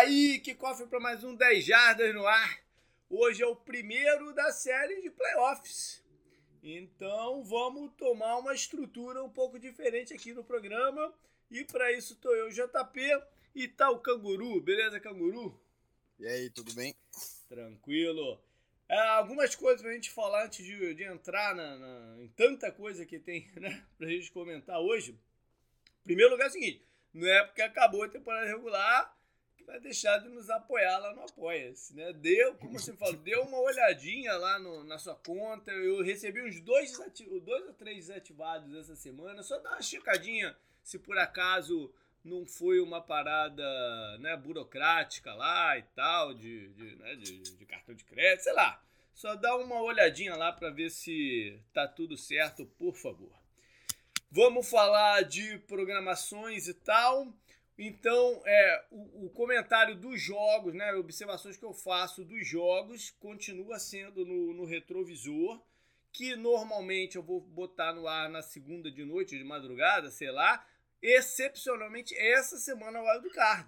aí, 0.00 0.38
que 0.38 0.54
cofre 0.54 0.86
para 0.86 0.98
mais 0.98 1.22
um 1.22 1.34
10 1.34 1.62
Jardas 1.62 2.14
no 2.14 2.26
ar. 2.26 2.60
Hoje 3.10 3.42
é 3.42 3.46
o 3.46 3.54
primeiro 3.54 4.32
da 4.32 4.50
série 4.50 5.02
de 5.02 5.10
playoffs. 5.10 6.02
Então 6.62 7.44
vamos 7.44 7.92
tomar 7.98 8.38
uma 8.38 8.54
estrutura 8.54 9.22
um 9.22 9.28
pouco 9.28 9.58
diferente 9.58 10.14
aqui 10.14 10.32
no 10.32 10.42
programa. 10.42 11.12
E 11.50 11.64
para 11.64 11.92
isso 11.92 12.14
estou 12.14 12.34
eu, 12.34 12.48
JP, 12.48 13.22
e 13.54 13.68
tá 13.68 13.90
o 13.90 13.98
Canguru. 13.98 14.58
Beleza, 14.62 14.98
Canguru? 14.98 15.60
E 16.18 16.26
aí, 16.26 16.48
tudo 16.48 16.72
bem? 16.72 16.94
Tranquilo. 17.46 18.40
É, 18.88 18.98
algumas 19.08 19.54
coisas 19.54 19.82
pra 19.82 19.92
gente 19.92 20.10
falar 20.10 20.46
antes 20.46 20.64
de, 20.64 20.94
de 20.94 21.04
entrar 21.04 21.54
na, 21.54 21.76
na, 21.76 22.22
em 22.22 22.28
tanta 22.28 22.72
coisa 22.72 23.04
que 23.04 23.18
tem 23.18 23.50
né, 23.60 23.84
pra 23.98 24.08
gente 24.08 24.32
comentar 24.32 24.80
hoje. 24.80 25.12
Em 25.12 26.04
primeiro 26.04 26.30
lugar 26.32 26.46
é 26.46 26.48
o 26.48 26.52
seguinte: 26.52 26.82
não 27.12 27.28
é 27.28 27.44
porque 27.44 27.60
acabou 27.60 28.02
a 28.02 28.08
temporada 28.08 28.46
regular 28.46 29.19
que 29.60 29.66
vai 29.66 29.78
deixar 29.78 30.18
de 30.18 30.28
nos 30.28 30.48
apoiar 30.50 30.98
lá 30.98 31.14
no 31.14 31.22
Apoia-se, 31.22 31.94
né? 31.94 32.12
Deu, 32.14 32.54
como 32.54 32.78
você 32.78 32.92
falou, 32.94 33.16
deu 33.16 33.42
uma 33.42 33.60
olhadinha 33.60 34.34
lá 34.36 34.58
no, 34.58 34.82
na 34.84 34.98
sua 34.98 35.14
conta. 35.14 35.70
Eu 35.70 36.02
recebi 36.02 36.42
uns 36.42 36.60
dois, 36.60 36.92
dois 37.42 37.66
ou 37.66 37.74
três 37.74 38.06
desativados 38.06 38.74
essa 38.74 38.96
semana. 38.96 39.42
Só 39.42 39.58
dá 39.58 39.70
uma 39.70 39.82
checadinha 39.82 40.56
se 40.82 40.98
por 40.98 41.16
acaso 41.18 41.92
não 42.24 42.46
foi 42.46 42.80
uma 42.80 43.00
parada 43.00 44.18
né, 44.18 44.36
burocrática 44.36 45.32
lá 45.34 45.78
e 45.78 45.82
tal, 45.94 46.34
de, 46.34 46.68
de, 46.70 46.96
né, 46.96 47.14
de, 47.16 47.38
de 47.40 47.66
cartão 47.66 47.94
de 47.94 48.04
crédito, 48.04 48.44
sei 48.44 48.52
lá. 48.52 48.82
Só 49.14 49.34
dá 49.34 49.56
uma 49.56 49.82
olhadinha 49.82 50.34
lá 50.34 50.52
para 50.52 50.70
ver 50.70 50.90
se 50.90 51.58
tá 51.72 51.86
tudo 51.86 52.16
certo, 52.16 52.66
por 52.78 52.94
favor. 52.94 53.32
Vamos 54.30 54.68
falar 54.70 55.22
de 55.22 55.58
programações 55.60 56.68
e 56.68 56.74
tal. 56.74 57.32
Então, 57.82 58.42
é, 58.44 58.84
o, 58.90 59.24
o, 59.24 59.30
comentário 59.30 59.96
dos 59.96 60.20
jogos, 60.20 60.74
né, 60.74 60.92
observações 60.92 61.56
que 61.56 61.64
eu 61.64 61.72
faço 61.72 62.22
dos 62.26 62.46
jogos, 62.46 63.10
continua 63.12 63.78
sendo 63.78 64.22
no, 64.22 64.52
no, 64.52 64.66
retrovisor, 64.66 65.58
que 66.12 66.36
normalmente 66.36 67.16
eu 67.16 67.22
vou 67.22 67.40
botar 67.40 67.94
no 67.94 68.06
ar 68.06 68.28
na 68.28 68.42
segunda 68.42 68.90
de 68.90 69.02
noite, 69.02 69.38
de 69.38 69.44
madrugada, 69.44 70.10
sei 70.10 70.30
lá. 70.30 70.62
Excepcionalmente, 71.00 72.14
essa 72.14 72.58
semana 72.58 73.00
o 73.00 73.18
do 73.22 73.30
Card, 73.30 73.66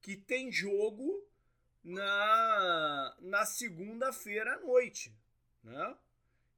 que 0.00 0.16
tem 0.16 0.52
jogo 0.52 1.26
na, 1.82 3.16
na 3.18 3.44
segunda-feira 3.44 4.54
à 4.54 4.60
noite, 4.60 5.12
né? 5.64 5.96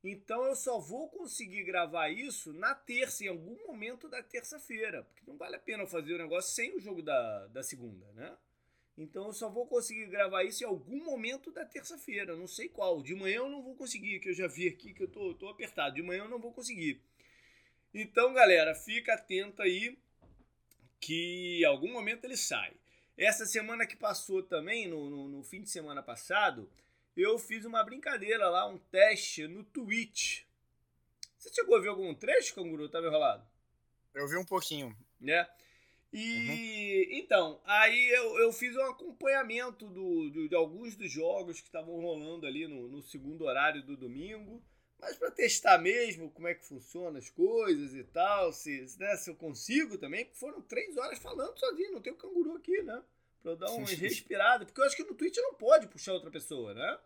Então 0.08 0.44
eu 0.44 0.54
só 0.54 0.78
vou 0.78 1.08
conseguir 1.08 1.64
gravar 1.64 2.08
isso 2.10 2.52
na 2.52 2.76
terça, 2.76 3.24
em 3.24 3.28
algum 3.28 3.56
momento 3.66 4.08
da 4.08 4.22
terça-feira. 4.22 5.02
Porque 5.02 5.28
não 5.28 5.36
vale 5.36 5.56
a 5.56 5.58
pena 5.58 5.84
fazer 5.84 6.14
o 6.14 6.18
negócio 6.18 6.54
sem 6.54 6.76
o 6.76 6.80
jogo 6.80 7.02
da, 7.02 7.46
da 7.48 7.60
segunda, 7.60 8.06
né? 8.12 8.36
Então 8.96 9.27
eu 9.27 9.32
só 9.32 9.50
vou 9.50 9.66
conseguir 9.66 10.06
gravar 10.06 10.44
isso 10.44 10.62
em 10.62 10.66
algum 10.66 11.04
momento 11.04 11.50
da 11.50 11.64
terça-feira. 11.66 12.36
Não 12.36 12.46
sei 12.46 12.68
qual. 12.68 13.02
De 13.02 13.16
manhã 13.16 13.38
eu 13.38 13.50
não 13.50 13.60
vou 13.64 13.74
conseguir, 13.74 14.20
que 14.20 14.28
eu 14.28 14.34
já 14.34 14.46
vi 14.46 14.68
aqui 14.68 14.94
que 14.94 15.02
eu 15.02 15.08
tô, 15.08 15.34
tô 15.34 15.48
apertado. 15.48 15.96
De 15.96 16.02
manhã 16.02 16.22
eu 16.22 16.30
não 16.30 16.38
vou 16.38 16.52
conseguir. 16.52 17.02
Então, 17.92 18.32
galera, 18.32 18.77
fica 18.77 19.12
atento 19.14 19.60
aí 19.60 19.98
que 21.00 21.58
em 21.62 21.64
algum 21.64 21.92
momento 21.92 22.24
ele 22.24 22.36
sai. 22.36 22.72
Essa 23.18 23.44
semana 23.44 23.84
que 23.84 23.96
passou 23.96 24.40
também, 24.40 24.86
no, 24.86 25.10
no, 25.10 25.28
no 25.28 25.42
fim 25.42 25.62
de 25.62 25.68
semana 25.68 26.00
passado, 26.00 26.70
eu 27.17 27.39
fiz 27.39 27.64
uma 27.64 27.83
brincadeira 27.83 28.48
lá, 28.48 28.67
um 28.67 28.78
teste 28.78 29.47
no 29.47 29.64
Twitch. 29.64 30.42
Você 31.39 31.53
chegou 31.53 31.77
a 31.77 31.81
ver 31.81 31.89
algum 31.89 32.14
trecho, 32.14 32.55
Canguru? 32.55 32.89
Tava 32.89 33.06
enrolado? 33.06 33.47
Eu 34.14 34.28
vi 34.28 34.36
um 34.36 34.45
pouquinho. 34.45 34.97
Né? 35.20 35.48
E 36.12 37.08
uhum. 37.11 37.19
então, 37.19 37.61
aí 37.64 38.08
eu, 38.11 38.39
eu 38.39 38.53
fiz 38.53 38.75
um 38.77 38.83
acompanhamento 38.83 39.89
do, 39.89 40.31
do 40.31 40.48
de 40.48 40.55
alguns 40.55 40.97
dos 40.97 41.11
jogos 41.11 41.61
que 41.61 41.67
estavam 41.67 42.00
rolando 42.00 42.47
ali 42.47 42.67
no, 42.67 42.89
no 42.89 43.03
segundo 43.03 43.45
horário 43.45 43.83
do 43.83 43.97
domingo. 43.97 44.62
Mas 44.98 45.17
para 45.17 45.30
testar 45.30 45.78
mesmo 45.78 46.30
como 46.30 46.48
é 46.48 46.55
que 46.55 46.64
funciona 46.64 47.19
as 47.19 47.29
coisas 47.29 47.95
e 47.95 48.02
tal, 48.05 48.51
se, 48.52 48.86
né, 48.98 49.14
se 49.17 49.29
eu 49.29 49.36
consigo 49.36 49.98
também, 49.98 50.30
foram 50.33 50.63
três 50.63 50.96
horas 50.96 51.19
falando 51.19 51.58
sozinho, 51.58 51.92
não 51.92 52.01
tem 52.01 52.13
o 52.13 52.17
canguru 52.17 52.57
aqui, 52.57 52.83
né? 52.83 53.02
Pra 53.42 53.52
eu 53.52 53.57
dar 53.57 53.70
uma 53.73 53.86
respirada. 53.86 54.64
Porque 54.64 54.80
eu 54.80 54.85
acho 54.85 54.96
que 54.96 55.05
no 55.05 55.14
Twitch 55.14 55.36
não 55.36 55.55
pode 55.55 55.86
puxar 55.86 56.14
outra 56.14 56.30
pessoa, 56.30 56.73
né? 56.73 56.98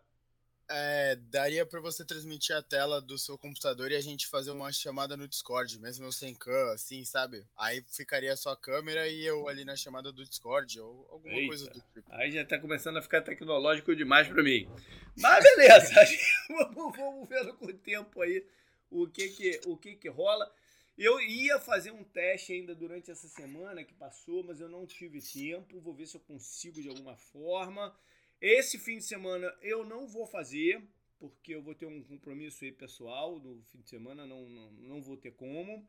É, 0.73 1.15
daria 1.29 1.65
para 1.65 1.81
você 1.81 2.05
transmitir 2.05 2.55
a 2.55 2.61
tela 2.61 3.01
do 3.01 3.17
seu 3.17 3.37
computador 3.37 3.91
e 3.91 3.95
a 3.95 4.01
gente 4.01 4.27
fazer 4.27 4.51
uma 4.51 4.71
chamada 4.71 5.17
no 5.17 5.27
Discord, 5.27 5.79
mesmo 5.79 6.05
eu 6.05 6.11
sem 6.11 6.33
cam, 6.33 6.71
assim, 6.71 7.03
sabe? 7.03 7.45
Aí 7.57 7.83
ficaria 7.89 8.35
só 8.37 8.51
a 8.51 8.57
câmera 8.57 9.07
e 9.07 9.25
eu 9.25 9.49
ali 9.49 9.65
na 9.65 9.75
chamada 9.75 10.11
do 10.11 10.23
Discord 10.23 10.79
ou 10.79 11.07
alguma 11.09 11.33
Eita. 11.33 11.47
coisa 11.47 11.69
do 11.69 11.81
tipo. 11.81 12.13
Aí 12.13 12.31
já 12.31 12.45
tá 12.45 12.57
começando 12.57 12.97
a 12.97 13.01
ficar 13.01 13.21
tecnológico 13.21 13.95
demais 13.95 14.27
para 14.27 14.41
mim. 14.41 14.69
Mas 15.17 15.43
beleza, 15.43 15.93
vamos, 16.47 16.97
vamos 16.97 17.27
vendo 17.27 17.53
com 17.55 17.65
o 17.65 17.73
tempo 17.73 18.21
aí 18.21 18.45
o 18.89 19.07
que 19.07 19.27
que, 19.29 19.61
o 19.65 19.75
que 19.77 19.95
que 19.95 20.09
rola. 20.09 20.49
Eu 20.97 21.19
ia 21.19 21.59
fazer 21.59 21.91
um 21.91 22.03
teste 22.03 22.53
ainda 22.53 22.75
durante 22.75 23.09
essa 23.09 23.27
semana 23.27 23.83
que 23.83 23.93
passou, 23.93 24.43
mas 24.43 24.59
eu 24.59 24.69
não 24.69 24.85
tive 24.85 25.21
tempo. 25.21 25.79
Vou 25.79 25.93
ver 25.93 26.05
se 26.05 26.15
eu 26.15 26.21
consigo 26.21 26.81
de 26.81 26.89
alguma 26.89 27.15
forma. 27.17 27.95
Esse 28.41 28.79
fim 28.79 28.97
de 28.97 29.03
semana 29.03 29.55
eu 29.61 29.85
não 29.85 30.07
vou 30.07 30.25
fazer, 30.25 30.81
porque 31.19 31.53
eu 31.53 31.61
vou 31.61 31.75
ter 31.75 31.85
um 31.85 32.03
compromisso 32.03 32.63
aí 32.65 32.71
pessoal 32.71 33.39
no 33.39 33.61
fim 33.65 33.81
de 33.81 33.89
semana, 33.89 34.25
não, 34.25 34.49
não, 34.49 34.71
não 34.71 35.01
vou 35.01 35.15
ter 35.15 35.31
como. 35.31 35.87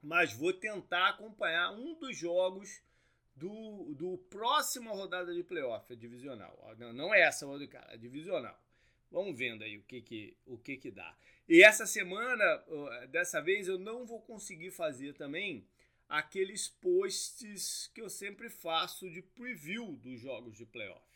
Mas 0.00 0.32
vou 0.32 0.52
tentar 0.52 1.08
acompanhar 1.08 1.72
um 1.72 1.98
dos 1.98 2.16
jogos 2.16 2.80
do, 3.34 3.92
do 3.94 4.18
próxima 4.30 4.92
rodada 4.92 5.34
de 5.34 5.42
playoff, 5.42 5.92
a 5.92 5.96
divisional. 5.96 6.56
Não, 6.78 6.92
não 6.92 7.14
é 7.14 7.22
essa, 7.22 7.46
cara, 7.68 7.92
a 7.92 7.96
divisional. 7.96 8.58
Vamos 9.10 9.36
vendo 9.36 9.64
aí 9.64 9.76
o 9.76 9.82
que 9.82 10.00
que, 10.00 10.36
o 10.46 10.56
que 10.56 10.76
que 10.76 10.90
dá. 10.90 11.16
E 11.48 11.64
essa 11.64 11.84
semana, 11.84 12.44
dessa 13.08 13.40
vez, 13.40 13.66
eu 13.66 13.76
não 13.76 14.06
vou 14.06 14.20
conseguir 14.22 14.70
fazer 14.70 15.14
também 15.14 15.66
aqueles 16.08 16.68
posts 16.68 17.90
que 17.92 18.00
eu 18.00 18.08
sempre 18.08 18.48
faço 18.48 19.10
de 19.10 19.20
preview 19.20 19.96
dos 19.96 20.20
jogos 20.20 20.56
de 20.56 20.64
playoff. 20.64 21.09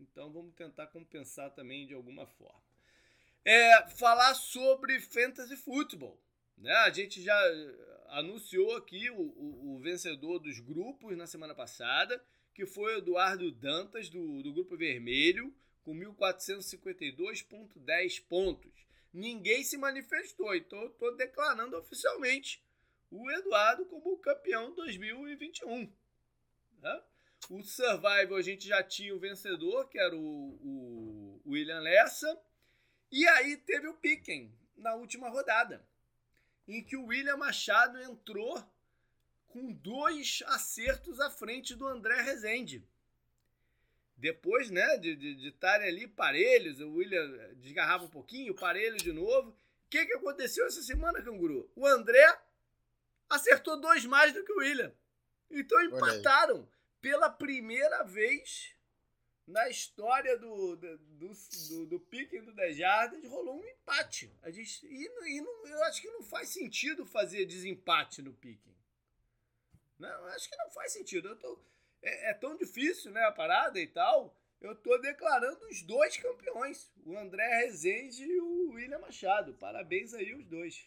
Então 0.00 0.32
vamos 0.32 0.54
tentar 0.54 0.86
compensar 0.88 1.50
também 1.50 1.86
de 1.86 1.94
alguma 1.94 2.26
forma. 2.26 2.60
É, 3.44 3.88
falar 3.90 4.34
sobre 4.34 4.98
fantasy 5.00 5.56
futebol. 5.56 6.20
Né? 6.56 6.72
A 6.72 6.90
gente 6.90 7.22
já 7.22 7.38
anunciou 8.08 8.76
aqui 8.76 9.08
o, 9.10 9.20
o, 9.20 9.76
o 9.76 9.80
vencedor 9.80 10.38
dos 10.38 10.58
grupos 10.58 11.16
na 11.16 11.26
semana 11.26 11.54
passada, 11.54 12.22
que 12.54 12.66
foi 12.66 12.94
o 12.94 12.98
Eduardo 12.98 13.50
Dantas, 13.50 14.10
do, 14.10 14.42
do 14.42 14.52
Grupo 14.52 14.76
Vermelho, 14.76 15.54
com 15.82 15.94
1.452,10 15.94 18.22
pontos. 18.28 18.70
Ninguém 19.12 19.64
se 19.64 19.76
manifestou, 19.76 20.54
então 20.54 20.80
eu 20.80 20.88
estou 20.88 21.16
declarando 21.16 21.76
oficialmente 21.76 22.62
o 23.10 23.28
Eduardo 23.30 23.84
como 23.86 24.16
campeão 24.18 24.72
2021. 24.74 25.92
Né? 26.80 27.02
O 27.48 27.62
Survival 27.62 28.36
a 28.36 28.42
gente 28.42 28.68
já 28.68 28.82
tinha 28.82 29.14
o 29.14 29.18
vencedor, 29.18 29.88
que 29.88 29.98
era 29.98 30.14
o, 30.14 30.20
o 30.20 31.42
William 31.46 31.80
Lessa. 31.80 32.38
E 33.10 33.26
aí 33.26 33.56
teve 33.56 33.88
o 33.88 33.94
Piquen 33.94 34.52
na 34.76 34.94
última 34.94 35.28
rodada, 35.28 35.84
em 36.66 36.82
que 36.82 36.96
o 36.96 37.06
William 37.06 37.36
Machado 37.36 38.00
entrou 38.00 38.62
com 39.48 39.72
dois 39.72 40.42
acertos 40.46 41.18
à 41.20 41.28
frente 41.28 41.74
do 41.74 41.86
André 41.86 42.20
Rezende. 42.22 42.86
Depois, 44.16 44.70
né, 44.70 44.98
de 44.98 45.48
estarem 45.48 45.88
ali 45.88 46.06
parelhos, 46.06 46.78
o 46.80 46.92
William 46.92 47.54
desgarrava 47.56 48.04
um 48.04 48.10
pouquinho, 48.10 48.54
parelho 48.54 48.96
de 48.96 49.12
novo. 49.12 49.50
O 49.50 49.54
que, 49.88 50.04
que 50.04 50.12
aconteceu 50.12 50.66
essa 50.66 50.82
semana, 50.82 51.22
Canguru? 51.22 51.70
O 51.74 51.86
André 51.86 52.38
acertou 53.28 53.80
dois 53.80 54.04
mais 54.04 54.32
do 54.32 54.44
que 54.44 54.52
o 54.52 54.58
William. 54.58 54.92
Então 55.50 55.82
empataram 55.82 56.68
pela 57.00 57.30
primeira 57.30 58.02
vez 58.04 58.74
na 59.46 59.68
história 59.68 60.38
do, 60.38 60.76
do, 60.76 60.98
do, 60.98 61.32
do, 61.68 61.86
do 61.86 62.00
Piquen 62.00 62.44
do 62.44 62.52
10 62.52 62.76
Jardas, 62.76 63.24
rolou 63.24 63.60
um 63.60 63.66
empate. 63.66 64.32
A 64.42 64.50
gente, 64.50 64.86
e, 64.86 65.06
e 65.06 65.40
não, 65.40 65.66
eu 65.66 65.82
acho 65.84 66.00
que 66.00 66.10
não 66.10 66.22
faz 66.22 66.50
sentido 66.50 67.04
fazer 67.04 67.44
desempate 67.46 68.22
no 68.22 68.32
Piquen. 68.32 68.74
Não, 69.98 70.24
acho 70.26 70.48
que 70.48 70.56
não 70.56 70.70
faz 70.70 70.92
sentido. 70.92 71.28
Eu 71.28 71.36
tô, 71.36 71.60
é, 72.02 72.30
é, 72.30 72.34
tão 72.34 72.56
difícil 72.56 73.10
né, 73.10 73.22
a 73.24 73.32
parada 73.32 73.78
e 73.80 73.86
tal. 73.86 74.36
Eu 74.60 74.74
tô 74.74 74.96
declarando 74.98 75.66
os 75.66 75.82
dois 75.82 76.16
campeões, 76.16 76.90
o 77.04 77.16
André 77.16 77.46
Rezende 77.60 78.22
e 78.22 78.40
o 78.40 78.70
William 78.72 78.98
Machado. 78.98 79.54
Parabéns 79.54 80.14
aí 80.14 80.34
os 80.34 80.44
dois. 80.46 80.86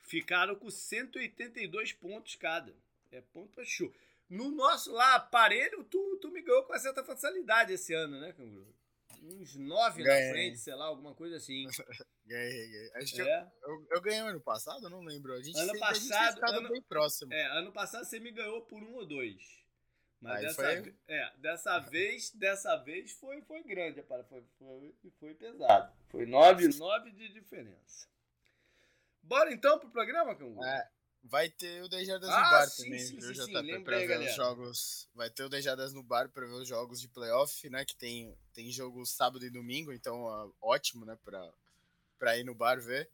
Ficaram 0.00 0.54
com 0.54 0.70
182 0.70 1.92
pontos 1.92 2.36
cada. 2.36 2.74
É 3.10 3.20
ponto 3.20 3.64
show. 3.64 3.92
No 4.28 4.50
nosso 4.50 4.92
lá, 4.92 5.16
aparelho, 5.16 5.84
tu, 5.84 6.18
tu 6.20 6.30
me 6.30 6.42
ganhou 6.42 6.64
com 6.64 6.72
uma 6.72 6.78
certa 6.78 7.04
facilidade 7.04 7.72
esse 7.72 7.92
ano, 7.94 8.18
né, 8.20 8.32
Canguru? 8.32 8.74
Uns 9.22 9.54
nove 9.56 10.02
ganhei. 10.02 10.26
na 10.26 10.32
frente, 10.32 10.58
sei 10.58 10.74
lá, 10.74 10.86
alguma 10.86 11.14
coisa 11.14 11.36
assim. 11.36 11.66
ganhei, 12.26 12.68
ganhei. 12.68 12.90
Acho 12.96 13.22
é. 13.22 13.52
eu, 13.62 13.86
eu, 13.90 14.00
ganhei 14.02 14.20
ano 14.20 14.40
passado, 14.40 14.90
não 14.90 15.00
lembro. 15.00 15.32
A 15.32 15.42
gente 15.42 15.58
ano 15.58 15.78
passado, 15.78 16.42
a 16.42 16.50
gente 16.50 16.58
ano, 16.58 16.68
bem 16.68 16.82
próximo. 16.82 17.32
É, 17.32 17.58
ano 17.58 17.72
passado 17.72 18.04
você 18.04 18.18
me 18.18 18.30
ganhou 18.32 18.62
por 18.62 18.82
um 18.82 18.94
ou 18.94 19.06
dois. 19.06 19.64
Mas 20.20 20.40
dessa, 20.40 20.62
foi... 20.62 20.94
é, 21.08 21.32
dessa 21.36 21.78
vez, 21.80 22.30
dessa 22.32 22.76
vez 22.76 23.12
foi, 23.12 23.42
foi 23.42 23.62
grande, 23.62 24.02
foi, 24.02 24.42
foi, 24.58 24.94
foi 25.20 25.34
pesado. 25.34 25.92
Foi 26.08 26.24
nove, 26.24 26.68
nove 26.78 27.10
de 27.12 27.28
diferença. 27.30 28.08
Bora 29.22 29.52
então 29.52 29.78
pro 29.78 29.90
programa, 29.90 30.34
Cangu? 30.34 30.64
É, 30.64 30.88
vai 31.24 31.48
ter 31.48 31.82
o 31.82 31.88
Dejadas 31.88 32.28
ah, 32.28 32.36
no 32.36 32.50
bar 32.50 32.68
sim, 32.68 32.84
também, 32.84 33.00
sim, 33.00 33.18
viu, 33.18 33.34
sim, 33.34 33.52
JP? 33.52 33.74
Sim, 33.74 33.84
pra 33.84 33.98
ver 33.98 34.06
galera. 34.06 34.30
os 34.30 34.36
jogos. 34.36 35.08
Vai 35.14 35.30
ter 35.30 35.44
o 35.44 35.48
Dejadas 35.48 35.92
no 35.92 36.02
bar 36.02 36.28
pra 36.28 36.46
ver 36.46 36.52
os 36.52 36.68
jogos 36.68 37.00
de 37.00 37.08
playoff, 37.08 37.68
né? 37.70 37.84
Que 37.84 37.96
tem, 37.96 38.36
tem 38.52 38.70
jogo 38.70 39.04
sábado 39.06 39.44
e 39.44 39.50
domingo, 39.50 39.92
então 39.92 40.22
ó, 40.22 40.50
ótimo, 40.60 41.04
né? 41.04 41.18
Pra, 41.24 41.52
pra 42.18 42.38
ir 42.38 42.44
no 42.44 42.54
bar 42.54 42.80
ver. 42.80 43.08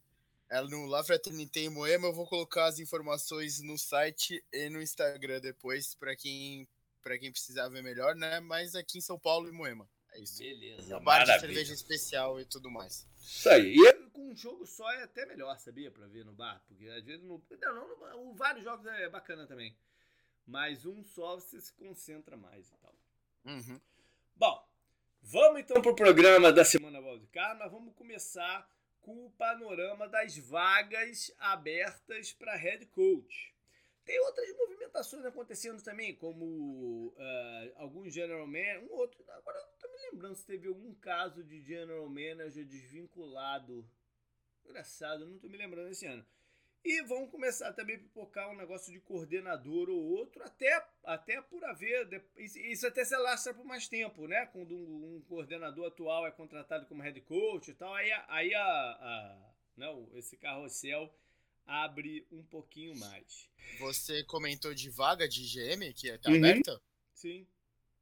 É 0.48 0.60
no 0.62 0.86
La 0.86 1.04
Fraternité 1.04 1.60
em 1.60 1.68
Moema, 1.68 2.08
eu 2.08 2.12
vou 2.12 2.26
colocar 2.26 2.66
as 2.66 2.80
informações 2.80 3.60
no 3.60 3.78
site 3.78 4.44
e 4.52 4.68
no 4.68 4.82
Instagram 4.82 5.40
depois, 5.40 5.94
para 5.94 6.16
quem 6.16 6.68
para 7.02 7.18
quem 7.18 7.30
precisar 7.30 7.68
ver 7.68 7.82
melhor, 7.82 8.14
né? 8.14 8.40
Mas 8.40 8.74
aqui 8.74 8.98
em 8.98 9.00
São 9.00 9.18
Paulo 9.18 9.48
e 9.48 9.52
Moema. 9.52 9.88
É 10.12 10.20
isso. 10.20 10.38
Beleza. 10.38 10.98
Um 10.98 11.04
bar 11.04 11.24
de 11.24 11.38
cerveja 11.38 11.72
especial 11.72 12.40
e 12.40 12.44
tudo 12.44 12.70
mais. 12.70 13.06
Isso 13.22 13.48
aí. 13.48 13.74
E 13.74 13.99
com 14.20 14.28
um 14.28 14.36
jogo 14.36 14.66
só 14.66 14.90
é 14.92 15.04
até 15.04 15.24
melhor, 15.24 15.58
sabia? 15.58 15.90
Pra 15.90 16.06
ver 16.06 16.24
no 16.24 16.32
bar. 16.32 16.62
Porque 16.66 16.86
às 16.88 17.04
vezes 17.04 17.22
no. 17.22 17.42
Não, 17.60 17.74
não, 17.74 18.24
no, 18.26 18.34
vários 18.34 18.62
jogos 18.62 18.84
é 18.86 19.08
bacana 19.08 19.46
também. 19.46 19.74
Mas 20.46 20.84
um 20.84 21.02
só 21.02 21.36
você 21.36 21.60
se 21.60 21.72
concentra 21.72 22.36
mais 22.36 22.68
e 22.68 22.76
tal. 22.76 22.94
Uhum. 23.46 23.80
Bom, 24.36 24.68
vamos 25.22 25.60
então 25.60 25.80
pro 25.80 25.94
programa 25.94 26.52
da 26.52 26.64
Semana 26.64 27.00
Wildcard, 27.00 27.58
mas 27.58 27.70
vamos 27.70 27.94
começar 27.94 28.68
com 29.00 29.26
o 29.26 29.30
panorama 29.30 30.06
das 30.08 30.36
vagas 30.36 31.32
abertas 31.38 32.32
para 32.32 32.56
head 32.56 32.84
coach. 32.86 33.54
Tem 34.04 34.18
outras 34.20 34.54
movimentações 34.56 35.24
acontecendo 35.24 35.82
também, 35.82 36.16
como 36.16 37.14
uh, 37.16 37.72
alguns 37.76 38.12
general 38.12 38.46
manager, 38.46 38.82
um 38.90 38.94
outro, 38.94 39.22
agora 39.28 39.58
eu 39.58 39.66
não 39.66 39.78
tô 39.78 39.88
me 39.88 40.10
lembrando 40.10 40.34
se 40.34 40.44
teve 40.44 40.66
algum 40.66 40.94
caso 40.94 41.44
de 41.44 41.60
general 41.60 42.08
manager 42.08 42.64
desvinculado. 42.66 43.88
Engraçado, 44.70 45.26
não 45.26 45.38
tô 45.38 45.48
me 45.48 45.58
lembrando 45.58 45.90
esse 45.90 46.06
ano. 46.06 46.24
E 46.82 47.02
vão 47.02 47.26
começar 47.26 47.72
também 47.72 47.96
a 47.96 47.98
pipocar 47.98 48.48
um 48.50 48.56
negócio 48.56 48.90
de 48.92 49.00
coordenador 49.00 49.90
ou 49.90 50.02
outro, 50.02 50.42
até, 50.42 50.82
até 51.04 51.42
por 51.42 51.62
haver. 51.64 52.08
Isso 52.38 52.86
até 52.86 53.04
se 53.04 53.14
alastra 53.14 53.52
por 53.52 53.66
mais 53.66 53.86
tempo, 53.86 54.26
né? 54.26 54.46
Quando 54.46 54.74
um, 54.74 55.16
um, 55.16 55.20
coordenador 55.28 55.88
atual 55.88 56.26
é 56.26 56.30
contratado 56.30 56.86
como 56.86 57.02
head 57.02 57.20
coach 57.22 57.70
e 57.70 57.74
tal, 57.74 57.92
aí, 57.92 58.10
aí 58.28 58.54
a, 58.54 58.62
a, 58.62 59.52
não, 59.76 60.02
né, 60.02 60.18
esse 60.18 60.36
carrossel 60.38 61.12
abre 61.66 62.26
um 62.32 62.42
pouquinho 62.44 62.96
mais. 62.96 63.50
Você 63.80 64.24
comentou 64.24 64.72
de 64.72 64.88
vaga 64.88 65.28
de 65.28 65.42
GM 65.42 65.92
que 65.92 66.08
está 66.08 66.30
uhum. 66.30 66.36
aberta? 66.36 66.80
Sim. 67.14 67.46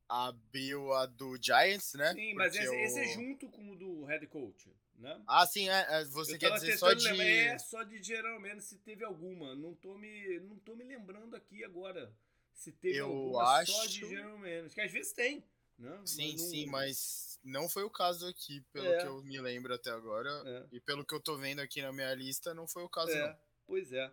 Abriu 0.08 0.92
a 0.92 1.04
do 1.06 1.36
Giants, 1.42 1.94
né? 1.94 2.14
Sim, 2.14 2.32
mas 2.34 2.54
esse, 2.54 2.74
esse, 2.76 3.00
é 3.00 3.08
junto 3.08 3.48
com 3.48 3.70
o 3.70 3.76
do 3.76 4.04
head 4.04 4.26
coach, 4.28 4.72
né? 4.98 5.22
Ah, 5.26 5.46
sim, 5.46 5.68
é, 5.68 5.86
é 5.88 6.04
você 6.06 6.36
quer 6.36 6.52
dizer 6.52 6.76
só 6.76 6.92
de... 6.92 7.08
É, 7.20 7.58
só 7.58 7.82
de 7.82 8.02
geralmente 8.02 8.62
se 8.64 8.78
teve 8.78 9.04
alguma. 9.04 9.54
Não 9.54 9.74
tô 9.74 9.96
me, 9.96 10.40
não 10.40 10.58
tô 10.58 10.74
me 10.74 10.84
lembrando 10.84 11.34
aqui 11.36 11.64
agora 11.64 12.12
se 12.52 12.72
teve 12.72 12.98
Eu 12.98 13.06
alguma 13.06 13.58
acho... 13.58 13.72
só 13.72 13.86
de 13.86 14.08
geralmente. 14.08 14.74
Que 14.74 14.80
às 14.80 14.90
vezes 14.90 15.12
tem. 15.12 15.44
Né? 15.78 16.00
Sim, 16.04 16.32
não... 16.32 16.38
sim, 16.38 16.66
mas 16.66 17.38
não 17.44 17.68
foi 17.68 17.84
o 17.84 17.90
caso 17.90 18.26
aqui, 18.26 18.60
pelo 18.72 18.88
é. 18.88 18.98
que 18.98 19.06
eu 19.06 19.22
me 19.22 19.40
lembro 19.40 19.72
até 19.72 19.90
agora. 19.90 20.30
É. 20.44 20.76
E 20.76 20.80
pelo 20.80 21.04
que 21.04 21.14
eu 21.14 21.20
tô 21.20 21.36
vendo 21.36 21.60
aqui 21.60 21.80
na 21.80 21.92
minha 21.92 22.12
lista, 22.14 22.52
não 22.52 22.66
foi 22.66 22.82
o 22.82 22.88
caso, 22.88 23.12
é. 23.12 23.28
não. 23.28 23.38
Pois 23.64 23.92
é. 23.92 24.12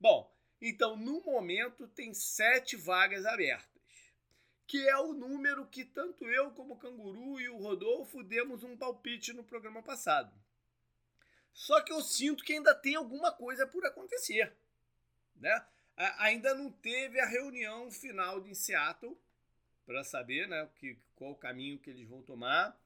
Bom, 0.00 0.28
então 0.60 0.96
no 0.96 1.22
momento 1.22 1.86
tem 1.88 2.12
sete 2.12 2.76
vagas 2.76 3.24
abertas, 3.24 3.75
que 4.66 4.88
é 4.88 4.96
o 4.98 5.12
número 5.12 5.66
que 5.66 5.84
tanto 5.84 6.24
eu 6.24 6.50
como 6.50 6.74
o 6.74 6.78
Canguru 6.78 7.40
e 7.40 7.48
o 7.48 7.56
Rodolfo 7.56 8.22
demos 8.22 8.62
um 8.62 8.76
palpite 8.76 9.32
no 9.32 9.44
programa 9.44 9.82
passado. 9.82 10.32
Só 11.52 11.80
que 11.80 11.92
eu 11.92 12.02
sinto 12.02 12.44
que 12.44 12.52
ainda 12.52 12.74
tem 12.74 12.96
alguma 12.96 13.32
coisa 13.32 13.66
por 13.66 13.84
acontecer, 13.86 14.52
né? 15.36 15.64
ainda 16.18 16.54
não 16.54 16.70
teve 16.70 17.18
a 17.18 17.26
reunião 17.26 17.90
final 17.90 18.40
de 18.40 18.54
Seattle 18.54 19.16
para 19.86 20.04
saber, 20.04 20.48
né, 20.48 20.68
que, 20.76 20.98
qual 21.14 21.30
o 21.30 21.36
caminho 21.36 21.78
que 21.78 21.88
eles 21.88 22.06
vão 22.08 22.20
tomar. 22.22 22.78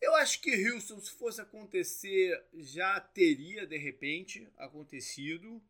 Eu 0.00 0.14
acho 0.16 0.40
que 0.40 0.68
Houston, 0.68 1.00
se 1.00 1.12
fosse 1.12 1.40
acontecer, 1.40 2.44
já 2.54 3.00
teria 3.00 3.66
de 3.66 3.78
repente 3.78 4.46
acontecido. 4.58 5.62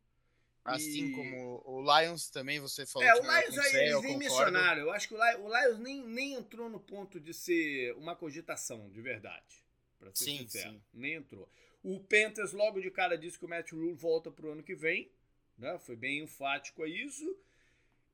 Assim 0.65 1.07
e... 1.07 1.13
como 1.13 1.63
o 1.67 1.83
Lions 1.83 2.31
também, 2.31 2.61
você 2.61 2.87
falou 2.87 3.09
é, 3.09 3.13
que 3.13 3.19
o 3.19 3.23
Lions 3.23 3.59
aí, 3.59 3.77
eles 3.89 4.03
nem 4.03 4.17
mencionaram. 4.17 4.83
Eu 4.83 4.93
acho 4.93 5.09
que 5.09 5.15
o 5.15 5.49
Lions 5.49 5.79
nem, 5.81 6.07
nem 6.07 6.35
entrou 6.35 6.71
no 6.71 6.79
ponto 6.79 7.19
de 7.19 7.35
ser 7.35 7.93
uma 7.97 8.15
cogitação, 8.15 8.89
de 8.91 9.01
verdade. 9.01 9.65
Pra 9.99 10.11
ser 10.15 10.25
sim, 10.25 10.39
sincero. 10.39 10.71
Sim. 10.73 10.83
Nem 10.93 11.15
entrou. 11.15 11.49
O 11.83 11.99
Panthers 11.99 12.53
logo 12.53 12.81
de 12.81 12.91
cara 12.91 13.19
disse 13.19 13.39
que 13.39 13.45
o 13.45 13.49
Matt 13.49 13.73
Rule 13.73 13.93
volta 13.93 14.31
pro 14.31 14.53
ano 14.53 14.63
que 14.63 14.75
vem. 14.75 15.11
Né? 15.59 15.79
Foi 15.81 15.97
bem 15.97 16.21
enfático 16.21 16.83
a 16.85 16.89
isso. 16.89 17.37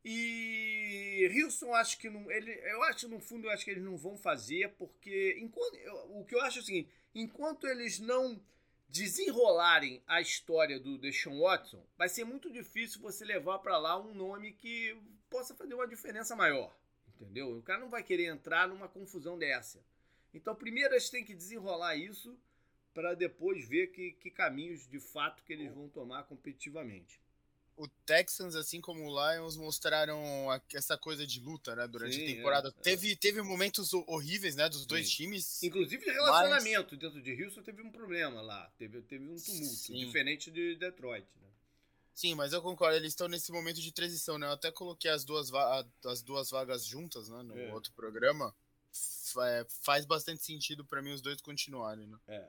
E 0.04 1.30
Houston 1.34 1.74
acho 1.74 1.98
que 1.98 2.08
não, 2.08 2.30
ele, 2.30 2.50
eu 2.50 2.82
acho 2.84 3.08
no 3.08 3.20
fundo 3.20 3.46
eu 3.46 3.50
acho 3.50 3.64
que 3.64 3.72
eles 3.72 3.82
não 3.82 3.96
vão 3.96 4.16
fazer 4.16 4.70
porque 4.78 5.36
enquanto, 5.40 5.74
eu, 5.74 6.20
o 6.20 6.24
que 6.24 6.34
eu 6.34 6.40
acho 6.40 6.60
é 6.60 6.62
o 6.62 6.64
seguinte, 6.64 6.88
enquanto 7.14 7.66
eles 7.66 7.98
não 7.98 8.40
desenrolarem 8.88 10.02
a 10.06 10.20
história 10.20 10.80
do 10.80 10.96
Deshaun 10.96 11.40
Watson, 11.40 11.84
vai 11.96 12.08
ser 12.08 12.24
muito 12.24 12.50
difícil 12.50 13.00
você 13.00 13.24
levar 13.24 13.58
para 13.58 13.76
lá 13.78 13.98
um 13.98 14.14
nome 14.14 14.52
que 14.52 14.96
possa 15.28 15.54
fazer 15.54 15.74
uma 15.74 15.86
diferença 15.86 16.34
maior, 16.34 16.74
entendeu? 17.08 17.58
O 17.58 17.62
cara 17.62 17.80
não 17.80 17.90
vai 17.90 18.02
querer 18.02 18.26
entrar 18.26 18.66
numa 18.66 18.88
confusão 18.88 19.38
dessa. 19.38 19.84
Então, 20.32 20.54
primeiro 20.54 20.94
eles 20.94 21.10
têm 21.10 21.24
que 21.24 21.34
desenrolar 21.34 21.96
isso 21.96 22.38
para 22.94 23.14
depois 23.14 23.68
ver 23.68 23.88
que, 23.88 24.12
que 24.12 24.30
caminhos 24.30 24.88
de 24.88 24.98
fato 24.98 25.44
que 25.44 25.52
eles 25.52 25.72
vão 25.72 25.88
tomar 25.88 26.24
competitivamente 26.24 27.20
o 27.78 27.86
Texans, 28.04 28.56
assim 28.56 28.80
como 28.80 29.04
o 29.04 29.32
Lions, 29.32 29.56
mostraram 29.56 30.20
essa 30.74 30.98
coisa 30.98 31.26
de 31.26 31.40
luta, 31.40 31.76
né, 31.76 31.86
durante 31.86 32.16
Sim, 32.16 32.24
a 32.24 32.34
temporada. 32.34 32.68
É, 32.68 32.82
teve, 32.82 33.12
é. 33.12 33.16
teve 33.16 33.40
momentos 33.40 33.92
horríveis, 33.94 34.56
né, 34.56 34.68
dos 34.68 34.82
Sim. 34.82 34.86
dois 34.88 35.08
times. 35.08 35.62
Inclusive 35.62 36.04
de 36.04 36.10
relacionamento 36.10 36.90
mas... 36.90 37.00
dentro 37.00 37.22
de 37.22 37.44
Houston 37.44 37.62
teve 37.62 37.80
um 37.82 37.90
problema 37.90 38.42
lá, 38.42 38.70
teve, 38.76 39.00
teve 39.02 39.24
um 39.24 39.36
tumulto, 39.36 39.74
Sim. 39.74 39.94
diferente 39.94 40.50
de 40.50 40.74
Detroit, 40.74 41.26
né? 41.40 41.48
Sim, 42.12 42.34
mas 42.34 42.52
eu 42.52 42.60
concordo, 42.60 42.96
eles 42.96 43.12
estão 43.12 43.28
nesse 43.28 43.52
momento 43.52 43.80
de 43.80 43.92
transição, 43.92 44.38
né? 44.38 44.48
Eu 44.48 44.52
até 44.52 44.72
coloquei 44.72 45.08
as 45.08 45.24
duas, 45.24 45.52
as 46.04 46.20
duas 46.20 46.50
vagas 46.50 46.84
juntas, 46.84 47.28
né, 47.28 47.42
no 47.44 47.56
é. 47.56 47.72
outro 47.72 47.92
programa. 47.92 48.52
É, 49.40 49.66
faz 49.82 50.04
bastante 50.04 50.42
sentido 50.42 50.84
para 50.84 51.00
mim 51.00 51.12
os 51.12 51.20
dois 51.20 51.40
continuarem, 51.40 52.08
né? 52.08 52.18
É. 52.26 52.48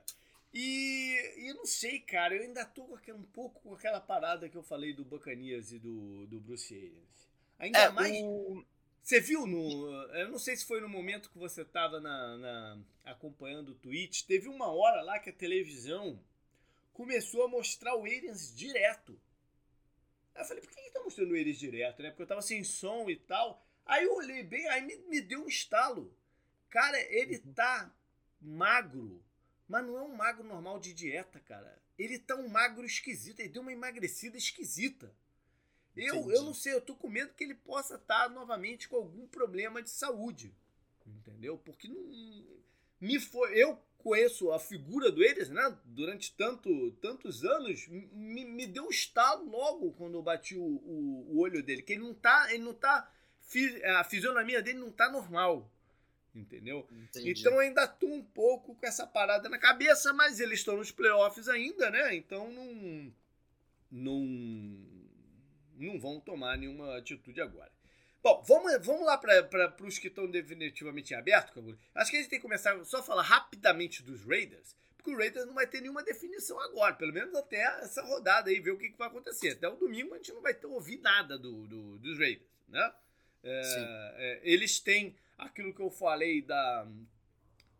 E, 0.53 1.35
e 1.37 1.53
não 1.53 1.65
sei, 1.65 1.99
cara, 1.99 2.35
eu 2.35 2.41
ainda 2.41 2.65
tô 2.65 2.83
um 2.83 3.23
pouco 3.23 3.61
com 3.61 3.73
aquela 3.75 3.99
parada 3.99 4.49
que 4.49 4.57
eu 4.57 4.63
falei 4.63 4.93
do 4.93 5.05
Bacanias 5.05 5.71
e 5.71 5.77
do, 5.77 6.25
do 6.25 6.39
Bruce 6.39 6.73
Arians. 6.73 7.29
Ainda 7.59 7.79
é, 7.79 7.89
mais. 7.89 8.11
O... 8.23 8.65
Você 9.03 9.19
viu 9.19 9.45
no. 9.45 9.91
Eu 10.13 10.29
não 10.29 10.39
sei 10.39 10.55
se 10.55 10.65
foi 10.65 10.81
no 10.81 10.89
momento 10.89 11.29
que 11.29 11.37
você 11.37 11.63
tava 11.63 11.99
na, 11.99 12.37
na, 12.37 12.79
acompanhando 13.05 13.69
o 13.69 13.75
Twitch, 13.75 14.23
teve 14.23 14.47
uma 14.47 14.67
hora 14.71 15.01
lá 15.01 15.19
que 15.19 15.29
a 15.29 15.33
televisão 15.33 16.19
começou 16.93 17.45
a 17.45 17.47
mostrar 17.47 17.95
o 17.95 18.03
Arians 18.03 18.55
direto. 18.55 19.19
Aí 20.33 20.41
eu 20.41 20.45
falei, 20.45 20.63
por 20.63 20.71
que, 20.71 20.81
que 20.81 20.91
tá 20.91 21.03
mostrando 21.03 21.31
o 21.31 21.35
Arians 21.35 21.57
direto, 21.57 22.01
né? 22.01 22.09
Porque 22.09 22.23
eu 22.23 22.27
tava 22.27 22.41
sem 22.41 22.63
som 22.63 23.09
e 23.09 23.15
tal. 23.15 23.63
Aí 23.85 24.03
eu 24.03 24.15
olhei 24.15 24.43
bem, 24.43 24.67
aí 24.67 24.81
me, 24.81 24.97
me 25.07 25.21
deu 25.21 25.43
um 25.43 25.47
estalo. 25.47 26.13
Cara, 26.69 26.99
ele 27.11 27.37
uhum. 27.37 27.53
tá 27.53 27.91
magro 28.41 29.23
mas 29.69 29.85
não 29.85 29.97
é 29.99 30.01
um 30.01 30.15
magro 30.15 30.43
normal 30.43 30.79
de 30.79 30.91
dieta, 30.91 31.39
cara. 31.41 31.79
Ele 31.97 32.17
tá 32.17 32.35
um 32.35 32.49
magro 32.49 32.83
esquisito. 32.83 33.39
Ele 33.39 33.49
deu 33.49 33.61
uma 33.61 33.71
emagrecida 33.71 34.35
esquisita. 34.35 35.13
Eu, 35.95 36.31
eu 36.31 36.43
não 36.43 36.53
sei, 36.53 36.73
eu 36.73 36.81
tô 36.81 36.95
com 36.95 37.07
medo 37.07 37.33
que 37.35 37.43
ele 37.43 37.53
possa 37.53 37.95
estar 37.95 38.23
tá 38.23 38.29
novamente 38.29 38.89
com 38.89 38.95
algum 38.95 39.27
problema 39.27 39.83
de 39.83 39.91
saúde. 39.91 40.55
Entendeu? 41.05 41.57
Porque 41.57 41.88
não. 41.88 42.01
Me 42.99 43.19
foi. 43.19 43.61
Eu 43.61 43.79
conheço 43.99 44.51
a 44.51 44.59
figura 44.59 45.11
do 45.11 45.23
Eles, 45.23 45.49
né? 45.49 45.77
Durante 45.85 46.33
tanto, 46.35 46.91
tantos 46.93 47.45
anos, 47.45 47.88
me, 47.88 48.45
me 48.45 48.65
deu 48.65 48.85
um 48.85 48.89
estalo 48.89 49.47
logo 49.47 49.91
quando 49.93 50.15
eu 50.15 50.23
bati 50.23 50.55
o, 50.55 50.63
o, 50.63 51.35
o 51.35 51.39
olho 51.39 51.61
dele. 51.61 51.83
Que 51.83 51.93
ele 51.93 52.01
não 52.01 52.13
tá. 52.15 52.51
Ele 52.51 52.63
não 52.63 52.73
tá. 52.73 53.11
A 53.97 54.03
fisionomia 54.03 54.63
dele 54.63 54.79
não 54.79 54.91
tá 54.91 55.11
normal 55.11 55.69
entendeu? 56.36 56.88
Entendi. 56.91 57.31
Então 57.31 57.59
ainda 57.59 57.88
tô 57.88 58.07
um 58.07 58.24
pouco 58.24 58.75
com 58.75 58.86
essa 58.86 59.05
parada 59.05 59.50
na 59.50 59.57
cabeça, 59.57 60.13
mas 60.13 60.39
eles 60.39 60.59
estão 60.59 60.77
nos 60.77 60.91
playoffs 60.91 61.48
ainda, 61.48 61.89
né? 61.89 62.15
Então 62.15 62.51
não 62.51 63.13
não 63.91 65.00
não 65.77 66.00
vão 66.00 66.19
tomar 66.19 66.57
nenhuma 66.57 66.98
atitude 66.98 67.41
agora. 67.41 67.71
Bom, 68.21 68.43
vamos, 68.45 68.86
vamos 68.86 69.05
lá 69.05 69.17
para 69.17 69.75
os 69.81 69.98
que 69.98 70.07
estão 70.07 70.29
definitivamente 70.29 71.13
em 71.13 71.17
aberto, 71.17 71.77
Acho 71.95 72.12
que 72.12 72.17
a 72.17 72.19
gente 72.19 72.29
tem 72.29 72.39
que 72.39 72.43
começar 72.43 72.77
só 72.83 73.00
a 73.00 73.03
falar 73.03 73.21
rapidamente 73.21 74.03
dos 74.03 74.25
Raiders, 74.25 74.75
porque 74.98 75.09
o 75.09 75.17
Raiders 75.17 75.45
não 75.45 75.53
vai 75.53 75.65
ter 75.65 75.79
nenhuma 75.79 76.03
definição 76.03 76.59
agora, 76.59 76.95
pelo 76.95 77.13
menos 77.13 77.33
até 77.33 77.62
essa 77.81 78.01
rodada 78.01 78.50
aí, 78.50 78.59
ver 78.59 78.71
o 78.71 78.77
que, 78.77 78.89
que 78.89 78.98
vai 78.98 79.07
acontecer. 79.07 79.51
Até 79.51 79.69
o 79.69 79.77
domingo 79.77 80.13
a 80.13 80.17
gente 80.17 80.33
não 80.33 80.41
vai 80.41 80.53
ter, 80.53 80.67
ouvir 80.67 80.98
nada 80.98 81.38
do, 81.38 81.65
do, 81.65 81.98
dos 82.00 82.19
Raiders, 82.19 82.50
né? 82.67 82.93
É, 83.41 83.62
é, 84.17 84.41
eles 84.43 84.81
têm 84.81 85.15
aquilo 85.39 85.74
que 85.74 85.81
eu 85.81 85.89
falei 85.89 86.41
da, 86.41 86.88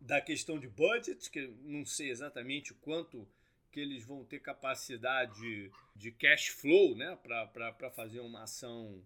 da 0.00 0.20
questão 0.20 0.58
de 0.58 0.68
budget, 0.68 1.30
que 1.30 1.46
não 1.62 1.84
sei 1.84 2.10
exatamente 2.10 2.72
o 2.72 2.76
quanto 2.76 3.28
que 3.70 3.78
eles 3.78 4.04
vão 4.04 4.24
ter 4.24 4.40
capacidade 4.40 5.70
de 5.94 6.10
cash 6.12 6.48
flow 6.48 6.96
né, 6.96 7.16
para 7.22 7.90
fazer 7.90 8.20
uma 8.20 8.42
ação 8.42 9.00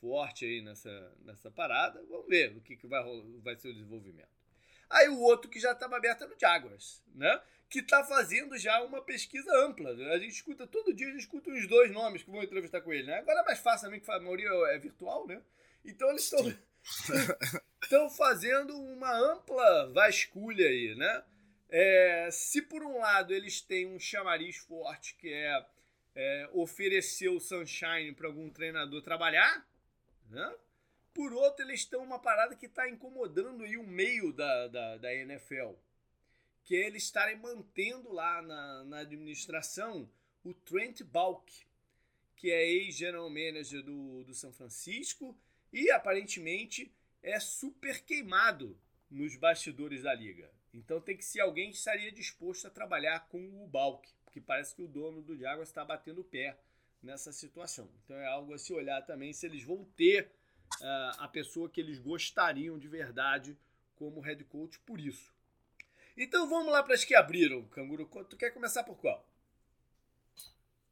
forte 0.00 0.44
aí 0.44 0.60
nessa, 0.60 1.12
nessa 1.24 1.50
parada. 1.50 2.02
Vamos 2.08 2.26
ver 2.26 2.56
o 2.56 2.60
que, 2.60 2.76
que 2.76 2.86
vai, 2.86 3.02
vai 3.42 3.56
ser 3.56 3.68
o 3.68 3.74
desenvolvimento. 3.74 4.38
Aí 4.90 5.08
o 5.08 5.20
outro 5.20 5.50
que 5.50 5.60
já 5.60 5.72
estava 5.72 5.96
aberto 5.96 6.24
é 6.24 6.26
no 6.26 6.38
Jaguars, 6.38 7.02
né? 7.14 7.40
Que 7.68 7.80
está 7.80 8.02
fazendo 8.02 8.56
já 8.56 8.82
uma 8.82 9.02
pesquisa 9.02 9.52
ampla. 9.66 9.90
A 9.90 10.18
gente 10.18 10.32
escuta 10.32 10.66
todo 10.66 10.94
dia, 10.94 11.08
a 11.08 11.10
gente 11.10 11.20
escuta 11.20 11.50
os 11.50 11.66
dois 11.68 11.92
nomes 11.92 12.22
que 12.22 12.30
vão 12.30 12.42
entrevistar 12.42 12.80
com 12.80 12.92
ele, 12.92 13.06
né? 13.06 13.18
Agora 13.18 13.40
é 13.40 13.44
mais 13.44 13.58
fácil 13.58 13.86
também, 13.86 14.00
que 14.00 14.10
a 14.10 14.18
maioria 14.18 14.48
é 14.72 14.78
virtual, 14.78 15.26
né? 15.26 15.42
Então 15.84 16.08
eles 16.08 16.24
estão 16.24 16.40
estão 17.88 18.10
fazendo 18.10 18.78
uma 18.78 19.10
ampla 19.10 19.90
vasculha 19.94 20.68
aí, 20.68 20.94
né? 20.94 21.24
É, 21.70 22.28
se 22.30 22.60
por 22.60 22.82
um 22.82 22.98
lado 22.98 23.32
eles 23.32 23.62
têm 23.62 23.86
um 23.86 23.98
chamariz 23.98 24.56
forte 24.56 25.14
que 25.14 25.32
é, 25.32 25.66
é 26.14 26.50
oferecer 26.52 27.30
o 27.30 27.40
sunshine 27.40 28.12
para 28.14 28.26
algum 28.26 28.50
treinador 28.50 29.00
trabalhar, 29.00 29.66
né? 30.28 30.54
Por 31.14 31.32
outro, 31.32 31.64
eles 31.64 31.80
estão 31.80 32.02
uma 32.04 32.18
parada 32.18 32.54
que 32.54 32.66
está 32.66 32.88
incomodando 32.88 33.64
aí 33.64 33.76
o 33.78 33.82
meio 33.82 34.34
da, 34.34 34.68
da, 34.68 34.96
da 34.98 35.14
NFL, 35.14 35.72
que 36.64 36.76
é 36.76 36.86
eles 36.86 37.04
estarem 37.04 37.38
mantendo 37.38 38.12
lá 38.12 38.42
na, 38.42 38.84
na 38.84 38.98
administração 38.98 40.08
o 40.44 40.52
Trent 40.52 41.02
Balk, 41.04 41.66
que 42.36 42.50
é 42.50 42.70
ex-general 42.70 43.30
manager 43.30 43.82
do, 43.82 44.24
do 44.24 44.34
São 44.34 44.52
Francisco 44.52 45.36
e 45.72 45.90
aparentemente 45.90 46.94
é 47.22 47.38
super 47.40 48.02
queimado 48.04 48.78
nos 49.10 49.36
bastidores 49.36 50.02
da 50.02 50.14
liga. 50.14 50.50
Então 50.72 51.00
tem 51.00 51.16
que 51.16 51.24
ser 51.24 51.40
alguém 51.40 51.70
que 51.70 51.76
estaria 51.76 52.12
disposto 52.12 52.66
a 52.66 52.70
trabalhar 52.70 53.28
com 53.28 53.62
o 53.62 53.66
Balk, 53.66 54.08
porque 54.24 54.40
parece 54.40 54.74
que 54.74 54.82
o 54.82 54.88
dono 54.88 55.22
do 55.22 55.36
Jaguars 55.36 55.68
está 55.68 55.84
batendo 55.84 56.20
o 56.20 56.24
pé 56.24 56.58
nessa 57.02 57.32
situação. 57.32 57.90
Então 58.04 58.16
é 58.16 58.26
algo 58.26 58.54
a 58.54 58.58
se 58.58 58.72
olhar 58.72 59.02
também 59.02 59.32
se 59.32 59.46
eles 59.46 59.64
vão 59.64 59.84
ter 59.96 60.30
uh, 60.80 61.18
a 61.18 61.28
pessoa 61.28 61.68
que 61.68 61.80
eles 61.80 61.98
gostariam 61.98 62.78
de 62.78 62.88
verdade 62.88 63.58
como 63.96 64.20
head 64.20 64.42
coach 64.44 64.78
por 64.80 65.00
isso. 65.00 65.32
Então 66.16 66.48
vamos 66.48 66.72
lá 66.72 66.82
para 66.82 66.94
as 66.94 67.04
que 67.04 67.14
abriram, 67.14 67.66
Canguru. 67.68 68.06
Tu 68.28 68.36
quer 68.36 68.50
começar 68.50 68.82
por 68.84 68.96
qual? 68.96 69.27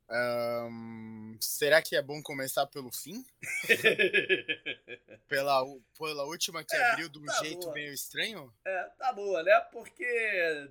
Um, 0.08 1.36
será 1.40 1.82
que 1.82 1.96
é 1.96 2.02
bom 2.02 2.22
começar 2.22 2.66
pelo 2.66 2.92
fim? 2.92 3.24
pela, 5.28 5.64
pela 5.98 6.24
última 6.24 6.62
que 6.64 6.76
é, 6.76 6.90
abriu 6.90 7.08
de 7.08 7.18
um 7.18 7.24
tá 7.24 7.42
jeito 7.42 7.62
boa. 7.62 7.74
meio 7.74 7.92
estranho? 7.92 8.54
É, 8.64 8.84
tá 8.98 9.12
boa, 9.12 9.42
né? 9.42 9.60
Porque. 9.72 10.70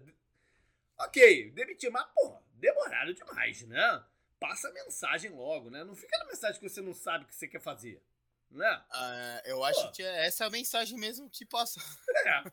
Ok, 0.98 1.52
demitir, 1.52 1.92
mas, 1.92 2.06
porra, 2.14 2.42
demoraram 2.54 3.14
demais, 3.14 3.64
né? 3.64 4.06
passa 4.40 4.70
a 4.70 4.74
mensagem 4.74 5.32
logo, 5.32 5.70
né? 5.70 5.84
Não 5.84 5.96
fica 5.96 6.18
na 6.18 6.26
mensagem 6.26 6.60
que 6.60 6.70
você 6.70 6.82
não 6.82 6.94
sabe 6.94 7.26
o 7.26 7.28
que 7.28 7.36
você 7.36 7.48
quer 7.48 7.62
fazer, 7.62 8.02
né? 8.50 8.84
Uh, 8.92 9.42
eu 9.46 9.64
acho 9.64 9.92
que 9.92 10.04
é 10.04 10.28
essa 10.28 10.46
a 10.46 10.50
mensagem 10.50 10.98
mesmo 10.98 11.30
que 11.30 11.46
passa. 11.46 11.80
É. 12.26 12.44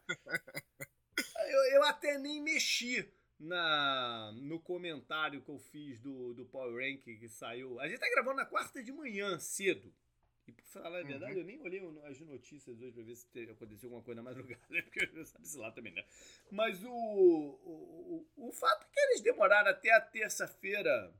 eu, 1.53 1.61
eu 1.73 1.83
até 1.85 2.19
nem 2.19 2.41
mexi 2.41 3.13
na, 3.43 4.31
no 4.37 4.61
comentário 4.61 5.43
que 5.43 5.49
eu 5.49 5.59
fiz 5.59 5.99
do, 5.99 6.33
do 6.33 6.47
Power 6.47 6.77
Rank 6.77 7.03
que 7.03 7.29
saiu. 7.29 7.81
A 7.81 7.89
gente 7.89 7.99
tá 7.99 8.09
gravando 8.09 8.37
na 8.37 8.47
quarta 8.47 8.83
de 8.83 8.93
manhã, 8.93 9.39
cedo. 9.39 9.93
E 10.47 10.53
por 10.53 10.65
falar 10.65 11.01
a 11.01 11.03
verdade, 11.03 11.35
uhum. 11.35 11.39
eu 11.41 11.45
nem 11.45 11.61
olhei 11.61 11.81
as 12.05 12.21
notícias 12.21 12.81
hoje 12.81 12.93
pra 12.93 13.03
ver 13.03 13.17
se 13.17 13.51
aconteceu 13.51 13.89
alguma 13.89 14.03
coisa 14.03 14.23
na 14.23 14.31
madrugada, 14.31 14.63
porque 14.85 15.11
eu 15.13 15.25
sabe-se 15.25 15.59
lá 15.59 15.71
também, 15.73 15.93
né? 15.93 16.05
Mas 16.51 16.83
o, 16.85 16.91
o, 16.91 18.27
o, 18.37 18.49
o 18.49 18.53
fato 18.53 18.85
é 18.85 18.89
que 18.93 19.01
eles 19.01 19.21
demoraram 19.21 19.71
até 19.71 19.93
a 19.93 20.01
terça-feira 20.01 21.13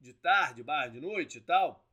de 0.00 0.12
tarde, 0.14 0.62
barra 0.62 0.88
de 0.88 1.00
noite 1.00 1.38
e 1.38 1.40
tal, 1.40 1.84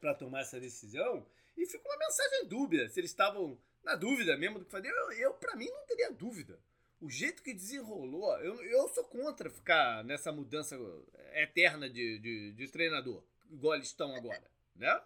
para 0.00 0.14
tomar 0.14 0.40
essa 0.40 0.60
decisão. 0.60 1.26
E 1.56 1.66
ficou 1.66 1.90
uma 1.90 1.98
mensagem 1.98 2.48
dúbia, 2.48 2.88
se 2.88 3.00
eles 3.00 3.10
estavam 3.10 3.58
na 3.82 3.94
dúvida 3.94 4.36
mesmo 4.36 4.58
do 4.58 4.64
que 4.64 4.70
fazer. 4.70 4.88
Eu, 4.88 5.12
eu 5.12 5.34
para 5.34 5.56
mim, 5.56 5.68
não 5.68 5.86
teria 5.86 6.12
dúvida. 6.12 6.58
O 7.04 7.10
jeito 7.10 7.42
que 7.42 7.52
desenrolou, 7.52 8.34
eu, 8.38 8.62
eu 8.64 8.88
sou 8.88 9.04
contra 9.04 9.50
ficar 9.50 10.02
nessa 10.04 10.32
mudança 10.32 10.74
eterna 11.34 11.88
de, 11.88 12.18
de, 12.18 12.52
de 12.52 12.68
treinador, 12.68 13.22
igual 13.50 13.74
eles 13.74 13.88
estão 13.88 14.14
agora, 14.14 14.42
né? 14.74 15.02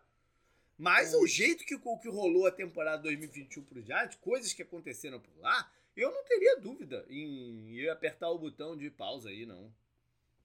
Mas 0.78 1.12
o 1.12 1.26
jeito 1.26 1.64
que, 1.64 1.76
que 1.76 2.08
rolou 2.08 2.46
a 2.46 2.52
temporada 2.52 3.02
2021 3.02 3.64
pro 3.64 3.82
Giants, 3.82 4.16
coisas 4.20 4.52
que 4.52 4.62
aconteceram 4.62 5.18
por 5.18 5.36
lá, 5.40 5.72
eu 5.96 6.12
não 6.12 6.22
teria 6.24 6.60
dúvida 6.60 7.04
em, 7.10 7.80
em 7.80 7.88
apertar 7.88 8.30
o 8.30 8.38
botão 8.38 8.76
de 8.76 8.88
pausa 8.90 9.30
aí, 9.30 9.44
não 9.44 9.74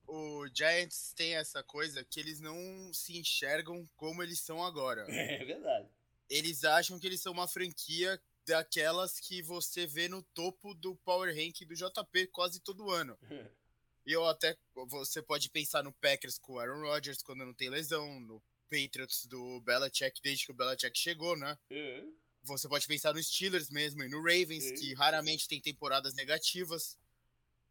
o 0.08 0.48
Giants 0.54 1.14
tem 1.16 1.36
essa 1.36 1.64
coisa 1.64 2.04
que 2.04 2.20
eles 2.20 2.40
não 2.40 2.92
se 2.94 3.18
enxergam 3.18 3.88
como 3.96 4.22
eles 4.22 4.40
são 4.40 4.64
agora. 4.64 5.06
É 5.10 5.46
verdade. 5.46 5.88
Eles 6.30 6.64
acham 6.64 7.00
que 7.00 7.06
eles 7.06 7.22
são 7.22 7.32
uma 7.32 7.48
franquia 7.48 8.20
daquelas 8.46 9.20
que 9.20 9.42
você 9.42 9.86
vê 9.86 10.08
no 10.08 10.22
topo 10.22 10.74
do 10.74 10.96
Power 10.98 11.34
Rank 11.34 11.66
do 11.66 11.76
JP 11.76 12.28
quase 12.28 12.60
todo 12.60 12.92
ano. 12.92 13.18
e 14.06 14.12
eu 14.12 14.26
até 14.26 14.58
você 14.88 15.22
pode 15.22 15.50
pensar 15.50 15.84
no 15.84 15.94
Packers 15.94 16.38
com 16.38 16.54
o 16.54 16.60
Aaron 16.60 16.82
Rodgers 16.82 17.22
quando 17.22 17.46
não 17.46 17.54
tem 17.54 17.70
lesão, 17.70 18.20
no 18.20 18.42
Patriots 18.70 19.26
do 19.26 19.62
Belichick 19.62 20.22
desde 20.22 20.46
que 20.46 20.52
o 20.52 20.56
Belichick 20.56 20.98
chegou, 20.98 21.38
né? 21.38 21.58
Uhum. 21.70 22.14
Você 22.44 22.68
pode 22.68 22.86
pensar 22.86 23.14
no 23.14 23.24
Steelers 23.24 23.70
mesmo 23.70 24.04
e 24.04 24.10
no 24.10 24.22
Ravens, 24.22 24.66
uhum. 24.66 24.76
que 24.76 24.94
raramente 24.94 25.48
tem 25.48 25.62
temporadas 25.62 26.14
negativas 26.14 26.98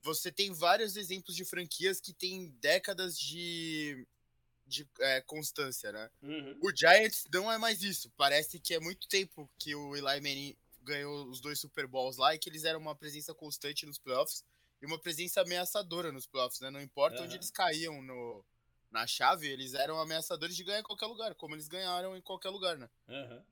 você 0.03 0.33
tem 0.33 0.53
vários 0.53 0.97
exemplos 0.97 1.37
de 1.37 1.45
franquias 1.45 2.01
que 2.01 2.13
têm 2.13 2.49
décadas 2.61 3.17
de, 3.17 4.07
de 4.67 4.87
é, 4.99 5.21
constância, 5.23 5.93
né? 5.93 6.11
Uhum. 6.21 6.59
O 6.61 6.77
Giants 6.77 7.25
não 7.33 7.51
é 7.51 7.57
mais 7.57 7.83
isso. 7.83 8.11
Parece 8.17 8.59
que 8.59 8.75
é 8.75 8.81
muito 8.81 9.07
tempo 9.09 9.49
que 9.59 9.75
o 9.75 9.95
Eli 9.95 10.21
Manning 10.21 10.57
ganhou 10.83 11.29
os 11.29 11.41
dois 11.41 11.59
Super 11.59 11.87
Bowls 11.87 12.17
lá 12.17 12.35
e 12.35 12.39
que 12.39 12.49
eles 12.49 12.65
eram 12.65 12.81
uma 12.81 12.95
presença 12.95 13.35
constante 13.35 13.87
nos 13.87 13.99
playoffs 13.99 14.45
e 14.81 14.87
uma 14.87 14.99
presença 14.99 15.41
ameaçadora 15.43 16.11
nos 16.11 16.27
playoffs, 16.27 16.61
né? 16.61 16.71
Não 16.71 16.81
importa 16.81 17.19
uhum. 17.19 17.25
onde 17.25 17.37
eles 17.37 17.51
caíam 17.51 18.03
no, 18.03 18.45
na 18.91 19.07
chave, 19.07 19.49
eles 19.49 19.75
eram 19.75 20.01
ameaçadores 20.01 20.57
de 20.57 20.65
ganhar 20.65 20.81
em 20.81 20.85
qualquer 20.85 21.07
lugar, 21.07 21.35
como 21.35 21.55
eles 21.55 21.69
ganharam 21.69 22.17
em 22.17 22.21
qualquer 22.21 22.51
lugar, 22.51 22.77
né? 22.77 22.89
Uhum 23.09 23.43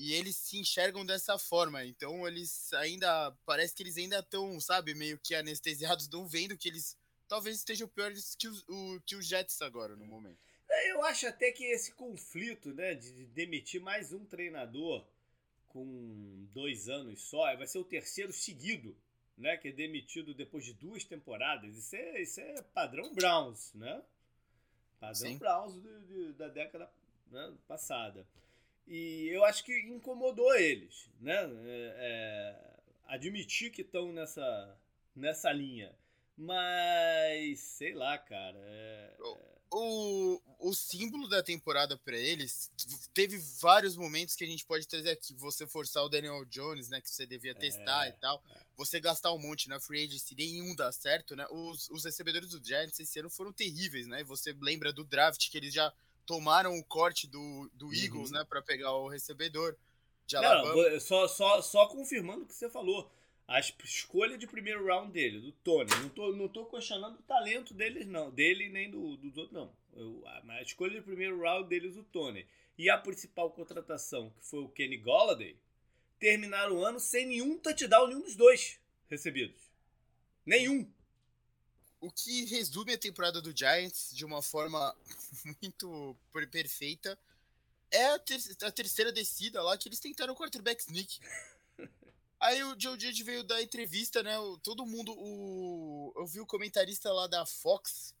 e 0.00 0.14
eles 0.14 0.34
se 0.34 0.58
enxergam 0.58 1.04
dessa 1.04 1.38
forma. 1.38 1.84
Então 1.84 2.26
eles 2.26 2.72
ainda. 2.72 3.30
Parece 3.44 3.74
que 3.74 3.82
eles 3.82 3.98
ainda 3.98 4.20
estão, 4.20 4.58
sabe, 4.58 4.94
meio 4.94 5.18
que 5.18 5.34
anestesiados, 5.34 6.08
não 6.08 6.26
vendo 6.26 6.56
que 6.56 6.68
eles 6.68 6.96
talvez 7.28 7.56
estejam 7.56 7.86
piores 7.86 8.34
que 8.34 8.48
os, 8.48 8.64
o, 8.66 9.00
que 9.04 9.14
os 9.14 9.26
Jets 9.26 9.60
agora 9.60 9.94
no 9.94 10.06
momento. 10.06 10.38
É, 10.68 10.92
eu 10.92 11.04
acho 11.04 11.26
até 11.26 11.52
que 11.52 11.64
esse 11.64 11.92
conflito, 11.92 12.72
né, 12.72 12.94
de 12.94 13.26
demitir 13.26 13.80
mais 13.80 14.12
um 14.12 14.24
treinador 14.24 15.04
com 15.70 16.46
dois 16.52 16.88
anos 16.88 17.22
só, 17.22 17.56
vai 17.56 17.66
ser 17.66 17.78
o 17.78 17.84
terceiro 17.84 18.32
seguido, 18.32 18.96
né, 19.38 19.56
que 19.56 19.68
é 19.68 19.72
demitido 19.72 20.34
depois 20.34 20.64
de 20.64 20.74
duas 20.74 21.04
temporadas. 21.04 21.76
Isso 21.76 21.96
é, 21.96 22.20
isso 22.20 22.40
é 22.40 22.62
padrão 22.74 23.14
Browns, 23.14 23.72
né? 23.74 24.02
Padrão 24.98 25.30
Sim. 25.30 25.38
Browns 25.38 25.74
de, 25.80 26.00
de, 26.02 26.32
da 26.34 26.48
década 26.48 26.90
né, 27.30 27.54
passada. 27.66 28.26
E 28.86 29.28
eu 29.28 29.44
acho 29.44 29.64
que 29.64 29.72
incomodou 29.86 30.54
eles, 30.56 31.08
né? 31.20 31.38
É, 31.64 31.94
é, 31.98 32.70
admitir 33.06 33.70
que 33.70 33.82
estão 33.82 34.12
nessa, 34.12 34.76
nessa 35.14 35.52
linha. 35.52 35.94
Mas, 36.36 37.60
sei 37.60 37.94
lá, 37.94 38.18
cara. 38.18 38.58
É, 38.58 39.16
o, 39.70 40.40
o 40.58 40.74
símbolo 40.74 41.28
da 41.28 41.42
temporada 41.42 41.96
para 41.96 42.16
eles 42.16 42.70
teve 43.14 43.38
vários 43.60 43.96
momentos 43.96 44.34
que 44.34 44.44
a 44.44 44.46
gente 44.46 44.64
pode 44.64 44.86
trazer 44.86 45.10
aqui. 45.10 45.32
Você 45.34 45.66
forçar 45.66 46.04
o 46.04 46.08
Daniel 46.08 46.44
Jones, 46.46 46.88
né? 46.88 47.00
Que 47.00 47.10
você 47.10 47.26
devia 47.26 47.54
testar 47.54 48.06
é, 48.06 48.10
e 48.10 48.12
tal. 48.14 48.42
É. 48.50 48.60
Você 48.76 48.98
gastar 48.98 49.32
um 49.32 49.38
monte 49.38 49.68
na 49.68 49.78
free 49.78 50.04
agency, 50.04 50.34
nenhum 50.34 50.74
dá 50.74 50.90
certo, 50.90 51.36
né? 51.36 51.46
Os, 51.50 51.88
os 51.90 52.04
recebedores 52.04 52.50
do 52.50 52.64
Giants 52.64 52.98
esse 52.98 53.20
ano 53.20 53.30
foram 53.30 53.52
terríveis, 53.52 54.06
né? 54.06 54.24
Você 54.24 54.54
lembra 54.60 54.92
do 54.92 55.04
draft 55.04 55.48
que 55.50 55.56
eles 55.56 55.72
já 55.72 55.92
tomaram 56.26 56.78
o 56.78 56.84
corte 56.84 57.26
do, 57.26 57.68
do 57.74 57.86
uhum. 57.86 57.92
Eagles, 57.92 58.30
né, 58.30 58.44
para 58.48 58.62
pegar 58.62 58.92
o 58.92 59.08
recebedor 59.08 59.76
de 60.26 60.36
Alabama. 60.36 60.74
Não, 60.74 61.00
só, 61.00 61.26
só, 61.26 61.60
só 61.60 61.86
confirmando 61.86 62.44
o 62.44 62.46
que 62.46 62.54
você 62.54 62.70
falou. 62.70 63.10
A 63.50 63.58
escolha 63.58 64.38
de 64.38 64.46
primeiro 64.46 64.86
round 64.86 65.10
dele, 65.10 65.40
do 65.40 65.50
Tony. 65.50 65.90
Não 66.00 66.08
tô, 66.08 66.32
não 66.36 66.48
tô 66.48 66.66
questionando 66.66 67.16
o 67.18 67.22
talento 67.22 67.74
deles, 67.74 68.06
não. 68.06 68.30
Dele 68.30 68.68
nem 68.68 68.88
do, 68.88 69.16
dos 69.16 69.36
outros, 69.36 69.52
não. 69.52 69.74
Eu, 69.92 70.22
a, 70.24 70.62
escolha 70.62 70.94
de 70.94 71.02
primeiro 71.02 71.40
round 71.40 71.68
deles, 71.68 71.96
o 71.96 72.04
Tony. 72.04 72.46
E 72.78 72.88
a 72.88 72.96
principal 72.96 73.50
contratação, 73.50 74.30
que 74.38 74.46
foi 74.46 74.60
o 74.60 74.68
Kenny 74.68 74.98
Golladay, 74.98 75.56
terminaram 76.20 76.76
o 76.76 76.84
ano 76.84 77.00
sem 77.00 77.26
nenhum 77.26 77.58
touchdown, 77.58 78.06
nenhum 78.06 78.22
dos 78.22 78.36
dois 78.36 78.78
recebidos. 79.08 79.60
Nenhum 80.46 80.88
o 82.00 82.10
que 82.10 82.44
resume 82.46 82.94
a 82.94 82.98
temporada 82.98 83.42
do 83.42 83.54
Giants 83.54 84.12
de 84.14 84.24
uma 84.24 84.40
forma 84.40 84.96
muito 85.60 86.16
perfeita 86.52 87.18
é 87.90 88.06
a, 88.06 88.18
ter 88.20 88.40
a 88.62 88.70
terceira 88.70 89.12
descida 89.12 89.60
lá 89.60 89.76
que 89.76 89.88
eles 89.88 89.98
tentaram 89.98 90.32
o 90.32 90.36
quarterback 90.36 90.80
sneak. 90.80 91.18
Aí 92.40 92.62
o 92.64 92.74
Joe 92.78 92.98
Judge 92.98 93.22
veio 93.22 93.44
dar 93.44 93.60
entrevista, 93.62 94.22
né? 94.22 94.34
Todo 94.62 94.86
mundo. 94.86 95.12
O, 95.16 96.12
eu 96.16 96.26
vi 96.26 96.40
o 96.40 96.46
comentarista 96.46 97.12
lá 97.12 97.26
da 97.26 97.44
Fox 97.44 98.14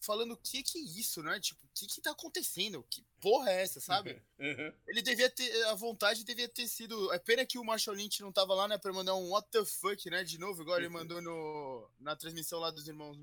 falando 0.00 0.32
o 0.32 0.36
que 0.36 0.62
que 0.62 0.76
é 0.78 0.82
isso, 0.82 1.22
né? 1.22 1.38
Tipo, 1.40 1.64
o 1.64 1.68
que 1.72 1.86
que 1.86 2.00
tá 2.00 2.10
acontecendo? 2.10 2.84
Que 2.90 3.02
porra 3.20 3.50
é 3.50 3.62
essa, 3.62 3.80
sabe? 3.80 4.20
Uhum. 4.36 4.72
Ele 4.88 5.00
devia 5.00 5.30
ter. 5.30 5.64
A 5.68 5.74
vontade 5.74 6.24
devia 6.24 6.48
ter 6.48 6.66
sido. 6.66 7.10
É 7.12 7.18
pena 7.18 7.46
que 7.46 7.56
o 7.58 7.64
Marshall 7.64 7.96
Lynch 7.96 8.20
não 8.20 8.32
tava 8.32 8.52
lá, 8.52 8.66
né? 8.68 8.76
Pra 8.76 8.92
mandar 8.92 9.14
um 9.14 9.30
what 9.30 9.48
the 9.50 9.64
fuck, 9.64 10.10
né? 10.10 10.24
De 10.24 10.36
novo, 10.36 10.60
igual 10.62 10.76
ele 10.76 10.88
mandou 10.88 11.22
no, 11.22 11.88
na 12.00 12.14
transmissão 12.16 12.58
lá 12.58 12.70
dos 12.70 12.86
irmãos. 12.88 13.16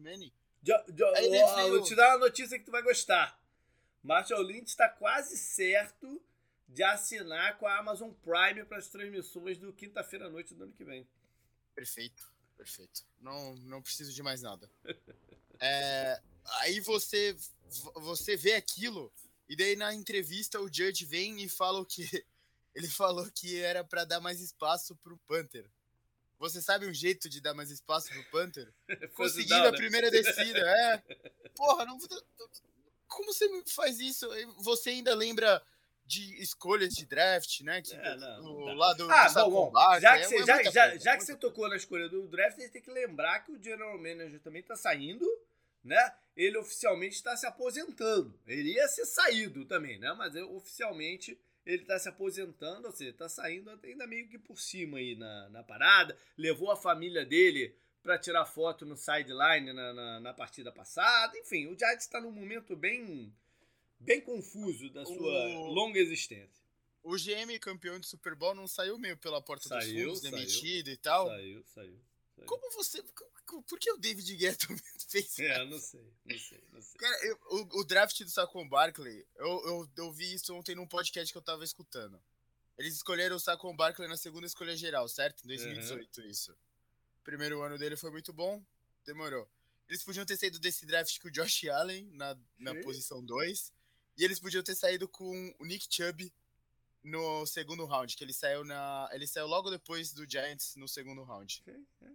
Jo, 0.63 0.73
jo, 0.95 1.05
ó, 1.05 1.13
veio- 1.63 1.69
Vou 1.69 1.83
te 1.83 1.95
dar 1.95 2.09
uma 2.15 2.25
notícia 2.25 2.57
que 2.57 2.63
tu 2.65 2.71
vai 2.71 2.81
gostar. 2.81 3.37
Marshall 4.01 4.41
Lynch 4.41 4.69
está 4.69 4.87
quase 4.89 5.37
certo 5.37 6.19
de 6.73 6.83
assinar 6.83 7.57
com 7.57 7.67
a 7.67 7.77
Amazon 7.77 8.11
Prime 8.23 8.63
para 8.63 8.77
as 8.77 8.87
transmissões 8.87 9.57
do 9.57 9.73
quinta-feira 9.73 10.27
à 10.27 10.29
noite 10.29 10.53
do 10.53 10.63
ano 10.63 10.73
que 10.73 10.85
vem. 10.85 11.07
Perfeito, 11.75 12.31
perfeito. 12.57 13.05
Não, 13.19 13.55
não 13.55 13.81
preciso 13.81 14.13
de 14.13 14.23
mais 14.23 14.41
nada. 14.41 14.69
É, 15.63 16.19
aí 16.61 16.79
você, 16.79 17.37
você 17.97 18.35
vê 18.35 18.53
aquilo, 18.55 19.13
e 19.47 19.55
daí 19.55 19.75
na 19.75 19.93
entrevista 19.93 20.59
o 20.59 20.65
Judge 20.65 21.05
vem 21.05 21.39
e 21.43 21.47
fala 21.47 21.79
o 21.79 21.85
que. 21.85 22.01
Ele 22.73 22.87
falou 22.87 23.29
que 23.31 23.61
era 23.61 23.83
pra 23.83 24.05
dar 24.05 24.19
mais 24.19 24.41
espaço 24.41 24.95
pro 24.95 25.19
Panther. 25.27 25.69
Você 26.39 26.63
sabe 26.63 26.87
um 26.87 26.93
jeito 26.93 27.29
de 27.29 27.39
dar 27.39 27.53
mais 27.53 27.69
espaço 27.69 28.09
pro 28.09 28.31
Panther? 28.31 28.73
Conseguindo 29.13 29.49
down, 29.49 29.67
a 29.67 29.71
né? 29.71 29.77
primeira 29.77 30.09
descida, 30.09 30.59
é. 30.59 30.97
Porra, 31.55 31.85
não. 31.85 31.99
Como 33.07 33.31
você 33.31 33.47
faz 33.67 33.99
isso? 33.99 34.27
Você 34.63 34.89
ainda 34.89 35.13
lembra 35.13 35.63
de 36.11 36.41
escolhas 36.41 36.93
de 36.93 37.05
draft, 37.05 37.61
né? 37.61 37.81
Que, 37.81 37.93
É, 37.93 38.15
não, 38.17 38.41
não 38.41 38.51
o 38.51 38.73
lado 38.73 39.05
do 39.05 39.11
Ah, 39.11 39.29
Saquon 39.29 39.49
bom, 39.49 39.65
bom. 39.65 39.71
Barkley, 39.71 40.01
Já 40.01 40.17
que, 40.17 40.23
é 40.23 40.27
você, 40.27 40.37
já, 40.39 40.45
já, 40.45 40.63
coisa, 40.63 40.99
já 40.99 41.17
que 41.17 41.23
você 41.23 41.35
tocou 41.35 41.69
na 41.69 41.75
escolha 41.75 42.09
do 42.09 42.27
draft, 42.27 42.57
a 42.57 42.61
gente 42.61 42.71
tem 42.71 42.81
que 42.81 42.91
lembrar 42.91 43.39
que 43.39 43.51
o 43.51 43.63
General 43.63 43.97
Manager 43.97 44.39
também 44.41 44.61
está 44.61 44.75
saindo, 44.75 45.25
né? 45.83 46.13
Ele 46.35 46.57
oficialmente 46.57 47.15
está 47.15 47.35
se 47.37 47.45
aposentando. 47.47 48.37
Ele 48.45 48.73
ia 48.73 48.87
ser 48.87 49.05
saído 49.05 49.63
também, 49.65 49.97
né? 49.99 50.13
Mas 50.17 50.35
oficialmente 50.35 51.39
ele 51.65 51.83
está 51.83 51.97
se 51.97 52.09
aposentando, 52.09 52.87
ou 52.87 52.93
seja, 52.93 53.11
está 53.11 53.29
saindo 53.29 53.69
ainda 53.83 54.07
meio 54.07 54.27
que 54.27 54.37
por 54.37 54.59
cima 54.59 54.97
aí 54.97 55.15
na, 55.15 55.49
na 55.49 55.63
parada. 55.63 56.17
Levou 56.37 56.71
a 56.71 56.75
família 56.75 57.25
dele 57.25 57.75
para 58.03 58.17
tirar 58.17 58.45
foto 58.45 58.85
no 58.85 58.97
sideline 58.97 59.71
na, 59.71 59.93
na, 59.93 60.19
na 60.19 60.33
partida 60.33 60.71
passada. 60.71 61.37
Enfim, 61.37 61.67
o 61.67 61.77
Giants 61.77 62.05
está 62.05 62.19
num 62.19 62.31
momento 62.31 62.75
bem, 62.75 63.31
bem 64.01 64.21
confuso 64.21 64.89
da 64.89 65.05
sua 65.05 65.15
O- 65.15 65.67
longa 65.73 65.99
existência. 65.99 66.61
O 67.03 67.15
GM 67.17 67.57
campeão 67.59 67.99
de 67.99 68.05
Super 68.07 68.35
Bowl 68.35 68.53
não 68.53 68.67
saiu 68.67 68.97
meio 68.97 69.17
pela 69.17 69.41
porta 69.41 69.67
Saiu, 69.67 70.09
dos 70.11 70.19
fundos, 70.19 70.21
saiu. 70.21 70.31
demitido 70.31 70.89
e 70.89 70.97
tal. 70.97 71.27
Saiu, 71.27 71.63
saiu. 71.73 71.99
saiu. 72.35 72.45
Como 72.45 72.71
você. 72.71 73.03
Por 73.67 73.79
que 73.79 73.91
o 73.91 73.97
David 73.97 74.35
Guetta 74.35 74.67
fez 75.09 75.25
isso? 75.25 75.41
É, 75.41 75.65
não 75.65 75.79
sei, 75.79 76.13
não 76.25 76.37
sei, 76.39 76.63
não 76.71 76.81
sei. 76.81 76.97
Cara, 76.99 77.25
eu- 77.25 77.39
o, 77.49 77.79
o 77.79 77.83
draft 77.83 78.21
do 78.23 78.29
Saquon 78.29 78.67
Barkley, 78.69 79.25
eu, 79.35 79.47
eu, 79.65 79.89
eu 79.97 80.11
vi 80.11 80.33
isso 80.33 80.53
ontem 80.55 80.75
num 80.75 80.87
podcast 80.87 81.31
que 81.31 81.37
eu 81.37 81.41
tava 81.41 81.63
escutando. 81.63 82.21
Eles 82.77 82.95
escolheram 82.95 83.35
o 83.35 83.39
Saquon 83.39 83.75
Barkley 83.75 84.07
na 84.07 84.15
segunda 84.17 84.45
escolha 84.47 84.75
geral, 84.77 85.07
certo? 85.07 85.43
Em 85.43 85.47
2018, 85.47 86.21
isso. 86.21 86.55
Primeiro 87.23 87.61
ano 87.61 87.77
dele 87.77 87.95
foi 87.95 88.09
muito 88.11 88.31
bom, 88.31 88.63
demorou. 89.05 89.47
Eles 89.89 90.03
podiam 90.03 90.25
ter 90.25 90.37
saído 90.37 90.57
desse 90.59 90.85
draft 90.85 91.19
com 91.19 91.27
o 91.27 91.31
Josh 91.31 91.65
Allen 91.65 92.09
na, 92.13 92.37
na 92.57 92.73
Sim. 92.73 92.81
posição 92.81 93.23
2. 93.23 93.73
E 94.17 94.23
eles 94.23 94.39
podiam 94.39 94.63
ter 94.63 94.75
saído 94.75 95.07
com 95.07 95.53
o 95.59 95.65
Nick 95.65 95.87
Chubb 95.89 96.31
no 97.03 97.45
segundo 97.45 97.85
round, 97.85 98.15
que 98.15 98.23
ele 98.23 98.33
saiu 98.33 98.63
na. 98.63 99.09
Ele 99.11 99.25
saiu 99.25 99.47
logo 99.47 99.69
depois 99.69 100.11
do 100.13 100.29
Giants 100.29 100.75
no 100.75 100.87
segundo 100.87 101.23
round. 101.23 101.63
É. 101.67 102.09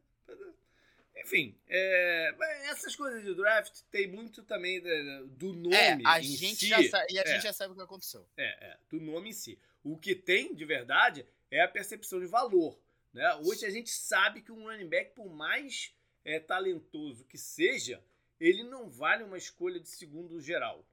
Enfim, 1.19 1.57
é, 1.67 2.35
essas 2.71 2.95
coisas 2.95 3.25
de 3.25 3.35
draft 3.35 3.81
tem 3.91 4.07
muito 4.07 4.43
também 4.45 4.81
do 5.27 5.53
nome 5.55 5.75
É, 5.75 5.99
a 6.05 6.21
em 6.21 6.25
gente 6.25 6.57
si. 6.57 6.69
já. 6.69 6.79
E 7.09 7.19
a 7.19 7.23
É. 7.23 7.27
gente 7.27 7.43
já 7.43 7.53
sabe 7.53 7.73
o 7.73 7.77
que 7.77 7.83
aconteceu. 7.83 8.25
É, 8.37 8.67
é, 8.67 8.77
do 8.91 9.01
nome 9.01 9.31
em 9.31 9.33
si. 9.33 9.59
O 9.83 9.97
que 9.97 10.15
tem 10.15 10.55
de 10.55 10.65
verdade 10.65 11.27
é 11.51 11.63
a 11.63 11.69
percepção 11.69 12.21
de 12.21 12.27
valor. 12.27 12.79
Né? 13.13 13.35
Hoje 13.45 13.65
a 13.65 13.71
gente 13.71 13.91
sabe 13.91 14.43
que 14.43 14.53
um 14.53 14.65
running 14.65 14.89
back, 14.89 15.15
por 15.15 15.29
mais 15.33 15.93
é, 16.25 16.39
talentoso 16.39 17.25
que 17.25 17.39
seja, 17.39 18.01
ele 18.39 18.63
não 18.63 18.89
vale 18.89 19.25
uma 19.25 19.39
escolha 19.39 19.81
de 19.81 19.89
segundo 19.89 20.39
geral. 20.41 20.85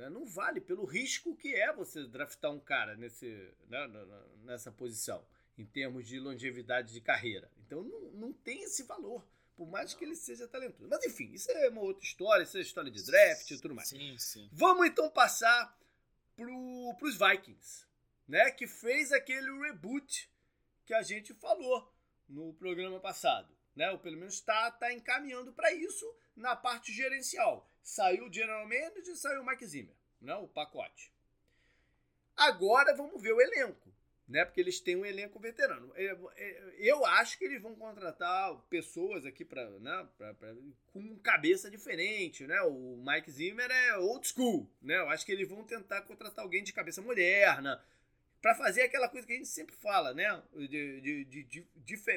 Né? 0.00 0.08
Não 0.08 0.24
vale 0.24 0.60
pelo 0.60 0.84
risco 0.84 1.36
que 1.36 1.54
é 1.54 1.72
você 1.72 2.06
draftar 2.06 2.50
um 2.50 2.58
cara 2.58 2.96
nesse, 2.96 3.26
né, 3.68 3.86
nessa 4.42 4.72
posição, 4.72 5.24
em 5.58 5.66
termos 5.66 6.08
de 6.08 6.18
longevidade 6.18 6.92
de 6.92 7.00
carreira. 7.00 7.50
Então 7.58 7.82
não, 7.82 8.00
não 8.12 8.32
tem 8.32 8.62
esse 8.62 8.82
valor, 8.84 9.24
por 9.54 9.68
mais 9.68 9.92
que 9.92 10.04
ele 10.04 10.16
seja 10.16 10.48
talentoso. 10.48 10.88
Mas 10.88 11.04
enfim, 11.04 11.30
isso 11.32 11.50
é 11.50 11.68
uma 11.68 11.82
outra 11.82 12.02
história, 12.02 12.42
isso 12.42 12.56
é 12.56 12.62
história 12.62 12.90
de 12.90 13.04
draft 13.04 13.50
e 13.50 13.60
tudo 13.60 13.74
mais. 13.74 13.88
Sim, 13.88 14.16
sim. 14.18 14.48
Vamos 14.52 14.86
então 14.86 15.10
passar 15.10 15.78
pro, 16.34 16.96
pros 16.98 17.18
Vikings, 17.18 17.84
né? 18.26 18.50
Que 18.50 18.66
fez 18.66 19.12
aquele 19.12 19.50
reboot 19.60 20.32
que 20.86 20.94
a 20.94 21.02
gente 21.02 21.34
falou 21.34 21.94
no 22.26 22.54
programa 22.54 22.98
passado, 22.98 23.54
né? 23.76 23.90
Ou 23.90 23.98
pelo 23.98 24.16
menos 24.16 24.34
está 24.34 24.70
tá 24.70 24.90
encaminhando 24.92 25.52
para 25.52 25.70
isso 25.74 26.10
na 26.34 26.56
parte 26.56 26.90
gerencial. 26.90 27.69
Saiu 27.82 28.26
o 28.26 28.32
General 28.32 28.66
Manager, 28.66 29.16
saiu 29.16 29.42
o 29.42 29.46
Mike 29.46 29.66
Zimmer, 29.66 29.94
né? 30.20 30.34
O 30.36 30.46
pacote. 30.48 31.12
Agora 32.36 32.94
vamos 32.94 33.20
ver 33.20 33.32
o 33.32 33.40
elenco, 33.40 33.92
né? 34.28 34.44
Porque 34.44 34.60
eles 34.60 34.80
têm 34.80 34.96
um 34.96 35.04
elenco 35.04 35.38
veterano. 35.38 35.92
Eu, 35.96 36.30
eu- 36.36 36.70
eu 36.78 37.06
acho 37.06 37.36
que 37.38 37.44
eles 37.44 37.60
vão 37.60 37.74
contratar 37.74 38.54
pessoas 38.70 39.26
aqui 39.26 39.44
para, 39.44 39.68
né? 39.78 40.08
pra- 40.16 40.34
pra- 40.34 40.54
com 40.92 41.18
cabeça 41.18 41.70
diferente, 41.70 42.46
né? 42.46 42.60
O 42.62 42.96
Mike 43.04 43.30
Zimmer 43.30 43.70
é 43.70 43.96
old 43.98 44.26
school, 44.26 44.66
né? 44.80 44.96
Eu 44.98 45.08
acho 45.10 45.26
que 45.26 45.32
eles 45.32 45.48
vão 45.48 45.64
tentar 45.64 46.02
contratar 46.02 46.44
alguém 46.44 46.62
de 46.62 46.72
cabeça 46.72 47.02
moderna 47.02 47.82
para 48.40 48.54
fazer 48.54 48.82
aquela 48.82 49.06
coisa 49.08 49.26
que 49.26 49.34
a 49.34 49.36
gente 49.36 49.48
sempre 49.48 49.74
fala, 49.76 50.14
né? 50.14 50.42
De, 50.54 51.00
de, 51.02 51.24
de- 51.24 51.66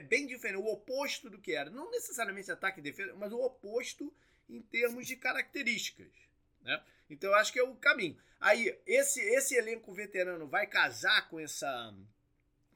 bem 0.02 0.26
diferente, 0.26 0.62
o 0.62 0.68
oposto 0.72 1.30
do 1.30 1.38
que 1.38 1.54
era. 1.54 1.70
Não 1.70 1.92
necessariamente 1.92 2.50
ataque 2.50 2.80
e 2.80 2.84
defesa, 2.84 3.14
mas 3.16 3.34
o 3.34 3.42
oposto 3.42 4.14
em 4.54 4.62
termos 4.62 5.08
de 5.08 5.16
características, 5.16 6.12
né? 6.62 6.82
Então 7.10 7.32
eu 7.32 7.36
acho 7.36 7.52
que 7.52 7.60
é 7.60 7.64
o 7.64 7.76
caminho. 7.76 8.18
Aí, 8.40 8.78
esse, 8.86 9.20
esse 9.22 9.56
elenco 9.56 9.94
veterano 9.94 10.48
vai 10.48 10.68
casar 10.68 11.30
com 11.30 11.40
essa, 11.40 11.94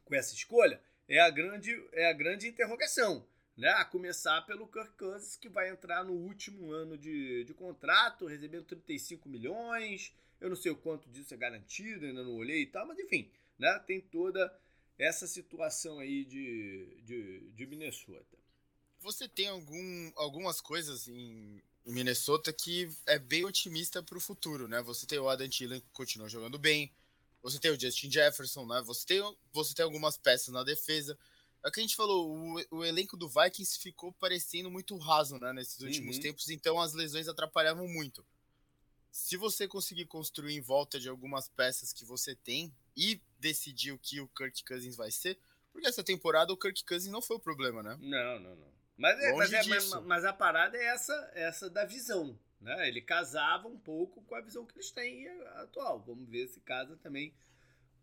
com 0.06 0.16
essa 0.16 0.34
escolha? 0.34 0.82
É 1.08 1.20
a 1.20 1.30
grande, 1.30 1.72
é 1.94 2.10
a 2.10 2.14
grande 2.14 2.48
interrogação. 2.48 3.26
Né? 3.56 3.70
A 3.70 3.84
começar 3.84 4.42
pelo 4.44 4.68
Kirk 4.68 4.98
Cousins, 4.98 5.36
que 5.36 5.50
vai 5.50 5.70
entrar 5.70 6.04
no 6.04 6.14
último 6.14 6.72
ano 6.72 6.98
de, 6.98 7.44
de 7.44 7.54
contrato, 7.54 8.28
recebendo 8.28 8.66
35 8.66 9.28
milhões. 9.28 10.14
Eu 10.40 10.50
não 10.50 10.56
sei 10.56 10.72
o 10.72 10.76
quanto 10.76 11.10
disso 11.10 11.34
é 11.34 11.38
garantido, 11.38 12.06
ainda 12.06 12.24
não 12.24 12.36
olhei 12.36 12.62
e 12.62 12.68
tal, 12.68 12.86
mas 12.86 13.00
enfim, 13.00 13.30
né? 13.58 13.78
tem 13.88 14.00
toda 14.00 14.56
essa 14.98 15.28
situação 15.28 16.00
aí 16.00 16.24
de, 16.24 17.02
de, 17.04 17.52
de 17.52 17.66
Minnesota. 17.66 18.38
Você 19.00 19.28
tem 19.28 19.48
algum, 19.48 20.12
algumas 20.16 20.62
coisas 20.62 21.08
em 21.08 21.62
Minnesota 21.92 22.52
que 22.52 22.90
é 23.06 23.18
bem 23.18 23.46
otimista 23.46 24.04
pro 24.04 24.20
futuro, 24.20 24.68
né? 24.68 24.82
Você 24.82 25.06
tem 25.06 25.20
o 25.20 25.30
Adam 25.30 25.48
Thielen 25.48 25.80
que 25.80 25.90
continua 25.94 26.28
jogando 26.30 26.58
bem, 26.60 26.92
você 27.42 27.60
tem 27.60 27.72
o 27.72 27.80
Justin 27.80 28.12
Jefferson, 28.12 28.66
né? 28.66 28.82
Você 28.86 29.06
tem, 29.06 29.38
você 29.54 29.74
tem 29.74 29.84
algumas 29.86 30.18
peças 30.18 30.54
na 30.54 30.64
defesa. 30.64 31.18
É 31.64 31.70
o 31.70 31.72
que 31.72 31.80
a 31.80 31.84
gente 31.84 31.96
falou, 31.96 32.30
o, 32.30 32.78
o 32.78 32.86
elenco 32.86 33.16
do 33.18 33.28
Vikings 33.30 33.80
ficou 33.80 34.12
parecendo 34.14 34.70
muito 34.70 34.98
raso, 34.98 35.38
né? 35.40 35.54
Nesses 35.54 35.80
últimos 35.82 36.18
Uhum. 36.18 36.22
tempos, 36.22 36.50
então 36.50 36.80
as 36.80 36.94
lesões 36.94 37.28
atrapalhavam 37.28 37.88
muito. 37.88 38.26
Se 39.12 39.36
você 39.38 39.68
conseguir 39.68 40.06
construir 40.06 40.56
em 40.56 40.62
volta 40.62 41.00
de 41.00 41.10
algumas 41.10 41.50
peças 41.50 41.92
que 41.92 42.06
você 42.06 42.36
tem 42.36 42.72
e 42.96 43.20
decidir 43.40 43.92
o 43.92 43.98
que 43.98 44.20
o 44.22 44.28
Kirk 44.28 44.64
Cousins 44.64 44.96
vai 44.96 45.10
ser, 45.10 45.40
porque 45.72 45.88
essa 45.88 46.04
temporada 46.04 46.54
o 46.54 46.58
Kirk 46.58 46.84
Cousins 46.84 47.12
não 47.12 47.22
foi 47.22 47.38
o 47.38 47.40
problema, 47.40 47.82
né? 47.82 47.98
Não, 48.00 48.40
não, 48.40 48.56
não. 48.56 48.77
Mas, 48.98 49.20
é, 49.20 49.34
mas, 49.34 49.54
é- 49.54 49.64
mas- 49.64 49.94
mas 50.06 50.26
a 50.26 50.34
parada 50.34 50.76
é 50.78 50.86
essa, 50.86 51.32
essa 51.36 51.70
da 51.70 51.86
visão. 51.86 52.38
Né? 52.60 52.88
Ele 52.88 53.02
casava 53.02 53.68
um 53.68 53.78
pouco 53.78 54.24
com 54.24 54.34
a 54.34 54.42
visão 54.42 54.66
que 54.66 54.74
eles 54.76 54.90
têm 54.92 55.28
atual. 55.58 56.00
Vamos 56.02 56.28
ver 56.28 56.48
se 56.48 56.60
casa 56.62 56.98
também 56.98 57.34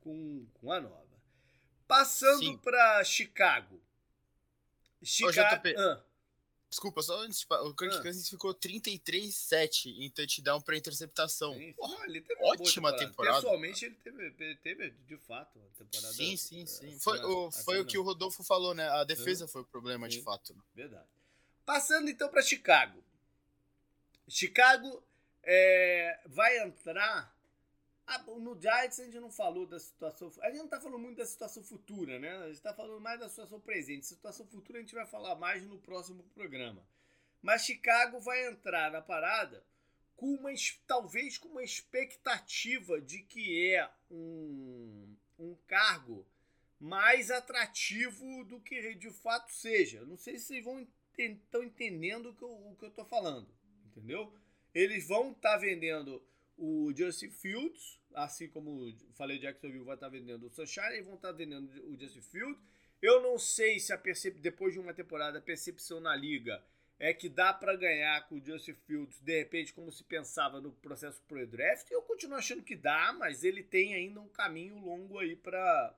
com, 0.00 0.46
com 0.54 0.70
a 0.70 0.80
nova. 0.80 1.04
Passando 1.88 2.57
para 2.59 3.02
Chicago. 3.04 3.83
Chicago. 5.02 5.57
JP. 5.62 5.74
Ah, 5.76 6.02
Desculpa, 6.75 7.03
só 7.03 7.17
antes, 7.21 7.39
de 7.39 7.47
fa- 7.47 7.63
o 7.63 7.73
Kirk 7.73 7.95
Ah. 7.95 8.03
Cousins 8.03 8.29
ficou 8.29 8.53
33-7 8.53 9.91
em 9.97 10.11
touchdown 10.11 10.61
pra 10.61 10.77
interceptação. 10.77 11.55
sim, 11.55 11.73
Porra, 11.75 11.95
não, 11.99 12.05
ele 12.07 12.21
teve 12.21 12.41
uma 12.41 12.57
boa 12.57 12.69
ótima 12.69 12.97
temporada. 12.97 13.37
Pessoalmente, 13.43 13.85
ele 13.85 13.95
teve, 13.95 14.35
ele 14.41 14.57
teve, 14.57 14.91
de 15.07 15.17
fato, 15.19 15.57
uma 15.57 15.69
temporada. 15.79 16.13
sim, 16.13 16.37
sim, 16.37 16.63
eh, 16.63 16.67
sim. 16.67 16.99
Foi, 16.99 17.21
o, 17.21 17.53
foi 17.53 17.77
o 17.77 17.79
acima 17.79 17.85
que 17.85 17.97
o 17.97 18.03
Rodolfo 18.03 18.43
falou, 18.43 18.75
né? 18.75 18.89
A 18.89 19.05
defesa 19.05 19.47
foi 19.47 19.63
o 19.63 19.65
problema 19.65 20.09
de 20.09 20.17
Sim. 20.17 20.23
fato. 20.25 20.53
né? 20.53 20.61
Verdade. 20.75 21.07
Passando 21.65 22.11
então 22.11 22.29
para 22.29 22.43
Chicago. 22.43 23.01
Chicago 24.29 25.01
é, 25.45 26.19
vai 26.27 26.59
entrar 26.59 27.34
Ah, 28.07 28.19
no 28.19 28.61
Giants 28.61 29.01
a 29.01 29.05
gente 29.05 29.19
não 29.19 29.31
falou 29.31 29.67
da 29.67 29.79
situação. 29.81 30.31
A 30.43 30.51
gente 30.51 30.59
não 30.59 30.69
tá 30.69 30.81
falando 30.81 30.99
muito 30.99 31.17
da 31.17 31.27
situação 31.27 31.62
futura, 31.62 32.19
né? 32.19 32.37
A 32.45 32.49
gente 32.49 32.61
tá 32.61 32.75
falando 32.75 33.01
mais 33.01 33.19
da 33.19 33.29
situação 33.29 33.61
presente. 33.61 34.05
Situação 34.05 34.47
futura 34.47 34.79
a 34.79 34.83
gente 34.83 34.95
vai 34.95 35.07
falar 35.07 35.35
mais 35.37 35.64
no 35.64 35.79
próximo 35.79 36.23
programa. 36.35 36.87
Mas 37.40 37.64
Chicago 37.64 38.21
vai 38.21 38.47
entrar 38.47 38.90
na 38.90 39.01
parada 39.01 39.64
com 40.17 40.27
uma, 40.35 40.51
talvez 40.87 41.38
com 41.38 41.49
uma 41.49 41.62
expectativa 41.62 43.01
de 43.01 43.21
que 43.23 43.71
é 43.75 43.90
um, 44.11 45.17
um 45.38 45.57
cargo 45.67 46.27
mais 46.79 47.31
atrativo 47.31 48.45
do 48.45 48.61
que 48.61 48.95
de 48.95 49.11
fato 49.11 49.51
seja. 49.53 50.05
Não 50.05 50.17
sei 50.17 50.38
se 50.38 50.47
vocês 50.47 50.64
vão 50.64 50.87
estão 51.17 51.62
entendendo 51.62 52.31
o 52.31 52.35
que, 52.35 52.43
eu, 52.43 52.51
o 52.51 52.77
que 52.77 52.85
eu 52.85 52.90
tô 52.90 53.05
falando, 53.05 53.49
entendeu? 53.87 54.33
Eles 54.75 55.07
vão 55.07 55.31
estar 55.31 55.53
tá 55.53 55.57
vendendo 55.57 56.21
o 56.57 56.93
Justin 56.97 57.31
Fields, 57.31 58.01
assim 58.14 58.49
como 58.49 58.93
falei, 59.14 59.38
Jacksonville 59.38 59.85
vai 59.85 59.97
estar 59.97 60.07
tá 60.07 60.12
vendendo 60.12 60.47
o 60.47 60.51
Sunshine, 60.51 60.95
eles 60.95 61.07
vão 61.07 61.17
estar 61.17 61.29
tá 61.29 61.35
vendendo 61.35 61.69
o 61.88 61.99
Justin 61.99 62.23
Fields. 62.23 62.62
Eu 63.03 63.21
não 63.23 63.38
sei 63.38 63.79
se 63.79 63.93
a 63.93 63.99
percep... 63.99 64.38
depois 64.40 64.73
de 64.73 64.81
uma 64.81 64.95
temporada 64.95 65.38
a 65.38 65.43
percepção 65.43 66.01
na 66.01 66.14
liga 66.14 66.64
é 66.99 67.12
que 67.12 67.29
dá 67.29 67.53
para 67.53 67.77
ganhar 67.77 68.27
com 68.29 68.37
o 68.37 68.45
Justin 68.45 68.75
Fields, 68.87 69.21
de 69.21 69.38
repente, 69.38 69.75
como 69.75 69.90
se 69.90 70.05
pensava 70.05 70.61
no 70.61 70.73
processo 70.73 71.21
pro 71.27 71.47
draft. 71.47 71.90
Eu 71.90 72.03
continuo 72.03 72.38
achando 72.38 72.62
que 72.62 72.77
dá, 72.77 73.12
mas 73.12 73.43
ele 73.43 73.62
tem 73.62 73.95
ainda 73.95 74.21
um 74.21 74.29
caminho 74.29 74.79
longo 74.79 75.19
aí 75.19 75.35
para 75.37 75.95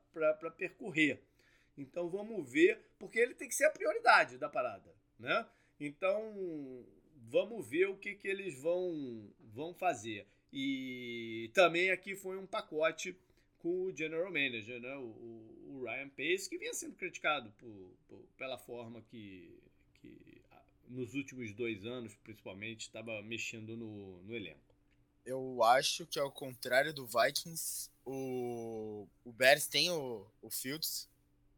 percorrer. 0.57 1.23
Então 1.77 2.09
vamos 2.09 2.51
ver, 2.51 2.81
porque 2.99 3.19
ele 3.19 3.35
tem 3.35 3.49
que 3.49 3.55
ser 3.55 3.67
a 3.67 3.71
prioridade 3.71 4.39
da 4.39 4.49
parada, 4.49 4.95
né? 5.19 5.47
Então 5.79 6.87
vamos 7.29 7.69
ver 7.69 7.89
o 7.89 7.97
que, 7.99 8.15
que 8.15 8.27
eles 8.27 8.59
vão, 8.61 9.31
vão 9.39 9.75
fazer. 9.75 10.27
E 10.59 11.51
também 11.53 11.91
aqui 11.91 12.17
foi 12.17 12.39
um 12.39 12.47
pacote 12.47 13.15
com 13.59 13.83
o 13.83 13.95
General 13.95 14.33
Manager, 14.33 14.81
né? 14.81 14.97
o, 14.97 15.03
o 15.69 15.85
Ryan 15.85 16.09
Pace, 16.09 16.49
que 16.49 16.57
vinha 16.57 16.73
sendo 16.73 16.97
criticado 16.97 17.53
por, 17.59 17.91
por, 18.09 18.25
pela 18.39 18.57
forma 18.57 19.03
que, 19.03 19.55
que 20.01 20.41
nos 20.89 21.13
últimos 21.13 21.53
dois 21.53 21.85
anos, 21.85 22.15
principalmente, 22.25 22.87
estava 22.87 23.21
mexendo 23.21 23.77
no, 23.77 24.23
no 24.23 24.35
elenco. 24.35 24.75
Eu 25.27 25.63
acho 25.63 26.07
que 26.07 26.19
ao 26.19 26.33
contrário 26.33 26.95
do 26.95 27.07
Vikings, 27.07 27.91
o, 28.03 29.07
o 29.27 29.33
Bears 29.33 29.67
tem 29.67 29.91
o, 29.91 30.27
o 30.41 30.49
Fields, 30.49 31.07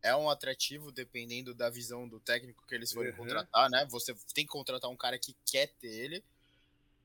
é 0.03 0.17
um 0.17 0.29
atrativo 0.29 0.91
dependendo 0.91 1.55
da 1.55 1.71
visão 1.71 2.09
do 2.09 2.19
técnico 2.19 2.67
que 2.67 2.75
eles 2.75 2.93
forem 2.93 3.13
uhum. 3.13 3.19
contratar, 3.19 3.71
né? 3.71 3.87
Você 3.91 4.13
tem 4.35 4.45
que 4.45 4.51
contratar 4.51 4.91
um 4.91 4.97
cara 4.97 5.17
que 5.21 5.37
quer 5.47 5.69
ter 5.79 5.87
ele. 5.87 6.25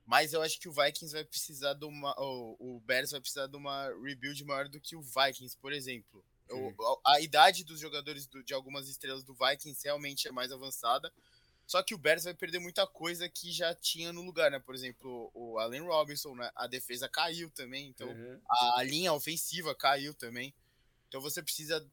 Mas 0.05 0.33
eu 0.33 0.41
acho 0.41 0.59
que 0.59 0.67
o 0.67 0.73
Vikings 0.73 1.13
vai 1.13 1.23
precisar 1.23 1.73
de 1.73 1.85
uma. 1.85 2.13
O, 2.19 2.81
Bears 2.85 3.11
vai 3.11 3.21
precisar 3.21 3.47
de 3.47 3.55
uma 3.55 3.87
rebuild 4.03 4.43
maior 4.43 4.67
do 4.67 4.79
que 4.79 4.95
o 4.95 5.01
Vikings, 5.01 5.57
por 5.57 5.71
exemplo. 5.71 6.23
A, 7.05 7.13
a, 7.15 7.21
idade 7.21 7.63
dos 7.63 7.79
jogadores 7.79 8.27
do, 8.27 8.43
de 8.43 8.53
algumas 8.53 8.87
estrelas 8.89 9.23
do 9.23 9.33
Vikings 9.33 9.81
realmente 9.83 10.27
é 10.27 10.31
mais 10.31 10.51
avançada. 10.51 11.11
Só 11.65 11.81
que 11.81 11.95
o 11.95 11.97
Bears 11.97 12.25
vai 12.25 12.33
perder 12.33 12.59
muita 12.59 12.85
coisa 12.85 13.29
que 13.29 13.51
já 13.51 13.73
tinha 13.73 14.11
no 14.11 14.21
lugar, 14.21 14.51
né? 14.51 14.59
Por 14.59 14.75
exemplo, 14.75 15.31
o 15.33 15.57
Allen 15.57 15.81
Robinson, 15.81 16.35
né? 16.35 16.51
a 16.55 16.67
defesa 16.67 17.07
caiu 17.07 17.49
também, 17.49 17.87
então 17.87 18.09
uhum. 18.09 18.41
a, 18.49 18.79
a 18.79 18.83
linha 18.83 19.13
ofensiva 19.13 19.73
caiu 19.73 20.13
também. 20.13 20.53
Então 21.13 21.21
você 21.21 21.43
precisa, 21.43 21.88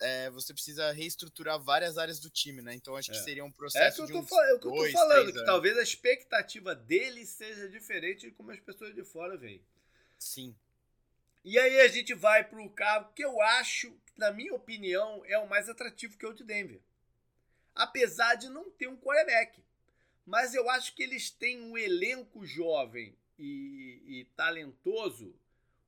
é, 0.00 0.28
você 0.30 0.52
precisa 0.52 0.90
reestruturar 0.90 1.60
várias 1.60 1.96
áreas 1.96 2.18
do 2.18 2.28
time, 2.28 2.60
né? 2.60 2.74
Então 2.74 2.96
acho 2.96 3.08
que 3.08 3.16
é. 3.16 3.22
seria 3.22 3.44
um 3.44 3.52
processo 3.52 4.02
é 4.02 4.06
que 4.06 4.12
eu 4.12 4.16
tô, 4.16 4.20
de 4.20 4.26
uns 4.26 4.32
é 4.32 4.54
o 4.54 4.58
que 4.58 4.66
eu 4.66 4.72
tô 4.72 4.90
falando, 4.90 5.32
que 5.32 5.44
talvez 5.44 5.78
a 5.78 5.82
expectativa 5.82 6.74
dele 6.74 7.24
seja 7.24 7.68
diferente 7.68 8.22
de 8.22 8.32
como 8.32 8.50
as 8.50 8.58
pessoas 8.58 8.92
de 8.92 9.04
fora 9.04 9.36
veem. 9.36 9.64
Sim. 10.18 10.56
E 11.44 11.56
aí 11.56 11.82
a 11.82 11.86
gente 11.86 12.14
vai 12.14 12.42
pro 12.42 12.68
carro 12.70 13.12
que 13.14 13.24
eu 13.24 13.40
acho, 13.40 13.96
na 14.16 14.32
minha 14.32 14.52
opinião, 14.52 15.22
é 15.24 15.38
o 15.38 15.48
mais 15.48 15.68
atrativo 15.68 16.18
que 16.18 16.26
é 16.26 16.28
o 16.28 16.34
de 16.34 16.42
Denver. 16.42 16.80
Apesar 17.76 18.34
de 18.34 18.48
não 18.48 18.72
ter 18.72 18.88
um 18.88 18.96
quarterback. 18.96 19.62
Mas 20.26 20.52
eu 20.52 20.68
acho 20.68 20.96
que 20.96 21.02
eles 21.04 21.30
têm 21.30 21.62
um 21.62 21.78
elenco 21.78 22.44
jovem 22.44 23.16
e, 23.38 24.02
e 24.04 24.24
talentoso 24.34 25.32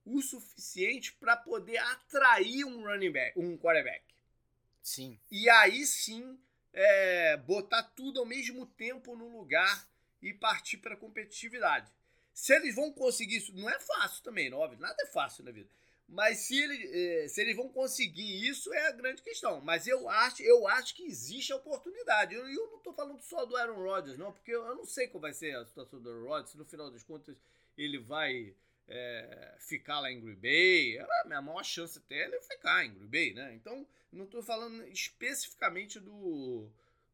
o 0.07 0.21
suficiente 0.21 1.13
para 1.13 1.35
poder 1.35 1.77
atrair 1.77 2.65
um 2.65 2.83
running 2.83 3.11
back, 3.11 3.37
um 3.37 3.57
quarterback. 3.57 4.03
Sim. 4.81 5.19
E 5.29 5.49
aí 5.49 5.85
sim 5.85 6.39
é, 6.73 7.35
botar 7.37 7.83
tudo 7.83 8.19
ao 8.19 8.25
mesmo 8.25 8.65
tempo 8.65 9.15
no 9.15 9.27
lugar 9.27 9.87
e 10.21 10.33
partir 10.33 10.77
para 10.77 10.93
a 10.93 10.97
competitividade. 10.97 11.91
Se 12.33 12.55
eles 12.55 12.75
vão 12.75 12.91
conseguir 12.93 13.37
isso, 13.37 13.53
não 13.53 13.69
é 13.69 13.79
fácil 13.79 14.23
também, 14.23 14.49
não, 14.49 14.59
óbvio, 14.59 14.79
nada 14.79 14.95
é 15.01 15.07
fácil 15.07 15.43
na 15.43 15.51
vida. 15.51 15.69
Mas 16.07 16.37
se, 16.39 16.57
ele, 16.57 17.23
é, 17.23 17.27
se 17.27 17.41
eles 17.41 17.55
vão 17.55 17.67
conseguir 17.67 18.47
isso 18.47 18.73
é 18.73 18.87
a 18.87 18.91
grande 18.91 19.21
questão. 19.21 19.59
Mas 19.59 19.87
eu 19.87 20.07
acho, 20.07 20.41
eu 20.41 20.65
acho 20.65 20.95
que 20.95 21.03
existe 21.03 21.51
a 21.51 21.57
oportunidade. 21.57 22.33
Eu, 22.33 22.47
eu 22.47 22.67
não 22.69 22.77
estou 22.77 22.93
falando 22.93 23.21
só 23.21 23.43
do 23.45 23.57
Aaron 23.57 23.83
Rodgers, 23.83 24.17
não, 24.17 24.31
porque 24.31 24.51
eu, 24.51 24.65
eu 24.65 24.75
não 24.75 24.85
sei 24.85 25.09
qual 25.09 25.19
vai 25.19 25.33
ser 25.33 25.53
a 25.57 25.65
situação 25.65 25.99
do 25.99 26.09
Aaron 26.09 26.27
Rodgers. 26.27 26.51
Se 26.51 26.57
no 26.57 26.63
final 26.63 26.89
das 26.89 27.03
contas 27.03 27.35
ele 27.77 27.99
vai 27.99 28.55
é, 28.87 29.55
ficar 29.59 29.99
lá 29.99 30.11
em 30.11 30.19
Green 30.19 30.35
Bay, 30.35 30.99
a 31.31 31.41
maior 31.41 31.63
chance 31.63 31.97
até 31.97 32.23
é 32.23 32.41
ficar 32.41 32.85
em 32.85 32.93
Green 32.93 33.07
Bay, 33.07 33.33
né? 33.33 33.53
Então, 33.55 33.85
não 34.11 34.25
estou 34.25 34.41
falando 34.41 34.83
especificamente 34.87 35.99
do, 35.99 36.69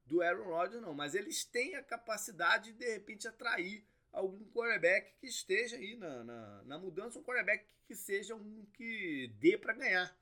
do 0.05 0.21
Aaron 0.21 0.45
Rodgers, 0.45 0.81
não, 0.81 0.93
mas 0.93 1.15
eles 1.15 1.43
têm 1.43 1.75
a 1.75 1.83
capacidade 1.83 2.71
de, 2.71 2.79
de 2.79 2.91
repente, 2.91 3.27
atrair 3.27 3.83
algum 4.11 4.45
quarterback 4.51 5.13
que 5.19 5.27
esteja 5.27 5.75
aí 5.75 5.95
na, 5.95 6.23
na, 6.23 6.63
na 6.63 6.77
mudança, 6.77 7.17
um 7.17 7.23
quarterback 7.23 7.65
que 7.87 7.95
seja 7.95 8.35
um 8.35 8.65
que 8.73 9.31
dê 9.39 9.57
para 9.57 9.73
ganhar. 9.73 10.15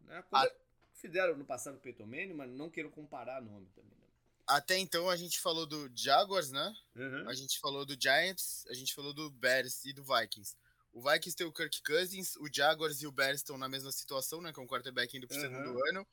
Né? 0.00 0.22
Como 0.28 0.44
a... 0.44 0.50
fizeram 0.94 1.36
no 1.36 1.44
passado 1.44 1.76
o 1.76 1.80
Peyton 1.80 2.06
Manning, 2.06 2.34
mas 2.34 2.50
não 2.50 2.68
quero 2.68 2.90
comparar 2.90 3.40
nome 3.40 3.68
também. 3.74 3.90
Né? 3.90 4.06
Até 4.46 4.76
então 4.78 5.08
a 5.08 5.16
gente 5.16 5.40
falou 5.40 5.66
do 5.66 5.90
Jaguars, 5.94 6.50
né? 6.50 6.76
Uhum. 6.96 7.28
A 7.28 7.34
gente 7.34 7.58
falou 7.60 7.86
do 7.86 8.00
Giants, 8.00 8.66
a 8.68 8.74
gente 8.74 8.94
falou 8.94 9.12
do 9.12 9.30
Bears 9.30 9.84
e 9.84 9.92
do 9.92 10.02
Vikings. 10.02 10.56
O 10.96 11.02
Vikings 11.02 11.36
tem 11.36 11.46
o 11.46 11.52
Kirk 11.52 11.82
Cousins, 11.82 12.36
o 12.36 12.48
Jaguars 12.50 13.02
e 13.02 13.06
o 13.06 13.12
Bears 13.12 13.40
estão 13.40 13.58
na 13.58 13.68
mesma 13.68 13.92
situação, 13.92 14.40
né? 14.40 14.50
Com 14.50 14.62
o 14.62 14.66
quarterback 14.66 15.14
indo 15.14 15.28
pro 15.28 15.36
uhum. 15.36 15.42
segundo 15.42 15.84
ano. 15.90 16.06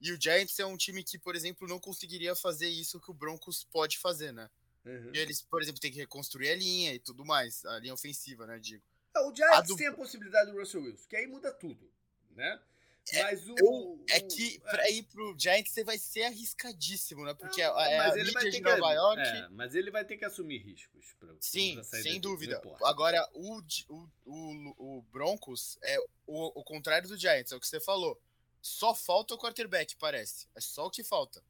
E 0.00 0.12
o 0.12 0.20
Giants 0.20 0.56
é 0.60 0.64
um 0.64 0.76
time 0.76 1.02
que, 1.02 1.18
por 1.18 1.34
exemplo, 1.34 1.66
não 1.66 1.80
conseguiria 1.80 2.36
fazer 2.36 2.68
isso 2.68 3.00
que 3.00 3.10
o 3.10 3.14
Broncos 3.14 3.64
pode 3.64 3.98
fazer, 3.98 4.32
né? 4.32 4.48
Uhum. 4.84 5.10
E 5.12 5.18
eles, 5.18 5.42
por 5.42 5.60
exemplo, 5.60 5.80
têm 5.80 5.90
que 5.90 5.98
reconstruir 5.98 6.50
a 6.50 6.54
linha 6.54 6.94
e 6.94 7.00
tudo 7.00 7.24
mais, 7.24 7.64
a 7.64 7.80
linha 7.80 7.92
ofensiva, 7.92 8.46
né, 8.46 8.60
digo. 8.60 8.84
É, 9.12 9.18
o 9.22 9.34
Giants 9.34 9.58
a 9.58 9.60
do... 9.62 9.74
tem 9.74 9.88
a 9.88 9.92
possibilidade 9.92 10.52
do 10.52 10.56
Russell 10.56 10.82
Wilson, 10.82 11.08
que 11.08 11.16
aí 11.16 11.26
muda 11.26 11.50
tudo, 11.50 11.90
né? 12.30 12.60
É, 13.12 13.22
mas 13.22 13.48
o, 13.48 13.54
eu, 13.58 14.04
é 14.10 14.20
que 14.20 14.56
é. 14.56 14.70
pra 14.70 14.90
ir 14.90 15.02
pro 15.04 15.34
Giants 15.38 15.72
você 15.72 15.84
vai 15.84 15.98
ser 15.98 16.24
arriscadíssimo, 16.24 17.24
né? 17.24 17.34
Porque 17.34 17.62
não, 17.62 17.80
é 17.80 17.98
a 17.98 18.14
mídia 18.14 18.50
de 18.50 18.60
Nova 18.60 18.88
que, 18.88 18.94
York. 18.94 19.22
É, 19.22 19.48
mas 19.50 19.74
ele 19.74 19.90
vai 19.90 20.04
ter 20.04 20.16
que 20.16 20.24
assumir 20.24 20.58
riscos. 20.58 21.14
Pra, 21.18 21.34
Sim, 21.40 21.74
pra 21.74 21.84
sem 21.84 22.20
dúvida. 22.20 22.60
Agora, 22.84 23.26
o, 23.32 23.60
o, 23.88 24.08
o, 24.26 24.98
o 24.98 25.02
Broncos 25.10 25.78
é 25.82 25.98
o, 26.26 26.60
o 26.60 26.64
contrário 26.64 27.08
do 27.08 27.16
Giants, 27.16 27.52
é 27.52 27.56
o 27.56 27.60
que 27.60 27.66
você 27.66 27.80
falou. 27.80 28.20
Só 28.60 28.94
falta 28.94 29.34
o 29.34 29.38
quarterback, 29.38 29.96
parece. 29.96 30.46
É 30.54 30.60
só 30.60 30.86
o 30.86 30.90
que 30.90 31.02
falta. 31.02 31.42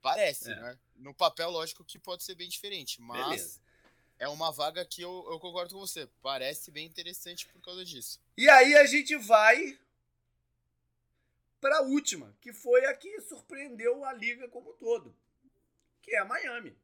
Parece, 0.00 0.50
é. 0.50 0.56
né? 0.56 0.78
No 0.96 1.14
papel, 1.14 1.50
lógico 1.50 1.84
que 1.84 1.98
pode 1.98 2.24
ser 2.24 2.34
bem 2.34 2.48
diferente, 2.48 3.00
mas 3.00 3.24
Beleza. 3.24 3.60
é 4.18 4.28
uma 4.28 4.50
vaga 4.50 4.84
que 4.84 5.02
eu, 5.02 5.26
eu 5.30 5.38
concordo 5.38 5.74
com 5.74 5.80
você. 5.80 6.08
Parece 6.22 6.70
bem 6.70 6.86
interessante 6.86 7.46
por 7.48 7.60
causa 7.60 7.84
disso. 7.84 8.20
E 8.36 8.48
aí 8.48 8.74
a 8.74 8.86
gente 8.86 9.16
vai 9.16 9.78
para 11.62 11.78
a 11.78 11.82
última, 11.82 12.36
que 12.40 12.52
foi 12.52 12.84
a 12.86 12.92
que 12.92 13.20
surpreendeu 13.20 14.04
a 14.04 14.12
liga 14.12 14.48
como 14.48 14.70
um 14.70 14.76
todo, 14.76 15.16
que 16.02 16.10
é 16.10 16.18
a 16.18 16.24
Miami. 16.24 16.76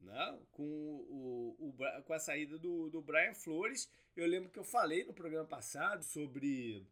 Né? 0.00 0.38
Com, 0.50 0.64
o, 0.64 1.56
o, 1.60 2.02
com 2.02 2.14
a 2.14 2.18
saída 2.18 2.58
do, 2.58 2.88
do 2.88 3.02
Brian 3.02 3.34
Flores, 3.34 3.90
eu 4.16 4.26
lembro 4.26 4.48
que 4.48 4.58
eu 4.58 4.64
falei 4.64 5.04
no 5.04 5.12
programa 5.12 5.46
passado 5.46 6.02
sobre 6.02 6.86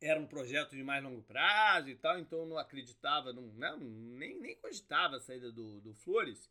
era 0.00 0.18
um 0.18 0.26
projeto 0.26 0.76
de 0.76 0.82
mais 0.82 1.02
longo 1.02 1.22
prazo 1.22 1.90
e 1.90 1.96
tal, 1.96 2.18
então 2.20 2.46
não 2.46 2.56
acreditava, 2.56 3.32
não, 3.32 3.42
não 3.42 3.58
né? 3.58 3.76
nem, 3.80 4.40
nem 4.40 4.56
cogitava 4.56 5.16
a 5.16 5.20
saída 5.20 5.50
do, 5.50 5.80
do 5.80 5.92
Flores. 5.92 6.48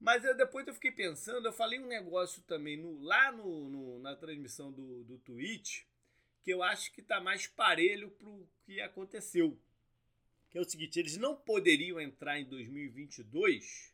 Mas 0.00 0.24
eu, 0.24 0.34
depois 0.34 0.66
eu 0.66 0.72
fiquei 0.72 0.90
pensando, 0.90 1.46
eu 1.46 1.52
falei 1.52 1.78
um 1.78 1.86
negócio 1.86 2.42
também 2.44 2.78
no, 2.78 2.98
lá 3.02 3.30
no, 3.30 3.68
no, 3.68 3.98
na 3.98 4.16
transmissão 4.16 4.72
do, 4.72 5.04
do 5.04 5.18
Twitch, 5.18 5.82
que 6.42 6.50
eu 6.52 6.62
acho 6.62 6.92
que 6.92 7.00
está 7.00 7.20
mais 7.20 7.46
parelho 7.46 8.10
para 8.10 8.28
o 8.28 8.48
que 8.64 8.80
aconteceu. 8.80 9.58
Que 10.50 10.58
é 10.58 10.60
o 10.60 10.68
seguinte, 10.68 10.98
eles 10.98 11.16
não 11.16 11.36
poderiam 11.36 12.00
entrar 12.00 12.38
em 12.38 12.44
2022 12.44 13.92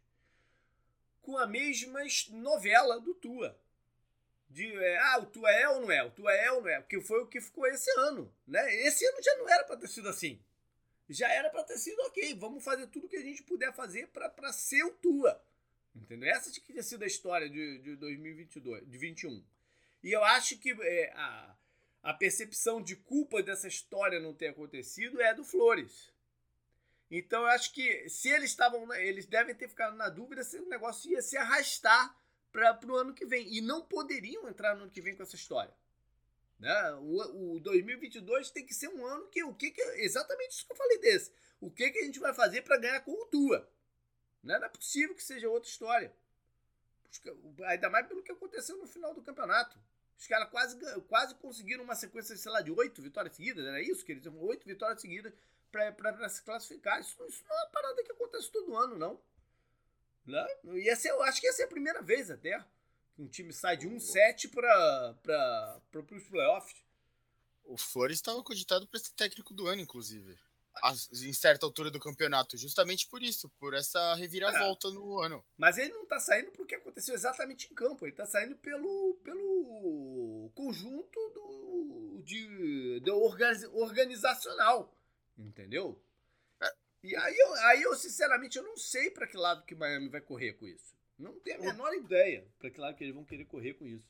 com 1.20 1.36
a 1.36 1.46
mesma 1.46 2.00
novela 2.30 3.00
do 3.00 3.14
Tua. 3.14 3.58
De, 4.48 4.72
é, 4.72 4.98
ah, 4.98 5.18
o 5.18 5.26
Tua 5.26 5.50
é 5.50 5.68
ou 5.68 5.80
não 5.80 5.90
é? 5.90 6.02
O 6.04 6.10
Tua 6.10 6.32
é 6.32 6.50
ou 6.52 6.62
não 6.62 6.68
é? 6.68 6.80
Porque 6.80 7.00
foi 7.00 7.20
o 7.20 7.26
que 7.26 7.40
ficou 7.40 7.66
esse 7.66 7.90
ano. 7.98 8.32
Né? 8.46 8.86
Esse 8.86 9.04
ano 9.04 9.22
já 9.22 9.34
não 9.36 9.48
era 9.48 9.64
para 9.64 9.76
ter 9.76 9.88
sido 9.88 10.08
assim. 10.08 10.40
Já 11.08 11.28
era 11.28 11.50
para 11.50 11.64
ter 11.64 11.78
sido 11.78 12.00
ok. 12.02 12.34
Vamos 12.34 12.64
fazer 12.64 12.86
tudo 12.86 13.08
que 13.08 13.16
a 13.16 13.22
gente 13.22 13.42
puder 13.42 13.72
fazer 13.74 14.06
para 14.08 14.52
ser 14.52 14.84
o 14.84 14.92
Tua. 14.94 15.42
Entendeu? 15.94 16.28
Essa 16.30 16.50
tinha 16.50 16.64
que 16.64 16.72
ter 16.72 16.82
sido 16.82 17.02
a 17.02 17.06
história 17.06 17.48
de, 17.48 17.78
de 17.78 17.96
2022, 17.96 18.88
de 18.88 18.98
21. 18.98 19.44
E 20.02 20.12
eu 20.12 20.22
acho 20.22 20.58
que 20.58 20.70
é, 20.70 21.12
a, 21.14 21.56
a 22.06 22.14
percepção 22.14 22.80
de 22.80 22.94
culpa 22.94 23.42
dessa 23.42 23.66
história 23.66 24.20
não 24.20 24.32
ter 24.32 24.46
acontecido 24.46 25.20
é 25.20 25.34
do 25.34 25.42
Flores. 25.42 26.14
Então 27.10 27.42
eu 27.42 27.48
acho 27.48 27.72
que 27.72 28.08
se 28.08 28.28
eles 28.28 28.50
estavam. 28.50 28.94
Eles 28.94 29.26
devem 29.26 29.56
ter 29.56 29.68
ficado 29.68 29.96
na 29.96 30.08
dúvida 30.08 30.44
se 30.44 30.56
o 30.56 30.68
negócio 30.68 31.10
ia 31.10 31.20
se 31.20 31.36
arrastar 31.36 32.16
para 32.52 32.78
o 32.86 32.94
ano 32.94 33.12
que 33.12 33.26
vem. 33.26 33.52
E 33.52 33.60
não 33.60 33.82
poderiam 33.82 34.48
entrar 34.48 34.76
no 34.76 34.82
ano 34.82 34.90
que 34.92 35.00
vem 35.00 35.16
com 35.16 35.24
essa 35.24 35.34
história. 35.34 35.74
Né? 36.60 36.92
O, 37.00 37.56
o 37.56 37.60
2022 37.60 38.52
tem 38.52 38.64
que 38.64 38.72
ser 38.72 38.86
um 38.86 39.04
ano 39.04 39.26
que 39.26 39.42
o 39.42 39.52
que, 39.52 39.72
que 39.72 39.82
exatamente 39.96 40.52
isso 40.52 40.66
que 40.66 40.72
eu 40.72 40.76
falei 40.76 40.98
desse. 40.98 41.32
O 41.60 41.72
que, 41.72 41.90
que 41.90 41.98
a 41.98 42.04
gente 42.04 42.20
vai 42.20 42.32
fazer 42.32 42.62
para 42.62 42.78
ganhar 42.78 43.04
Tua? 43.32 43.68
Né? 44.44 44.56
Não 44.60 44.66
é 44.66 44.68
possível 44.68 45.16
que 45.16 45.24
seja 45.24 45.48
outra 45.48 45.68
história. 45.68 46.14
Ainda 47.64 47.90
mais 47.90 48.06
pelo 48.06 48.22
que 48.22 48.30
aconteceu 48.30 48.76
no 48.76 48.86
final 48.86 49.12
do 49.12 49.22
campeonato. 49.22 49.76
Os 50.18 50.26
caras 50.26 50.48
quase, 50.50 50.78
quase 51.02 51.34
conseguiram 51.36 51.84
uma 51.84 51.94
sequência, 51.94 52.36
sei 52.36 52.50
lá, 52.50 52.62
de 52.62 52.70
oito 52.70 53.02
vitórias 53.02 53.36
seguidas. 53.36 53.66
Era 53.66 53.80
isso 53.80 54.04
que 54.04 54.12
eles 54.12 54.26
oito 54.26 54.66
vitórias 54.66 55.00
seguidas 55.00 55.32
para 55.70 56.28
se 56.28 56.42
classificar. 56.42 57.00
Isso, 57.00 57.16
isso, 57.26 57.44
não 57.48 57.56
é 57.56 57.64
uma 57.64 57.70
parada 57.70 58.02
que 58.02 58.12
acontece 58.12 58.50
todo 58.50 58.76
ano, 58.76 58.96
não. 58.96 59.20
não? 60.24 60.76
Ia 60.76 60.96
ser, 60.96 61.10
eu 61.10 61.22
acho 61.22 61.40
que 61.40 61.46
ia 61.46 61.52
ser 61.52 61.64
a 61.64 61.68
primeira 61.68 62.02
vez 62.02 62.30
até 62.30 62.64
que 63.14 63.22
um 63.22 63.28
time 63.28 63.52
sai 63.52 63.76
de 63.76 63.88
1-7 63.88 64.50
para 64.50 65.80
os 66.16 66.28
playoffs. 66.28 66.84
O 67.64 67.76
Flores 67.76 68.16
estava 68.16 68.42
cogitado 68.42 68.86
para 68.86 69.00
ser 69.00 69.12
técnico 69.12 69.52
do 69.52 69.66
ano, 69.66 69.82
inclusive. 69.82 70.38
Em 71.24 71.32
certa 71.32 71.64
altura 71.64 71.90
do 71.90 71.98
campeonato, 71.98 72.56
justamente 72.56 73.06
por 73.08 73.22
isso, 73.22 73.48
por 73.58 73.74
essa 73.74 74.14
reviravolta 74.14 74.88
é. 74.88 74.90
no 74.90 75.20
ano. 75.20 75.44
Mas 75.56 75.78
ele 75.78 75.92
não 75.92 76.02
está 76.02 76.20
saindo 76.20 76.50
porque 76.50 76.74
aconteceu 76.74 77.14
exatamente 77.14 77.68
em 77.70 77.74
campo, 77.74 78.04
ele 78.04 78.12
está 78.12 78.26
saindo 78.26 78.56
pelo, 78.56 79.14
pelo 79.24 80.50
conjunto 80.54 81.18
do, 81.34 82.22
de, 82.22 83.00
do 83.00 83.16
organizacional. 83.74 84.94
Entendeu? 85.38 86.00
É. 86.62 86.72
E 87.02 87.16
aí 87.16 87.36
eu, 87.36 87.54
aí 87.54 87.82
eu, 87.82 87.94
sinceramente, 87.94 88.58
eu 88.58 88.64
não 88.64 88.76
sei 88.76 89.10
para 89.10 89.26
que 89.26 89.36
lado 89.36 89.64
que 89.64 89.74
Miami 89.74 90.08
vai 90.08 90.20
correr 90.20 90.54
com 90.54 90.66
isso. 90.66 90.94
Não 91.18 91.38
tenho 91.40 91.56
a 91.56 91.60
menor 91.60 91.94
ideia 91.94 92.46
para 92.58 92.70
que 92.70 92.80
lado 92.80 92.96
que 92.96 93.04
eles 93.04 93.14
vão 93.14 93.24
querer 93.24 93.46
correr 93.46 93.74
com 93.74 93.86
isso. 93.86 94.04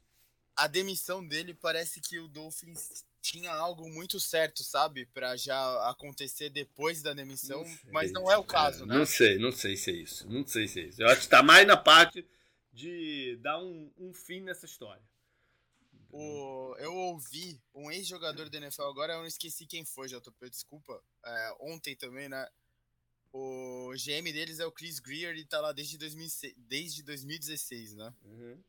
A 0.56 0.66
demissão 0.66 1.24
dele 1.26 1.54
parece 1.54 2.00
que 2.00 2.18
o 2.18 2.28
Dolphins 2.28 3.04
tinha 3.30 3.52
algo 3.52 3.88
muito 3.90 4.20
certo, 4.20 4.62
sabe? 4.62 5.06
para 5.06 5.36
já 5.36 5.90
acontecer 5.90 6.48
depois 6.50 7.02
da 7.02 7.12
demissão, 7.12 7.64
não 7.64 7.92
mas 7.92 8.12
não 8.12 8.30
é 8.30 8.36
o 8.36 8.44
caso, 8.44 8.84
é, 8.84 8.86
né? 8.86 8.98
Não 8.98 9.06
sei, 9.06 9.38
não 9.38 9.50
sei 9.50 9.76
se 9.76 9.90
é 9.90 9.94
isso. 9.94 10.28
Não 10.28 10.46
sei 10.46 10.68
se 10.68 10.80
é 10.80 10.84
isso. 10.84 11.02
Eu 11.02 11.08
acho 11.08 11.22
que 11.22 11.28
tá 11.28 11.42
mais 11.42 11.66
na 11.66 11.76
parte 11.76 12.26
de 12.72 13.36
dar 13.42 13.58
um, 13.58 13.90
um 13.98 14.12
fim 14.14 14.40
nessa 14.40 14.66
história. 14.66 15.02
O, 16.10 16.76
eu 16.78 16.94
ouvi 16.94 17.60
um 17.74 17.90
ex-jogador 17.90 18.48
da 18.48 18.58
NFL, 18.58 18.82
agora 18.82 19.14
eu 19.14 19.18
não 19.18 19.26
esqueci 19.26 19.66
quem 19.66 19.84
foi, 19.84 20.08
tô 20.20 20.32
desculpa. 20.48 21.02
É, 21.24 21.56
ontem 21.60 21.96
também, 21.96 22.28
né? 22.28 22.48
O 23.32 23.92
GM 23.94 24.32
deles 24.32 24.60
é 24.60 24.66
o 24.66 24.72
Chris 24.72 24.98
Greer 24.98 25.36
e 25.36 25.44
tá 25.44 25.60
lá 25.60 25.72
desde, 25.72 25.98
2006, 25.98 26.54
desde 26.56 27.02
2016, 27.02 27.94
né? 27.94 28.14
Uhum. 28.24 28.62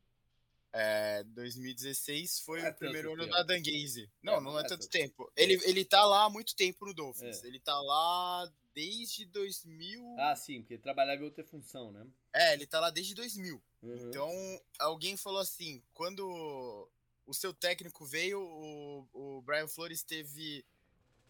É, 0.73 1.23
2016 1.23 2.41
foi 2.41 2.62
é 2.62 2.69
o 2.69 2.73
primeiro 2.73 3.13
ano 3.13 3.23
tempo. 3.23 3.36
da 3.36 3.43
Dangaze. 3.43 4.12
Não, 4.21 4.36
é, 4.36 4.41
não 4.41 4.60
é, 4.60 4.62
é 4.62 4.67
tanto 4.67 4.88
tempo. 4.89 5.32
Ele, 5.36 5.60
ele 5.63 5.86
tá 5.86 6.06
lá 6.06 6.25
há 6.25 6.30
muito 6.30 6.56
tempo 6.56 6.86
no 6.86 6.93
Dolphins. 6.93 7.43
É. 7.43 7.47
Ele 7.47 7.60
tá 7.60 7.80
lá 7.80 8.51
desde 8.73 9.25
2000. 9.25 10.15
Ah, 10.19 10.36
sim, 10.36 10.62
porque 10.62 10.77
trabalhava 10.77 11.21
em 11.21 11.25
outra 11.25 11.43
função, 11.43 11.91
né? 11.91 12.06
É, 12.34 12.53
ele 12.53 12.67
tá 12.67 12.80
lá 12.80 12.89
desde 12.89 13.15
2000. 13.15 13.62
Uhum. 13.82 14.10
Então, 14.10 14.32
alguém 14.80 15.17
falou 15.17 15.39
assim: 15.39 15.82
quando 15.93 16.88
o 17.25 17.34
seu 17.34 17.53
técnico 17.53 18.06
veio, 18.06 18.41
o, 18.41 19.08
o 19.13 19.41
Brian 19.41 19.67
Flores 19.67 20.03
teve, 20.03 20.65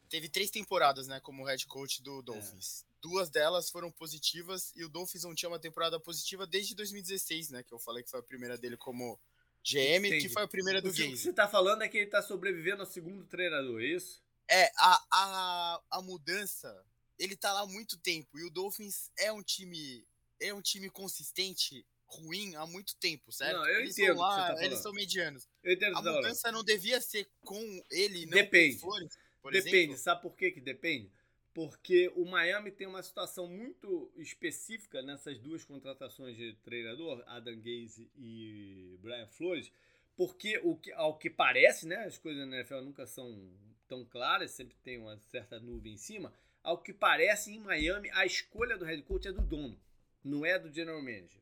teve 0.10 0.30
três 0.30 0.52
temporadas, 0.52 1.08
né, 1.08 1.20
como 1.20 1.44
head 1.44 1.66
coach 1.68 2.02
do 2.02 2.22
Dolphins. 2.22 2.86
Duas 3.02 3.30
delas 3.30 3.70
foram 3.70 3.92
positivas 3.92 4.74
e 4.76 4.84
o 4.84 4.90
Dolphins 4.90 5.24
não 5.24 5.36
tinha 5.36 5.50
uma 5.50 5.60
temporada 5.60 6.00
positiva 6.00 6.48
desde 6.48 6.76
2016, 6.76 7.52
né, 7.52 7.64
que 7.64 7.74
eu 7.74 7.80
falei 7.80 8.04
que 8.04 8.10
foi 8.10 8.20
a 8.20 8.24
primeira 8.24 8.58
dele 8.58 8.76
como 8.76 9.20
GM, 9.64 10.08
Entendi. 10.08 10.28
que 10.28 10.30
foi 10.30 10.44
a 10.44 10.48
primeira 10.48 10.82
do 10.82 10.90
Gaze. 10.90 11.08
O 11.08 11.12
que 11.12 11.18
você 11.18 11.34
tá 11.34 11.48
falando 11.48 11.84
é 11.84 11.88
que 11.88 11.98
ele 11.98 12.10
tá 12.10 12.22
sobrevivendo 12.22 12.82
ao 12.82 12.88
segundo 12.88 13.26
treinador, 13.26 13.82
é 13.82 13.86
isso? 13.86 14.22
É, 14.50 14.72
a, 14.78 15.06
a, 15.12 15.82
a 15.92 16.02
mudança, 16.02 16.74
ele 17.20 17.36
tá 17.36 17.54
lá 17.54 17.62
há 17.62 17.68
muito 17.68 17.98
tempo 17.98 18.40
e 18.40 18.46
o 18.46 18.50
Dolphins 18.50 19.12
é 19.18 19.32
um 19.32 19.44
time 19.44 20.06
é 20.40 20.54
um 20.54 20.62
time 20.62 20.90
consistente 20.90 21.86
ruim 22.06 22.56
há 22.56 22.66
muito 22.66 22.96
tempo, 22.96 23.32
certo? 23.32 23.58
Não, 23.58 23.68
eu 23.68 23.82
eles 23.82 23.98
entendo. 23.98 24.20
Lá, 24.20 24.56
tá 24.56 24.64
eles 24.64 24.80
são 24.80 24.94
medianos. 24.94 25.48
Eu 25.64 25.74
entendo. 25.74 25.98
A 25.98 26.02
mudança 26.02 26.52
não 26.52 26.64
devia 26.64 27.02
ser 27.02 27.30
com 27.42 27.84
ele, 27.92 28.26
não 28.26 28.38
depende. 28.38 28.76
com 28.76 28.82
Flores, 28.82 29.18
Depende. 29.52 29.78
Exemplo. 29.78 29.98
Sabe 29.98 30.22
por 30.22 30.36
que 30.36 30.52
que 30.52 30.62
depende? 30.62 31.12
Porque 31.58 32.08
o 32.16 32.24
Miami 32.24 32.70
tem 32.70 32.86
uma 32.86 33.02
situação 33.02 33.48
muito 33.48 34.12
específica 34.16 35.02
nessas 35.02 35.40
duas 35.40 35.66
contratações 35.66 36.38
de 36.38 36.54
treinador, 36.58 37.24
Adam 37.26 37.56
Gaze 37.56 38.12
e 38.16 38.96
Brian 39.02 39.26
Flores, 39.26 39.72
porque 40.16 40.60
o 40.64 40.76
que, 40.76 40.92
ao 40.92 41.18
que 41.18 41.32
parece, 41.32 41.88
né, 41.88 42.06
as 42.06 42.16
coisas 42.16 42.48
na 42.48 42.58
NFL 42.58 42.82
nunca 42.82 43.08
são 43.08 43.52
tão 43.88 44.06
claras, 44.06 44.52
sempre 44.52 44.78
tem 44.84 45.00
uma 45.00 45.18
certa 45.18 45.60
nuvem 45.60 45.94
em 45.94 45.98
cima. 45.98 46.32
Ao 46.62 46.78
que 46.78 46.94
parece, 46.94 47.52
em 47.52 47.60
Miami, 47.60 48.12
a 48.12 48.24
escolha 48.24 48.78
do 48.78 48.86
head 48.86 49.02
coach 49.02 49.28
é 49.28 49.32
do 49.32 49.42
dono, 49.42 49.82
não 50.24 50.46
é 50.46 50.60
do 50.60 50.72
general 50.72 51.02
manager. 51.02 51.42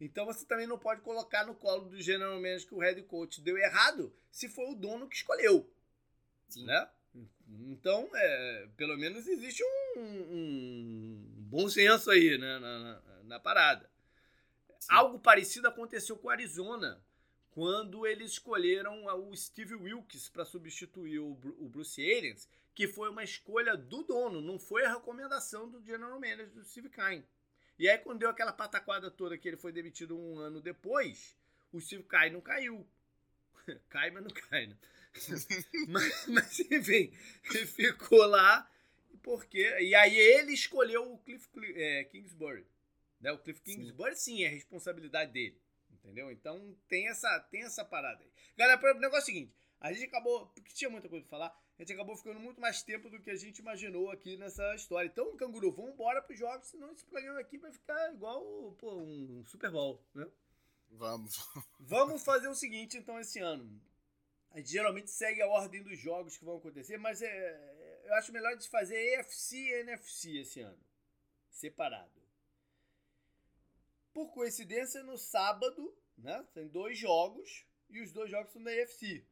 Então 0.00 0.26
você 0.26 0.44
também 0.44 0.66
não 0.66 0.76
pode 0.76 1.02
colocar 1.02 1.46
no 1.46 1.54
colo 1.54 1.88
do 1.88 2.02
general 2.02 2.34
manager 2.40 2.66
que 2.66 2.74
o 2.74 2.80
head 2.80 3.00
coach 3.04 3.40
deu 3.40 3.56
errado 3.58 4.12
se 4.28 4.48
for 4.48 4.68
o 4.72 4.74
dono 4.74 5.08
que 5.08 5.14
escolheu. 5.14 5.72
Sim. 6.48 6.64
Né? 6.64 6.90
Então, 7.68 8.10
é, 8.14 8.68
pelo 8.76 8.96
menos 8.96 9.26
existe 9.26 9.62
um, 9.62 10.00
um 10.00 11.24
bom 11.38 11.68
senso 11.68 12.10
aí 12.10 12.36
né, 12.38 12.58
na, 12.58 12.78
na, 12.78 13.02
na 13.24 13.40
parada. 13.40 13.88
Sim. 14.80 14.88
Algo 14.90 15.18
parecido 15.18 15.68
aconteceu 15.68 16.16
com 16.16 16.28
o 16.28 16.30
Arizona, 16.30 17.02
quando 17.50 18.06
eles 18.06 18.32
escolheram 18.32 19.04
o 19.06 19.36
Steve 19.36 19.74
Wilkes 19.74 20.28
para 20.28 20.44
substituir 20.44 21.20
o, 21.20 21.38
o 21.58 21.68
Bruce 21.68 22.02
Arians, 22.02 22.48
que 22.74 22.88
foi 22.88 23.08
uma 23.08 23.22
escolha 23.22 23.76
do 23.76 24.02
dono, 24.02 24.40
não 24.40 24.58
foi 24.58 24.84
a 24.84 24.92
recomendação 24.92 25.70
do 25.70 25.80
general 25.80 26.18
manager 26.18 26.50
do 26.50 26.64
Steve 26.64 26.90
Kine. 26.90 27.24
E 27.78 27.88
aí, 27.88 27.98
quando 27.98 28.20
deu 28.20 28.30
aquela 28.30 28.52
pataquada 28.52 29.10
toda 29.10 29.38
que 29.38 29.48
ele 29.48 29.56
foi 29.56 29.72
demitido 29.72 30.18
um 30.18 30.38
ano 30.38 30.60
depois, 30.60 31.36
o 31.72 31.80
Steve 31.80 32.02
cai 32.02 32.30
não 32.30 32.40
caiu. 32.40 32.86
cai, 33.88 34.10
mas 34.10 34.24
não 34.24 34.30
cai, 34.30 34.66
né? 34.66 34.76
mas, 35.88 36.26
mas, 36.26 36.60
enfim, 36.60 37.12
ficou 37.66 38.26
lá 38.26 38.70
porque. 39.22 39.62
E 39.80 39.94
aí 39.94 40.16
ele 40.16 40.52
escolheu 40.52 41.12
o 41.12 41.18
Cliff 41.18 41.48
é, 41.76 42.04
Kingsbury. 42.04 42.66
Né? 43.20 43.32
O 43.32 43.38
Cliff 43.38 43.60
Kingsbury, 43.60 44.16
sim. 44.16 44.36
sim, 44.36 44.44
é 44.44 44.48
responsabilidade 44.48 45.32
dele. 45.32 45.58
Entendeu? 45.90 46.30
Então 46.30 46.76
tem 46.88 47.08
essa, 47.08 47.40
tem 47.50 47.62
essa 47.62 47.84
parada 47.84 48.22
aí. 48.22 48.30
Galera, 48.56 48.80
o 48.94 49.00
negócio 49.00 49.20
é 49.20 49.22
o 49.22 49.24
seguinte: 49.24 49.54
a 49.80 49.92
gente 49.92 50.04
acabou. 50.04 50.46
Porque 50.48 50.72
tinha 50.74 50.90
muita 50.90 51.08
coisa 51.08 51.24
pra 51.26 51.38
falar 51.38 51.64
a 51.76 51.82
gente 51.82 51.92
acabou 51.92 52.16
ficando 52.16 52.38
muito 52.38 52.60
mais 52.60 52.82
tempo 52.82 53.10
do 53.10 53.18
que 53.20 53.30
a 53.30 53.36
gente 53.36 53.58
imaginou 53.58 54.10
aqui 54.10 54.36
nessa 54.36 54.74
história. 54.76 55.08
Então, 55.08 55.36
canguru, 55.36 55.72
vamos 55.72 55.92
embora 55.92 56.22
pros 56.22 56.38
jogos, 56.38 56.68
senão 56.68 56.92
esse 56.92 57.04
programa 57.04 57.40
aqui 57.40 57.58
vai 57.58 57.72
ficar 57.72 58.12
igual 58.12 58.42
pô, 58.78 58.94
um 58.94 59.44
Super 59.44 59.70
Bowl, 59.72 60.00
né? 60.14 60.26
Vamos. 60.92 61.36
Vamos 61.80 62.22
fazer 62.22 62.46
o 62.46 62.54
seguinte, 62.54 62.96
então, 62.96 63.18
esse 63.18 63.40
ano. 63.40 63.68
A 64.54 64.58
gente 64.58 64.70
geralmente 64.70 65.10
segue 65.10 65.42
a 65.42 65.48
ordem 65.48 65.82
dos 65.82 65.98
jogos 65.98 66.36
que 66.36 66.44
vão 66.44 66.58
acontecer, 66.58 66.96
mas 66.96 67.20
é, 67.20 68.02
eu 68.04 68.14
acho 68.14 68.32
melhor 68.32 68.56
de 68.56 68.68
fazer 68.68 68.94
EFC 68.94 69.56
e 69.56 69.72
NFC 69.80 70.38
esse 70.38 70.60
ano. 70.60 70.78
Separado. 71.50 72.22
Por 74.12 74.30
coincidência, 74.30 75.02
no 75.02 75.18
sábado, 75.18 75.92
né? 76.16 76.46
Tem 76.54 76.68
dois 76.68 76.96
jogos 76.96 77.66
e 77.90 78.00
os 78.00 78.12
dois 78.12 78.30
jogos 78.30 78.52
são 78.52 78.62
da 78.62 78.72
EFC. 78.72 79.26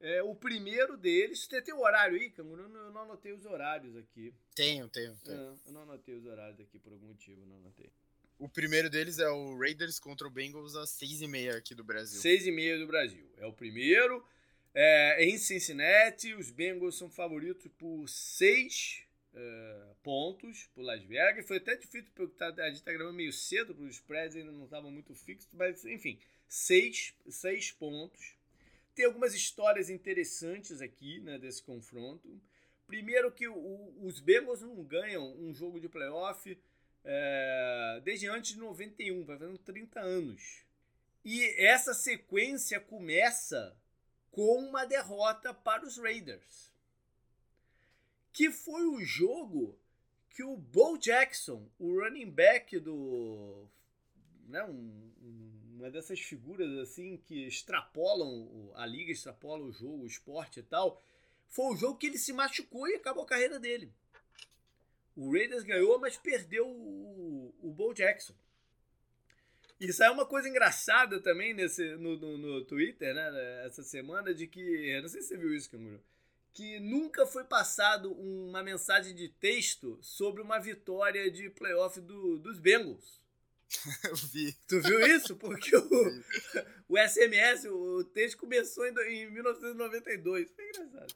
É, 0.00 0.24
o 0.24 0.34
primeiro 0.34 0.96
deles. 0.96 1.44
Você 1.44 1.62
tem 1.62 1.72
o 1.72 1.80
horário 1.80 2.16
aí, 2.16 2.30
Canguru? 2.30 2.62
Eu 2.62 2.90
não 2.90 3.02
anotei 3.02 3.32
os 3.32 3.46
horários 3.46 3.96
aqui. 3.96 4.34
Tenho, 4.56 4.88
tenho, 4.88 5.16
tenho. 5.18 5.40
É, 5.40 5.68
eu 5.68 5.72
não 5.72 5.82
anotei 5.82 6.16
os 6.16 6.26
horários 6.26 6.58
aqui 6.58 6.80
por 6.80 6.92
algum 6.92 7.06
motivo, 7.06 7.46
não 7.46 7.58
anotei. 7.58 7.92
O 8.38 8.48
primeiro 8.48 8.90
deles 8.90 9.18
é 9.18 9.28
o 9.28 9.56
Raiders 9.56 9.98
contra 9.98 10.26
o 10.26 10.30
Bengals 10.30 10.74
às 10.74 10.90
6h30 10.90 11.56
aqui 11.56 11.74
do 11.74 11.84
Brasil. 11.84 12.20
6h30 12.20 12.78
do 12.78 12.86
Brasil. 12.86 13.26
É 13.38 13.46
o 13.46 13.52
primeiro. 13.52 14.24
É, 14.74 15.24
em 15.24 15.38
Cincinnati, 15.38 16.34
os 16.34 16.50
Bengals 16.50 16.98
são 16.98 17.08
favoritos 17.08 17.70
por 17.78 18.08
6 18.08 19.04
é, 19.34 19.86
pontos 20.02 20.68
por 20.74 20.82
Las 20.82 21.02
Vegas. 21.04 21.46
Foi 21.46 21.58
até 21.58 21.76
difícil, 21.76 22.10
porque 22.14 22.34
tá, 22.36 22.48
a 22.48 22.66
gente 22.66 22.78
está 22.78 22.92
gravando 22.92 23.16
meio 23.16 23.32
cedo, 23.32 23.74
porque 23.74 23.88
os 23.88 23.96
spreads 23.96 24.36
ainda 24.36 24.50
não 24.50 24.64
estavam 24.64 24.90
muito 24.90 25.14
fixos, 25.14 25.48
mas 25.52 25.84
enfim, 25.84 26.18
6 26.48 27.14
pontos. 27.78 28.36
Tem 28.94 29.04
algumas 29.04 29.34
histórias 29.34 29.90
interessantes 29.90 30.80
aqui, 30.80 31.20
né, 31.20 31.38
desse 31.38 31.62
confronto. 31.62 32.40
Primeiro 32.86 33.30
que 33.32 33.48
o, 33.48 33.94
os 34.02 34.20
Bengals 34.20 34.60
não 34.60 34.82
ganham 34.84 35.36
um 35.40 35.54
jogo 35.54 35.80
de 35.80 35.88
playoff 35.88 36.56
é, 37.04 38.00
desde 38.02 38.28
antes 38.28 38.52
de 38.52 38.58
91, 38.58 39.24
vai 39.24 39.38
fazendo 39.38 39.58
30 39.58 40.00
anos. 40.00 40.64
E 41.24 41.44
essa 41.58 41.94
sequência 41.94 42.80
começa 42.80 43.76
com 44.30 44.58
uma 44.58 44.84
derrota 44.84 45.52
para 45.54 45.86
os 45.86 45.98
Raiders. 45.98 46.72
Que 48.32 48.50
foi 48.50 48.86
o 48.86 49.00
jogo 49.00 49.78
que 50.30 50.42
o 50.42 50.56
Bo 50.56 50.98
Jackson, 50.98 51.68
o 51.78 52.00
running 52.00 52.30
back 52.30 52.78
do. 52.80 53.68
Né, 54.48 54.62
um, 54.64 55.12
uma 55.76 55.90
dessas 55.90 56.20
figuras 56.20 56.76
assim 56.78 57.16
que 57.16 57.46
extrapolam 57.46 58.72
a 58.74 58.84
liga, 58.84 59.12
extrapolam 59.12 59.66
o 59.66 59.72
jogo, 59.72 60.02
o 60.02 60.06
esporte 60.06 60.60
e 60.60 60.62
tal, 60.62 61.00
foi 61.48 61.66
o 61.66 61.76
jogo 61.76 61.98
que 61.98 62.06
ele 62.06 62.18
se 62.18 62.32
machucou 62.32 62.88
e 62.88 62.96
acabou 62.96 63.24
a 63.24 63.26
carreira 63.26 63.60
dele. 63.60 63.92
O 65.16 65.32
Raiders 65.32 65.62
ganhou, 65.62 65.98
mas 65.98 66.16
perdeu 66.16 66.66
o, 66.66 67.54
o 67.62 67.72
Bo 67.72 67.92
Jackson. 67.94 68.34
Isso 69.80 70.02
é 70.02 70.10
uma 70.10 70.24
coisa 70.24 70.48
engraçada 70.48 71.20
também 71.20 71.52
nesse, 71.52 71.96
no, 71.96 72.16
no, 72.16 72.38
no, 72.38 72.64
Twitter, 72.64 73.14
né? 73.14 73.66
Essa 73.66 73.82
semana, 73.82 74.32
de 74.32 74.46
que. 74.46 75.00
Não 75.00 75.08
sei 75.08 75.20
se 75.20 75.28
você 75.28 75.36
viu 75.36 75.54
isso, 75.54 75.70
Canguru. 75.70 76.00
Que 76.52 76.78
nunca 76.78 77.26
foi 77.26 77.44
passado 77.44 78.12
uma 78.12 78.62
mensagem 78.62 79.14
de 79.14 79.28
texto 79.28 79.98
sobre 80.00 80.40
uma 80.40 80.58
vitória 80.58 81.28
de 81.30 81.50
playoff 81.50 82.00
do, 82.00 82.38
dos 82.38 82.58
Bengals. 82.58 83.20
Eu 84.08 84.14
vi. 84.14 84.52
Tu 84.68 84.80
viu 84.80 85.00
isso? 85.00 85.34
Porque 85.36 85.76
o, 85.76 86.22
o 86.88 86.96
SMS, 86.96 87.64
o 87.66 88.04
texto 88.04 88.38
começou 88.38 88.86
em, 88.86 89.24
em 89.24 89.30
1992. 89.30 90.50
Foi 90.52 90.68
engraçado. 90.68 91.14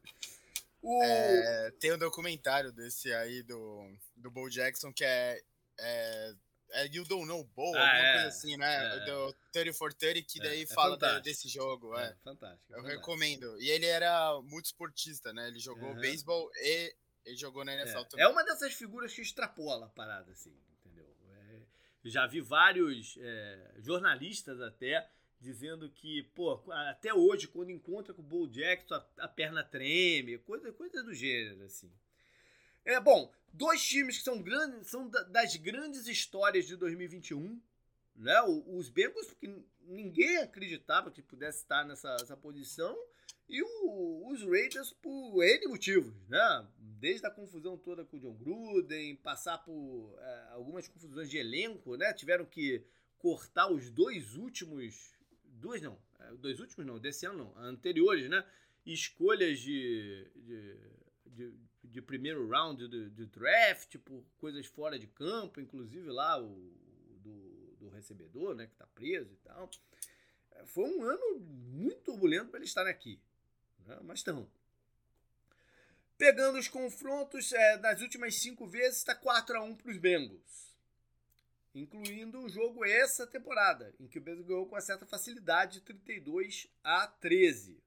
O... 0.83 1.03
É, 1.03 1.71
tem 1.81 1.93
um 1.93 1.99
documentário 1.99 2.73
desse 2.73 3.13
aí 3.13 3.43
do, 3.43 3.91
do 4.17 4.31
Bo 4.31 4.49
Jackson 4.49 4.93
que 4.93 5.05
é, 5.05 5.41
é 5.79 6.35
é 6.73 6.87
You 6.87 7.05
Don't 7.05 7.27
Know 7.27 7.45
Bowl, 7.45 7.75
ah, 7.77 7.81
alguma 7.81 7.99
é, 7.99 8.13
coisa 8.15 8.29
assim, 8.29 8.57
né? 8.57 8.97
É, 8.97 9.05
do 9.07 9.35
30 9.53 9.73
for 9.73 9.93
30, 9.93 10.23
que 10.23 10.41
é, 10.41 10.43
daí 10.43 10.63
é, 10.63 10.67
fala 10.67 10.97
desse 11.21 11.49
jogo. 11.49 11.97
É, 11.97 12.15
fantástico. 12.23 12.73
Eu 12.73 12.77
fantástico. 12.77 13.01
recomendo. 13.01 13.61
E 13.61 13.71
ele 13.71 13.87
era 13.87 14.41
muito 14.43 14.67
esportista, 14.67 15.33
né? 15.33 15.49
Ele 15.49 15.59
jogou 15.59 15.91
uhum. 15.91 16.01
beisebol 16.01 16.51
e 16.57 16.95
ele 17.25 17.37
jogou 17.37 17.65
na 17.65 17.75
NFL 17.75 17.99
é, 17.99 18.05
também. 18.05 18.27
É 18.27 18.29
uma 18.29 18.45
dessas 18.45 18.75
figuras 18.75 19.13
que 19.15 19.23
extrapola 19.23 19.87
a 19.87 19.91
parada, 19.91 20.31
assim, 20.33 20.55
entendeu? 20.79 21.07
eu 22.05 22.11
já 22.11 22.27
vi 22.27 22.41
vários 22.41 23.19
jornalistas 23.79 24.61
até 24.61 25.09
dizendo 25.41 25.89
que, 25.91 26.23
pô, 26.35 26.61
até 26.71 27.15
hoje, 27.15 27.47
quando 27.47 27.71
encontra 27.71 28.13
com 28.13 28.23
o 28.23 28.25
Bull 28.25 28.49
Jackson, 28.49 28.95
a, 28.95 29.07
a 29.19 29.29
perna 29.29 29.63
treme, 29.63 30.39
coisa, 30.39 30.73
coisa 30.73 31.03
do 31.03 31.15
gênero, 31.15 31.65
assim. 31.65 31.91
É 32.85 32.99
bom, 32.99 33.33
dois 33.53 33.83
times 33.83 34.19
que 34.19 34.25
são 34.25 34.43
grandes, 34.43 34.89
são 34.89 35.09
das 35.09 35.57
grandes 35.57 36.07
histórias 36.07 36.67
de 36.67 36.77
2021, 36.77 37.61
né? 38.17 38.41
Os 38.43 38.89
Bengals, 38.89 39.29
porque 39.29 39.63
ninguém 39.83 40.39
acreditava 40.39 41.11
que 41.11 41.23
pudesse 41.23 41.59
estar 41.59 41.85
nessa, 41.85 42.17
nessa 42.17 42.37
posição, 42.37 42.99
e 43.49 43.63
o, 43.63 44.29
os 44.31 44.43
Raiders 44.43 44.93
por 44.93 45.43
N 45.43 45.69
motivos, 45.69 46.15
né? 46.29 46.67
Desde 46.79 47.27
a 47.27 47.31
confusão 47.31 47.79
toda 47.79 48.05
com 48.05 48.17
o 48.17 48.21
John 48.21 48.35
Gruden, 48.35 49.17
passar 49.17 49.59
por 49.59 50.19
é, 50.21 50.49
algumas 50.51 50.87
confusões 50.87 51.31
de 51.31 51.39
elenco, 51.39 51.97
né? 51.97 52.13
Tiveram 52.13 52.45
que 52.45 52.85
cortar 53.19 53.71
os 53.71 53.91
dois 53.91 54.35
últimos, 54.37 55.13
duas 55.59 55.83
não, 55.83 55.99
é, 56.21 56.33
dois 56.35 56.61
últimos 56.61 56.87
não, 56.87 56.99
desse 56.99 57.27
ano 57.27 57.53
não, 57.55 57.65
anteriores, 57.65 58.29
né? 58.29 58.45
Escolhas 58.87 59.59
de, 59.61 60.27
de, 60.35 60.77
de 61.27 61.55
de 61.91 62.03
primeiro 62.03 62.47
round 62.49 62.87
do, 62.87 63.11
do, 63.11 63.27
draft, 63.27 63.97
por 63.99 64.23
coisas 64.37 64.67
fora 64.67 64.99
de 64.99 65.07
campo, 65.07 65.61
inclusive 65.61 66.11
lá 66.11 66.41
o 66.41 66.73
do, 67.23 67.77
do 67.79 67.89
recebedor, 67.89 68.55
né, 68.55 68.67
que 68.67 68.73
está 68.73 68.87
preso 68.87 69.33
e 69.33 69.37
tal. 69.37 69.71
É, 70.53 70.67
foi 70.67 70.85
um 70.85 71.03
ano 71.03 71.41
muito 71.41 72.03
turbulento 72.03 72.51
para 72.51 72.59
eles 72.59 72.71
estarem 72.71 72.93
aqui, 72.93 73.21
né, 73.87 73.99
mas 74.03 74.21
estão. 74.21 74.49
Pegando 76.17 76.59
os 76.59 76.69
confrontos, 76.69 77.53
é, 77.53 77.77
nas 77.79 78.01
últimas 78.01 78.35
cinco 78.35 78.67
vezes 78.67 78.99
está 78.99 79.15
4 79.15 79.57
a 79.57 79.63
1 79.63 79.77
para 79.77 79.91
os 79.91 79.99
Bengals, 79.99 80.68
incluindo 81.75 82.41
o 82.41 82.49
jogo 82.49 82.85
essa 82.85 83.27
temporada, 83.27 83.95
em 84.01 84.07
que 84.07 84.19
o 84.19 84.23
Bengals 84.23 84.47
ganhou 84.47 84.67
com 84.67 84.75
uma 84.75 84.81
certa 84.81 85.07
facilidade, 85.07 85.81
32 85.83 86.69
a 86.83 87.07
13. 87.07 87.81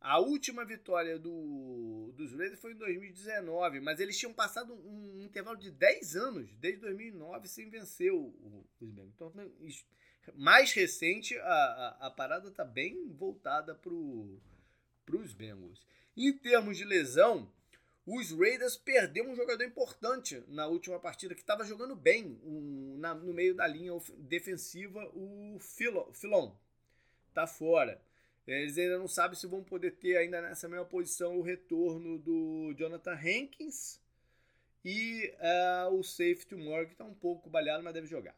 A 0.00 0.20
última 0.20 0.64
vitória 0.64 1.18
do, 1.18 2.12
dos 2.16 2.32
Raiders 2.32 2.60
foi 2.60 2.72
em 2.72 2.76
2019, 2.76 3.80
mas 3.80 3.98
eles 3.98 4.16
tinham 4.16 4.32
passado 4.32 4.72
um, 4.72 5.18
um 5.18 5.24
intervalo 5.24 5.56
de 5.56 5.72
10 5.72 6.16
anos, 6.16 6.54
desde 6.56 6.80
2009, 6.82 7.48
sem 7.48 7.68
vencer 7.68 8.12
o, 8.12 8.32
os 8.80 8.90
Bengals. 8.90 9.12
Então, 9.14 9.32
mais 10.36 10.72
recente, 10.72 11.36
a, 11.38 11.96
a, 12.00 12.06
a 12.06 12.10
parada 12.10 12.48
está 12.48 12.64
bem 12.64 13.08
voltada 13.08 13.74
para 13.74 13.92
os 13.92 15.34
Bengals. 15.34 15.84
Em 16.16 16.32
termos 16.32 16.76
de 16.76 16.84
lesão, 16.84 17.50
os 18.10 18.30
Raiders 18.32 18.74
perderam 18.74 19.30
um 19.30 19.36
jogador 19.36 19.62
importante 19.64 20.42
na 20.48 20.66
última 20.66 20.98
partida, 20.98 21.34
que 21.34 21.42
estava 21.42 21.62
jogando 21.64 21.94
bem 21.94 22.40
um, 22.42 22.96
na, 22.98 23.14
no 23.14 23.34
meio 23.34 23.54
da 23.54 23.66
linha 23.66 23.92
defensiva, 24.16 25.04
o 25.14 25.58
Filon. 25.60 26.54
Está 27.28 27.46
fora. 27.46 28.00
Eles 28.46 28.78
ainda 28.78 28.98
não 28.98 29.08
sabem 29.08 29.38
se 29.38 29.46
vão 29.46 29.62
poder 29.62 29.90
ter 29.96 30.16
ainda 30.16 30.40
nessa 30.40 30.66
mesma 30.66 30.86
posição 30.86 31.36
o 31.36 31.42
retorno 31.42 32.18
do 32.18 32.72
Jonathan 32.78 33.12
Hankins 33.12 34.00
e 34.82 35.34
uh, 35.88 35.94
o 35.94 36.02
safety 36.02 36.54
Morgan, 36.54 36.92
está 36.92 37.04
um 37.04 37.14
pouco 37.14 37.50
balhado, 37.50 37.84
mas 37.84 37.92
deve 37.92 38.06
jogar. 38.06 38.34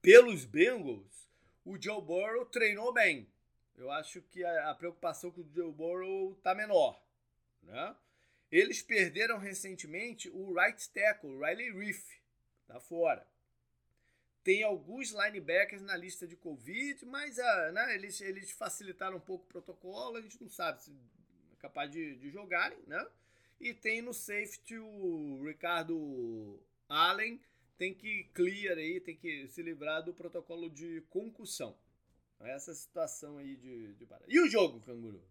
Pelos 0.00 0.44
Bengals, 0.44 1.28
o 1.64 1.76
Joe 1.82 2.00
Burrow 2.00 2.46
treinou 2.46 2.92
bem. 2.92 3.28
Eu 3.76 3.90
acho 3.90 4.22
que 4.22 4.44
a, 4.44 4.70
a 4.70 4.74
preocupação 4.76 5.32
com 5.32 5.40
o 5.40 5.50
Joe 5.52 5.72
Burrow 5.72 6.34
está 6.34 6.54
menor. 6.54 7.02
Né? 7.64 7.96
Eles 8.50 8.82
perderam 8.82 9.38
recentemente 9.38 10.30
o 10.30 10.54
right 10.54 10.88
tackle, 10.90 11.38
Riley 11.38 11.72
Reef, 11.72 12.04
tá 12.66 12.80
fora 12.80 13.26
tem 14.48 14.62
alguns 14.62 15.10
linebackers 15.10 15.82
na 15.82 15.94
lista 15.94 16.26
de 16.26 16.34
Covid, 16.34 17.04
mas 17.04 17.36
uh, 17.36 17.72
né, 17.72 17.94
eles, 17.94 18.18
eles 18.22 18.50
facilitaram 18.50 19.18
um 19.18 19.20
pouco 19.20 19.44
o 19.44 19.48
protocolo, 19.48 20.16
a 20.16 20.22
gente 20.22 20.40
não 20.40 20.48
sabe 20.48 20.82
se 20.82 20.90
é 21.52 21.56
capaz 21.56 21.90
de, 21.90 22.16
de 22.16 22.30
jogarem, 22.30 22.78
né? 22.86 23.06
E 23.60 23.74
tem 23.74 24.00
no 24.00 24.14
safety 24.14 24.78
o 24.78 25.44
Ricardo 25.44 26.58
Allen, 26.88 27.38
tem 27.76 27.92
que 27.92 28.24
clear 28.32 28.78
aí, 28.78 28.98
tem 29.00 29.14
que 29.14 29.46
se 29.48 29.62
livrar 29.62 30.02
do 30.02 30.14
protocolo 30.14 30.70
de 30.70 31.02
concussão. 31.10 31.76
Essa 32.40 32.72
situação 32.72 33.36
aí 33.36 33.54
de, 33.54 33.92
de 33.96 34.08
E 34.28 34.40
o 34.40 34.48
jogo, 34.48 34.80
Canguru? 34.80 35.22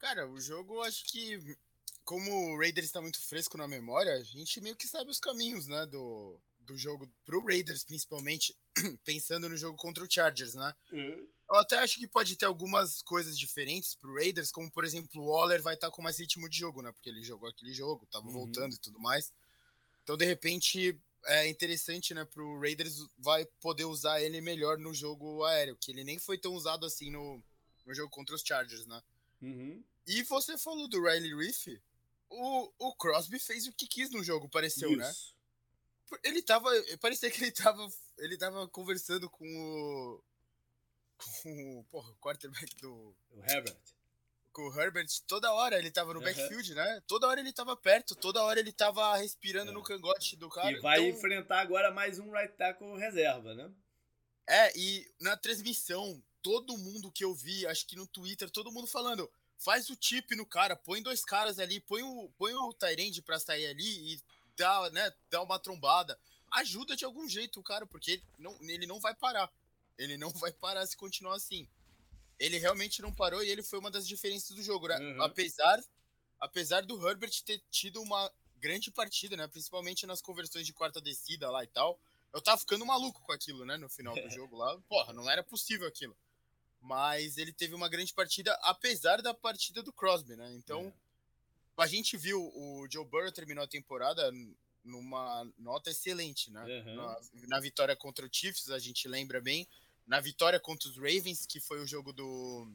Cara, 0.00 0.26
o 0.26 0.40
jogo 0.40 0.80
acho 0.80 1.04
que, 1.04 1.38
como 2.04 2.32
o 2.32 2.58
Raiders 2.58 2.86
está 2.86 3.00
muito 3.00 3.20
fresco 3.20 3.58
na 3.58 3.68
memória, 3.68 4.14
a 4.14 4.22
gente 4.22 4.60
meio 4.60 4.74
que 4.74 4.88
sabe 4.88 5.10
os 5.10 5.20
caminhos, 5.20 5.66
né, 5.66 5.86
do, 5.86 6.40
do 6.60 6.76
jogo 6.76 7.08
pro 7.24 7.44
Raiders, 7.44 7.84
principalmente, 7.84 8.56
pensando 9.04 9.48
no 9.48 9.56
jogo 9.56 9.76
contra 9.76 10.02
o 10.02 10.10
Chargers, 10.10 10.54
né? 10.54 10.74
Uhum. 10.90 11.28
Eu 11.50 11.56
até 11.56 11.76
acho 11.78 11.98
que 11.98 12.06
pode 12.06 12.34
ter 12.36 12.46
algumas 12.46 13.02
coisas 13.02 13.38
diferentes 13.38 13.94
pro 13.94 14.14
Raiders, 14.14 14.50
como 14.50 14.70
por 14.70 14.84
exemplo, 14.84 15.20
o 15.20 15.26
Waller 15.26 15.60
vai 15.60 15.74
estar 15.74 15.88
tá 15.88 15.92
com 15.94 16.00
mais 16.00 16.18
ritmo 16.18 16.48
de 16.48 16.58
jogo, 16.58 16.80
né? 16.80 16.90
Porque 16.92 17.10
ele 17.10 17.22
jogou 17.22 17.48
aquele 17.48 17.74
jogo, 17.74 18.06
tava 18.06 18.26
uhum. 18.26 18.32
voltando 18.32 18.74
e 18.74 18.78
tudo 18.78 18.98
mais. 18.98 19.32
Então, 20.02 20.16
de 20.16 20.24
repente, 20.24 20.98
é 21.26 21.46
interessante, 21.48 22.14
né, 22.14 22.24
pro 22.24 22.58
Raiders 22.58 23.04
vai 23.18 23.44
poder 23.60 23.84
usar 23.84 24.22
ele 24.22 24.40
melhor 24.40 24.78
no 24.78 24.94
jogo 24.94 25.44
aéreo, 25.44 25.76
que 25.76 25.90
ele 25.90 26.04
nem 26.04 26.18
foi 26.18 26.38
tão 26.38 26.54
usado 26.54 26.86
assim 26.86 27.10
no, 27.10 27.42
no 27.84 27.94
jogo 27.94 28.08
contra 28.10 28.34
os 28.34 28.42
Chargers, 28.42 28.86
né? 28.86 29.02
Uhum. 29.42 29.82
E 30.10 30.24
você 30.24 30.58
falou 30.58 30.88
do 30.88 31.00
Riley 31.00 31.36
Reef, 31.36 31.68
o, 32.28 32.72
o 32.80 32.94
Crosby 32.96 33.38
fez 33.38 33.68
o 33.68 33.72
que 33.72 33.86
quis 33.86 34.10
no 34.10 34.24
jogo, 34.24 34.48
pareceu, 34.48 34.96
né? 34.96 35.08
Isso. 35.08 35.36
né? 36.10 36.18
Ele 36.24 36.42
tava. 36.42 36.68
Parecia 37.00 37.30
que 37.30 37.44
ele 37.44 37.52
tava. 37.52 37.88
Ele 38.18 38.36
tava 38.36 38.66
conversando 38.66 39.30
com 39.30 39.46
o. 39.46 40.20
Com 41.16 41.78
o. 41.78 41.84
Porra, 41.84 42.10
o 42.10 42.16
quarterback 42.16 42.74
do. 42.78 43.14
O 43.30 43.44
Herbert. 43.44 43.76
Com 44.52 44.62
o 44.62 44.80
Herbert. 44.80 45.06
Toda 45.28 45.52
hora 45.52 45.78
ele 45.78 45.92
tava 45.92 46.12
no 46.12 46.18
uhum. 46.18 46.24
backfield, 46.24 46.74
né? 46.74 47.00
Toda 47.06 47.28
hora 47.28 47.38
ele 47.38 47.52
tava 47.52 47.76
perto, 47.76 48.16
toda 48.16 48.42
hora 48.42 48.58
ele 48.58 48.72
tava 48.72 49.16
respirando 49.16 49.70
é. 49.70 49.74
no 49.74 49.84
cangote 49.84 50.34
do 50.34 50.48
cara. 50.48 50.72
E 50.72 50.80
vai 50.80 50.98
então... 50.98 51.16
enfrentar 51.16 51.60
agora 51.60 51.92
mais 51.92 52.18
um 52.18 52.32
right 52.32 52.52
tackle 52.56 52.98
reserva, 52.98 53.54
né? 53.54 53.70
É, 54.48 54.76
e 54.76 55.08
na 55.20 55.36
transmissão, 55.36 56.20
todo 56.42 56.76
mundo 56.76 57.12
que 57.12 57.24
eu 57.24 57.32
vi, 57.32 57.64
acho 57.68 57.86
que 57.86 57.94
no 57.94 58.08
Twitter, 58.08 58.50
todo 58.50 58.72
mundo 58.72 58.88
falando 58.88 59.30
faz 59.60 59.90
o 59.90 59.96
tip 59.96 60.34
no 60.34 60.46
cara, 60.46 60.74
põe 60.74 61.02
dois 61.02 61.22
caras 61.22 61.58
ali, 61.58 61.80
põe 61.80 62.02
o, 62.02 62.30
põe 62.36 62.52
o 62.54 62.72
Tyrande 62.72 63.22
pra 63.22 63.38
sair 63.38 63.66
ali 63.66 64.14
e 64.14 64.22
dá, 64.56 64.90
né, 64.90 65.12
dá 65.30 65.42
uma 65.42 65.58
trombada. 65.58 66.18
Ajuda 66.50 66.96
de 66.96 67.04
algum 67.04 67.28
jeito 67.28 67.60
o 67.60 67.62
cara, 67.62 67.86
porque 67.86 68.12
ele 68.12 68.24
não, 68.38 68.58
ele 68.62 68.86
não 68.86 68.98
vai 68.98 69.14
parar. 69.14 69.52
Ele 69.98 70.16
não 70.16 70.30
vai 70.40 70.52
parar 70.52 70.86
se 70.86 70.96
continuar 70.96 71.36
assim. 71.36 71.68
Ele 72.38 72.56
realmente 72.56 73.02
não 73.02 73.14
parou 73.14 73.44
e 73.44 73.50
ele 73.50 73.62
foi 73.62 73.78
uma 73.78 73.90
das 73.90 74.08
diferenças 74.08 74.56
do 74.56 74.62
jogo, 74.62 74.88
né? 74.88 74.98
Uhum. 74.98 75.22
Apesar, 75.22 75.78
apesar 76.40 76.80
do 76.86 77.06
Herbert 77.06 77.42
ter 77.44 77.62
tido 77.70 78.00
uma 78.00 78.32
grande 78.56 78.90
partida, 78.90 79.36
né? 79.36 79.46
Principalmente 79.46 80.06
nas 80.06 80.22
conversões 80.22 80.64
de 80.64 80.72
quarta 80.72 81.02
descida 81.02 81.50
lá 81.50 81.62
e 81.62 81.66
tal. 81.66 82.00
Eu 82.32 82.40
tava 82.40 82.58
ficando 82.58 82.86
maluco 82.86 83.20
com 83.20 83.32
aquilo, 83.32 83.66
né? 83.66 83.76
No 83.76 83.90
final 83.90 84.14
do 84.14 84.30
jogo 84.30 84.56
lá. 84.56 84.78
Porra, 84.88 85.12
não 85.12 85.28
era 85.28 85.44
possível 85.44 85.86
aquilo. 85.86 86.16
Mas 86.80 87.36
ele 87.36 87.52
teve 87.52 87.74
uma 87.74 87.88
grande 87.88 88.12
partida, 88.14 88.52
apesar 88.62 89.20
da 89.20 89.34
partida 89.34 89.82
do 89.82 89.92
Crosby, 89.92 90.36
né? 90.36 90.54
Então, 90.54 90.86
é. 90.86 91.82
a 91.82 91.86
gente 91.86 92.16
viu 92.16 92.40
o 92.40 92.86
Joe 92.90 93.04
Burrow 93.04 93.30
terminou 93.30 93.64
a 93.64 93.68
temporada 93.68 94.32
numa 94.82 95.46
nota 95.58 95.90
excelente, 95.90 96.50
né? 96.50 96.64
Uhum. 96.64 96.96
Na, 96.96 97.20
na, 97.48 97.60
vitória 97.60 97.94
contra 97.94 98.24
o 98.24 98.28
Chiefs, 98.32 98.70
a 98.70 98.78
gente 98.78 99.06
lembra 99.06 99.40
bem. 99.40 99.68
Na 100.06 100.20
vitória 100.20 100.58
contra 100.58 100.88
os 100.88 100.96
Ravens, 100.96 101.46
que 101.46 101.60
foi 101.60 101.80
o 101.80 101.86
jogo 101.86 102.12
do, 102.12 102.66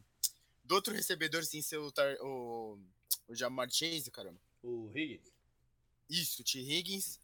do 0.63 0.75
outro 0.75 0.93
recebedor 0.93 1.43
sem 1.43 1.61
ser 1.61 1.77
o, 1.77 1.91
o, 2.21 2.79
o 3.27 3.35
Jamar 3.35 3.69
Chase, 3.71 4.11
caramba. 4.11 4.39
O 4.63 4.91
Higgins. 4.95 5.33
Isso, 6.09 6.41
o 6.41 6.45
T. 6.45 6.59
Higgins. 6.59 7.19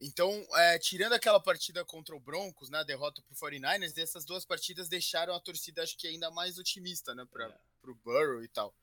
Então, 0.00 0.46
é, 0.54 0.78
tirando 0.78 1.14
aquela 1.14 1.40
partida 1.40 1.84
contra 1.84 2.14
o 2.14 2.20
Broncos, 2.20 2.68
né, 2.68 2.78
a 2.78 2.84
derrota 2.84 3.22
pro 3.22 3.34
49ers, 3.34 3.96
essas 3.96 4.24
duas 4.26 4.44
partidas 4.44 4.88
deixaram 4.88 5.34
a 5.34 5.40
torcida, 5.40 5.82
acho 5.82 5.96
que 5.96 6.06
ainda 6.06 6.30
mais 6.30 6.58
otimista, 6.58 7.14
né, 7.14 7.26
para 7.30 7.46
é. 7.46 7.58
pro 7.80 7.94
Burrow 7.94 8.42
e 8.42 8.48
tal. 8.48 8.74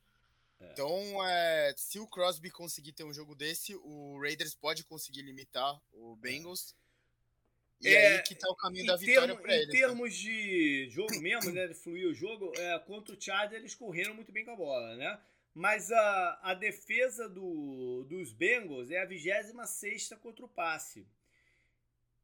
É. 0.59 0.71
Então, 0.71 1.27
é, 1.27 1.73
se 1.77 1.99
o 1.99 2.07
Crosby 2.07 2.49
conseguir 2.49 2.93
ter 2.93 3.03
um 3.03 3.13
jogo 3.13 3.35
desse, 3.35 3.75
o 3.75 4.19
Raiders 4.21 4.55
pode 4.55 4.83
conseguir 4.83 5.21
limitar 5.21 5.79
o 5.91 6.15
Bengals. 6.15 6.75
E 7.79 7.89
é, 7.89 8.15
aí 8.15 8.23
que 8.23 8.33
tá 8.33 8.49
o 8.49 8.55
caminho 8.55 8.85
da 8.85 8.95
vitória 8.95 9.35
para 9.35 9.53
eles. 9.53 9.69
Em 9.69 9.73
né? 9.73 9.79
termos 9.79 10.15
de 10.15 10.89
jogo 10.89 11.19
mesmo, 11.19 11.51
né, 11.53 11.67
de 11.67 11.73
fluir 11.75 12.07
o 12.07 12.13
jogo, 12.13 12.51
é, 12.55 12.79
contra 12.79 13.13
o 13.13 13.21
Chad 13.21 13.53
eles 13.53 13.75
correram 13.75 14.15
muito 14.15 14.31
bem 14.31 14.45
com 14.45 14.51
a 14.51 14.55
bola, 14.55 14.95
né? 14.95 15.19
Mas 15.53 15.91
a, 15.91 16.39
a 16.41 16.53
defesa 16.53 17.29
do, 17.29 18.03
dos 18.05 18.33
Bengals 18.33 18.89
é 18.89 18.99
a 18.99 19.05
26 19.05 20.09
contra 20.21 20.45
o 20.45 20.49
passe. 20.49 21.05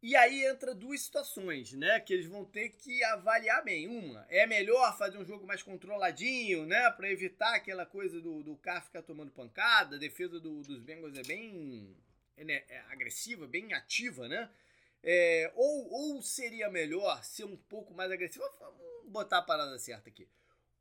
E 0.01 0.15
aí 0.15 0.45
entra 0.45 0.73
duas 0.73 1.01
situações, 1.01 1.73
né? 1.73 1.99
Que 1.99 2.13
eles 2.13 2.25
vão 2.25 2.45
ter 2.45 2.69
que 2.69 3.03
avaliar 3.03 3.63
bem. 3.63 3.87
Uma, 3.87 4.25
é 4.29 4.47
melhor 4.47 4.97
fazer 4.97 5.17
um 5.17 5.25
jogo 5.25 5.45
mais 5.45 5.61
controladinho, 5.61 6.65
né? 6.65 6.89
Para 6.91 7.11
evitar 7.11 7.53
aquela 7.53 7.85
coisa 7.85 8.19
do, 8.21 8.41
do 8.41 8.55
carro 8.55 8.85
ficar 8.85 9.01
tomando 9.01 9.31
pancada. 9.31 9.97
A 9.97 9.99
defesa 9.99 10.39
do, 10.39 10.61
dos 10.61 10.79
Bengals 10.79 11.17
é 11.17 11.23
bem 11.23 11.95
é, 12.37 12.63
é 12.69 12.79
agressiva, 12.89 13.45
bem 13.45 13.73
ativa, 13.73 14.27
né? 14.29 14.49
É, 15.03 15.51
ou, 15.55 15.91
ou 15.91 16.21
seria 16.21 16.69
melhor 16.69 17.23
ser 17.23 17.43
um 17.43 17.57
pouco 17.57 17.93
mais 17.93 18.09
agressivo? 18.09 18.45
Vamos 18.59 19.11
botar 19.11 19.39
a 19.39 19.43
parada 19.43 19.77
certa 19.77 20.09
aqui. 20.09 20.27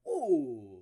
O 0.05 0.78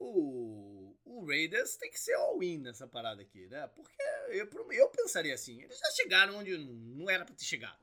o, 0.00 0.96
o 1.04 1.26
Raiders 1.26 1.76
tem 1.76 1.90
que 1.90 2.00
ser 2.00 2.14
all-in 2.14 2.58
nessa 2.58 2.88
parada 2.88 3.20
aqui, 3.20 3.46
né? 3.48 3.66
Porque 3.68 4.02
eu, 4.30 4.48
eu 4.72 4.88
pensaria 4.88 5.34
assim, 5.34 5.62
eles 5.62 5.78
já 5.78 5.90
chegaram 5.90 6.38
onde 6.38 6.56
não 6.56 7.08
era 7.08 7.24
pra 7.24 7.34
ter 7.34 7.44
chegado. 7.44 7.78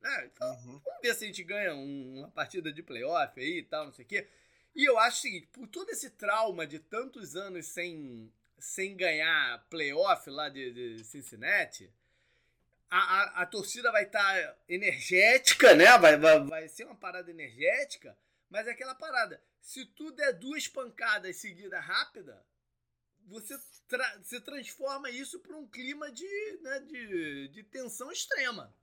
Né? 0.00 0.30
Então, 0.32 0.50
uhum. 0.50 0.80
vamos 0.82 1.00
ver 1.02 1.14
se 1.14 1.24
a 1.24 1.26
gente 1.26 1.44
ganha 1.44 1.74
um, 1.74 2.20
uma 2.20 2.30
partida 2.30 2.72
de 2.72 2.82
playoff 2.82 3.38
aí 3.38 3.58
e 3.58 3.62
tal, 3.62 3.84
não 3.84 3.92
sei 3.92 4.04
o 4.04 4.08
quê. 4.08 4.26
E 4.74 4.84
eu 4.84 4.98
acho 4.98 5.18
o 5.18 5.20
seguinte, 5.20 5.48
por 5.52 5.66
todo 5.68 5.90
esse 5.90 6.08
trauma 6.10 6.66
de 6.66 6.78
tantos 6.78 7.36
anos 7.36 7.66
sem, 7.66 8.32
sem 8.58 8.96
ganhar 8.96 9.66
playoff 9.68 10.30
lá 10.30 10.48
de, 10.48 10.72
de 10.72 11.04
Cincinnati, 11.04 11.92
a, 12.88 12.98
a, 12.98 13.42
a, 13.42 13.46
torcida 13.46 13.92
vai 13.92 14.04
estar 14.04 14.22
tá 14.22 14.56
energética, 14.68 15.74
né? 15.74 15.98
Vai, 15.98 16.16
vai, 16.16 16.44
vai 16.44 16.68
ser 16.68 16.84
uma 16.84 16.96
parada 16.96 17.30
energética, 17.30 18.16
mas 18.48 18.66
é 18.66 18.70
aquela 18.70 18.94
parada. 18.94 19.42
Se 19.60 19.84
tu 19.86 20.10
der 20.12 20.32
duas 20.32 20.66
pancadas 20.66 21.36
seguidas 21.36 21.84
rápida, 21.84 22.44
você, 23.26 23.58
tra 23.86 24.18
você 24.18 24.40
transforma 24.40 25.10
isso 25.10 25.38
para 25.40 25.56
um 25.56 25.66
clima 25.66 26.10
de, 26.10 26.58
né, 26.62 26.80
de, 26.80 27.48
de 27.48 27.62
tensão 27.62 28.10
extrema, 28.10 28.74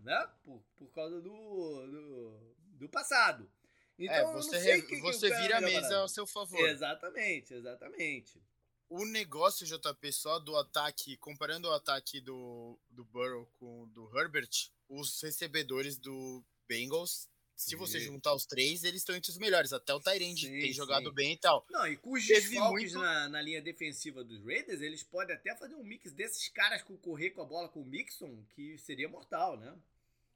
né? 0.00 0.30
Por, 0.44 0.62
por 0.76 0.92
causa 0.92 1.20
do, 1.20 1.30
do, 1.30 2.56
do 2.78 2.88
passado. 2.88 3.50
Então, 3.98 4.14
é, 4.14 4.32
você, 4.32 4.82
que 4.82 5.00
você 5.00 5.28
que 5.28 5.36
vira 5.38 5.58
a 5.58 5.60
mesa 5.60 5.98
ao 5.98 6.08
seu 6.08 6.26
favor. 6.26 6.60
Exatamente, 6.68 7.52
exatamente. 7.52 8.40
O 8.88 9.04
negócio, 9.04 9.66
JP, 9.66 10.12
só 10.12 10.38
do 10.38 10.56
ataque, 10.56 11.16
comparando 11.16 11.68
o 11.68 11.72
ataque 11.72 12.20
do, 12.20 12.78
do 12.88 13.04
Burrow 13.04 13.46
com 13.58 13.82
o 13.82 13.86
do 13.88 14.16
Herbert, 14.16 14.48
os 14.88 15.20
recebedores 15.20 15.98
do 15.98 16.42
Bengals 16.66 17.28
se 17.58 17.74
você 17.74 17.98
juntar 17.98 18.32
os 18.34 18.46
três, 18.46 18.84
eles 18.84 19.00
estão 19.00 19.16
entre 19.16 19.32
os 19.32 19.36
melhores. 19.36 19.72
Até 19.72 19.92
o 19.92 19.98
Tyrande 19.98 20.48
tem 20.48 20.72
jogado 20.72 21.12
bem 21.12 21.32
e 21.32 21.36
tal. 21.36 21.66
Não, 21.68 21.88
e 21.88 21.96
com 21.96 22.12
os 22.12 22.24
desfalques 22.24 22.92
muito... 22.92 23.04
na, 23.04 23.28
na 23.28 23.42
linha 23.42 23.60
defensiva 23.60 24.22
dos 24.22 24.44
Raiders, 24.44 24.80
eles 24.80 25.02
podem 25.02 25.34
até 25.34 25.56
fazer 25.56 25.74
um 25.74 25.82
mix 25.82 26.12
desses 26.12 26.48
caras 26.50 26.82
com 26.82 26.96
correr 26.96 27.30
com 27.30 27.42
a 27.42 27.44
bola 27.44 27.68
com 27.68 27.82
o 27.82 27.84
Mixon, 27.84 28.44
que 28.54 28.78
seria 28.78 29.08
mortal, 29.08 29.56
né? 29.56 29.76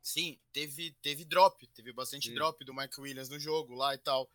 Sim, 0.02 0.36
teve, 0.52 0.90
teve 1.00 1.24
drop, 1.24 1.64
teve 1.68 1.92
bastante 1.92 2.28
Sim. 2.28 2.34
drop 2.34 2.64
do 2.64 2.74
Mike 2.74 3.00
Williams 3.00 3.28
no 3.28 3.38
jogo 3.38 3.72
lá 3.76 3.94
e 3.94 3.98
tal. 3.98 4.28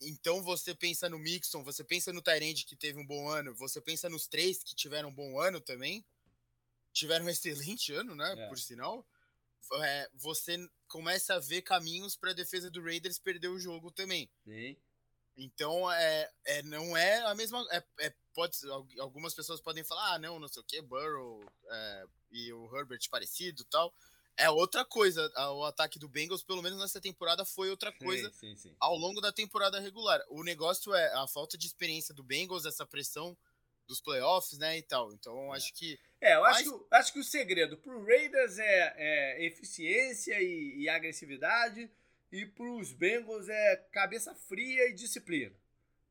Então 0.00 0.44
você 0.44 0.76
pensa 0.76 1.08
no 1.08 1.18
Mixon, 1.18 1.64
você 1.64 1.82
pensa 1.82 2.12
no 2.12 2.22
Tyrande 2.22 2.64
que 2.64 2.76
teve 2.76 3.00
um 3.00 3.06
bom 3.06 3.28
ano, 3.28 3.52
você 3.56 3.80
pensa 3.80 4.08
nos 4.08 4.28
três 4.28 4.62
que 4.62 4.76
tiveram 4.76 5.08
um 5.08 5.12
bom 5.12 5.40
ano 5.40 5.60
também. 5.60 6.04
Tiveram 6.92 7.24
um 7.24 7.28
excelente 7.30 7.92
ano, 7.92 8.14
né? 8.14 8.32
É. 8.38 8.48
Por 8.48 8.60
sinal. 8.60 9.04
É, 9.84 10.10
você 10.14 10.58
começa 10.88 11.34
a 11.34 11.38
ver 11.38 11.62
caminhos 11.62 12.16
para 12.16 12.30
a 12.30 12.34
defesa 12.34 12.70
do 12.70 12.82
Raiders 12.82 13.18
perder 13.18 13.48
o 13.48 13.58
jogo 13.58 13.90
também. 13.90 14.28
Sim. 14.44 14.76
Então, 15.36 15.90
é, 15.90 16.30
é, 16.44 16.62
não 16.62 16.96
é 16.96 17.20
a 17.22 17.34
mesma. 17.34 17.64
É, 17.70 17.82
é, 18.00 18.14
pode, 18.34 18.56
algumas 18.98 19.34
pessoas 19.34 19.60
podem 19.60 19.82
falar, 19.82 20.14
ah, 20.14 20.18
não, 20.18 20.38
não 20.38 20.48
sei 20.48 20.62
o 20.62 20.66
que, 20.66 20.82
Burrow 20.82 21.44
é, 21.70 22.06
e 22.30 22.52
o 22.52 22.76
Herbert 22.76 23.00
parecido 23.10 23.64
tal. 23.64 23.94
É 24.36 24.48
outra 24.50 24.84
coisa. 24.84 25.30
O 25.54 25.64
ataque 25.64 25.98
do 25.98 26.08
Bengals, 26.08 26.42
pelo 26.42 26.62
menos 26.62 26.78
nessa 26.78 27.00
temporada, 27.00 27.44
foi 27.44 27.70
outra 27.70 27.92
coisa 27.92 28.30
sim, 28.32 28.56
sim, 28.56 28.56
sim. 28.56 28.76
ao 28.80 28.96
longo 28.96 29.20
da 29.20 29.30
temporada 29.30 29.78
regular. 29.78 30.22
O 30.28 30.42
negócio 30.42 30.94
é 30.94 31.12
a 31.14 31.26
falta 31.26 31.58
de 31.58 31.66
experiência 31.66 32.14
do 32.14 32.22
Bengals, 32.22 32.64
essa 32.64 32.86
pressão 32.86 33.36
dos 33.86 34.00
playoffs, 34.00 34.58
né, 34.58 34.78
e 34.78 34.82
tal. 34.82 35.12
Então, 35.12 35.52
acho 35.52 35.72
que 35.74 35.98
é, 36.22 36.34
eu 36.34 36.44
acho, 36.44 36.78
que, 36.78 36.94
acho 36.94 37.12
que 37.12 37.18
o 37.18 37.24
segredo 37.24 37.76
pro 37.76 38.04
Raiders 38.04 38.56
é, 38.56 38.94
é 38.96 39.44
eficiência 39.44 40.40
e, 40.40 40.82
e, 40.82 40.88
agressividade, 40.88 41.90
e 42.30 42.46
pros 42.46 42.92
Bengals 42.92 43.48
é 43.48 43.76
cabeça 43.90 44.32
fria 44.32 44.88
e 44.88 44.92
disciplina. 44.92 45.52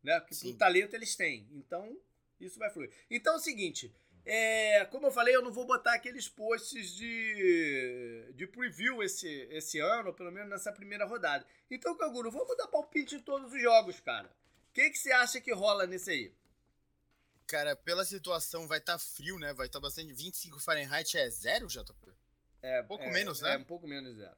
Né? 0.04 0.20
Porque 0.20 0.48
o 0.50 0.58
talento 0.58 0.96
eles 0.96 1.16
têm. 1.16 1.48
Então, 1.54 1.98
isso 2.42 2.60
vai 2.60 2.70
fluir. 2.70 2.92
Então 3.10 3.36
é 3.36 3.38
o 3.38 3.40
seguinte. 3.40 3.94
É, 4.26 4.86
como 4.86 5.08
eu 5.08 5.12
falei, 5.12 5.34
eu 5.34 5.42
não 5.42 5.52
vou 5.52 5.66
botar 5.66 5.94
aqueles 5.94 6.28
posts 6.28 6.94
de, 6.94 8.34
de 8.36 8.46
preview 8.48 9.02
esse, 9.02 9.28
esse 9.50 9.80
ano, 9.80 10.14
pelo 10.14 10.32
menos 10.32 10.50
nessa 10.50 10.74
primeira 10.74 11.06
rodada. 11.06 11.46
Então, 11.70 11.96
Canguru, 11.96 12.30
vamos 12.30 12.56
dar 12.58 12.68
palpite 12.68 13.16
em 13.16 13.20
todos 13.20 13.52
os 13.52 13.62
jogos, 13.62 14.00
cara. 14.02 14.28
O 14.28 14.74
que, 14.74 14.90
que 14.90 14.98
você 14.98 15.12
acha 15.12 15.40
que 15.42 15.54
rola 15.54 15.88
nesse 15.88 16.12
aí? 16.12 16.34
Cara, 17.52 17.76
pela 17.76 18.06
situação 18.06 18.66
vai 18.66 18.78
estar 18.78 18.94
tá 18.94 18.98
frio, 18.98 19.38
né? 19.38 19.52
Vai 19.52 19.68
estar 19.68 19.82
tá 19.82 19.86
bastante. 19.86 20.14
25 20.14 20.58
Fahrenheit 20.58 21.18
é 21.18 21.30
zero, 21.30 21.68
JP? 21.68 22.14
É. 22.62 22.82
Um 22.82 22.88
pouco 22.88 23.04
é, 23.04 23.12
menos, 23.12 23.42
né? 23.42 23.56
É, 23.56 23.58
um 23.58 23.64
pouco 23.66 23.86
menos 23.86 24.16
zero. 24.16 24.38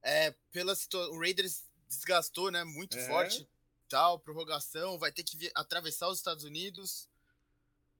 É, 0.00 0.30
pela 0.52 0.76
situação. 0.76 1.12
O 1.12 1.18
Raiders 1.18 1.64
desgastou, 1.88 2.52
né? 2.52 2.62
Muito 2.62 2.96
é. 2.96 3.04
forte. 3.08 3.50
Tal, 3.88 4.20
prorrogação. 4.20 4.96
Vai 4.96 5.10
ter 5.10 5.24
que 5.24 5.50
atravessar 5.56 6.06
os 6.06 6.18
Estados 6.18 6.44
Unidos. 6.44 7.10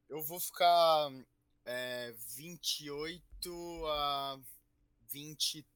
Eu 0.09 0.22
vou 0.22 0.39
ficar 0.39 1.11
é, 1.64 2.14
28 2.37 3.87
a 3.89 4.41
20, 5.09 5.66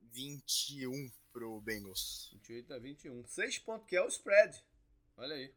21 0.00 1.12
pro 1.30 1.60
Bengals. 1.60 2.30
28 2.32 2.72
a 2.72 2.78
21. 2.78 3.26
6 3.26 3.58
pontos, 3.58 3.86
que 3.86 3.96
é 3.96 4.02
o 4.02 4.08
spread. 4.08 4.64
Olha 5.18 5.34
aí. 5.34 5.54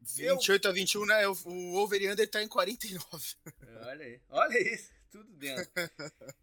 28 0.00 0.64
eu... 0.64 0.70
a 0.70 0.74
21, 0.74 1.06
né? 1.06 1.28
O 1.28 1.74
over 1.74 2.10
under 2.10 2.28
tá 2.28 2.42
em 2.42 2.48
49. 2.48 3.34
Olha 3.86 4.04
aí. 4.04 4.20
Olha 4.30 4.74
isso. 4.74 4.90
Tudo 5.10 5.28
dentro. 5.34 5.68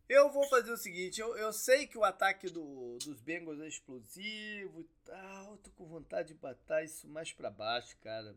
eu 0.09 0.29
vou 0.29 0.47
fazer 0.49 0.71
o 0.71 0.77
seguinte: 0.77 1.21
eu, 1.21 1.37
eu 1.37 1.53
sei 1.53 1.87
que 1.87 1.97
o 1.97 2.03
ataque 2.03 2.49
do, 2.49 2.97
dos 2.97 3.21
Bengals 3.21 3.61
é 3.61 3.67
explosivo 3.67 4.81
e 4.81 4.89
tal. 5.05 5.51
Eu 5.51 5.57
tô 5.57 5.71
com 5.71 5.85
vontade 5.85 6.29
de 6.29 6.33
botar 6.33 6.83
isso 6.83 7.07
mais 7.07 7.31
para 7.31 7.49
baixo, 7.49 7.97
cara. 8.03 8.35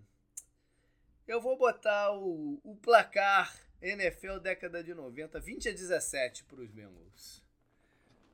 Eu 1.26 1.40
vou 1.40 1.56
botar 1.56 2.12
o, 2.12 2.60
o 2.62 2.76
placar 2.76 3.54
NFL 3.82 4.38
década 4.38 4.82
de 4.82 4.94
90, 4.94 5.38
20 5.40 5.68
a 5.68 5.72
17 5.72 6.44
para 6.44 6.60
os 6.60 6.70
Bengals. 6.70 7.42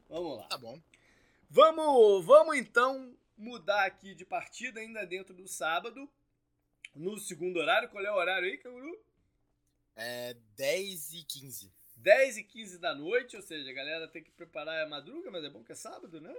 Vamos 0.08 0.38
lá. 0.38 0.48
Tá 0.48 0.58
bom. 0.58 0.80
Vamos, 1.48 2.24
vamos 2.24 2.56
então 2.56 3.16
mudar 3.36 3.84
aqui 3.86 4.14
de 4.14 4.24
partida 4.24 4.80
ainda 4.80 5.06
dentro 5.06 5.34
do 5.34 5.46
sábado 5.46 6.08
no 6.96 7.18
segundo 7.18 7.58
horário. 7.58 7.88
Qual 7.88 8.04
é 8.04 8.10
o 8.10 8.16
horário 8.16 8.48
aí, 8.48 8.58
Canguru? 8.58 8.98
É 9.94 10.34
10 10.56 11.12
e 11.14 11.24
15. 11.24 11.72
10 11.96 12.38
e 12.38 12.44
15 12.44 12.78
da 12.78 12.94
noite, 12.94 13.36
ou 13.36 13.42
seja, 13.42 13.70
a 13.70 13.74
galera 13.74 14.08
tem 14.08 14.22
que 14.22 14.30
preparar 14.30 14.84
a 14.84 14.88
madruga, 14.88 15.30
mas 15.30 15.44
é 15.44 15.50
bom 15.50 15.64
que 15.64 15.72
é 15.72 15.74
sábado, 15.74 16.20
né? 16.20 16.34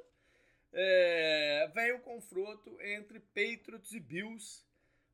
É, 0.71 1.71
vem 1.73 1.93
o 1.93 1.99
confronto 1.99 2.77
entre 2.81 3.19
Patriots 3.19 3.91
e 3.93 3.99
Bills 3.99 4.63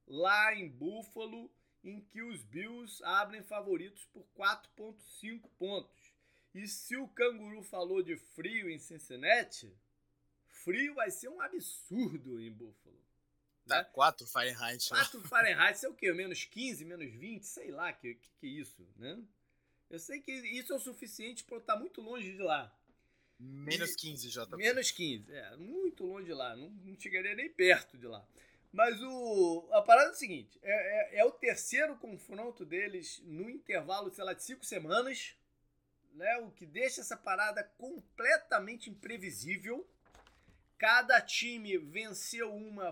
lá 0.07 0.53
em 0.53 0.67
Buffalo, 0.67 1.49
em 1.83 2.01
que 2.01 2.21
os 2.21 2.41
Bills 2.43 3.03
abrem 3.03 3.41
favoritos 3.41 4.05
por 4.05 4.25
4,5 4.37 5.49
pontos. 5.57 6.13
E 6.53 6.67
se 6.67 6.95
o 6.97 7.07
canguru 7.07 7.63
falou 7.63 8.03
de 8.03 8.15
frio 8.15 8.69
em 8.69 8.77
Cincinnati, 8.77 9.75
frio 10.47 10.93
vai 10.93 11.09
ser 11.09 11.29
um 11.29 11.41
absurdo 11.41 12.39
em 12.39 12.51
Buffalo. 12.51 13.03
Dá 13.66 13.78
né? 13.78 13.89
4 13.93 14.28
Fahrenheit. 14.28 14.89
4 14.89 15.20
né? 15.20 15.28
Fahrenheit, 15.28 15.86
é 15.86 15.89
o 15.89 15.93
quê? 15.93 16.11
Menos 16.11 16.43
15, 16.45 16.86
menos 16.86 17.11
20? 17.11 17.43
Sei 17.43 17.72
lá, 17.72 17.91
que, 17.93 18.16
que, 18.16 18.30
que 18.39 18.47
é 18.47 18.49
isso, 18.49 18.88
né? 18.97 19.22
Eu 19.89 19.99
sei 19.99 20.22
que 20.22 20.32
isso 20.32 20.74
é 20.74 20.76
o 20.76 20.80
suficiente 20.80 21.43
para 21.43 21.55
eu 21.55 21.59
estar 21.59 21.76
muito 21.76 22.01
longe 22.01 22.32
de 22.34 22.41
lá. 22.41 22.76
Menos 23.39 23.95
15 23.95 24.30
já 24.30 24.45
tá. 24.45 24.55
Menos 24.55 24.91
15, 24.91 25.32
é, 25.32 25.55
muito 25.57 26.05
longe 26.05 26.26
de 26.26 26.34
lá, 26.34 26.55
não, 26.55 26.70
não 26.70 26.99
chegaria 26.99 27.36
nem 27.36 27.49
perto 27.49 27.97
de 27.97 28.07
lá. 28.07 28.26
Mas 28.72 28.99
o, 29.03 29.70
a 29.72 29.82
parada 29.84 30.09
é 30.09 30.14
o 30.14 30.16
seguinte: 30.16 30.59
é, 30.64 30.72
é, 30.72 31.20
é, 31.20 31.26
o 31.26 31.32
terceiro 31.32 31.95
confronto 31.97 32.66
deles 32.66 33.22
no 33.24 33.49
intervalo, 33.49 34.11
sei 34.11 34.24
lá, 34.24 34.34
de 34.34 34.43
cinco 34.43 34.66
semanas, 34.66 35.36
né? 36.14 36.38
O 36.38 36.51
que 36.51 36.66
deixa 36.66 37.01
essa 37.01 37.16
parada 37.16 37.64
completamente 37.78 38.89
imprevisível. 38.89 39.88
Cada 40.78 41.22
time 41.22 41.78
venceu 41.78 42.53
uma 42.53 42.91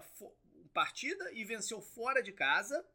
partida 0.74 1.32
e 1.34 1.43
venceu 1.43 1.82
fora 1.82 2.22
de 2.22 2.32
casa. 2.32 2.86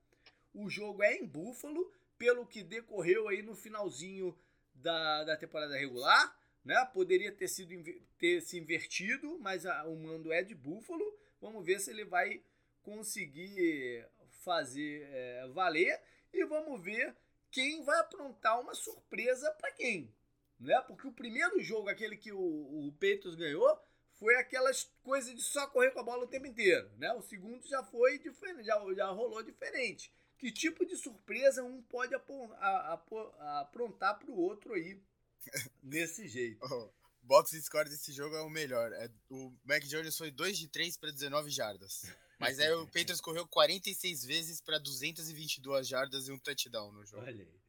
O 0.54 0.68
jogo 0.68 1.02
é 1.02 1.16
em 1.16 1.26
Buffalo, 1.26 1.92
pelo 2.18 2.46
que 2.46 2.62
decorreu 2.62 3.28
aí 3.28 3.42
no 3.42 3.54
finalzinho 3.54 4.36
da, 4.74 5.24
da 5.24 5.36
temporada 5.36 5.76
regular. 5.76 6.38
Né? 6.64 6.84
Poderia 6.92 7.32
ter 7.32 7.48
sido 7.48 7.72
ter 8.18 8.40
se 8.40 8.58
invertido, 8.58 9.38
mas 9.38 9.66
a, 9.66 9.84
o 9.84 9.96
mando 9.96 10.32
é 10.32 10.42
de 10.42 10.54
Buffalo. 10.54 11.04
Vamos 11.40 11.64
ver 11.64 11.80
se 11.80 11.90
ele 11.90 12.04
vai 12.04 12.42
conseguir 12.82 14.06
fazer 14.42 15.02
é, 15.10 15.48
valer 15.48 16.00
e 16.32 16.44
vamos 16.44 16.80
ver 16.82 17.14
quem 17.50 17.82
vai 17.84 17.98
aprontar 18.00 18.60
uma 18.60 18.74
surpresa 18.74 19.50
para 19.52 19.72
quem, 19.72 20.12
né? 20.60 20.80
Porque 20.82 21.06
o 21.06 21.12
primeiro 21.12 21.60
jogo, 21.60 21.88
aquele 21.88 22.16
que 22.16 22.32
o, 22.32 22.38
o 22.38 22.92
Peitos 22.98 23.34
ganhou, 23.34 23.80
foi 24.18 24.34
aquelas 24.36 24.84
coisas 25.02 25.34
de 25.34 25.42
só 25.42 25.66
correr 25.66 25.90
com 25.90 26.00
a 26.00 26.04
bola 26.04 26.24
o 26.24 26.28
tempo 26.28 26.46
inteiro, 26.46 26.90
né? 26.96 27.12
O 27.12 27.22
segundo 27.22 27.66
já 27.66 27.82
foi 27.84 28.18
diferente, 28.18 28.64
já, 28.64 28.80
já 28.94 29.08
rolou 29.08 29.42
diferente. 29.42 30.12
Que 30.38 30.52
tipo 30.52 30.84
de 30.84 30.96
surpresa 30.96 31.62
um 31.62 31.82
pode 31.82 32.14
aprontar 32.14 34.18
para 34.18 34.30
o 34.30 34.36
outro 34.36 34.74
aí 34.74 35.00
nesse 35.82 36.28
jeito? 36.28 36.58
Oh, 36.62 36.90
box 37.22 37.50
score 37.62 37.88
desse 37.88 38.12
jogo 38.12 38.36
é 38.36 38.42
o 38.42 38.50
melhor. 38.50 38.92
É, 38.92 39.10
o 39.30 39.52
Mac 39.64 39.82
Jones 39.84 40.16
foi 40.16 40.30
2 40.30 40.58
de 40.58 40.68
3 40.68 40.96
para 40.96 41.10
19 41.10 41.50
jardas. 41.50 42.02
Mas 42.38 42.58
aí 42.58 42.70
o 42.72 42.84
Patriots 42.86 43.20
correu 43.20 43.46
46 43.46 44.24
vezes 44.24 44.60
para 44.60 44.78
222 44.78 45.88
jardas 45.88 46.28
e 46.28 46.32
um 46.32 46.38
touchdown 46.38 46.92
no 46.92 47.04
jogo. 47.04 47.22
Olha 47.22 47.44
aí. 47.44 47.60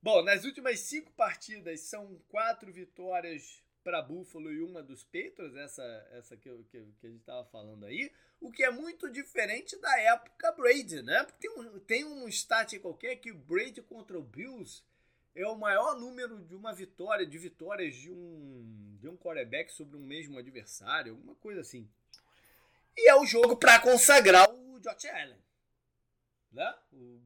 Bom, 0.00 0.22
nas 0.22 0.44
últimas 0.44 0.78
cinco 0.80 1.12
partidas 1.12 1.80
são 1.80 2.22
quatro 2.28 2.72
vitórias 2.72 3.60
para 3.82 4.02
Buffalo 4.02 4.52
e 4.52 4.62
uma 4.62 4.82
dos 4.82 5.04
Patriots, 5.04 5.56
essa, 5.56 6.08
essa 6.12 6.36
que, 6.36 6.50
que, 6.64 6.92
que 7.00 7.06
a 7.06 7.10
gente 7.10 7.20
estava 7.20 7.44
falando 7.46 7.86
aí, 7.86 8.12
o 8.40 8.50
que 8.50 8.62
é 8.62 8.70
muito 8.70 9.10
diferente 9.10 9.76
da 9.80 10.00
época 10.00 10.52
Brady, 10.52 11.02
né? 11.02 11.24
Porque 11.24 11.48
tem 11.48 11.50
um, 11.50 11.80
tem 11.80 12.04
um 12.04 12.28
stat 12.28 12.78
qualquer 12.78 13.16
que 13.16 13.32
o 13.32 13.38
Brady 13.38 13.82
contra 13.82 14.18
o 14.18 14.22
Bills 14.22 14.82
é 15.34 15.46
o 15.46 15.56
maior 15.56 15.98
número 15.98 16.44
de 16.44 16.54
uma 16.54 16.72
vitória, 16.72 17.26
de 17.26 17.38
vitórias 17.38 17.94
de 17.94 18.10
um, 18.10 18.96
de 19.00 19.08
um 19.08 19.16
quarterback 19.16 19.72
sobre 19.72 19.96
um 19.96 20.00
mesmo 20.00 20.38
adversário, 20.38 21.12
alguma 21.12 21.34
coisa 21.36 21.60
assim. 21.60 21.88
E 22.96 23.08
é 23.08 23.14
o 23.14 23.24
jogo 23.24 23.56
para 23.56 23.80
consagrar 23.80 24.50
o 24.50 24.80
Josh 24.80 25.04
Allen. 25.06 25.38
Né? 26.50 26.74
O, 26.92 27.20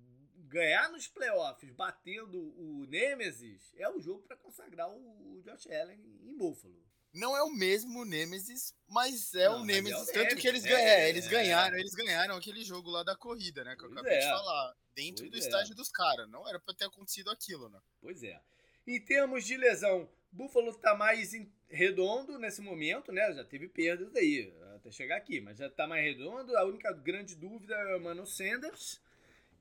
ganhar 0.52 0.90
nos 0.90 1.08
playoffs 1.08 1.72
batendo 1.72 2.38
o 2.38 2.84
Nemesis 2.86 3.72
é 3.76 3.88
o 3.88 3.98
jogo 3.98 4.22
para 4.22 4.36
consagrar 4.36 4.88
o, 4.90 5.40
Josh 5.42 5.66
Allen 5.66 5.98
em 6.22 6.36
Buffalo. 6.36 6.80
Não 7.12 7.36
é 7.36 7.42
o 7.42 7.50
mesmo 7.50 8.04
Nemesis, 8.04 8.74
mas 8.88 9.34
é 9.34 9.48
não, 9.48 9.62
o 9.62 9.64
Nemesis, 9.64 10.08
é 10.08 10.10
o 10.10 10.14
tanto 10.14 10.36
que 10.36 10.46
eles, 10.46 10.64
é, 10.64 11.08
eles 11.08 11.26
é. 11.26 11.28
ganharam, 11.28 11.76
eles 11.76 11.94
ganharam 11.94 12.36
aquele 12.36 12.64
jogo 12.64 12.90
lá 12.90 13.02
da 13.02 13.16
corrida, 13.16 13.64
né? 13.64 13.76
Que 13.76 13.84
eu 13.84 13.90
acabei 13.90 14.18
de 14.18 14.24
é. 14.24 14.28
falar. 14.28 14.74
Dentro 14.94 15.24
pois 15.24 15.30
do 15.30 15.38
estágio 15.38 15.74
dos 15.74 15.90
caras. 15.90 16.28
Não 16.30 16.46
era 16.48 16.60
para 16.60 16.74
ter 16.74 16.84
acontecido 16.84 17.30
aquilo, 17.30 17.68
né? 17.68 17.80
Pois 18.00 18.22
é. 18.22 18.40
Em 18.86 19.00
termos 19.00 19.44
de 19.44 19.56
lesão, 19.56 20.08
Buffalo 20.30 20.74
tá 20.74 20.94
mais 20.94 21.32
redondo 21.68 22.38
nesse 22.38 22.60
momento, 22.60 23.10
né? 23.10 23.32
Já 23.32 23.44
teve 23.44 23.68
perdas 23.68 24.14
aí 24.14 24.54
até 24.74 24.90
chegar 24.90 25.16
aqui, 25.16 25.40
mas 25.40 25.58
já 25.58 25.68
tá 25.68 25.86
mais 25.86 26.04
redondo. 26.04 26.56
A 26.56 26.64
única 26.64 26.92
grande 26.92 27.34
dúvida 27.34 27.74
é 27.74 27.96
o 27.96 28.00
Mano 28.00 28.26
Sanders. 28.26 29.00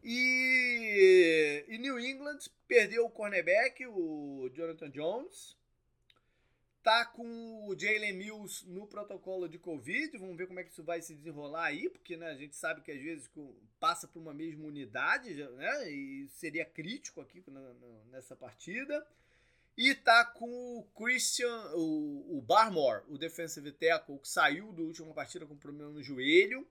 E, 0.04 1.66
e 1.68 1.78
New 1.78 2.00
England 2.00 2.40
perdeu 2.68 3.06
o 3.06 3.10
cornerback, 3.10 3.86
o 3.88 4.50
Jonathan 4.54 4.90
Jones. 4.90 5.58
Tá 6.84 7.06
com 7.06 7.68
o 7.68 7.78
Jalen 7.78 8.14
Mills 8.14 8.68
no 8.68 8.88
protocolo 8.88 9.48
de 9.48 9.60
Covid. 9.60 10.18
Vamos 10.18 10.36
ver 10.36 10.48
como 10.48 10.60
é 10.60 10.64
que 10.64 10.72
isso 10.72 10.84
vai 10.84 11.00
se 11.02 11.14
desenrolar 11.14 11.66
aí, 11.66 11.88
porque 11.90 12.18
né, 12.18 12.32
a 12.32 12.36
gente 12.36 12.56
sabe 12.56 12.82
que 12.82 12.92
às 12.92 13.00
vezes 13.00 13.30
passa 13.80 14.08
por 14.08 14.20
uma 14.20 14.34
mesma 14.34 14.66
unidade, 14.66 15.36
né? 15.36 15.92
E 15.92 16.28
seria 16.30 16.66
crítico 16.66 17.22
aqui 17.22 17.44
nessa 18.10 18.36
partida. 18.36 19.06
E 19.78 19.94
tá 19.96 20.26
com 20.26 20.80
o 20.80 20.84
Christian, 20.96 21.72
o, 21.76 22.38
o 22.38 22.46
o 23.10 23.18
defensive 23.18 23.72
tackle, 23.72 24.20
que 24.20 24.28
saiu 24.28 24.72
da 24.74 24.82
última 24.82 25.14
partida 25.14 25.46
com 25.46 25.56
problema 25.56 25.92
no 25.92 26.04
joelho. 26.04 26.68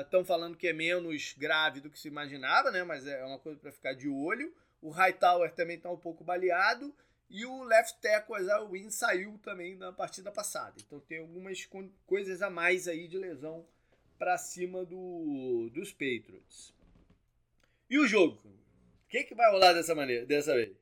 Estão 0.00 0.24
falando 0.24 0.56
que 0.56 0.68
é 0.68 0.72
menos 0.72 1.34
grave 1.36 1.80
do 1.80 1.90
que 1.90 1.98
se 1.98 2.08
imaginava, 2.08 2.70
né? 2.70 2.84
Mas 2.84 3.06
é 3.06 3.24
uma 3.24 3.38
coisa 3.38 3.58
para 3.58 3.72
ficar 3.72 3.94
de 3.94 4.08
olho. 4.08 4.54
O 4.80 4.90
Hightower 4.90 5.52
também 5.52 5.76
está 5.76 5.90
um 5.90 5.96
pouco 5.96 6.22
baleado. 6.22 6.94
E 7.28 7.44
o 7.44 7.64
left 7.64 8.00
tackle 8.00 8.44
Wynn 8.70 8.90
saiu 8.90 9.38
também 9.42 9.76
na 9.76 9.92
partida 9.92 10.30
passada. 10.30 10.74
Então 10.86 11.00
tem 11.00 11.18
algumas 11.18 11.68
coisas 12.06 12.42
a 12.42 12.50
mais 12.50 12.86
aí 12.86 13.08
de 13.08 13.18
lesão 13.18 13.66
para 14.18 14.38
cima 14.38 14.84
do, 14.84 15.70
dos 15.72 15.90
Patriots. 15.92 16.72
E 17.90 17.98
o 17.98 18.06
jogo? 18.06 18.38
O 18.44 19.08
que, 19.08 19.24
que 19.24 19.34
vai 19.34 19.50
rolar 19.50 19.72
dessa 19.72 19.94
maneira, 19.94 20.26
dessa 20.26 20.54
vez? 20.54 20.76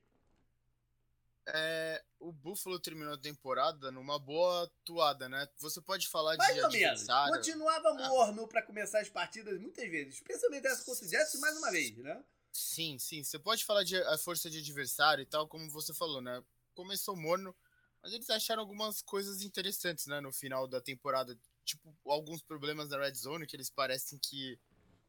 é, 1.47 2.03
o 2.23 2.33
Buffalo 2.33 2.79
terminou 2.79 3.15
a 3.15 3.19
temporada 3.19 3.91
numa 3.91 4.19
boa 4.19 4.65
atuada, 4.65 5.29
né? 5.29 5.49
Você 5.59 5.81
pode 5.81 6.09
falar 6.09 6.37
mais 6.37 6.55
de 6.55 6.63
ou 6.63 6.71
menos. 6.71 7.07
Continuava 7.07 7.89
ah. 7.89 8.09
morno 8.09 8.47
para 8.47 8.63
começar 8.63 9.01
as 9.01 9.09
partidas 9.09 9.61
muitas 9.61 9.89
vezes, 9.91 10.15
especialmente 10.15 10.67
essa 10.67 10.85
contra 10.85 11.05
o 11.05 11.09
Jets 11.09 11.41
mais 11.41 11.57
uma 11.59 11.71
vez, 11.71 11.97
né? 11.99 12.23
Sim, 12.53 12.99
sim. 12.99 13.25
Você 13.25 13.39
pode 13.39 13.65
falar 13.65 13.83
de 13.83 13.97
a 13.97 14.17
força 14.17 14.49
de 14.49 14.59
adversário 14.59 15.23
e 15.23 15.27
tal, 15.27 15.49
como 15.49 15.69
você 15.71 15.93
falou, 15.93 16.21
né? 16.21 16.43
Começou 16.75 17.17
morno, 17.17 17.55
mas 18.03 18.13
eles 18.13 18.31
acharam 18.31 18.63
algumas 18.63 19.03
coisas 19.03 19.43
interessantes, 19.43 20.07
né? 20.07 20.21
No 20.21 20.33
final 20.33 20.69
da 20.69 20.81
temporada, 20.81 21.37
tipo 21.65 21.95
alguns 22.07 22.43
problemas 22.43 22.89
da 22.89 22.99
red 22.99 23.15
zone 23.15 23.47
que 23.47 23.57
eles 23.57 23.71
parecem 23.71 24.19
que 24.19 24.59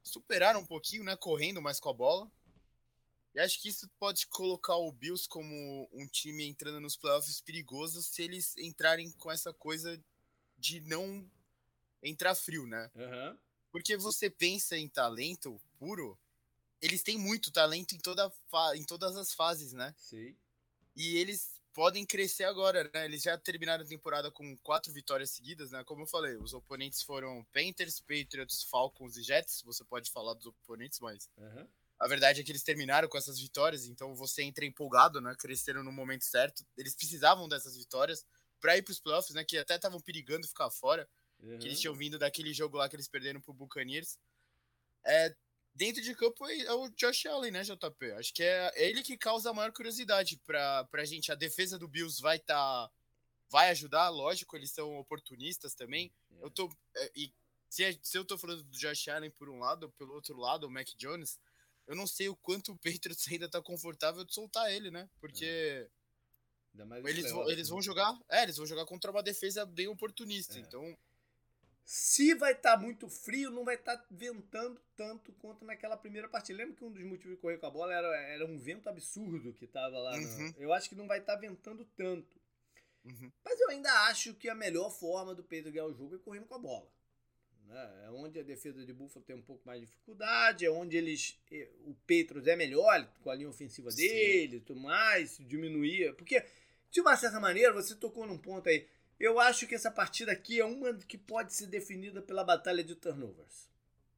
superaram 0.02 0.62
um 0.62 0.66
pouquinho, 0.66 1.04
né? 1.04 1.16
Correndo 1.16 1.62
mais 1.62 1.80
com 1.80 1.90
a 1.90 1.94
bola. 1.94 2.32
E 3.34 3.40
acho 3.40 3.60
que 3.62 3.70
isso 3.70 3.90
pode 4.00 4.28
colocar 4.28 4.76
o 4.76 4.92
Bills 4.92 5.28
como 5.28 5.90
um 5.92 6.08
time 6.08 6.46
entrando 6.46 6.80
nos 6.80 6.96
playoffs 6.96 7.42
perigoso 7.42 8.04
se 8.04 8.22
eles 8.22 8.56
entrarem 8.58 9.12
com 9.14 9.32
essa 9.32 9.52
coisa 9.52 10.00
de 10.58 10.80
não 10.82 11.30
entrar 12.02 12.36
frio, 12.36 12.68
né? 12.68 12.92
Uhum. 12.96 13.38
Porque 13.72 13.98
você 13.98 14.30
pensa 14.30 14.78
em 14.78 14.88
talento 14.88 15.60
puro, 15.80 16.18
eles 16.80 17.02
têm 17.02 17.18
muito 17.18 17.52
talento 17.52 17.96
em, 17.96 17.98
toda 17.98 18.32
em 18.76 18.84
todas 18.84 19.18
as 19.18 19.34
fases, 19.34 19.74
né? 19.74 19.96
Sim. 19.98 20.36
E 20.96 21.18
eles 21.18 21.60
podem 21.74 22.06
crescer 22.06 22.44
agora, 22.44 22.90
né? 22.94 23.06
Eles 23.06 23.24
já 23.24 23.36
terminaram 23.36 23.84
a 23.84 23.88
temporada 23.88 24.30
com 24.30 24.56
quatro 24.58 24.94
vitórias 24.94 25.32
seguidas, 25.32 25.72
né? 25.72 25.84
Como 25.84 26.04
eu 26.04 26.08
falei, 26.08 26.36
os 26.36 26.54
oponentes 26.54 27.02
foram 27.02 27.44
Panthers, 27.52 28.00
Patriots, 28.00 28.64
Falcons 28.64 29.18
e 29.18 29.24
Jets. 29.24 29.64
Você 29.64 29.84
pode 29.84 30.12
falar 30.12 30.36
dos 30.36 30.46
oponentes, 30.46 31.00
mas 31.00 31.28
uhum. 31.36 31.68
A 32.04 32.08
verdade 32.08 32.42
é 32.42 32.44
que 32.44 32.52
eles 32.52 32.64
terminaram 32.64 33.08
com 33.08 33.18
essas 33.18 33.40
vitórias, 33.40 33.86
então 33.86 34.14
você 34.14 34.44
entra 34.44 34.66
empolgado, 34.66 35.22
né? 35.22 35.34
Cresceram 35.40 35.84
no 35.84 35.92
momento 35.92 36.26
certo. 36.26 36.66
Eles 36.78 36.94
precisavam 36.94 37.48
dessas 37.48 37.78
vitórias 37.78 38.26
para 38.60 38.78
ir 38.78 38.82
para 38.82 38.92
os 38.92 39.00
playoffs, 39.00 39.34
né? 39.34 39.46
Que 39.46 39.58
até 39.58 39.76
estavam 39.76 40.02
perigando 40.02 40.46
ficar 40.46 40.70
fora. 40.70 41.08
Uhum. 41.40 41.58
Que 41.60 41.68
eles 41.68 41.80
tinham 41.80 41.96
vindo 41.96 42.20
daquele 42.20 42.54
jogo 42.54 42.76
lá 42.76 42.90
que 42.90 42.98
eles 42.98 43.08
perderam 43.08 43.40
pro 43.40 43.54
Buccaneers. 43.54 44.18
É, 45.06 45.34
dentro 45.74 46.02
de 46.02 46.14
campo 46.14 46.46
é, 46.46 46.60
é 46.64 46.74
o 46.74 46.90
Josh 46.90 47.26
Allen, 47.26 47.52
né, 47.52 47.64
JP? 47.64 48.12
Acho 48.18 48.34
que 48.34 48.44
é 48.44 48.72
ele 48.76 49.02
que 49.02 49.18
causa 49.18 49.50
a 49.50 49.54
maior 49.54 49.72
curiosidade 49.72 50.38
pra, 50.46 50.84
pra 50.86 51.06
gente. 51.06 51.32
A 51.32 51.36
defesa 51.36 51.80
do 51.80 51.88
Bills 51.88 52.22
vai 52.22 52.36
estar. 52.36 52.56
Tá, 52.56 52.92
vai 53.50 53.70
ajudar, 53.70 54.10
lógico, 54.10 54.58
eles 54.58 54.72
são 54.72 54.98
oportunistas 54.98 55.74
também. 55.74 56.12
Eu 56.42 56.50
tô. 56.50 56.70
É, 56.98 57.12
e 57.16 57.34
se, 57.70 57.98
se 58.04 58.18
eu 58.18 58.26
tô 58.26 58.38
falando 58.38 58.62
do 58.64 58.78
Josh 58.78 59.08
Allen 59.08 59.32
por 59.32 59.48
um 59.48 59.60
lado, 59.60 59.90
pelo 59.92 60.14
outro 60.14 60.38
lado, 60.38 60.68
o 60.68 60.70
Mac 60.70 60.88
Jones 60.98 61.40
eu 61.88 61.96
não 61.96 62.08
sei 62.08 62.30
o 62.30 62.36
quanto 62.36 62.72
o 62.72 62.78
Patriots 62.78 63.28
ainda 63.32 63.50
tá 63.50 63.62
confortável 63.62 64.24
de 64.24 64.34
soltar 64.34 64.72
ele, 64.72 64.90
né? 64.90 65.10
Porque 65.20 65.46
é. 65.46 65.90
eles, 67.06 67.32
vão, 67.32 67.50
eles 67.50 67.70
vão 67.70 67.80
né? 67.80 67.84
jogar, 67.84 68.20
é, 68.30 68.44
eles 68.44 68.58
vão 68.58 68.66
jogar 68.66 68.86
contra 68.86 69.12
uma 69.12 69.24
defesa 69.24 69.66
bem 69.66 69.88
oportunista. 69.88 70.58
É. 70.58 70.62
Então, 70.62 70.98
Se 71.86 72.34
vai 72.36 72.54
estar 72.54 72.78
tá 72.78 72.82
muito 72.82 73.10
frio, 73.10 73.52
não 73.52 73.66
vai 73.66 73.76
estar 73.76 73.98
tá 73.98 74.06
ventando 74.10 74.82
tanto 74.96 75.34
quanto 75.34 75.66
naquela 75.66 75.98
primeira 75.98 76.30
partida. 76.30 76.60
Lembra 76.60 76.76
que 76.76 76.86
um 76.86 76.92
dos 76.92 77.04
motivos 77.04 77.36
de 77.36 77.42
correr 77.42 77.58
com 77.58 77.66
a 77.68 77.72
bola 77.72 77.94
era, 77.94 78.08
era 78.16 78.46
um 78.46 78.58
vento 78.58 78.88
absurdo 78.88 79.54
que 79.54 79.66
estava 79.66 79.98
lá. 80.00 80.16
Uhum. 80.16 80.54
No... 80.54 80.62
Eu 80.62 80.74
acho 80.74 80.90
que 80.90 80.96
não 80.96 81.08
vai 81.08 81.20
estar 81.20 81.34
tá 81.34 81.40
ventando 81.40 81.86
tanto. 81.96 82.42
Uhum. 83.04 83.32
Mas 83.44 83.60
eu 83.60 83.70
ainda 83.70 83.92
acho 84.08 84.34
que 84.36 84.48
a 84.48 84.56
melhor 84.56 84.90
forma 84.90 85.36
do 85.36 85.44
Pedro 85.44 85.72
ganhar 85.72 85.86
o 85.86 85.94
jogo 85.94 86.16
é 86.16 86.20
correndo 86.20 86.46
com 86.46 86.56
a 86.56 86.60
bola. 86.60 86.90
Né? 87.68 88.04
É 88.06 88.12
onde 88.12 88.40
a 88.40 88.44
defesa 88.44 88.86
de 88.86 88.94
Buffalo 88.94 89.26
tem 89.26 89.36
um 89.36 89.42
pouco 89.42 89.62
mais 89.66 89.80
de 89.80 89.88
dificuldade, 89.88 90.66
é 90.66 90.72
onde 90.72 90.98
eles. 90.98 91.38
O 91.86 91.94
Petros 92.06 92.48
é 92.48 92.56
melhor 92.56 93.08
com 93.22 93.30
a 93.30 93.36
linha 93.36 93.50
ofensiva 93.50 93.92
Sim. 93.92 93.98
dele, 93.98 94.60
tudo 94.60 94.80
mais, 94.80 95.38
diminuir. 95.40 96.14
Porque, 96.16 96.44
de 96.92 97.02
uma 97.02 97.16
certa 97.16 97.40
maneira, 97.40 97.74
você 97.74 97.96
tocou 97.96 98.26
num 98.28 98.38
ponto 98.38 98.70
aí. 98.70 98.86
Eu 99.20 99.40
acho 99.40 99.68
que 99.68 99.76
essa 99.76 99.92
partida 99.92 100.32
aqui 100.32 100.60
é 100.60 100.66
uma 100.66 100.94
que 100.96 101.18
pode 101.18 101.54
ser 101.54 101.68
definida 101.68 102.22
pela 102.22 102.44
batalha 102.44 102.84
de 102.84 102.96
turnovers. 102.96 103.70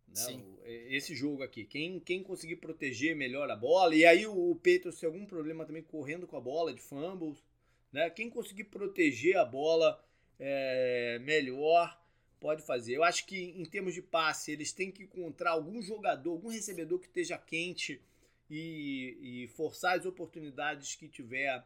Né? 0.08 0.44
Esse 0.90 1.14
jogo 1.14 1.44
aqui. 1.44 1.66
Quem, 1.66 2.00
quem 2.00 2.24
conseguir 2.24 2.56
proteger 2.58 3.16
melhor 3.16 3.50
a 3.50 3.56
bola. 3.56 3.94
E 3.96 4.06
aí 4.06 4.26
o 4.26 4.56
Petros 4.56 5.00
tem 5.00 5.08
algum 5.08 5.26
problema 5.26 5.66
também 5.66 5.84
correndo 5.84 6.26
com 6.26 6.38
a 6.38 6.42
bola 6.42 6.74
de 6.74 6.82
fumbles. 6.82 7.44
Né? 7.92 8.10
Quem 8.10 8.30
conseguir 8.30 8.66
proteger 8.66 9.38
a 9.38 9.46
bola 9.46 10.04
é, 10.40 11.20
melhor 11.20 11.98
pode 12.46 12.62
fazer. 12.62 12.94
Eu 12.94 13.04
acho 13.04 13.26
que 13.26 13.56
em 13.60 13.66
termos 13.66 13.96
de 13.96 14.04
passe, 14.04 14.52
eles 14.52 14.72
têm 14.72 14.92
que 14.92 15.02
encontrar 15.02 15.50
algum 15.50 15.82
jogador, 15.82 16.30
algum 16.30 16.50
recebedor 16.50 17.00
que 17.00 17.08
esteja 17.08 17.40
quente 17.40 18.00
e, 18.48 19.18
e 19.20 19.48
forçar 19.48 19.98
as 19.98 20.06
oportunidades 20.06 20.94
que 20.94 21.08
tiver 21.08 21.66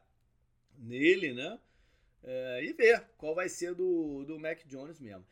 nele, 0.77 1.33
né? 1.33 1.59
É, 2.23 2.63
e 2.63 2.71
ver 2.71 3.05
qual 3.17 3.35
vai 3.35 3.49
ser 3.49 3.75
do, 3.75 4.23
do 4.23 4.39
Mac 4.39 4.65
Jones 4.67 5.01
mesmo. 5.01 5.25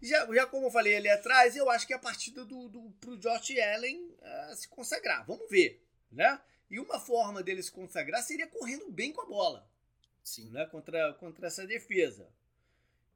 Já, 0.00 0.32
já 0.32 0.46
como 0.46 0.66
eu 0.66 0.70
falei 0.70 0.94
ali 0.94 1.08
atrás, 1.08 1.56
eu 1.56 1.68
acho 1.68 1.88
que 1.88 1.92
é 1.92 1.96
a 1.96 1.98
partida 1.98 2.44
do, 2.44 2.68
do, 2.68 2.90
pro 3.00 3.16
Josh 3.16 3.50
Allen 3.74 3.98
uh, 3.98 4.54
se 4.54 4.68
consagrar. 4.68 5.26
Vamos 5.26 5.50
ver, 5.50 5.82
né? 6.12 6.40
E 6.70 6.78
uma 6.78 7.00
forma 7.00 7.42
dele 7.42 7.64
se 7.64 7.72
consagrar 7.72 8.22
seria 8.22 8.46
correndo 8.46 8.92
bem 8.92 9.12
com 9.12 9.22
a 9.22 9.26
bola. 9.26 9.68
Sim. 10.22 10.50
Né? 10.50 10.64
Contra, 10.66 11.14
contra 11.14 11.48
essa 11.48 11.66
defesa. 11.66 12.28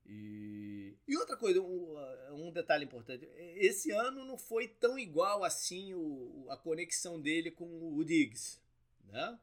E, 0.05 0.68
e 1.09 1.17
outra 1.17 1.39
coisa, 1.39 1.59
um, 1.63 1.97
um, 2.33 2.53
detalhe 2.53 2.85
importante. 2.85 3.27
Esse 3.57 3.91
ano 3.91 4.27
não 4.27 4.37
foi 4.37 4.69
tão 4.69 4.99
igual 4.99 5.43
assim 5.43 5.95
o, 5.95 6.47
a 6.51 6.57
conexão 6.57 7.19
dele 7.19 7.51
com 7.51 7.65
o 7.97 8.05
Diggs. 8.05 8.61
Né? 9.07 9.39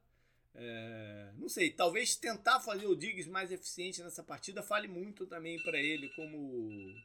É, 0.54 1.32
não 1.36 1.50
sei, 1.50 1.72
talvez 1.72 2.16
tentar 2.16 2.60
fazer 2.60 2.86
o 2.86 2.96
Diggs 2.96 3.28
mais 3.28 3.52
eficiente 3.52 4.04
nessa 4.04 4.24
partida 4.24 4.62
fale 4.62 4.88
muito 4.88 5.26
também 5.26 5.62
para 5.64 5.80
ele 5.80 6.08
como 6.10 6.96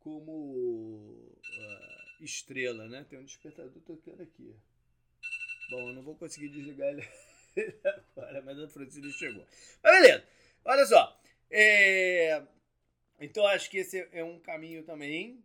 como 0.00 0.32
uh, 0.32 2.24
estrela, 2.24 2.86
né? 2.88 3.06
Tem 3.08 3.18
um 3.18 3.24
despertador 3.24 3.80
tocando 3.82 4.22
aqui. 4.22 4.54
Bom, 5.70 5.88
eu 5.88 5.94
não 5.94 6.02
vou 6.02 6.16
conseguir 6.16 6.48
desligar 6.50 6.88
ele 6.88 7.08
agora, 8.16 8.42
mas 8.42 8.58
a 8.58 8.68
Francina 8.68 9.10
chegou. 9.12 9.46
Mas 9.82 10.00
beleza, 10.00 10.24
olha 10.64 10.86
só. 10.86 11.20
É, 11.50 12.42
então 13.20 13.46
acho 13.46 13.70
que 13.70 13.78
esse 13.78 14.08
é 14.12 14.24
um 14.24 14.38
caminho 14.38 14.82
também. 14.82 15.42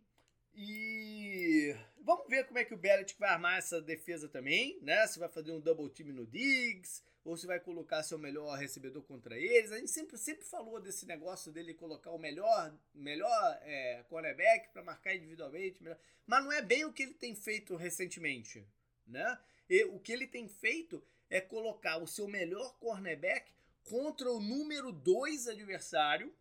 E 0.54 1.74
vamos 2.00 2.26
ver 2.28 2.44
como 2.44 2.58
é 2.58 2.64
que 2.64 2.74
o 2.74 2.76
Belichick 2.76 3.20
vai 3.20 3.30
armar 3.30 3.58
essa 3.58 3.80
defesa 3.80 4.28
também, 4.28 4.78
né? 4.82 5.06
Se 5.06 5.18
vai 5.18 5.28
fazer 5.28 5.52
um 5.52 5.60
double 5.60 5.88
team 5.88 6.08
no 6.08 6.26
Diggs, 6.26 7.02
ou 7.24 7.36
se 7.36 7.46
vai 7.46 7.60
colocar 7.60 8.02
seu 8.02 8.18
melhor 8.18 8.58
recebedor 8.58 9.02
contra 9.02 9.38
eles. 9.38 9.70
A 9.70 9.78
gente 9.78 9.90
sempre, 9.90 10.16
sempre 10.16 10.44
falou 10.44 10.80
desse 10.80 11.06
negócio 11.06 11.52
dele 11.52 11.74
colocar 11.74 12.10
o 12.10 12.18
melhor, 12.18 12.74
melhor 12.94 13.58
é, 13.62 14.02
cornerback 14.08 14.70
para 14.72 14.82
marcar 14.82 15.14
individualmente, 15.14 15.82
melhor. 15.82 15.98
mas 16.26 16.42
não 16.42 16.50
é 16.50 16.62
bem 16.62 16.84
o 16.84 16.92
que 16.92 17.02
ele 17.02 17.14
tem 17.14 17.34
feito 17.34 17.76
recentemente, 17.76 18.66
né? 19.06 19.38
E 19.68 19.84
o 19.84 20.00
que 20.00 20.12
ele 20.12 20.26
tem 20.26 20.48
feito 20.48 21.04
é 21.28 21.40
colocar 21.40 21.98
o 21.98 22.06
seu 22.06 22.26
melhor 22.26 22.78
cornerback 22.78 23.52
contra 23.84 24.30
o 24.30 24.40
número 24.40 24.90
2 24.90 25.48
adversário 25.48 26.34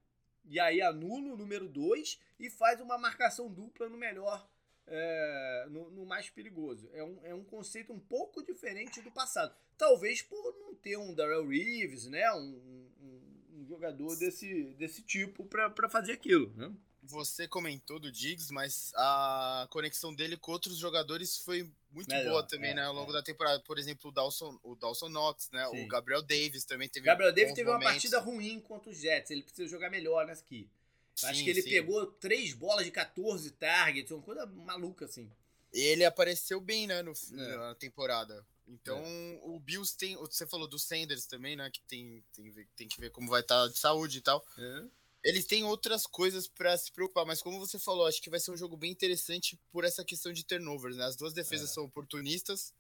e 0.50 0.60
aí 0.60 0.82
anula 0.82 1.34
o 1.34 1.38
número 1.38 1.68
2 1.68 2.20
e 2.40 2.50
faz 2.50 2.80
uma 2.82 2.98
marcação 2.98 3.52
dupla 3.52 3.90
no 3.90 3.98
melhor, 3.98 4.50
é, 4.86 5.68
no, 5.70 5.90
no, 5.92 6.06
mais 6.06 6.30
perigoso. 6.30 6.90
É 6.94 7.04
um, 7.04 7.20
é 7.26 7.34
um 7.34 7.44
conceito 7.44 7.92
um 7.92 8.00
pouco 8.00 8.44
diferente 8.44 9.02
do 9.02 9.12
passado. 9.12 9.54
Talvez 9.78 10.22
por 10.22 10.56
não 10.60 10.74
ter 10.76 10.98
um 10.98 11.14
Darrell 11.14 11.48
Reeves, 11.48 12.08
né? 12.08 12.32
Um, 12.32 12.90
um, 13.02 13.62
um 13.62 13.66
jogador 13.66 14.16
desse, 14.16 14.74
desse 14.76 15.02
tipo 15.02 15.46
para 15.46 15.90
fazer 15.90 16.14
aquilo, 16.14 16.54
né? 16.56 16.74
Você 17.08 17.48
comentou 17.48 18.00
do 18.00 18.12
Diggs, 18.12 18.52
mas 18.52 18.92
a 18.96 19.68
conexão 19.70 20.14
dele 20.14 20.38
com 20.38 20.52
outros 20.52 20.78
jogadores 20.78 21.38
foi 21.38 21.70
muito 21.92 22.10
Melhor, 22.10 22.32
boa 22.32 22.44
também, 22.44 22.72
é, 22.72 22.76
né? 22.76 22.84
Ao 22.84 22.94
longo 22.94 23.12
é. 23.12 23.14
da 23.14 23.24
temporada. 23.24 23.60
Por 23.62 23.80
exemplo, 23.80 24.10
o 24.10 24.14
Dawson, 24.14 24.60
o 24.64 24.76
Dawson 24.76 25.10
Knox, 25.10 25.50
né? 25.52 25.68
Sim. 25.70 25.86
O 25.86 25.88
Gabriel 25.88 26.22
Davis 26.22 26.66
também 26.66 26.90
teve. 26.90 27.06
Gabriel 27.06 27.34
Davis 27.34 27.54
teve 27.54 27.70
momentos. 27.70 27.86
uma 27.86 27.92
partida 27.92 28.20
ruim 28.20 28.60
contra 28.60 28.92
os 28.92 28.98
Jets. 28.98 29.32
Ele 29.32 29.44
precisa 29.44 29.68
jogar 29.68 29.90
melhor 29.90 30.26
nessa 30.26 30.42
aqui. 30.42 30.70
Sim, 31.16 31.28
Acho 31.28 31.44
que 31.44 31.50
ele 31.50 31.62
sim. 31.62 31.70
pegou 31.70 32.06
três 32.06 32.54
bolas 32.54 32.86
de 32.86 32.92
14 32.92 33.52
targets, 33.52 34.12
uma 34.12 34.22
coisa 34.22 34.46
maluca 34.46 35.06
assim. 35.06 35.30
Ele 35.74 36.06
apareceu 36.06 36.62
bem, 36.62 36.88
né, 36.88 37.02
no, 37.02 37.12
é. 37.12 37.58
na 37.58 37.76
temporada. 37.76 38.46
Então, 38.68 39.00
é. 39.00 39.40
o 39.44 39.60
Bills 39.60 39.98
tem. 39.98 40.16
Você 40.18 40.46
falou 40.46 40.68
do 40.68 40.78
Sanders 40.78 41.26
também, 41.26 41.56
né? 41.56 41.70
Que 41.72 41.82
tem, 41.84 42.24
tem, 42.34 42.68
tem 42.76 42.88
que 42.88 43.00
ver 43.00 43.12
como 43.12 43.30
vai 43.30 43.42
estar 43.42 43.64
tá 43.64 43.68
de 43.68 43.78
saúde 43.78 44.18
e 44.18 44.22
tal. 44.22 44.46
É 44.58 44.84
eles 45.28 45.46
têm 45.46 45.66
outras 45.66 46.08
coisas 46.08 46.48
para 46.48 46.78
se 46.78 46.90
preocupar, 46.90 47.26
mas 47.26 47.42
como 47.42 47.60
você 47.60 47.78
falou, 47.78 48.06
acho 48.06 48.22
que 48.22 48.30
vai 48.30 48.40
ser 48.40 48.52
um 48.52 48.56
jogo 48.56 48.78
bem 48.78 48.90
interessante 48.90 49.60
por 49.70 49.84
essa 49.84 50.06
questão 50.06 50.32
de 50.32 50.46
turnovers, 50.46 50.96
né? 50.96 51.04
As 51.04 51.18
duas 51.18 51.34
defesas 51.34 51.70
é. 51.70 51.74
são 51.74 51.84
oportunistas 51.84 52.74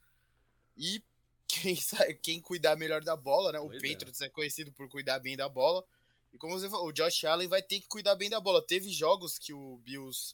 e 0.77 1.03
quem, 1.45 1.77
quem 2.23 2.39
cuidar 2.39 2.77
melhor 2.77 3.03
da 3.03 3.17
bola, 3.17 3.51
né? 3.51 3.59
O 3.59 3.67
pois 3.67 3.83
é. 3.83 3.89
Patriots 3.89 4.21
é 4.21 4.29
conhecido 4.29 4.71
por 4.71 4.87
cuidar 4.87 5.19
bem 5.19 5.35
da 5.35 5.49
bola. 5.49 5.83
E 6.31 6.37
como 6.37 6.57
você 6.57 6.69
falou, 6.69 6.87
o 6.87 6.93
Josh 6.93 7.25
Allen 7.25 7.49
vai 7.49 7.61
ter 7.61 7.81
que 7.81 7.87
cuidar 7.89 8.15
bem 8.15 8.29
da 8.29 8.39
bola. 8.39 8.65
Teve 8.65 8.89
jogos 8.91 9.37
que 9.37 9.51
o 9.51 9.77
Bills 9.79 10.33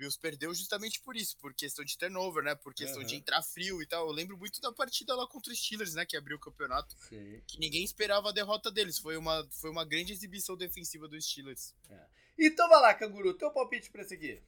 Bills 0.00 0.18
perdeu 0.18 0.54
justamente 0.54 1.00
por 1.00 1.16
isso, 1.16 1.36
por 1.36 1.52
questão 1.52 1.84
de 1.84 1.96
turnover, 1.96 2.42
né? 2.42 2.54
Por 2.54 2.72
questão 2.72 3.00
uhum. 3.00 3.06
de 3.06 3.16
entrar 3.16 3.42
frio 3.42 3.82
e 3.82 3.86
tal. 3.86 4.06
Eu 4.06 4.12
lembro 4.12 4.38
muito 4.38 4.60
da 4.60 4.72
partida 4.72 5.14
lá 5.14 5.26
contra 5.26 5.52
os 5.52 5.58
Steelers, 5.58 5.94
né? 5.94 6.06
Que 6.06 6.16
abriu 6.16 6.38
o 6.38 6.40
campeonato. 6.40 6.96
Sim. 7.08 7.42
Que 7.46 7.58
ninguém 7.58 7.84
esperava 7.84 8.30
a 8.30 8.32
derrota 8.32 8.70
deles. 8.70 8.98
Foi 8.98 9.16
uma, 9.16 9.46
foi 9.50 9.70
uma 9.70 9.84
grande 9.84 10.12
exibição 10.12 10.56
defensiva 10.56 11.06
dos 11.06 11.24
Steelers. 11.24 11.74
É. 11.90 12.06
Então 12.38 12.68
vai 12.68 12.80
lá, 12.80 12.94
Canguru, 12.94 13.34
teu 13.34 13.50
palpite 13.50 13.90
pra 13.90 14.02
seguir. 14.02 14.42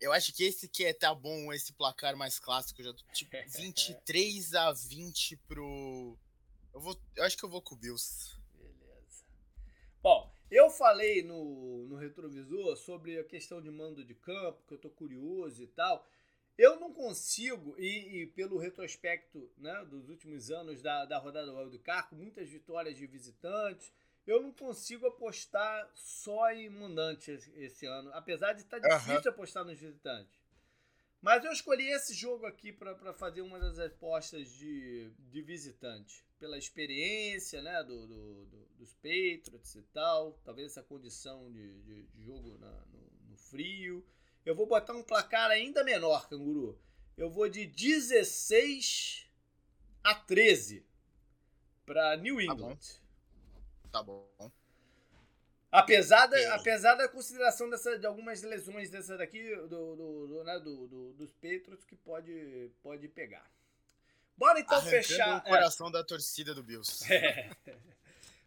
Eu 0.00 0.12
acho 0.12 0.32
que 0.32 0.44
esse 0.44 0.68
que 0.68 0.84
é 0.84 0.94
tá 0.94 1.14
bom, 1.14 1.52
esse 1.52 1.72
placar 1.72 2.16
mais 2.16 2.38
clássico, 2.38 2.82
já 2.82 2.94
tipo 3.12 3.36
23 3.58 4.54
a 4.54 4.72
20 4.72 5.36
pro 5.48 6.16
eu 6.72 6.80
vou, 6.80 7.00
eu 7.16 7.24
acho 7.24 7.36
que 7.36 7.44
eu 7.44 7.48
vou 7.48 7.60
com 7.60 7.74
o 7.74 7.78
Bills. 7.78 8.37
Eu 10.50 10.70
falei 10.70 11.22
no, 11.22 11.86
no 11.86 11.96
retrovisor 11.96 12.76
sobre 12.76 13.18
a 13.18 13.24
questão 13.24 13.60
de 13.60 13.70
mando 13.70 14.04
de 14.04 14.14
campo, 14.14 14.62
que 14.66 14.74
eu 14.74 14.78
tô 14.78 14.88
curioso 14.88 15.62
e 15.62 15.66
tal. 15.66 16.06
Eu 16.56 16.80
não 16.80 16.92
consigo, 16.92 17.76
e, 17.78 18.22
e 18.22 18.26
pelo 18.26 18.58
retrospecto 18.58 19.48
né, 19.56 19.84
dos 19.88 20.08
últimos 20.08 20.50
anos 20.50 20.82
da, 20.82 21.04
da 21.04 21.18
rodada 21.18 21.52
do 21.66 21.78
Carco, 21.78 22.16
muitas 22.16 22.48
vitórias 22.48 22.96
de 22.96 23.06
visitantes, 23.06 23.92
eu 24.26 24.42
não 24.42 24.52
consigo 24.52 25.06
apostar 25.06 25.90
só 25.94 26.50
em 26.50 26.68
mandantes 26.68 27.48
esse 27.54 27.86
ano, 27.86 28.10
apesar 28.12 28.52
de 28.54 28.62
estar 28.62 28.80
tá 28.80 28.88
difícil 28.88 29.22
uhum. 29.22 29.28
apostar 29.30 29.64
nos 29.64 29.78
visitantes. 29.78 30.37
Mas 31.20 31.44
eu 31.44 31.52
escolhi 31.52 31.88
esse 31.90 32.14
jogo 32.14 32.46
aqui 32.46 32.72
para 32.72 33.12
fazer 33.12 33.42
uma 33.42 33.58
das 33.58 33.78
apostas 33.78 34.48
de, 34.52 35.10
de 35.18 35.42
visitante. 35.42 36.24
Pela 36.38 36.56
experiência 36.56 37.60
né, 37.60 37.82
do, 37.82 38.06
do, 38.06 38.46
do, 38.46 38.66
dos 38.76 38.94
Patriots 38.94 39.74
e 39.74 39.82
tal. 39.92 40.38
Talvez 40.44 40.70
essa 40.70 40.82
condição 40.82 41.50
de, 41.50 41.82
de, 41.82 42.02
de 42.04 42.22
jogo 42.24 42.56
na, 42.58 42.70
no, 42.86 43.30
no, 43.30 43.36
frio. 43.36 44.06
Eu 44.46 44.54
vou 44.54 44.66
botar 44.66 44.94
um 44.94 45.02
placar 45.02 45.50
ainda 45.50 45.82
menor, 45.82 46.28
canguru. 46.28 46.80
Eu 47.16 47.28
vou 47.28 47.48
de 47.48 47.66
16 47.66 49.26
a 50.04 50.14
13 50.14 50.86
para 51.84 52.16
New 52.16 52.36
tá 52.36 52.42
England. 52.44 52.78
Tá 53.90 54.02
bom. 54.02 54.30
Tá 54.38 54.42
bom. 54.44 54.52
Apesar 55.70 56.26
da, 56.26 56.54
apesar 56.54 56.94
da 56.94 57.08
consideração 57.08 57.68
dessa, 57.68 57.98
de 57.98 58.06
algumas 58.06 58.42
lesões 58.42 58.88
dessa 58.88 59.18
daqui, 59.18 59.54
do, 59.54 59.68
do, 59.68 60.26
do, 60.26 60.44
né, 60.44 60.58
do, 60.60 60.86
do 60.86 61.12
dos 61.12 61.32
Patriots, 61.34 61.84
que 61.84 61.94
pode, 61.94 62.70
pode 62.82 63.06
pegar. 63.08 63.44
Bora 64.36 64.60
então 64.60 64.78
Arrancando 64.78 65.02
fechar. 65.02 65.38
o 65.38 65.42
coração 65.42 65.88
é. 65.88 65.92
da 65.92 66.04
torcida 66.04 66.54
do 66.54 66.62
Bills. 66.62 67.04
É. 67.12 67.50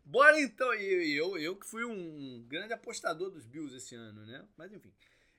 Bora 0.04 0.42
então, 0.42 0.74
e 0.74 1.16
eu, 1.16 1.38
eu 1.38 1.56
que 1.56 1.66
fui 1.66 1.86
um 1.86 2.44
grande 2.48 2.74
apostador 2.74 3.30
dos 3.30 3.46
Bills 3.46 3.74
esse 3.78 3.96
ano, 3.96 4.26
né? 4.26 4.44
Mas 4.58 4.74
enfim. 4.74 4.92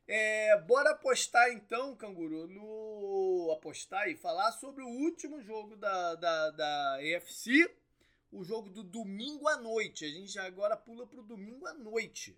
É, 0.07 0.57
bora 0.63 0.91
apostar 0.91 1.51
então, 1.51 1.97
Canguru, 1.97 2.47
no 2.47 3.51
apostar 3.53 4.09
e 4.09 4.17
falar 4.17 4.53
sobre 4.53 4.83
o 4.83 4.89
último 4.89 5.43
jogo 5.43 5.77
da, 5.77 6.15
da, 6.15 6.51
da 6.51 6.99
EFC 7.03 7.71
o 8.33 8.43
jogo 8.43 8.71
do 8.71 8.83
domingo 8.83 9.47
à 9.47 9.57
noite. 9.59 10.05
A 10.05 10.09
gente 10.09 10.39
agora 10.39 10.77
pula 10.77 11.07
para 11.07 11.21
o 11.21 11.25
domingo 11.25 11.67
à 11.67 11.75
noite. 11.75 12.37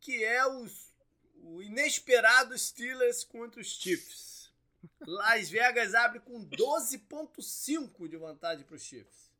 que 0.00 0.24
é 0.24 0.44
os, 0.44 0.92
o 1.36 1.62
inesperado 1.62 2.58
Steelers 2.58 3.22
contra 3.22 3.60
os 3.60 3.68
Chiefs. 3.68 4.50
Las 5.06 5.48
Vegas 5.48 5.94
abre 5.94 6.18
com 6.18 6.44
12,5 6.44 8.08
de 8.08 8.16
vantagem 8.16 8.64
para 8.64 8.74
os 8.74 8.82
Chiefs. 8.82 9.30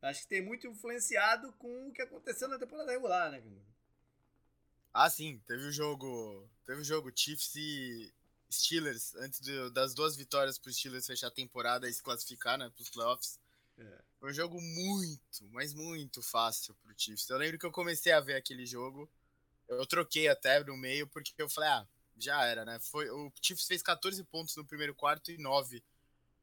Acho 0.00 0.22
que 0.22 0.28
tem 0.28 0.40
muito 0.40 0.68
influenciado 0.68 1.52
com 1.54 1.88
o 1.88 1.92
que 1.92 2.02
aconteceu 2.02 2.46
na 2.46 2.58
temporada 2.58 2.92
regular, 2.92 3.30
né? 3.32 3.42
Ah, 4.92 5.10
sim. 5.10 5.42
Teve 5.46 5.64
o 5.64 5.72
jogo. 5.72 6.48
Teve 6.64 6.82
o 6.82 6.84
jogo 6.84 7.10
Chiefs 7.12 7.56
e 7.56 8.14
Steelers 8.52 9.14
antes 9.16 9.40
de, 9.40 9.70
das 9.70 9.94
duas 9.94 10.14
vitórias 10.14 10.58
para 10.58 10.70
os 10.70 10.76
Steelers 10.76 11.06
fechar 11.06 11.26
a 11.26 11.32
temporada 11.32 11.88
e 11.88 11.92
se 11.92 12.02
classificar, 12.02 12.56
né, 12.56 12.70
para 12.70 12.82
os 12.82 12.90
playoffs. 12.90 13.40
É. 13.78 14.02
Foi 14.18 14.30
um 14.30 14.34
jogo 14.34 14.60
muito, 14.60 15.48
mas 15.50 15.74
muito 15.74 16.22
fácil 16.22 16.74
pro 16.76 16.94
Chiefs. 16.96 17.28
Eu 17.28 17.38
lembro 17.38 17.58
que 17.58 17.66
eu 17.66 17.72
comecei 17.72 18.12
a 18.12 18.20
ver 18.20 18.36
aquele 18.36 18.64
jogo, 18.64 19.10
eu 19.68 19.86
troquei 19.86 20.28
até 20.28 20.62
no 20.64 20.76
meio, 20.76 21.06
porque 21.08 21.32
eu 21.38 21.48
falei, 21.48 21.70
ah, 21.70 21.86
já 22.16 22.44
era, 22.44 22.64
né? 22.64 22.78
Foi, 22.80 23.10
o 23.10 23.32
Chiefs 23.42 23.66
fez 23.66 23.82
14 23.82 24.22
pontos 24.24 24.56
no 24.56 24.64
primeiro 24.64 24.94
quarto 24.94 25.30
e 25.30 25.38
9 25.38 25.82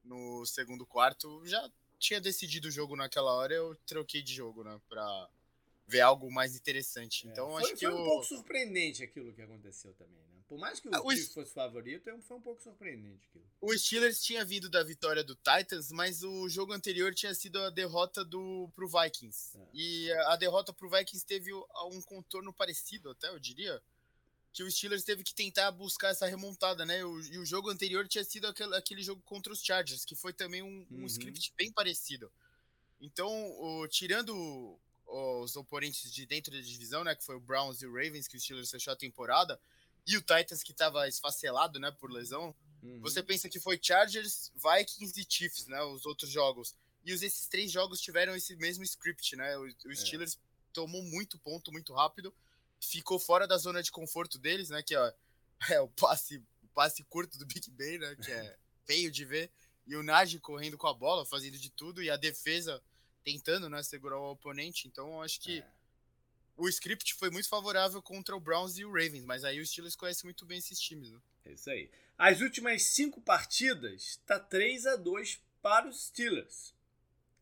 no 0.03 0.45
segundo 0.45 0.85
quarto. 0.85 1.45
Já 1.45 1.69
tinha 1.97 2.19
decidido 2.19 2.67
o 2.67 2.71
jogo 2.71 2.95
naquela 2.95 3.31
hora, 3.33 3.53
eu 3.53 3.75
troquei 3.85 4.21
de 4.21 4.33
jogo, 4.33 4.63
né? 4.63 4.79
Pra 4.89 5.29
ver 5.91 6.01
algo 6.01 6.31
mais 6.31 6.55
interessante. 6.55 7.27
É, 7.27 7.31
então, 7.31 7.51
foi, 7.51 7.63
acho 7.63 7.75
que. 7.75 7.85
Foi 7.85 7.93
um 7.93 8.05
pouco 8.05 8.23
surpreendente 8.23 9.03
aquilo 9.03 9.33
que 9.33 9.41
aconteceu 9.41 9.93
também, 9.93 10.23
né? 10.33 10.41
Por 10.47 10.57
mais 10.57 10.79
que 10.79 10.87
o, 10.87 10.91
ah, 10.93 11.01
Chiefs 11.11 11.33
fosse 11.33 11.53
favorito, 11.53 12.09
é 12.09 12.21
foi 12.21 12.37
um 12.37 12.41
pouco 12.41 12.61
surpreendente 12.61 13.25
aquilo. 13.29 13.45
O 13.61 13.77
Steelers 13.77 14.21
tinha 14.21 14.43
vindo 14.43 14.69
da 14.69 14.83
vitória 14.83 15.23
do 15.23 15.35
Titans, 15.35 15.91
mas 15.91 16.23
o 16.23 16.49
jogo 16.49 16.73
anterior 16.73 17.13
tinha 17.13 17.33
sido 17.33 17.59
a 17.61 17.69
derrota 17.69 18.23
do, 18.23 18.69
pro 18.75 18.87
Vikings. 18.87 19.57
É. 19.57 19.67
E 19.73 20.11
a 20.11 20.35
derrota 20.35 20.73
pro 20.73 20.89
Vikings 20.89 21.25
teve 21.25 21.53
um 21.53 22.01
contorno 22.01 22.53
parecido, 22.53 23.11
até 23.11 23.29
eu 23.29 23.39
diria. 23.39 23.81
Que 24.53 24.63
o 24.63 24.69
Steelers 24.69 25.05
teve 25.05 25.23
que 25.23 25.33
tentar 25.33 25.71
buscar 25.71 26.09
essa 26.09 26.27
remontada, 26.27 26.85
né? 26.85 27.05
O, 27.05 27.21
e 27.21 27.37
o 27.37 27.45
jogo 27.45 27.69
anterior 27.69 28.05
tinha 28.05 28.23
sido 28.25 28.47
aquele, 28.47 28.75
aquele 28.75 29.01
jogo 29.01 29.21
contra 29.21 29.53
os 29.53 29.63
Chargers, 29.63 30.03
que 30.03 30.15
foi 30.15 30.33
também 30.33 30.61
um, 30.61 30.85
um 30.91 30.99
uhum. 30.99 31.05
script 31.05 31.53
bem 31.55 31.71
parecido. 31.71 32.29
Então, 32.99 33.31
o, 33.57 33.87
tirando 33.87 34.77
os 35.11 35.55
oponentes 35.55 36.11
de 36.11 36.25
dentro 36.25 36.51
da 36.51 36.61
divisão, 36.61 37.03
né? 37.03 37.15
Que 37.15 37.23
foi 37.23 37.35
o 37.35 37.39
Browns 37.39 37.81
e 37.81 37.85
o 37.85 37.93
Ravens, 37.93 38.27
que 38.27 38.37
o 38.37 38.39
Steelers 38.39 38.71
fechou 38.71 38.93
a 38.93 38.95
temporada 38.95 39.59
e 40.05 40.17
o 40.17 40.21
Titans 40.21 40.63
que 40.63 40.71
estava 40.71 41.07
esfacelado, 41.07 41.79
né, 41.79 41.91
por 41.91 42.11
lesão. 42.11 42.55
Uhum. 42.81 42.99
Você 43.01 43.21
pensa 43.21 43.47
que 43.47 43.59
foi 43.59 43.79
Chargers, 43.81 44.51
Vikings 44.55 45.19
e 45.19 45.25
Chiefs, 45.27 45.67
né, 45.67 45.81
os 45.83 46.05
outros 46.05 46.29
jogos. 46.29 46.75
E 47.03 47.13
os, 47.13 47.21
esses 47.21 47.47
três 47.47 47.71
jogos 47.71 48.01
tiveram 48.01 48.35
esse 48.35 48.55
mesmo 48.55 48.83
script, 48.83 49.35
né? 49.35 49.57
O, 49.57 49.63
o 49.63 49.91
é. 49.91 49.95
Steelers 49.95 50.39
tomou 50.73 51.03
muito 51.03 51.37
ponto 51.39 51.71
muito 51.71 51.93
rápido, 51.93 52.33
ficou 52.79 53.19
fora 53.19 53.47
da 53.47 53.57
zona 53.57 53.83
de 53.83 53.91
conforto 53.91 54.39
deles, 54.39 54.69
né, 54.69 54.81
que 54.81 54.95
ó, 54.95 55.11
é 55.69 55.79
o 55.81 55.89
passe, 55.89 56.37
o 56.63 56.67
passe 56.73 57.03
curto 57.03 57.37
do 57.37 57.45
Big 57.45 57.69
Ben, 57.71 57.99
né, 57.99 58.15
que 58.15 58.31
é 58.31 58.57
feio 58.85 59.11
de 59.11 59.25
ver, 59.25 59.51
e 59.85 59.95
o 59.95 60.03
Najee 60.03 60.39
correndo 60.39 60.77
com 60.77 60.87
a 60.87 60.93
bola, 60.93 61.25
fazendo 61.25 61.57
de 61.57 61.69
tudo 61.69 62.01
e 62.01 62.09
a 62.09 62.15
defesa 62.15 62.81
tentando, 63.23 63.69
né, 63.69 63.81
segurar 63.83 64.17
o 64.17 64.31
oponente. 64.31 64.87
Então, 64.87 65.21
acho 65.21 65.39
que 65.39 65.59
é 65.59 65.65
o 66.61 66.69
script 66.69 67.15
foi 67.15 67.31
muito 67.31 67.49
favorável 67.49 68.01
contra 68.01 68.35
o 68.35 68.39
Browns 68.39 68.77
e 68.77 68.85
o 68.85 68.91
Ravens, 68.91 69.25
mas 69.25 69.43
aí 69.43 69.59
o 69.59 69.65
Steelers 69.65 69.95
conhece 69.95 70.23
muito 70.25 70.45
bem 70.45 70.59
esses 70.59 70.79
times. 70.79 71.11
Né? 71.11 71.19
É 71.45 71.53
isso 71.53 71.69
aí. 71.69 71.89
As 72.17 72.39
últimas 72.41 72.83
cinco 72.83 73.19
partidas 73.19 74.19
tá 74.27 74.39
3 74.39 74.85
a 74.85 74.95
2 74.95 75.41
para 75.61 75.87
os 75.87 76.05
Steelers, 76.05 76.73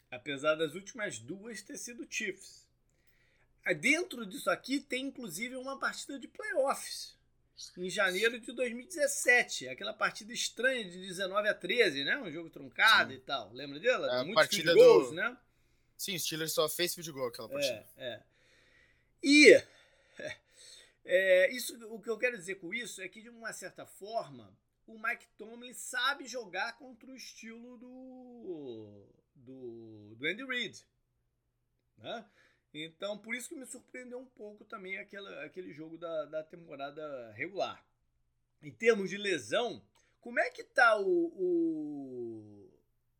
apesar 0.10 0.56
das 0.56 0.74
últimas 0.74 1.20
duas 1.20 1.62
ter 1.62 1.78
sido 1.78 2.08
Chiefs. 2.10 2.68
Dentro 3.82 4.26
disso 4.26 4.50
aqui 4.50 4.80
tem 4.80 5.08
inclusive 5.08 5.56
uma 5.56 5.78
partida 5.78 6.18
de 6.18 6.28
playoffs 6.28 7.20
em 7.78 7.90
janeiro 7.90 8.40
de 8.40 8.54
2017, 8.54 9.68
aquela 9.68 9.94
partida 9.94 10.32
estranha 10.32 10.86
de 10.86 10.98
19 10.98 11.50
a 11.50 11.54
13, 11.54 12.06
né? 12.06 12.18
Um 12.18 12.32
jogo 12.32 12.50
truncado 12.50 13.12
Sim. 13.12 13.18
e 13.18 13.20
tal. 13.20 13.52
Lembra 13.52 13.80
dela? 13.82 14.08
É, 14.08 14.24
Muitos 14.24 14.36
partida 14.36 14.74
gols, 14.74 15.10
do... 15.10 15.16
né? 15.16 15.38
Sim, 16.00 16.16
o 16.16 16.20
Steelers 16.20 16.54
só 16.54 16.70
fez 16.70 16.96
field 16.96 17.12
goal 17.12 17.28
aquela 17.28 17.50
partida. 17.50 17.86
É, 17.98 18.14
é. 18.14 18.24
E 19.22 19.64
é, 21.04 21.52
isso, 21.52 21.76
o 21.94 22.02
que 22.02 22.10
eu 22.10 22.18
quero 22.18 22.38
dizer 22.38 22.56
com 22.56 22.74
isso 22.74 23.02
é 23.02 23.10
que, 23.10 23.22
de 23.22 23.28
uma 23.28 23.52
certa 23.52 23.86
forma, 23.86 24.58
o 24.88 24.98
Mike 24.98 25.28
Tomlin 25.38 25.74
sabe 25.74 26.26
jogar 26.26 26.78
contra 26.78 27.12
o 27.12 27.16
estilo 27.18 27.78
do, 27.78 29.10
do, 29.36 30.16
do 30.16 30.26
Andy 30.26 30.46
Reid. 30.46 30.88
Né? 31.98 32.26
Então, 32.74 33.18
por 33.18 33.36
isso 33.36 33.50
que 33.50 33.56
me 33.56 33.66
surpreendeu 33.66 34.20
um 34.20 34.26
pouco 34.26 34.64
também 34.64 34.98
aquela, 34.98 35.44
aquele 35.44 35.74
jogo 35.74 35.98
da, 35.98 36.26
da 36.28 36.44
temporada 36.44 37.34
regular. 37.34 37.86
Em 38.62 38.72
termos 38.72 39.10
de 39.10 39.18
lesão, 39.18 39.84
como 40.22 40.40
é 40.40 40.50
que 40.50 40.64
tá 40.64 40.98
o, 40.98 41.26
o, 41.36 42.70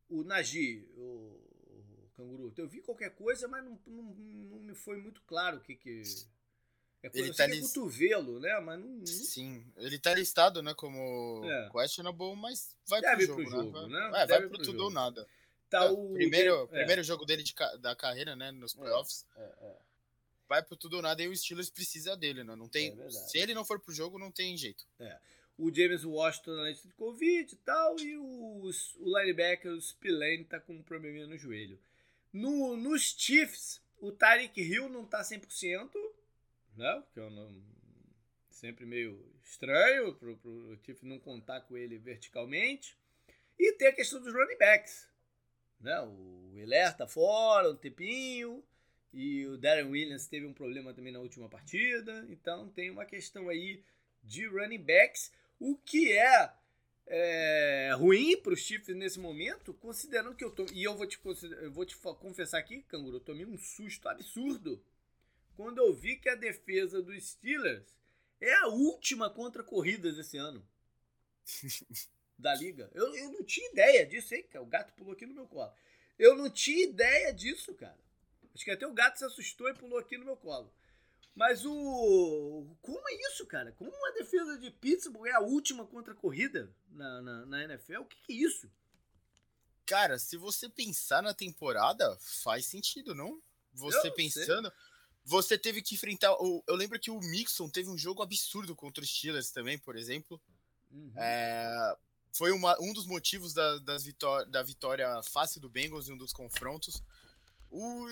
o 0.08 0.24
Nagy, 0.24 0.88
o, 0.96 1.39
Canguru? 2.20 2.52
Eu 2.56 2.68
vi 2.68 2.80
qualquer 2.80 3.10
coisa, 3.10 3.48
mas 3.48 3.64
não, 3.64 3.78
não, 3.86 4.02
não 4.02 4.60
me 4.60 4.74
foi 4.74 4.96
muito 4.96 5.22
claro 5.22 5.58
o 5.58 5.60
que 5.60 5.74
que... 5.74 6.02
É 7.02 7.08
coisa, 7.08 7.26
ele 7.26 7.34
tá 7.34 7.44
é 7.44 7.46
list... 7.46 7.74
cotovelo, 7.74 8.38
né? 8.40 8.60
Mas 8.60 8.78
não, 8.78 9.06
Sim, 9.06 9.64
ele 9.78 9.98
tá 9.98 10.14
listado, 10.14 10.62
né, 10.62 10.74
como 10.74 11.42
é. 11.44 11.70
questionable, 11.70 12.36
mas 12.36 12.76
vai 12.86 13.00
Deve 13.00 13.26
pro 13.26 13.42
jogo, 13.42 13.42
pro 13.42 13.50
jogo 13.50 13.86
né? 13.88 14.08
Vai, 14.10 14.22
é, 14.22 14.26
vai 14.26 14.40
pro, 14.40 14.48
pro 14.50 14.58
tudo 14.58 14.72
jogo. 14.72 14.84
ou 14.84 14.90
nada. 14.90 15.26
Tá 15.70 15.84
é, 15.84 15.90
o... 15.90 16.12
primeiro, 16.12 16.64
é. 16.64 16.66
primeiro 16.66 17.02
jogo 17.02 17.24
dele 17.24 17.42
de, 17.42 17.54
da 17.80 17.96
carreira, 17.96 18.36
né, 18.36 18.50
nos 18.52 18.74
é, 18.74 18.78
playoffs. 18.78 19.24
É, 19.34 19.76
vai 20.50 20.62
pro 20.64 20.76
tudo 20.76 20.96
ou 20.96 21.02
nada 21.02 21.22
e 21.22 21.28
o 21.28 21.36
Steelers 21.36 21.70
precisa 21.70 22.16
dele, 22.16 22.42
né? 22.42 22.56
Não 22.56 22.68
tem, 22.68 22.94
se 23.08 23.38
ele 23.38 23.54
não 23.54 23.64
for 23.64 23.78
pro 23.78 23.94
jogo, 23.94 24.18
não 24.18 24.32
tem 24.32 24.56
jeito. 24.56 24.84
É. 24.98 25.16
O 25.56 25.72
James 25.72 26.04
Washington 26.04 26.56
na 26.56 26.68
lista 26.70 26.88
de 26.88 26.94
Covid 26.94 27.54
e 27.54 27.56
tal, 27.58 27.98
e 28.00 28.16
o, 28.16 28.62
o 28.98 29.18
linebacker, 29.18 29.70
o 29.70 29.80
Spillane, 29.80 30.44
tá 30.44 30.58
com 30.58 30.74
um 30.74 30.82
probleminha 30.82 31.26
no 31.26 31.38
joelho. 31.38 31.78
No, 32.32 32.76
nos 32.76 33.14
Chiefs, 33.18 33.80
o 33.98 34.12
Tyreek 34.12 34.60
Hill 34.60 34.88
não 34.88 35.04
tá 35.04 35.22
100%, 35.22 35.90
né? 36.76 37.02
Que 37.12 37.20
é 37.20 37.28
sempre 38.50 38.86
meio 38.86 39.24
estranho 39.42 40.14
pro, 40.14 40.36
pro 40.36 40.78
Chiefs 40.84 41.02
não 41.02 41.18
contar 41.18 41.60
com 41.62 41.76
ele 41.76 41.98
verticalmente. 41.98 42.96
E 43.58 43.72
tem 43.74 43.88
a 43.88 43.92
questão 43.92 44.20
dos 44.20 44.32
running 44.32 44.56
backs. 44.58 45.08
Né? 45.80 45.98
O 46.00 46.52
Hilaire 46.56 46.96
tá 46.96 47.06
fora 47.06 47.70
um 47.70 47.76
tempinho. 47.76 48.64
E 49.12 49.44
o 49.46 49.58
Darren 49.58 49.90
Williams 49.90 50.28
teve 50.28 50.46
um 50.46 50.52
problema 50.52 50.94
também 50.94 51.12
na 51.12 51.18
última 51.18 51.48
partida. 51.48 52.24
Então 52.28 52.68
tem 52.68 52.90
uma 52.90 53.04
questão 53.04 53.48
aí 53.48 53.82
de 54.22 54.46
running 54.46 54.82
backs. 54.82 55.32
O 55.58 55.76
que 55.76 56.12
é 56.12 56.52
é, 57.12 57.90
ruim 57.96 58.36
para 58.36 58.54
os 58.54 58.60
Chiefs 58.60 58.94
nesse 58.94 59.18
momento, 59.18 59.74
considerando 59.74 60.34
que 60.34 60.44
eu 60.44 60.50
tô. 60.50 60.64
E 60.72 60.84
eu 60.84 60.96
vou 60.96 61.06
te, 61.06 61.18
eu 61.60 61.72
vou 61.72 61.84
te 61.84 61.96
confessar 61.96 62.58
aqui, 62.58 62.82
Canguru, 62.82 63.16
eu 63.16 63.20
tomei 63.20 63.44
um 63.44 63.58
susto 63.58 64.08
absurdo 64.08 64.80
quando 65.56 65.78
eu 65.78 65.92
vi 65.92 66.16
que 66.16 66.28
a 66.28 66.36
defesa 66.36 67.02
dos 67.02 67.30
Steelers 67.30 67.84
é 68.40 68.54
a 68.54 68.68
última 68.68 69.28
contra 69.28 69.64
corridas 69.64 70.16
esse 70.18 70.38
ano. 70.38 70.64
da 72.38 72.54
liga. 72.54 72.90
Eu, 72.94 73.14
eu 73.14 73.32
não 73.32 73.44
tinha 73.44 73.68
ideia 73.70 74.06
disso, 74.06 74.34
hein? 74.34 74.46
O 74.54 74.66
gato 74.66 74.92
pulou 74.94 75.12
aqui 75.12 75.26
no 75.26 75.34
meu 75.34 75.46
colo. 75.46 75.72
Eu 76.18 76.36
não 76.36 76.48
tinha 76.48 76.84
ideia 76.84 77.32
disso, 77.32 77.74
cara. 77.74 77.98
Acho 78.54 78.64
que 78.64 78.70
até 78.70 78.86
o 78.86 78.92
gato 78.92 79.18
se 79.18 79.24
assustou 79.24 79.68
e 79.68 79.74
pulou 79.74 79.98
aqui 79.98 80.16
no 80.16 80.24
meu 80.24 80.36
colo. 80.36 80.72
Mas 81.34 81.64
o. 81.64 82.76
Como 82.82 83.08
é 83.08 83.14
isso, 83.28 83.46
cara? 83.46 83.72
Como 83.72 83.92
a 84.08 84.12
defesa 84.12 84.58
de 84.58 84.70
Pittsburgh 84.70 85.28
é 85.28 85.32
a 85.32 85.40
última 85.40 85.86
contra 85.86 86.12
a 86.12 86.16
corrida 86.16 86.74
na, 86.90 87.22
na, 87.22 87.46
na 87.46 87.64
NFL? 87.64 88.00
O 88.00 88.04
que, 88.04 88.16
que 88.22 88.32
é 88.32 88.36
isso? 88.36 88.70
Cara, 89.86 90.18
se 90.18 90.36
você 90.36 90.68
pensar 90.68 91.22
na 91.22 91.34
temporada, 91.34 92.16
faz 92.20 92.66
sentido, 92.66 93.14
não? 93.14 93.40
Você 93.72 94.10
pensando. 94.10 94.68
Sei. 94.68 94.76
Você 95.24 95.58
teve 95.58 95.82
que 95.82 95.94
enfrentar. 95.94 96.32
O, 96.40 96.62
eu 96.66 96.74
lembro 96.74 96.98
que 96.98 97.10
o 97.10 97.20
Mixon 97.20 97.68
teve 97.68 97.88
um 97.88 97.98
jogo 97.98 98.22
absurdo 98.22 98.74
contra 98.74 99.02
os 99.02 99.10
Steelers 99.10 99.50
também, 99.50 99.78
por 99.78 99.96
exemplo. 99.96 100.40
Uhum. 100.90 101.12
É, 101.16 101.96
foi 102.32 102.52
uma, 102.52 102.76
um 102.80 102.92
dos 102.92 103.06
motivos 103.06 103.52
da, 103.52 103.78
das 103.78 104.04
vitó 104.04 104.44
da 104.44 104.62
vitória 104.62 105.22
fácil 105.22 105.60
do 105.60 105.68
Bengals 105.68 106.08
em 106.08 106.12
um 106.12 106.18
dos 106.18 106.32
confrontos. 106.32 107.02
O, 107.70 108.06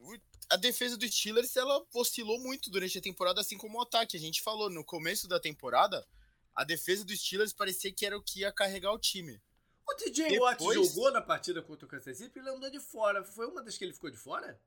o 0.00 0.18
a 0.50 0.56
defesa 0.56 0.96
do 0.96 1.06
Steelers 1.06 1.56
ela 1.56 1.84
oscilou 1.94 2.38
muito 2.40 2.70
durante 2.70 2.98
a 2.98 3.02
temporada, 3.02 3.40
assim 3.40 3.56
como 3.56 3.78
o 3.78 3.82
ataque. 3.82 4.16
A 4.16 4.20
gente 4.20 4.42
falou 4.42 4.68
no 4.68 4.84
começo 4.84 5.26
da 5.28 5.40
temporada, 5.40 6.06
a 6.54 6.64
defesa 6.64 7.04
do 7.04 7.16
Steelers 7.16 7.52
parecia 7.52 7.92
que 7.92 8.04
era 8.04 8.16
o 8.16 8.22
que 8.22 8.40
ia 8.40 8.52
carregar 8.52 8.92
o 8.92 8.98
time. 8.98 9.40
O 9.88 9.94
DJ 9.94 10.28
Depois... 10.30 10.58
Watt 10.58 10.74
jogou 10.74 11.10
na 11.10 11.20
partida 11.20 11.62
contra 11.62 11.86
o 11.86 11.88
Kansas 11.88 12.16
City 12.16 12.38
e 12.38 12.40
ele 12.40 12.50
andou 12.50 12.70
de 12.70 12.80
fora. 12.80 13.24
Foi 13.24 13.46
uma 13.46 13.62
das 13.62 13.76
que 13.76 13.84
ele 13.84 13.92
ficou 13.92 14.10
de 14.10 14.16
fora? 14.16 14.58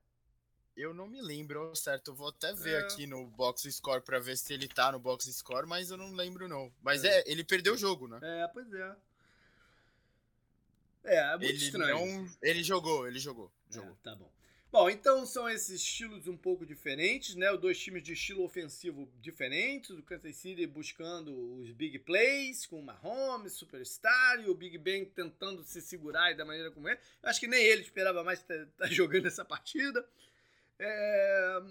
Eu 0.76 0.92
não 0.92 1.06
me 1.06 1.22
lembro 1.22 1.74
certo. 1.74 2.10
Eu 2.10 2.14
vou 2.14 2.28
até 2.28 2.52
ver 2.52 2.74
é. 2.74 2.78
aqui 2.80 3.06
no 3.06 3.26
box 3.28 3.70
score 3.72 4.02
para 4.02 4.18
ver 4.18 4.36
se 4.36 4.52
ele 4.52 4.68
tá 4.68 4.92
no 4.92 4.98
box 4.98 5.32
score, 5.32 5.66
mas 5.66 5.90
eu 5.90 5.96
não 5.96 6.12
lembro 6.12 6.46
não. 6.48 6.70
Mas 6.82 7.02
é, 7.02 7.20
é 7.20 7.24
ele 7.26 7.42
perdeu 7.42 7.74
o 7.74 7.78
jogo, 7.78 8.06
né? 8.06 8.20
É, 8.22 8.48
pois 8.48 8.70
é. 8.72 8.96
É, 11.04 11.16
é 11.16 11.30
muito 11.30 11.44
ele 11.44 11.64
estranho. 11.64 11.94
Não, 11.96 12.30
ele 12.42 12.62
jogou, 12.62 13.08
ele 13.08 13.18
jogou. 13.18 13.50
É, 13.70 13.74
jogou. 13.74 13.96
tá 14.02 14.14
bom. 14.14 14.30
Bom, 14.70 14.90
então 14.90 15.24
são 15.24 15.48
esses 15.48 15.80
estilos 15.80 16.26
um 16.26 16.36
pouco 16.36 16.66
diferentes, 16.66 17.34
né? 17.34 17.50
Os 17.52 17.60
dois 17.60 17.78
times 17.78 18.02
de 18.02 18.12
estilo 18.12 18.44
ofensivo 18.44 19.08
diferentes. 19.20 19.90
O 19.90 20.02
Kansas 20.02 20.36
City 20.36 20.66
buscando 20.66 21.32
os 21.56 21.70
big 21.70 22.00
plays 22.00 22.66
com 22.66 22.80
o 22.80 22.82
Mahomes, 22.82 23.52
Superstar, 23.52 24.40
e 24.40 24.50
o 24.50 24.54
Big 24.54 24.76
Ben 24.76 25.04
tentando 25.04 25.62
se 25.62 25.80
segurar 25.80 26.32
e 26.32 26.34
da 26.34 26.44
maneira 26.44 26.70
como 26.72 26.88
é. 26.88 26.98
Eu 27.22 27.28
acho 27.28 27.40
que 27.40 27.46
nem 27.46 27.64
ele 27.64 27.82
esperava 27.82 28.24
mais 28.24 28.40
estar 28.40 28.66
tá, 28.66 28.72
tá 28.78 28.86
jogando 28.90 29.26
essa 29.26 29.44
partida. 29.44 30.06
É... 30.78 31.62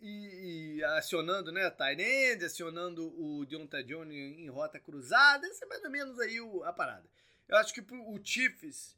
E, 0.00 0.76
e, 0.76 0.84
acionando, 0.84 1.52
né, 1.52 1.70
Tyrande, 1.70 2.44
acionando 2.44 3.06
o 3.18 3.46
Deontay 3.46 3.84
Jones 3.84 4.14
em 4.14 4.48
rota 4.48 4.80
cruzada. 4.80 5.46
Essa 5.46 5.64
é 5.64 5.68
mais 5.68 5.84
ou 5.84 5.90
menos 5.90 6.18
aí 6.18 6.40
o, 6.40 6.62
a 6.64 6.72
parada. 6.72 7.08
Eu 7.48 7.56
acho 7.58 7.72
que 7.72 7.80
pro, 7.80 7.96
o 8.10 8.18
Chiefs 8.22 8.96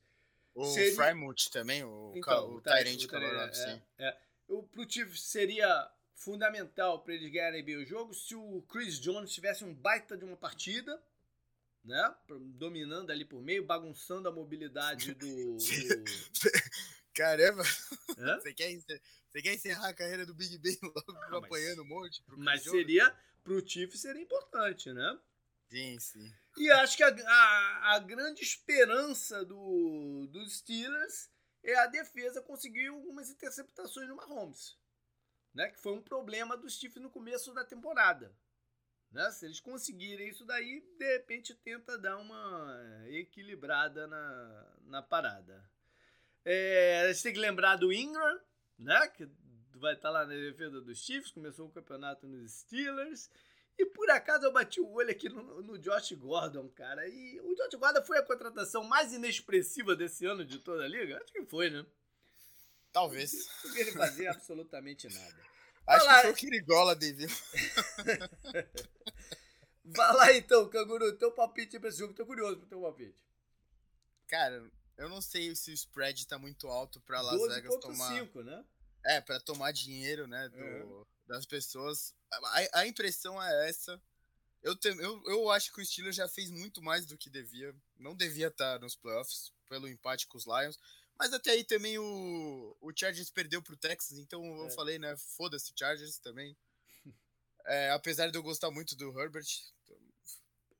o 0.57 0.65
seria... 0.65 0.95
Frymouth 0.95 1.51
também, 1.53 1.85
o, 1.85 2.13
então, 2.17 2.49
o, 2.49 2.57
o 2.57 2.61
Tyrant 2.63 3.07
Colorado, 3.07 3.55
sim. 3.55 3.83
É, 3.99 4.09
é. 4.09 4.19
O, 4.49 4.63
pro 4.63 4.91
Chiefs 4.91 5.23
seria 5.23 5.91
fundamental 6.15 7.03
para 7.03 7.15
eles 7.15 7.31
ganharem 7.31 7.63
bem 7.63 7.77
o 7.77 7.85
jogo 7.85 8.15
se 8.15 8.35
o 8.35 8.63
Chris 8.63 8.99
Jones 8.99 9.33
tivesse 9.33 9.65
um 9.65 9.75
baita 9.75 10.17
de 10.17 10.25
uma 10.25 10.37
partida, 10.37 11.01
né? 11.85 12.15
Dominando 12.29 13.11
ali 13.11 13.25
por 13.25 13.43
meio, 13.43 13.65
bagunçando 13.65 14.29
a 14.29 14.33
mobilidade 14.33 15.15
do. 15.15 15.57
do... 15.57 15.59
Caramba! 17.15 17.63
Você 17.63 18.53
quer, 18.53 18.79
você 19.29 19.43
quer 19.43 19.55
encerrar 19.55 19.89
a 19.89 19.95
carreira 19.95 20.27
do 20.27 20.35
Big 20.35 20.59
Ben 20.59 20.79
logo 20.83 21.13
ah, 21.17 21.39
apanhando 21.39 21.83
um 21.83 21.87
monte? 21.87 22.23
mas 22.37 22.63
seria, 22.63 23.15
pro 23.45 23.67
Chiefs 23.67 24.01
seria 24.01 24.23
importante, 24.23 24.93
né? 24.93 25.19
Sim, 25.69 25.99
sim. 25.99 26.33
E 26.57 26.71
acho 26.71 26.97
que 26.97 27.03
a, 27.03 27.09
a, 27.09 27.95
a, 27.95 27.99
grande 27.99 28.43
esperança 28.43 29.45
do, 29.45 30.27
dos 30.31 30.59
Steelers 30.59 31.31
é 31.63 31.75
a 31.77 31.87
defesa 31.87 32.41
conseguir 32.41 32.87
algumas 32.89 33.29
interceptações 33.29 34.09
no 34.09 34.17
Mahomes. 34.17 34.79
Né? 35.55 35.69
Que 35.69 35.81
foi 35.81 35.93
um 35.93 36.03
problema 36.03 36.57
dos 36.57 36.79
Chiefs 36.79 37.03
no 37.03 37.11
começo 37.11 37.53
da 37.53 37.65
temporada. 37.65 38.35
Né? 39.11 39.31
Se 39.33 39.45
eles 39.45 39.61
conseguirem 39.61 40.29
isso 40.29 40.45
daí, 40.45 40.81
de 40.99 41.13
repente 41.13 41.55
tenta 41.55 41.99
dar 41.99 42.17
uma 42.19 43.05
equilibrada 43.09 44.07
na, 44.07 44.77
na 44.85 45.03
parada. 45.03 45.69
É, 46.45 47.03
a 47.03 47.13
gente 47.13 47.23
tem 47.23 47.33
que 47.33 47.41
lembrar 47.41 47.77
do 47.77 47.93
Ingram, 47.93 48.41
né? 48.79 49.09
Que 49.09 49.29
vai 49.75 49.95
estar 49.95 50.11
lá 50.11 50.25
na 50.25 50.33
defesa 50.33 50.81
dos 50.81 50.99
Chiefs, 50.99 51.33
começou 51.33 51.67
o 51.67 51.73
campeonato 51.73 52.27
nos 52.27 52.61
Steelers. 52.61 53.29
E 53.79 53.85
por 53.85 54.11
acaso 54.11 54.45
eu 54.45 54.53
bati 54.53 54.81
o 54.81 54.91
olho 54.91 55.11
aqui 55.11 55.29
no, 55.29 55.63
no 55.63 55.79
Josh 55.79 56.13
Gordon, 56.13 56.69
cara. 56.71 57.07
E 57.07 57.39
o 57.41 57.55
Josh 57.55 57.75
Gordon 57.75 58.03
foi 58.03 58.17
a 58.19 58.23
contratação 58.23 58.83
mais 58.85 59.13
inexpressiva 59.13 59.95
desse 59.95 60.25
ano 60.25 60.45
de 60.47 60.59
toda 60.59 60.85
a 60.85 60.89
liga? 60.89 61.21
Acho 61.23 61.33
que 61.33 61.45
foi, 61.45 61.69
né? 61.69 61.85
Talvez. 62.91 63.33
Não 63.65 63.77
ele 63.77 63.93
fazer 63.93 64.29
absolutamente 64.29 65.07
nada. 65.13 65.37
Acho 65.87 66.07
que 66.07 66.21
foi 66.23 66.31
o 66.31 66.35
Kirigola, 66.35 66.97
David. 66.97 67.33
Vai 69.85 70.13
lá 70.15 70.33
então, 70.33 70.69
Canguru, 70.69 71.17
teu 71.17 71.31
palpite 71.31 71.79
pra 71.79 71.91
esse 71.91 71.99
jogo. 71.99 72.15
Tô 72.15 72.27
curioso 72.27 72.57
pro 72.57 72.67
teu 72.67 72.81
palpite. 72.81 73.15
Cara, 74.27 74.69
eu 74.97 75.09
não 75.09 75.21
sei 75.21 75.55
se 75.55 75.71
o 75.71 75.75
spread 75.75 76.27
tá 76.27 76.39
muito 76.39 76.67
alto 76.67 77.01
pra 77.03 77.21
Las 77.21 77.41
Vegas 77.55 77.77
tomar. 77.77 78.19
5, 78.19 78.43
né? 78.43 78.65
É, 79.05 79.21
pra 79.21 79.39
tomar 79.39 79.71
dinheiro, 79.71 80.27
né? 80.27 80.49
Do... 80.49 80.59
Uhum 80.59 81.05
das 81.27 81.45
pessoas. 81.45 82.15
A, 82.31 82.81
a 82.81 82.87
impressão 82.87 83.43
é 83.43 83.69
essa. 83.69 84.01
Eu, 84.63 84.75
te, 84.75 84.89
eu, 84.89 85.23
eu 85.27 85.51
acho 85.51 85.73
que 85.73 85.81
o 85.81 85.85
Steelers 85.85 86.17
já 86.17 86.29
fez 86.29 86.51
muito 86.51 86.83
mais 86.83 87.07
do 87.07 87.17
que 87.17 87.31
devia. 87.31 87.75
Não 87.99 88.15
devia 88.15 88.49
estar 88.49 88.81
nos 88.81 88.97
playoffs 88.97 89.53
pelo 89.69 89.89
empate 89.89 90.27
com 90.27 90.39
os 90.39 90.47
Lions. 90.47 90.79
Mas 91.19 91.33
até 91.33 91.53
aí 91.53 91.65
também 91.65 91.99
o, 91.99 92.77
o 92.81 92.93
Chargers 92.95 93.31
perdeu 93.31 93.63
pro 93.63 93.77
Texas, 93.77 94.19
então 94.19 94.43
é. 94.45 94.67
eu 94.67 94.71
falei, 94.71 94.99
né? 94.99 95.17
Foda-se 95.17 95.73
Chargers 95.77 96.19
também. 96.19 96.57
É, 97.69 97.91
apesar 97.91 98.31
de 98.31 98.39
eu 98.39 98.45
gostar 98.45 98.71
muito 98.71 98.95
do 98.95 99.21
Herbert, 99.21 99.45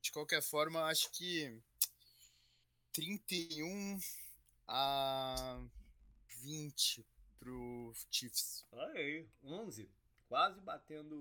de 0.01 0.09
qualquer 0.09 0.41
forma, 0.41 0.85
acho 0.85 1.11
que 1.11 1.61
31 2.93 3.99
a 4.65 5.61
20 6.29 7.05
pro 7.37 7.93
Chiefs. 8.09 8.63
Aí, 8.71 9.27
11 9.43 9.96
quase 10.27 10.59
batendo 10.61 11.17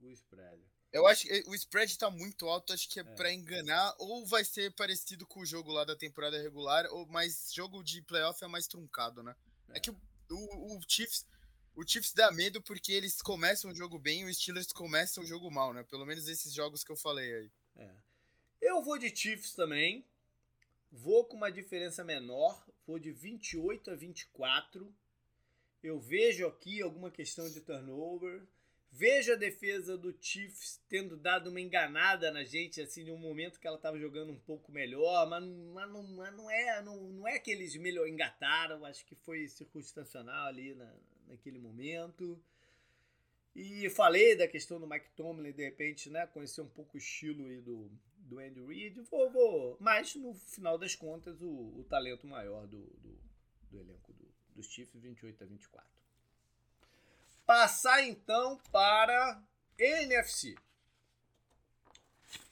o 0.00 0.10
spread. 0.10 0.62
Eu 0.92 1.06
acho 1.06 1.26
que 1.26 1.44
o 1.46 1.54
spread 1.54 1.98
tá 1.98 2.10
muito 2.10 2.46
alto, 2.46 2.72
acho 2.72 2.88
que 2.88 2.98
é, 2.98 3.02
é. 3.02 3.14
para 3.14 3.32
enganar, 3.32 3.94
ou 3.98 4.26
vai 4.26 4.44
ser 4.44 4.72
parecido 4.72 5.26
com 5.26 5.40
o 5.40 5.46
jogo 5.46 5.70
lá 5.70 5.84
da 5.84 5.94
temporada 5.94 6.40
regular, 6.40 6.86
ou 6.90 7.06
mais 7.06 7.52
jogo 7.52 7.82
de 7.82 8.00
playoff 8.02 8.42
é 8.42 8.48
mais 8.48 8.66
truncado, 8.66 9.22
né? 9.22 9.36
É, 9.68 9.76
é 9.76 9.80
que 9.80 9.90
o, 9.90 9.96
o, 10.30 10.78
o, 10.78 10.80
Chiefs, 10.88 11.26
o 11.74 11.86
Chiefs 11.86 12.14
dá 12.14 12.32
medo 12.32 12.62
porque 12.62 12.92
eles 12.92 13.20
começam 13.20 13.70
o 13.70 13.74
jogo 13.74 13.98
bem 13.98 14.22
e 14.22 14.30
os 14.30 14.38
Steelers 14.38 14.72
começam 14.72 15.22
o 15.22 15.26
jogo 15.26 15.50
mal, 15.50 15.74
né? 15.74 15.82
Pelo 15.84 16.06
menos 16.06 16.26
esses 16.26 16.54
jogos 16.54 16.82
que 16.82 16.90
eu 16.90 16.96
falei 16.96 17.34
aí. 17.34 17.50
É. 17.76 17.94
Eu 18.62 18.82
vou 18.82 18.98
de 18.98 19.14
Chiefs 19.14 19.54
também. 19.54 20.06
Vou 20.90 21.26
com 21.26 21.36
uma 21.36 21.52
diferença 21.52 22.02
menor, 22.02 22.66
vou 22.86 22.98
de 22.98 23.12
28 23.12 23.90
a 23.90 23.94
24. 23.94 24.90
Eu 25.82 25.98
vejo 25.98 26.46
aqui 26.46 26.82
alguma 26.82 27.10
questão 27.10 27.48
de 27.48 27.60
turnover. 27.60 28.42
Vejo 28.90 29.32
a 29.32 29.36
defesa 29.36 29.98
do 29.98 30.16
Chiefs 30.18 30.82
tendo 30.88 31.16
dado 31.16 31.50
uma 31.50 31.60
enganada 31.60 32.30
na 32.30 32.42
gente, 32.42 32.80
assim, 32.80 33.02
em 33.02 33.12
um 33.12 33.18
momento 33.18 33.60
que 33.60 33.66
ela 33.66 33.76
estava 33.76 33.98
jogando 33.98 34.32
um 34.32 34.38
pouco 34.40 34.72
melhor, 34.72 35.28
mas, 35.28 35.44
mas, 35.44 35.90
não, 35.90 36.02
mas 36.02 36.34
não, 36.34 36.50
é, 36.50 36.82
não, 36.82 36.96
não 36.96 37.28
é 37.28 37.38
que 37.38 37.50
eles 37.50 37.76
melhor 37.76 38.08
engataram, 38.08 38.84
acho 38.86 39.04
que 39.04 39.14
foi 39.14 39.46
circunstancial 39.46 40.46
ali 40.46 40.74
na, 40.74 40.90
naquele 41.28 41.58
momento. 41.58 42.42
E 43.54 43.90
falei 43.90 44.36
da 44.36 44.48
questão 44.48 44.80
do 44.80 44.86
Mike 44.86 45.10
Tomlin, 45.16 45.52
de 45.52 45.64
repente, 45.64 46.08
né, 46.08 46.26
conhecer 46.26 46.62
um 46.62 46.68
pouco 46.68 46.96
o 46.96 46.98
estilo 46.98 47.44
aí 47.46 47.60
do, 47.60 47.90
do 48.16 48.38
Andy 48.38 48.60
Reid, 48.64 49.00
vou, 49.02 49.30
vou, 49.30 49.76
mas 49.80 50.14
no 50.14 50.32
final 50.34 50.78
das 50.78 50.94
contas 50.94 51.42
o, 51.42 51.48
o 51.48 51.84
talento 51.88 52.26
maior 52.26 52.66
do, 52.66 52.78
do, 52.78 53.18
do 53.70 53.80
elenco 53.80 54.07
dos 54.58 54.66
Chiefs 54.66 55.00
28 55.00 55.44
a 55.44 55.46
24. 55.46 55.88
Passar 57.46 58.02
então 58.02 58.60
para 58.72 59.40
NFC. 59.78 60.56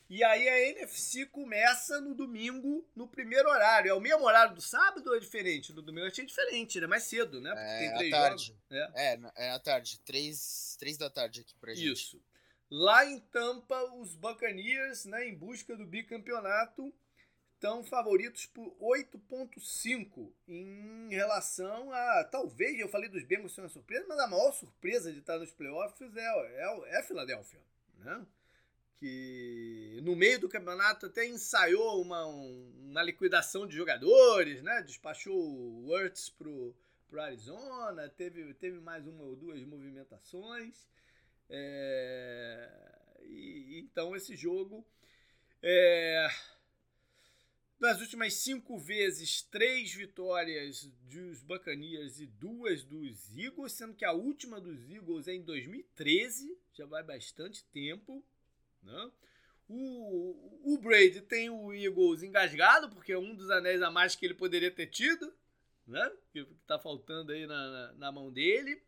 E 0.08 0.22
aí 0.22 0.48
a 0.48 0.68
NFC 0.70 1.26
começa 1.26 2.00
no 2.00 2.14
domingo, 2.14 2.88
no 2.94 3.08
primeiro 3.08 3.48
horário. 3.48 3.90
É 3.90 3.94
o 3.94 4.00
mesmo 4.00 4.24
horário 4.24 4.54
do 4.54 4.60
sábado 4.60 5.08
ou 5.08 5.16
é 5.16 5.18
diferente? 5.18 5.72
No 5.72 5.82
domingo 5.82 6.06
achei 6.06 6.24
diferente, 6.24 6.78
é 6.78 6.86
mais 6.86 7.02
cedo, 7.02 7.40
né? 7.40 7.50
Porque 7.50 7.64
é, 7.64 7.78
tem 7.78 7.96
três 7.96 8.14
à 8.14 8.16
tarde. 8.16 8.56
É. 8.70 8.90
é, 8.94 9.20
é 9.36 9.50
à 9.50 9.58
tarde. 9.58 10.00
Três, 10.04 10.76
três 10.78 10.96
da 10.96 11.10
tarde 11.10 11.40
aqui 11.40 11.56
pra 11.56 11.74
gente. 11.74 11.92
Isso. 11.92 12.22
Lá 12.70 13.04
em 13.04 13.18
Tampa, 13.18 13.80
os 13.94 14.14
Buccaneers, 14.14 15.04
né, 15.06 15.28
em 15.28 15.36
busca 15.36 15.76
do 15.76 15.84
bicampeonato, 15.84 16.94
estão 17.56 17.82
favoritos 17.82 18.46
por 18.46 18.76
8,5 18.80 20.30
em 20.46 21.08
relação 21.10 21.90
a. 21.90 22.24
Talvez, 22.24 22.78
eu 22.78 22.88
falei 22.88 23.08
dos 23.08 23.24
Bengals 23.24 23.54
ser 23.54 23.62
uma 23.62 23.68
surpresa, 23.68 24.06
mas 24.06 24.18
a 24.18 24.26
maior 24.26 24.52
surpresa 24.52 25.12
de 25.12 25.18
estar 25.18 25.38
nos 25.38 25.50
playoffs 25.50 26.14
é, 26.16 26.20
é, 26.20 26.98
é 26.98 27.02
Filadélfia. 27.02 27.60
Né? 27.98 28.26
Que 28.98 30.00
no 30.02 30.14
meio 30.14 30.38
do 30.38 30.48
campeonato 30.48 31.06
até 31.06 31.26
ensaiou 31.26 32.00
uma, 32.00 32.24
uma 32.26 33.02
liquidação 33.02 33.66
de 33.66 33.74
jogadores, 33.74 34.62
né? 34.62 34.82
despachou 34.82 35.36
o 35.36 35.86
Wurtz 35.86 36.30
pro, 36.30 36.74
pro 37.08 37.22
Arizona, 37.22 38.08
teve, 38.10 38.52
teve 38.54 38.78
mais 38.80 39.06
uma 39.06 39.24
ou 39.24 39.34
duas 39.34 39.62
movimentações. 39.64 40.88
É, 41.48 42.68
e, 43.22 43.80
então 43.80 44.14
esse 44.14 44.36
jogo. 44.36 44.86
É, 45.62 46.28
nas 47.78 48.00
últimas 48.00 48.34
cinco 48.34 48.78
vezes, 48.78 49.42
três 49.42 49.92
vitórias 49.92 50.90
dos 51.02 51.42
Buccaneers 51.42 52.20
e 52.20 52.26
duas 52.26 52.82
dos 52.82 53.36
Eagles, 53.36 53.72
sendo 53.72 53.94
que 53.94 54.04
a 54.04 54.12
última 54.12 54.60
dos 54.60 54.88
Eagles 54.90 55.28
é 55.28 55.34
em 55.34 55.42
2013, 55.42 56.58
já 56.72 56.86
vai 56.86 57.02
bastante 57.02 57.64
tempo. 57.66 58.24
Né? 58.82 59.12
O, 59.68 60.74
o 60.74 60.78
Brady 60.78 61.20
tem 61.20 61.50
o 61.50 61.72
Eagles 61.72 62.22
engasgado, 62.22 62.88
porque 62.88 63.12
é 63.12 63.18
um 63.18 63.34
dos 63.34 63.50
anéis 63.50 63.82
a 63.82 63.90
mais 63.90 64.16
que 64.16 64.24
ele 64.24 64.34
poderia 64.34 64.70
ter 64.70 64.86
tido, 64.86 65.34
né? 65.86 66.10
que 66.32 66.40
está 66.40 66.78
faltando 66.78 67.32
aí 67.32 67.46
na, 67.46 67.70
na, 67.70 67.92
na 67.94 68.12
mão 68.12 68.32
dele. 68.32 68.80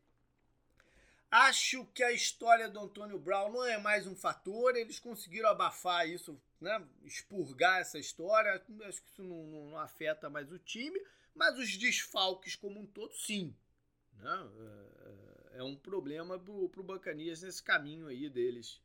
Acho 1.31 1.85
que 1.87 2.03
a 2.03 2.11
história 2.11 2.69
do 2.69 2.81
Antônio 2.81 3.19
Brown 3.19 3.53
não 3.53 3.65
é 3.65 3.77
mais 3.77 4.07
um 4.07 4.17
fator, 4.17 4.75
eles 4.77 4.99
conseguiram 4.99 5.51
abafar 5.51 6.09
isso 6.09 6.41
né, 6.61 6.83
expurgar 7.05 7.81
essa 7.81 7.99
história. 7.99 8.63
Acho 8.87 9.03
que 9.03 9.11
isso 9.11 9.23
não, 9.23 9.47
não, 9.47 9.71
não, 9.71 9.79
afeta 9.79 10.31
mais 10.31 10.51
o 10.51 10.59
time, 10.59 11.01
mas 11.35 11.59
os 11.59 11.77
desfalques 11.77 12.57
como 12.57 12.81
um 12.81 12.87
todo, 12.87 13.13
sim. 13.15 13.55
Né? 14.15 14.51
É, 15.53 15.59
é 15.59 15.63
um 15.63 15.77
problema 15.77 16.39
para 16.39 16.53
o 16.53 16.85
Bacanias 16.85 17.43
nesse 17.43 17.63
caminho 17.63 18.09
aí 18.09 18.29
deles 18.29 18.81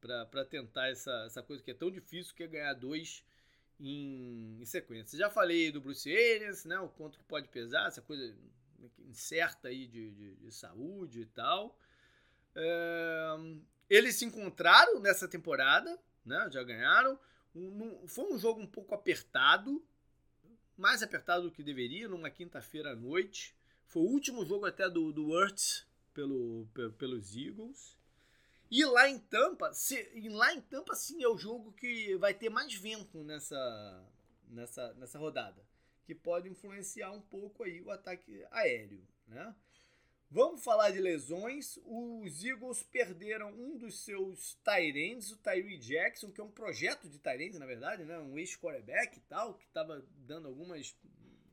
para 0.00 0.44
tentar 0.44 0.88
essa, 0.88 1.24
essa 1.26 1.42
coisa 1.42 1.62
que 1.62 1.72
é 1.72 1.74
tão 1.74 1.90
difícil 1.90 2.34
que 2.34 2.44
é 2.44 2.46
ganhar 2.46 2.72
dois 2.74 3.24
em, 3.80 4.60
em 4.60 4.64
sequência. 4.64 5.18
Já 5.18 5.28
falei 5.28 5.72
do 5.72 5.80
Bruce 5.80 6.10
Arians, 6.10 6.64
né, 6.64 6.78
o 6.78 6.88
quanto 6.88 7.18
que 7.18 7.24
pode 7.24 7.48
pesar, 7.48 7.88
essa 7.88 8.02
coisa 8.02 8.34
incerta 9.00 9.68
aí 9.68 9.86
de, 9.86 10.10
de, 10.10 10.36
de 10.36 10.52
saúde 10.52 11.22
e 11.22 11.26
tal. 11.26 11.78
É, 12.54 13.36
eles 13.88 14.16
se 14.16 14.24
encontraram 14.24 15.00
nessa 15.00 15.26
temporada, 15.28 15.98
né? 16.24 16.48
Já 16.50 16.62
ganharam. 16.62 17.18
Um, 17.54 18.06
foi 18.06 18.32
um 18.32 18.38
jogo 18.38 18.60
um 18.60 18.66
pouco 18.66 18.94
apertado, 18.94 19.84
mais 20.76 21.02
apertado 21.02 21.44
do 21.44 21.50
que 21.50 21.62
deveria, 21.62 22.08
numa 22.08 22.30
quinta-feira 22.30 22.92
à 22.92 22.96
noite. 22.96 23.56
Foi 23.86 24.02
o 24.02 24.06
último 24.06 24.44
jogo 24.44 24.66
até 24.66 24.88
do, 24.88 25.12
do 25.12 25.28
Wurtz 25.28 25.86
pelo, 26.12 26.68
pelos 26.98 27.34
Eagles. 27.34 27.96
E 28.70 28.84
lá 28.84 29.08
em 29.08 29.18
Tampa, 29.18 29.72
se, 29.72 30.28
lá 30.28 30.52
em 30.52 30.60
Tampa 30.60 30.94
sim 30.94 31.22
é 31.22 31.28
o 31.28 31.38
jogo 31.38 31.72
que 31.72 32.14
vai 32.16 32.34
ter 32.34 32.50
mais 32.50 32.74
vento 32.74 33.24
nessa, 33.24 34.04
nessa, 34.50 34.92
nessa 34.94 35.18
rodada, 35.18 35.64
que 36.08 36.14
pode 36.14 36.48
influenciar 36.48 37.10
um 37.10 37.20
pouco 37.20 37.64
aí 37.64 37.82
o 37.82 37.90
ataque 37.90 38.42
aéreo, 38.50 39.06
né? 39.26 39.54
Vamos 40.30 40.64
falar 40.64 40.90
de 40.90 41.00
lesões. 41.00 41.78
Os 41.84 42.42
Eagles 42.42 42.82
perderam 42.82 43.50
um 43.52 43.76
dos 43.76 44.00
seus 44.00 44.54
Tyrants, 44.64 45.30
o 45.32 45.36
Tyree 45.36 45.76
Jackson, 45.76 46.32
que 46.32 46.40
é 46.40 46.44
um 46.44 46.50
projeto 46.50 47.10
de 47.10 47.18
Tyrant, 47.18 47.56
na 47.58 47.66
verdade, 47.66 48.06
né? 48.06 48.18
Um 48.20 48.38
ex-quarterback 48.38 49.18
e 49.18 49.20
tal, 49.20 49.52
que 49.52 49.66
estava 49.66 50.02
dando 50.16 50.48
algumas 50.48 50.96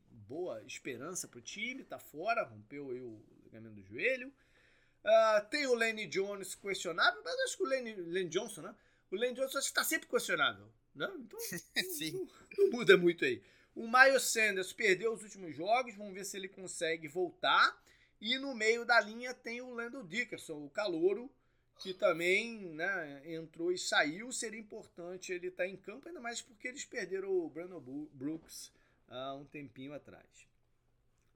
boa 0.09 0.63
esperança 0.63 1.27
para 1.27 1.39
o 1.39 1.41
time, 1.41 1.83
tá 1.83 1.99
fora, 1.99 2.45
rompeu 2.45 2.91
aí 2.91 3.01
o 3.01 3.21
ligamento 3.43 3.75
do 3.75 3.83
joelho. 3.83 4.29
Uh, 4.29 5.49
tem 5.49 5.67
o 5.67 5.75
Lenny 5.75 6.07
Jones 6.07 6.55
questionável, 6.55 7.21
mas 7.25 7.37
acho 7.41 7.57
que 7.57 7.63
o 7.63 7.67
Lenny, 7.67 7.93
Lenny 7.93 8.29
Johnson, 8.29 8.61
né? 8.61 8.75
O 9.11 9.17
Lenny 9.17 9.35
Johnson 9.35 9.57
acho 9.57 9.67
que 9.67 9.79
está 9.79 9.83
sempre 9.83 10.07
questionável, 10.07 10.71
né? 10.95 11.11
Então 11.19 11.39
não, 12.13 12.27
não, 12.57 12.69
muda 12.71 12.97
muito 12.97 13.25
aí. 13.25 13.43
O 13.75 13.87
Miles 13.87 14.23
Sanders 14.23 14.71
perdeu 14.71 15.13
os 15.13 15.21
últimos 15.21 15.53
jogos, 15.53 15.95
vamos 15.95 16.13
ver 16.13 16.23
se 16.23 16.37
ele 16.37 16.47
consegue 16.47 17.07
voltar. 17.09 17.77
E 18.21 18.37
no 18.37 18.55
meio 18.55 18.85
da 18.85 18.99
linha 19.01 19.33
tem 19.33 19.61
o 19.61 19.73
Lando 19.73 20.01
Dickerson, 20.03 20.65
o 20.65 20.69
calouro, 20.69 21.29
que 21.77 21.93
também 21.93 22.69
né, 22.73 23.21
entrou 23.25 23.71
e 23.71 23.77
saiu. 23.77 24.31
Seria 24.31 24.59
importante 24.59 25.33
ele 25.33 25.47
estar 25.47 25.65
tá 25.65 25.69
em 25.69 25.75
campo, 25.75 26.07
ainda 26.07 26.21
mais 26.21 26.41
porque 26.41 26.69
eles 26.69 26.85
perderam 26.85 27.29
o 27.29 27.49
Brandon 27.49 27.81
Brooks 28.13 28.71
há 29.09 29.35
um 29.35 29.45
tempinho 29.45 29.93
atrás. 29.93 30.47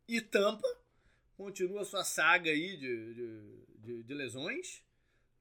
E 0.07 0.21
Tampa, 0.21 0.67
continua 1.37 1.85
sua 1.85 2.03
saga 2.03 2.49
aí 2.49 2.77
de, 2.77 3.13
de, 3.13 3.65
de, 3.77 4.03
de 4.03 4.13
lesões. 4.13 4.81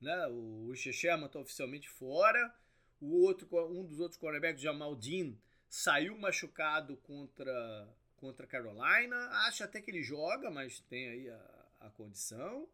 Né? 0.01 0.27
O, 0.29 0.75
Shechema 0.75 1.27
está 1.27 1.39
oficialmente 1.39 1.89
fora. 1.89 2.55
O 3.01 3.23
outro, 3.23 3.49
um 3.71 3.85
dos 3.85 4.01
outros 4.01 4.21
cornerbacks, 4.21 4.61
Jamal 4.61 4.95
Dean, 4.97 5.35
saiu 5.69 6.17
machucado 6.19 6.97
contra, 6.99 7.89
contra 8.17 8.47
Carolina. 8.47 9.17
Acho 9.47 9.65
até 9.65 9.81
que 9.81 9.91
ele 9.91 10.03
joga, 10.03 10.51
mas 10.51 10.81
tem 10.81 11.09
aí 11.09 11.31
a, 11.31 11.67
a 11.81 11.91
condição. 11.91 12.69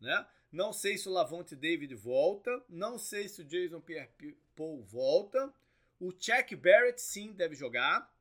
Né? 0.00 0.26
Não 0.50 0.72
sei 0.72 0.96
se 0.96 1.08
o 1.08 1.12
Lavonte 1.12 1.56
David 1.56 1.94
volta. 1.94 2.62
Não 2.68 2.98
sei 2.98 3.28
se 3.28 3.42
o 3.42 3.44
Jason 3.44 3.80
Pierre-Paul 3.80 4.82
volta. 4.84 5.52
O 6.00 6.12
Chuck 6.12 6.54
Barrett 6.54 7.00
sim 7.00 7.32
deve 7.32 7.54
jogar. 7.54 8.12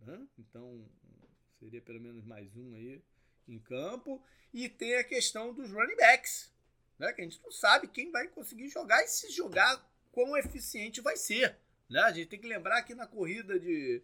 Né? 0.00 0.26
Então 0.38 0.84
seria 1.58 1.80
pelo 1.80 2.00
menos 2.00 2.24
mais 2.24 2.56
um 2.56 2.74
aí 2.74 3.02
em 3.46 3.58
campo. 3.58 4.22
E 4.52 4.68
tem 4.68 4.96
a 4.96 5.04
questão 5.04 5.54
dos 5.54 5.70
running 5.70 5.96
backs, 5.96 6.52
né? 6.98 7.12
que 7.12 7.20
a 7.20 7.24
gente 7.24 7.40
não 7.42 7.50
sabe 7.50 7.88
quem 7.88 8.10
vai 8.10 8.28
conseguir 8.28 8.68
jogar 8.68 9.02
e 9.02 9.08
se 9.08 9.30
jogar, 9.30 9.88
quão 10.10 10.36
eficiente 10.36 11.00
vai 11.00 11.16
ser. 11.16 11.56
Né? 11.92 12.00
A 12.00 12.10
gente 12.10 12.28
tem 12.28 12.40
que 12.40 12.46
lembrar 12.46 12.82
que 12.82 12.94
na 12.94 13.06
corrida 13.06 13.60
de, 13.60 14.02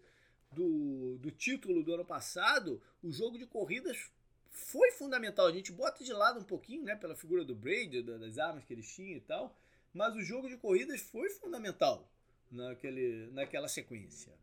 do, 0.53 1.17
do 1.17 1.31
título 1.31 1.83
do 1.83 1.95
ano 1.95 2.05
passado, 2.05 2.83
o 3.03 3.11
jogo 3.11 3.39
de 3.39 3.47
corridas 3.47 4.11
foi 4.51 4.93
fundamental. 4.93 5.47
A 5.47 5.53
gente 5.53 5.73
bota 5.73 6.05
de 6.05 6.13
lado 6.13 6.39
um 6.39 6.45
pouquinho, 6.45 6.85
né, 6.85 6.95
pela 6.95 7.17
figura 7.17 7.43
do 7.47 7.55
Brady, 7.55 8.03
das 8.03 8.37
armas 8.37 8.63
que 8.65 8.75
eles 8.75 8.95
tinham 8.95 9.17
e 9.17 9.21
tal, 9.21 9.57
mas 9.95 10.15
o 10.15 10.21
jogo 10.21 10.51
de 10.51 10.59
corridas 10.59 11.01
foi 11.01 11.31
fundamental 11.31 12.07
naquele, 12.51 13.29
naquela 13.29 13.69
sequência. 13.69 14.35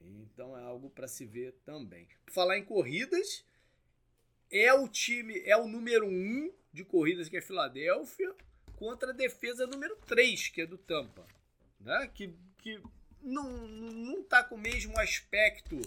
Então 0.00 0.56
é 0.56 0.62
algo 0.62 0.88
para 0.90 1.08
se 1.08 1.26
ver 1.26 1.52
também. 1.64 2.06
Falar 2.28 2.56
em 2.56 2.64
corridas, 2.64 3.44
é 4.48 4.72
o 4.72 4.86
time, 4.86 5.42
é 5.44 5.56
o 5.56 5.66
número 5.66 6.06
um 6.06 6.52
de 6.72 6.84
corridas 6.84 7.28
que 7.28 7.36
é 7.36 7.40
Filadélfia 7.40 8.32
contra 8.76 9.10
a 9.10 9.14
defesa 9.14 9.66
número 9.66 9.96
3, 10.06 10.48
que 10.50 10.60
é 10.60 10.66
do 10.66 10.78
Tampa. 10.78 11.26
Né? 11.80 12.08
Que, 12.14 12.32
que 12.60 12.80
não, 13.22 13.50
não 13.68 14.22
tá 14.22 14.42
com 14.42 14.54
o 14.54 14.58
mesmo 14.58 14.98
aspecto 14.98 15.80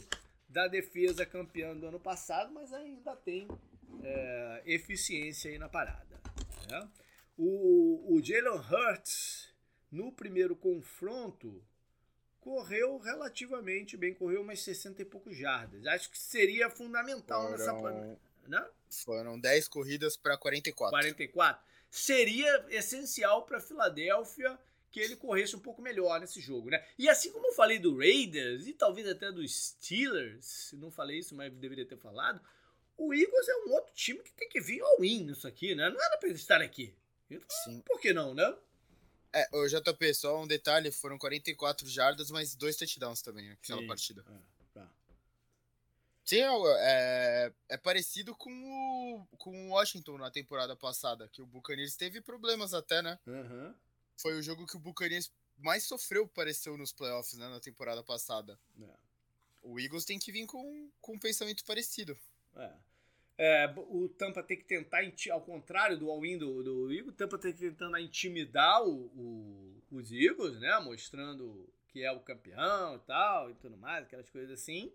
da 0.47 0.67
defesa 0.67 1.26
campeã 1.26 1.76
do 1.76 1.88
ano 1.88 1.99
passado, 1.99 2.53
mas 2.53 2.71
ainda 2.74 3.15
tem 3.15 3.47
é, 4.03 4.61
eficiência 4.65 5.49
aí 5.51 5.57
na 5.57 5.69
parada. 5.69 6.19
Né? 6.69 6.89
O, 7.38 8.15
o 8.15 8.24
Jalen 8.24 8.59
Hurts, 8.59 9.49
no 9.91 10.11
primeiro 10.11 10.55
confronto, 10.55 11.63
correu 12.39 12.97
relativamente 12.99 13.97
bem, 13.97 14.13
correu 14.13 14.41
umas 14.41 14.61
60 14.61 15.01
e 15.01 15.05
poucos 15.05 15.36
jardas. 15.36 15.86
Acho 15.88 16.11
que 16.11 16.17
seria 16.19 16.69
fundamental 16.69 17.41
Foram... 17.41 17.57
nessa 17.57 18.19
né? 18.47 18.69
Foram 18.89 19.39
10 19.39 19.67
corridas 19.69 20.17
para 20.17 20.38
44. 20.38 20.91
44. 20.91 21.63
Seria 21.89 22.65
essencial 22.69 23.43
para 23.45 23.59
Filadélfia 23.61 24.59
que 24.94 25.00
ele 25.00 25.16
corresse 25.16 25.56
um 25.56 25.60
pouco 25.60 25.82
melhor 25.82 26.22
nesse 26.22 26.39
jogo, 26.39 26.70
né? 26.70 26.86
E 27.00 27.10
assim 27.10 27.32
como 27.32 27.48
eu 27.48 27.54
falei 27.54 27.80
do 27.80 27.98
Raiders 27.98 28.68
e 28.68 28.74
talvez 28.74 29.08
até 29.08 29.32
dos 29.32 29.70
Steelers, 29.70 30.72
não 30.74 30.91
falei 30.91 31.18
isso, 31.18 31.34
mas 31.34 31.52
deveria 31.52 31.84
ter 31.84 31.98
falado, 31.98 32.39
o 32.96 33.12
Eagles 33.12 33.50
é 33.50 33.56
um 33.66 33.72
outro 33.72 33.91
time 33.96 34.20
que 34.22 34.32
tem 34.34 34.48
que 34.48 34.62
vir 34.62 34.82
ao 34.82 35.00
win 35.00 35.24
nisso 35.24 35.48
aqui, 35.48 35.74
né? 35.74 35.89
Não 35.89 36.00
era 36.00 36.16
para 36.20 36.30
ele 36.30 36.38
estar 36.38 36.62
aqui. 36.62 36.96
Então, 37.28 37.48
Sim. 37.64 37.82
Por 37.82 38.00
que 38.00 38.14
não, 38.14 38.36
né? 38.36 38.56
É, 39.34 39.50
o 39.52 39.68
JP, 39.68 40.14
só 40.14 40.39
um 40.39 40.46
detalhe, 40.46 40.91
foram 40.91 41.18
44 41.18 41.88
jardas, 41.89 42.30
mas 42.30 42.54
dois 42.54 42.78
touchdowns 42.78 43.24
também 43.24 43.50
aquela 43.50 43.82
Sim. 43.82 43.88
partida. 43.88 44.24
É. 44.30 44.54
Sim, 46.24 46.41
é, 46.80 47.52
é, 47.68 47.78
parecido 47.78 48.34
com 48.36 48.50
o, 48.50 49.38
com 49.38 49.70
o 49.70 49.72
Washington 49.72 50.18
na 50.18 50.32
temporada 50.32 50.76
passada, 50.76 51.28
que 51.28 51.41
o 51.41 51.46
Buccaneers 51.46 51.98
teve 51.98 52.22
problemas 52.22 52.74
até, 52.74 53.02
né? 53.02 53.20
Uhum. 53.28 53.74
Foi 54.24 54.36
o 54.36 54.41
jogo 54.41 54.65
que 54.65 54.78
o 54.78 54.80
Buccaneers 54.80 55.30
mais 55.57 55.84
sofreu, 55.84 56.26
pareceu, 56.26 56.78
nos 56.78 56.93
playoffs, 56.93 57.38
né? 57.38 57.49
Na 57.49 57.59
temporada 57.59 58.01
passada. 58.01 58.57
É. 58.82 58.97
O 59.61 59.78
Eagles 59.78 60.05
tem 60.05 60.17
que 60.17 60.32
vir 60.32 60.45
com, 60.45 60.89
com 61.01 61.15
um 61.15 61.19
pensamento 61.19 61.63
parecido. 61.65 62.17
É. 62.55 62.71
É, 63.38 63.74
o 63.76 64.07
Tampa 64.07 64.41
tem 64.41 64.55
que 64.55 64.63
tentar, 64.63 64.99
ao 65.32 65.41
contrário 65.41 65.97
do 65.97 66.09
all-in 66.09 66.38
do, 66.38 66.63
do 66.63 66.93
Eagles, 66.93 67.13
o 67.13 67.17
Tampa 67.17 67.38
tem 67.38 67.51
que 67.51 67.71
tentar 67.71 67.99
intimidar 67.99 68.82
o, 68.84 69.07
o, 69.07 69.84
os 69.91 70.09
Eagles, 70.09 70.57
né? 70.57 70.80
Mostrando 70.80 71.67
que 71.89 72.01
é 72.03 72.11
o 72.11 72.21
campeão 72.21 72.95
e 72.95 72.99
tal, 72.99 73.51
e 73.51 73.55
tudo 73.55 73.76
mais, 73.76 74.05
aquelas 74.05 74.30
coisas 74.30 74.51
assim. 74.51 74.93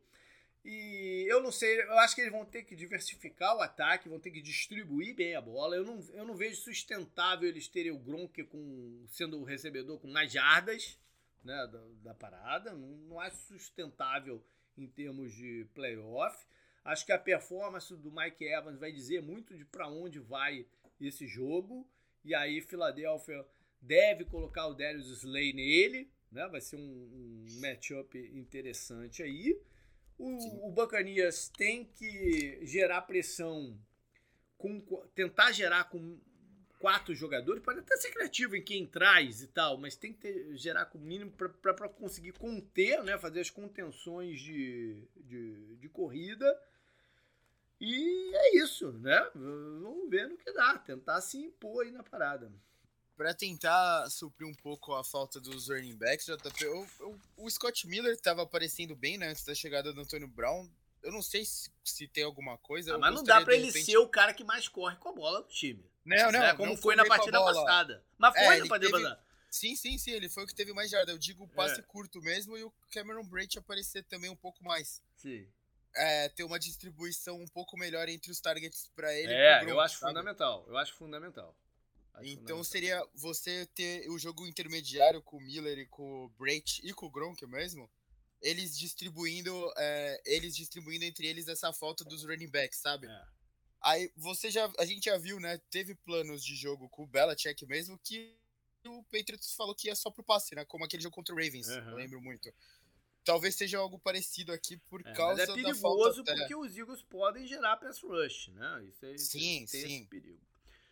E 0.70 1.24
eu 1.26 1.42
não 1.42 1.50
sei, 1.50 1.80
eu 1.80 1.98
acho 1.98 2.14
que 2.14 2.20
eles 2.20 2.30
vão 2.30 2.44
ter 2.44 2.62
que 2.62 2.76
diversificar 2.76 3.56
o 3.56 3.62
ataque, 3.62 4.06
vão 4.06 4.20
ter 4.20 4.30
que 4.30 4.42
distribuir 4.42 5.14
bem 5.14 5.34
a 5.34 5.40
bola. 5.40 5.74
Eu 5.74 5.82
não, 5.82 5.98
eu 6.12 6.26
não 6.26 6.36
vejo 6.36 6.60
sustentável 6.60 7.48
eles 7.48 7.66
terem 7.66 7.90
o 7.90 7.98
Gronk 7.98 8.44
com, 8.44 9.06
sendo 9.08 9.40
o 9.40 9.44
recebedor 9.44 9.98
com 9.98 10.08
mais 10.08 10.30
jardas 10.30 10.98
né, 11.42 11.56
da, 11.72 11.82
da 12.02 12.14
parada. 12.14 12.74
Não, 12.74 12.86
não 12.98 13.18
acho 13.18 13.38
sustentável 13.46 14.44
em 14.76 14.86
termos 14.86 15.32
de 15.32 15.66
playoff. 15.72 16.36
Acho 16.84 17.06
que 17.06 17.12
a 17.12 17.18
performance 17.18 17.96
do 17.96 18.12
Mike 18.12 18.44
Evans 18.44 18.78
vai 18.78 18.92
dizer 18.92 19.22
muito 19.22 19.56
de 19.56 19.64
para 19.64 19.88
onde 19.88 20.18
vai 20.18 20.66
esse 21.00 21.26
jogo. 21.26 21.88
E 22.22 22.34
aí, 22.34 22.60
Filadélfia 22.60 23.42
deve 23.80 24.26
colocar 24.26 24.66
o 24.66 24.74
Darius 24.74 25.08
Slay 25.22 25.54
nele. 25.54 26.12
Né? 26.30 26.46
Vai 26.48 26.60
ser 26.60 26.76
um, 26.76 26.82
um 26.82 27.46
matchup 27.58 28.18
interessante 28.34 29.22
aí. 29.22 29.58
O, 30.18 30.68
o 30.68 30.72
Bacanias 30.72 31.48
tem 31.48 31.84
que 31.84 32.58
gerar 32.66 33.02
pressão, 33.02 33.78
com, 34.56 34.80
tentar 35.14 35.52
gerar 35.52 35.84
com 35.84 36.18
quatro 36.78 37.14
jogadores, 37.14 37.62
pode 37.62 37.80
até 37.80 37.96
ser 37.96 38.10
criativo 38.10 38.56
em 38.56 38.62
quem 38.62 38.86
traz 38.86 39.42
e 39.42 39.48
tal, 39.48 39.78
mas 39.78 39.96
tem 39.96 40.12
que 40.12 40.20
ter, 40.20 40.56
gerar 40.56 40.86
com 40.86 40.98
o 40.98 41.00
mínimo 41.00 41.32
para 41.32 41.88
conseguir 41.88 42.32
conter, 42.32 43.02
né, 43.02 43.18
fazer 43.18 43.40
as 43.40 43.50
contenções 43.50 44.40
de, 44.40 45.08
de, 45.16 45.76
de 45.76 45.88
corrida. 45.88 46.60
E 47.80 48.34
é 48.34 48.56
isso, 48.56 48.90
né? 48.92 49.30
Vamos 49.34 50.10
ver 50.10 50.28
no 50.28 50.36
que 50.36 50.52
dá, 50.52 50.76
tentar 50.78 51.20
se 51.20 51.38
impor 51.38 51.84
aí 51.84 51.92
na 51.92 52.02
parada 52.02 52.50
para 53.18 53.34
tentar 53.34 54.08
suprir 54.08 54.46
um 54.46 54.54
pouco 54.54 54.94
a 54.94 55.02
falta 55.02 55.40
dos 55.40 55.68
running 55.68 55.96
backs, 55.96 56.24
JP, 56.24 56.66
o, 56.66 56.86
o, 57.00 57.20
o 57.44 57.50
Scott 57.50 57.84
Miller 57.88 58.14
estava 58.14 58.42
aparecendo 58.42 58.94
bem 58.94 59.18
né, 59.18 59.26
antes 59.26 59.44
da 59.44 59.56
chegada 59.56 59.92
do 59.92 60.00
Antônio 60.00 60.28
Brown. 60.28 60.70
Eu 61.02 61.10
não 61.10 61.20
sei 61.20 61.44
se, 61.44 61.68
se 61.84 62.06
tem 62.06 62.22
alguma 62.22 62.56
coisa. 62.58 62.94
Ah, 62.94 62.98
mas 62.98 63.12
não 63.12 63.24
dá 63.24 63.40
para 63.40 63.54
ele 63.54 63.66
repente... 63.66 63.86
ser 63.86 63.98
o 63.98 64.08
cara 64.08 64.32
que 64.32 64.44
mais 64.44 64.68
corre 64.68 64.94
com 64.96 65.08
a 65.08 65.12
bola 65.12 65.42
do 65.42 65.48
time. 65.48 65.84
Não, 66.04 66.30
não. 66.30 66.42
É, 66.42 66.54
como 66.54 66.70
não 66.70 66.76
foi, 66.76 66.94
na 66.94 67.04
partida 67.04 67.40
passada. 67.40 68.04
Mas 68.16 68.34
foi 68.34 68.58
é, 68.58 68.66
partida 68.68 68.98
teve... 68.98 69.16
Sim, 69.50 69.74
sim, 69.74 69.98
sim. 69.98 70.12
Ele 70.12 70.28
foi 70.28 70.44
o 70.44 70.46
que 70.46 70.54
teve 70.54 70.72
mais 70.72 70.88
jarda. 70.88 71.10
Eu 71.10 71.18
digo 71.18 71.42
o 71.42 71.48
passe 71.48 71.80
é. 71.80 71.82
curto 71.82 72.22
mesmo 72.22 72.56
e 72.56 72.62
o 72.62 72.72
Cameron 72.92 73.24
Brate 73.24 73.58
aparecer 73.58 74.04
também 74.04 74.30
um 74.30 74.36
pouco 74.36 74.62
mais. 74.62 75.02
Sim. 75.16 75.44
é, 75.96 76.28
ter 76.28 76.44
uma 76.44 76.58
distribuição 76.58 77.40
um 77.40 77.48
pouco 77.48 77.76
melhor 77.76 78.08
entre 78.08 78.30
os 78.30 78.40
targets 78.40 78.88
para 78.94 79.12
ele. 79.12 79.32
É, 79.32 79.64
eu 79.64 79.80
acho 79.80 79.98
sabe? 79.98 80.12
fundamental. 80.12 80.64
Eu 80.68 80.76
acho 80.76 80.94
fundamental. 80.94 81.56
Então 82.22 82.58
fundamental. 82.58 82.64
seria 82.64 83.08
você 83.14 83.66
ter 83.74 84.08
o 84.10 84.18
jogo 84.18 84.46
intermediário 84.46 85.22
com 85.22 85.36
o 85.36 85.40
Miller 85.40 85.78
e 85.78 85.86
com 85.86 86.24
o 86.24 86.28
Brait 86.30 86.80
e 86.82 86.92
com 86.92 87.06
o 87.06 87.10
Gronk 87.10 87.44
mesmo, 87.46 87.90
eles 88.40 88.78
distribuindo, 88.78 89.72
é, 89.76 90.22
eles 90.24 90.56
distribuindo 90.56 91.04
entre 91.04 91.26
eles 91.26 91.48
essa 91.48 91.72
falta 91.72 92.04
dos 92.04 92.24
running 92.24 92.48
backs, 92.48 92.78
sabe? 92.78 93.06
É. 93.06 93.24
Aí 93.80 94.12
você 94.16 94.50
já, 94.50 94.70
a 94.78 94.84
gente 94.84 95.04
já 95.04 95.16
viu, 95.16 95.38
né? 95.38 95.58
Teve 95.70 95.94
planos 95.94 96.44
de 96.44 96.56
jogo 96.56 96.88
com 96.88 97.04
o 97.04 97.06
Belichick 97.06 97.64
mesmo 97.66 97.98
que 97.98 98.36
o 98.86 99.02
Patriots 99.04 99.54
falou 99.54 99.74
que 99.74 99.88
ia 99.88 99.94
só 99.94 100.10
pro 100.10 100.24
passe, 100.24 100.54
né? 100.54 100.64
Como 100.64 100.84
aquele 100.84 101.02
jogo 101.02 101.14
contra 101.14 101.34
o 101.34 101.38
Ravens, 101.38 101.68
uhum. 101.68 101.94
lembro 101.94 102.20
muito. 102.20 102.52
Talvez 103.24 103.54
seja 103.54 103.78
algo 103.78 103.98
parecido 103.98 104.52
aqui 104.52 104.76
por 104.88 105.06
é, 105.06 105.12
causa 105.12 105.46
mas 105.46 105.50
é 105.50 105.54
perigoso 105.54 106.22
da 106.22 106.32
falta... 106.32 106.40
porque 106.40 106.56
os 106.56 106.76
Eagles 106.76 107.02
podem 107.02 107.46
gerar 107.46 107.76
pass 107.76 108.00
rush, 108.00 108.48
né? 108.48 108.84
Isso 108.88 109.04
aí 109.04 109.18
sim, 109.18 109.38
tem 109.38 109.66
sim. 109.66 109.78
esse 109.78 110.04
perigo. 110.06 110.47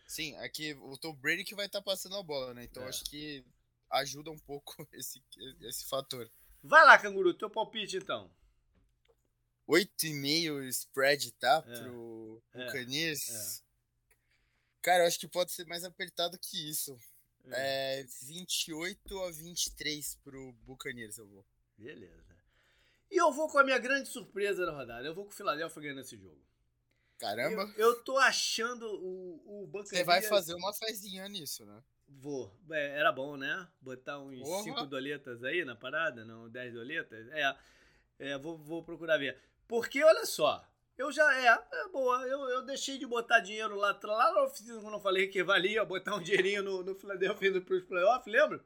Sim, 0.07 0.37
aqui 0.37 0.71
é 0.71 0.75
o 0.77 0.97
Tom 0.97 1.15
Brady 1.15 1.45
que 1.45 1.55
vai 1.55 1.67
estar 1.67 1.81
tá 1.81 1.85
passando 1.85 2.17
a 2.17 2.23
bola, 2.23 2.55
né? 2.55 2.65
Então 2.65 2.85
é. 2.85 2.89
acho 2.89 3.05
que 3.05 3.45
ajuda 3.91 4.31
um 4.31 4.39
pouco 4.39 4.87
esse, 4.93 5.23
esse 5.63 5.89
fator. 5.89 6.31
Vai 6.63 6.85
lá, 6.85 6.99
Canguru, 6.99 7.35
teu 7.35 7.51
palpite 7.51 7.97
então. 7.97 8.31
8,5 9.69 10.63
spread, 10.69 11.33
tá? 11.33 11.65
É. 11.67 11.81
Pro 11.81 12.43
Buccaneers. 12.55 13.29
É. 13.29 13.63
é. 13.63 13.67
Cara, 14.83 15.03
eu 15.03 15.09
acho 15.09 15.19
que 15.19 15.27
pode 15.27 15.51
ser 15.51 15.67
mais 15.67 15.85
apertado 15.85 16.39
que 16.39 16.71
isso. 16.71 16.97
É. 17.51 18.01
é 18.01 18.07
28 18.23 19.21
a 19.23 19.31
23 19.33 20.15
pro 20.23 20.53
Buccaneers, 20.65 21.19
eu 21.19 21.27
vou. 21.27 21.45
Beleza. 21.77 22.37
E 23.11 23.17
eu 23.21 23.33
vou 23.33 23.49
com 23.49 23.59
a 23.59 23.65
minha 23.65 23.79
grande 23.79 24.09
surpresa 24.09 24.65
da 24.65 24.73
rodada. 24.73 25.07
Eu 25.07 25.15
vou 25.15 25.25
com 25.25 25.31
o 25.31 25.35
Philadelphia 25.35 25.83
ganhando 25.83 26.01
esse 26.01 26.17
jogo. 26.17 26.41
Caramba. 27.19 27.63
Eu, 27.77 27.89
eu 27.89 28.05
tô 28.05 28.19
achando 28.19 28.87
o, 28.87 29.65
o. 29.65 29.71
Você 29.73 30.05
vai 30.05 30.23
fazer 30.23 30.55
uma 30.55 30.73
fezinha 30.75 31.29
nisso, 31.29 31.65
né? 31.65 31.83
Vou. 32.09 32.55
É, 32.71 32.99
era 32.99 33.11
bom, 33.11 33.37
né? 33.37 33.67
Botar 33.81 34.19
uns 34.19 34.47
5 34.63 34.87
doletas 34.87 35.43
aí 35.43 35.65
na 35.65 35.75
parada, 35.75 36.25
não 36.25 36.49
10 36.49 36.75
doletas. 36.75 37.29
É, 37.29 37.57
é 38.19 38.39
vou, 38.39 38.59
vou 38.59 38.85
procurar 38.85 39.19
ver. 39.19 39.39
Porque, 39.67 40.03
olha 40.05 40.25
só, 40.25 40.65
eu 40.97 41.11
já. 41.11 41.35
É, 41.35 41.47
é 41.47 41.89
boa. 41.89 42.23
Eu, 42.27 42.41
eu 42.51 42.63
deixei 42.65 42.99
de 42.99 43.07
botar 43.07 43.41
dinheiro 43.41 43.75
lá, 43.75 43.99
lá 44.03 44.33
na 44.33 44.45
oficina 44.45 44.81
quando 44.81 44.95
eu 44.95 45.01
falei 45.01 45.29
que 45.29 45.43
valia 45.43 45.85
botar 45.85 46.15
um 46.15 46.23
dinheirinho 46.23 46.63
no, 46.63 46.83
no 46.83 46.95
Philadelphia 46.95 47.49
indo 47.49 47.63
pros 47.63 47.85
playoffs, 47.85 48.33
lembra? 48.33 48.65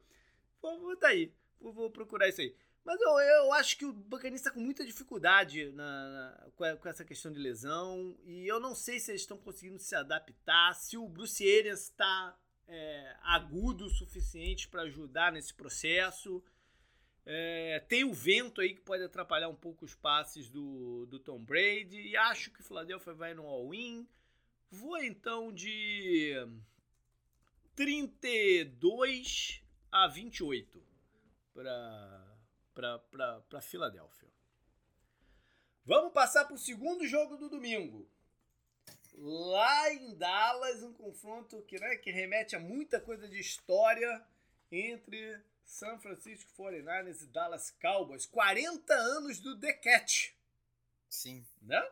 Vou 0.60 0.78
botar 0.80 1.08
aí. 1.08 1.32
Vou, 1.60 1.72
vou, 1.72 1.90
procurar 1.90 2.28
isso 2.28 2.40
aí. 2.40 2.54
Mas 2.90 3.00
eu, 3.02 3.20
eu 3.20 3.52
acho 3.52 3.78
que 3.78 3.84
o 3.84 3.92
Buccaneers 3.92 4.40
está 4.40 4.50
com 4.50 4.58
muita 4.58 4.84
dificuldade 4.84 5.70
na, 5.70 6.08
na 6.10 6.50
com, 6.56 6.76
com, 6.76 6.88
essa 6.88 7.04
questão 7.04 7.30
de 7.30 7.38
lesão. 7.38 8.18
E 8.24 8.44
eu 8.48 8.58
não 8.58 8.74
sei 8.74 8.98
se 8.98 9.12
eles 9.12 9.20
estão 9.20 9.38
conseguindo 9.38 9.78
se 9.78 9.94
adaptar. 9.94 10.74
Se 10.74 10.96
o 10.96 11.08
Bruce 11.08 11.40
Arians 11.40 11.82
está 11.82 12.36
é, 12.66 13.16
agudo 13.22 13.84
o 13.84 13.90
suficiente 13.90 14.66
para 14.66 14.82
ajudar 14.82 15.30
nesse 15.30 15.54
processo. 15.54 16.42
É, 17.24 17.78
tem 17.88 18.02
o 18.02 18.12
vento 18.12 18.60
aí 18.60 18.74
que 18.74 18.80
pode 18.80 19.04
atrapalhar 19.04 19.48
um 19.48 19.54
pouco 19.54 19.84
os 19.84 19.94
passes 19.94 20.50
do, 20.50 21.06
do 21.06 21.20
Tom 21.20 21.38
Brady. 21.38 22.08
E 22.08 22.16
acho 22.16 22.50
que 22.50 22.60
o 22.60 22.64
Philadelphia 22.64 23.14
vai 23.14 23.34
no 23.34 23.46
all-in. 23.46 24.04
Vou 24.68 24.98
então 24.98 25.52
de 25.52 26.34
32 27.76 29.62
a 29.92 30.08
28 30.08 30.82
para 31.54 32.19
Filadélfia. 33.62 34.28
Vamos 35.84 36.12
passar 36.12 36.44
para 36.44 36.54
o 36.54 36.58
segundo 36.58 37.06
jogo 37.06 37.36
do 37.36 37.48
domingo 37.48 38.08
lá 39.20 39.92
em 39.92 40.14
Dallas, 40.14 40.82
um 40.82 40.92
confronto 40.92 41.60
que, 41.62 41.78
né, 41.78 41.96
que 41.96 42.10
remete 42.10 42.56
a 42.56 42.60
muita 42.60 43.00
coisa 43.00 43.28
de 43.28 43.38
história 43.38 44.22
entre 44.72 45.40
San 45.64 45.98
Francisco 45.98 46.50
49ers 46.56 47.22
e 47.22 47.26
Dallas 47.26 47.70
Cowboys. 47.80 48.26
40 48.26 48.92
anos 48.94 49.38
do 49.40 49.58
The 49.58 49.72
Cat. 49.74 50.34
Sim. 51.08 51.44
Né? 51.60 51.82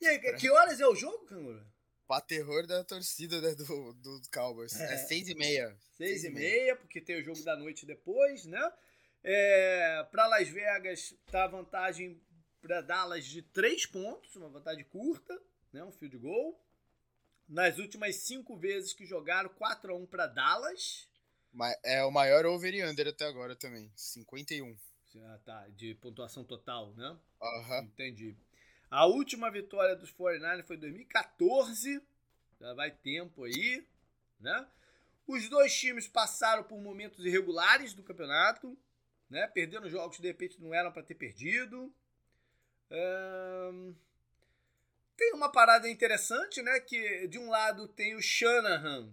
E 0.00 0.06
aí, 0.08 0.18
que 0.36 0.50
horas 0.50 0.80
é 0.80 0.86
o 0.86 0.94
jogo, 0.94 1.26
Canguru? 1.26 1.64
Pra 2.08 2.20
terror 2.20 2.66
da 2.66 2.82
torcida 2.84 3.40
né, 3.40 3.54
do, 3.54 3.92
do 3.94 4.20
Cowboys. 4.32 4.78
É, 4.80 4.94
é 4.94 4.96
seis 4.98 5.28
e 5.28 5.34
meia. 5.34 5.68
Seis, 5.96 6.20
seis 6.20 6.24
e 6.24 6.30
meia, 6.30 6.50
meia, 6.50 6.76
porque 6.76 7.00
tem 7.00 7.20
o 7.20 7.22
jogo 7.22 7.42
da 7.44 7.56
noite 7.56 7.86
depois, 7.86 8.44
né? 8.44 8.72
É, 9.24 10.06
para 10.10 10.26
Las 10.26 10.48
Vegas 10.48 11.14
tá 11.30 11.44
a 11.44 11.48
vantagem 11.48 12.20
para 12.60 12.80
Dallas 12.80 13.24
de 13.24 13.42
três 13.42 13.86
pontos, 13.86 14.34
uma 14.36 14.48
vantagem 14.48 14.84
curta 14.84 15.40
né, 15.72 15.82
um 15.82 15.92
field 15.92 16.18
goal. 16.18 16.60
Nas 17.48 17.78
últimas 17.78 18.16
cinco 18.16 18.56
vezes 18.56 18.92
que 18.92 19.04
jogaram, 19.04 19.48
4 19.50 19.92
a 19.92 19.96
1 19.96 20.06
para 20.06 20.26
Dallas. 20.26 21.08
É 21.84 22.02
o 22.04 22.10
maior 22.10 22.46
over 22.46 22.72
e 22.72 22.84
under 22.84 23.08
até 23.08 23.26
agora 23.26 23.54
também, 23.56 23.90
51. 23.94 24.76
Ah, 25.24 25.38
tá, 25.44 25.68
de 25.68 25.94
pontuação 25.96 26.44
total, 26.44 26.94
né? 26.94 27.16
Aham. 27.40 27.80
Uhum. 27.80 27.84
Entendi. 27.84 28.36
A 28.90 29.06
última 29.06 29.50
vitória 29.50 29.96
dos 29.96 30.12
49ers 30.12 30.66
foi 30.66 30.76
em 30.76 30.80
2014. 30.80 32.02
Já 32.58 32.74
vai 32.74 32.90
tempo 32.90 33.44
aí, 33.44 33.86
né? 34.40 34.66
Os 35.26 35.48
dois 35.48 35.74
times 35.78 36.08
passaram 36.08 36.64
por 36.64 36.80
momentos 36.80 37.24
irregulares 37.24 37.92
do 37.92 38.02
campeonato, 38.02 38.78
né? 39.32 39.48
Perdendo 39.48 39.90
jogos 39.90 40.16
que 40.16 40.22
de 40.22 40.28
repente 40.28 40.60
não 40.60 40.72
eram 40.72 40.92
para 40.92 41.02
ter 41.02 41.14
perdido. 41.14 41.92
Tem 45.16 45.32
uma 45.32 45.50
parada 45.50 45.88
interessante, 45.88 46.62
né? 46.62 46.78
Que 46.80 47.26
de 47.26 47.38
um 47.38 47.48
lado 47.50 47.88
tem 47.88 48.14
o 48.14 48.22
Shanahan 48.22 49.10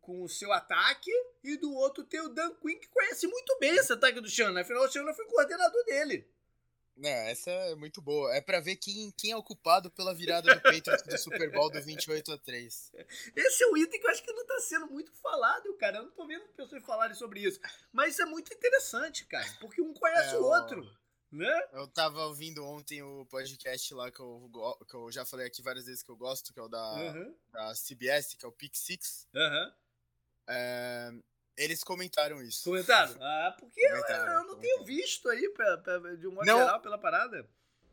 com 0.00 0.22
o 0.22 0.28
seu 0.28 0.52
ataque, 0.52 1.10
e 1.42 1.56
do 1.56 1.72
outro 1.72 2.04
tem 2.04 2.20
o 2.20 2.28
Dan 2.28 2.54
Quinn, 2.56 2.78
que 2.78 2.88
conhece 2.88 3.26
muito 3.26 3.58
bem 3.58 3.74
esse 3.74 3.92
ataque 3.92 4.20
do 4.20 4.28
Shanahan. 4.28 4.60
Afinal, 4.60 4.84
o 4.84 4.88
Shanahan 4.88 5.14
foi 5.14 5.26
coordenador 5.26 5.84
dele. 5.84 6.28
Não, 6.96 7.10
essa 7.10 7.50
é 7.50 7.74
muito 7.74 8.00
boa. 8.00 8.34
É 8.34 8.40
para 8.40 8.58
ver 8.58 8.76
quem, 8.76 9.10
quem 9.10 9.30
é 9.30 9.36
o 9.36 9.42
culpado 9.42 9.90
pela 9.90 10.14
virada 10.14 10.54
do 10.54 10.60
Patriots 10.62 11.02
do 11.02 11.18
Super 11.18 11.52
Bowl 11.52 11.70
do 11.70 11.80
28 11.82 12.32
a 12.32 12.38
3. 12.38 12.92
Esse 13.36 13.64
é 13.64 13.66
o 13.66 13.76
item 13.76 14.00
que 14.00 14.06
eu 14.06 14.10
acho 14.10 14.22
que 14.22 14.32
não 14.32 14.46
tá 14.46 14.58
sendo 14.60 14.86
muito 14.86 15.12
falado, 15.12 15.72
cara. 15.74 15.98
Eu 15.98 16.04
não 16.04 16.10
tô 16.12 16.26
vendo 16.26 16.48
pessoas 16.56 16.82
falarem 16.84 17.14
sobre 17.14 17.40
isso. 17.40 17.60
Mas 17.92 18.14
isso 18.14 18.22
é 18.22 18.26
muito 18.26 18.52
interessante, 18.52 19.26
cara. 19.26 19.46
Porque 19.60 19.82
um 19.82 19.92
conhece 19.92 20.34
é, 20.34 20.38
o 20.38 20.44
outro. 20.44 20.90
Né? 21.30 21.68
Eu 21.72 21.86
tava 21.88 22.24
ouvindo 22.26 22.64
ontem 22.64 23.02
o 23.02 23.26
podcast 23.26 23.92
lá 23.92 24.10
que 24.10 24.20
eu, 24.20 24.50
que 24.88 24.94
eu 24.94 25.12
já 25.12 25.26
falei 25.26 25.46
aqui 25.46 25.60
várias 25.60 25.84
vezes 25.84 26.02
que 26.02 26.10
eu 26.10 26.16
gosto, 26.16 26.50
que 26.50 26.58
é 26.58 26.62
o 26.62 26.68
da, 26.68 26.94
uhum. 26.94 27.34
da 27.50 27.74
CBS, 27.74 28.34
que 28.34 28.46
é 28.46 28.48
o 28.48 28.52
Pick 28.52 28.74
Six. 28.74 29.28
Uhum. 29.34 29.72
É, 30.48 31.12
eles 31.56 31.82
comentaram 31.82 32.42
isso. 32.42 32.64
Comentaram? 32.64 33.16
Ah, 33.20 33.56
porque 33.58 33.80
eu, 33.80 33.96
eu, 33.96 34.44
não 34.44 34.58
tenho 34.58 34.84
visto 34.84 35.28
aí, 35.28 35.48
pra, 35.50 35.78
pra, 35.78 35.98
de 36.14 36.26
um 36.26 36.32
modo 36.32 36.46
não, 36.46 36.58
geral, 36.58 36.80
pela 36.80 36.98
parada. 36.98 37.48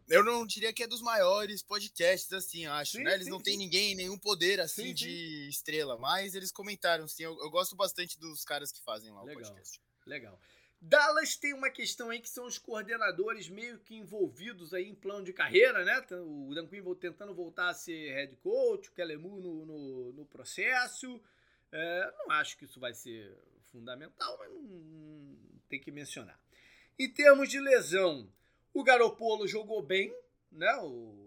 Eu 0.07 0.23
não 0.23 0.45
diria 0.45 0.73
que 0.73 0.83
é 0.83 0.87
dos 0.87 1.01
maiores 1.01 1.63
podcasts, 1.63 2.31
assim, 2.33 2.65
acho, 2.65 2.97
sim, 2.97 3.03
né? 3.03 3.13
Eles 3.13 3.25
sim, 3.25 3.31
não 3.31 3.39
têm 3.39 3.57
ninguém, 3.57 3.95
nenhum 3.95 4.17
poder, 4.17 4.59
assim, 4.59 4.93
de 4.93 5.47
estrela, 5.47 5.97
mas 5.97 6.35
eles 6.35 6.51
comentaram, 6.51 7.07
sim. 7.07 7.23
Eu, 7.23 7.37
eu, 7.39 7.49
gosto 7.49 7.75
bastante 7.75 8.19
dos 8.19 8.43
caras 8.43 8.71
que 8.71 8.81
fazem 8.81 9.11
lá 9.11 9.23
Legal. 9.23 9.41
o 9.41 9.45
podcast. 9.45 9.81
Legal. 10.05 10.39
Dallas 10.85 11.37
tem 11.37 11.53
uma 11.53 11.69
questão 11.69 12.09
aí 12.09 12.19
que 12.19 12.29
são 12.29 12.45
os 12.45 12.57
coordenadores 12.57 13.47
meio 13.47 13.79
que 13.79 13.95
envolvidos 13.95 14.73
aí 14.73 14.89
em 14.89 14.93
plano 14.93 15.23
de 15.23 15.31
carreira, 15.31 15.85
né? 15.85 16.05
O 16.11 16.53
Dan 16.53 16.67
Quinn 16.67 16.83
tentando 16.95 17.33
voltar 17.33 17.69
a 17.69 17.73
ser 17.73 18.13
head 18.13 18.35
coach, 18.43 18.89
o 18.89 18.91
Kelemu 18.91 19.39
no, 19.39 19.65
no, 19.65 20.13
no 20.13 20.25
processo. 20.25 21.21
É, 21.71 22.13
não 22.19 22.31
acho 22.31 22.57
que 22.57 22.65
isso 22.65 22.81
vai 22.81 22.93
ser 22.93 23.33
fundamental, 23.73 24.37
mas 24.37 24.51
não, 24.51 25.37
tem 25.67 25.79
que 25.79 25.91
mencionar. 25.91 26.39
Em 26.97 27.09
termos 27.11 27.49
de 27.49 27.59
lesão, 27.59 28.31
o 28.71 28.83
Garopolo 28.83 29.47
jogou 29.47 29.81
bem, 29.81 30.15
né? 30.51 30.73
O, 30.77 31.23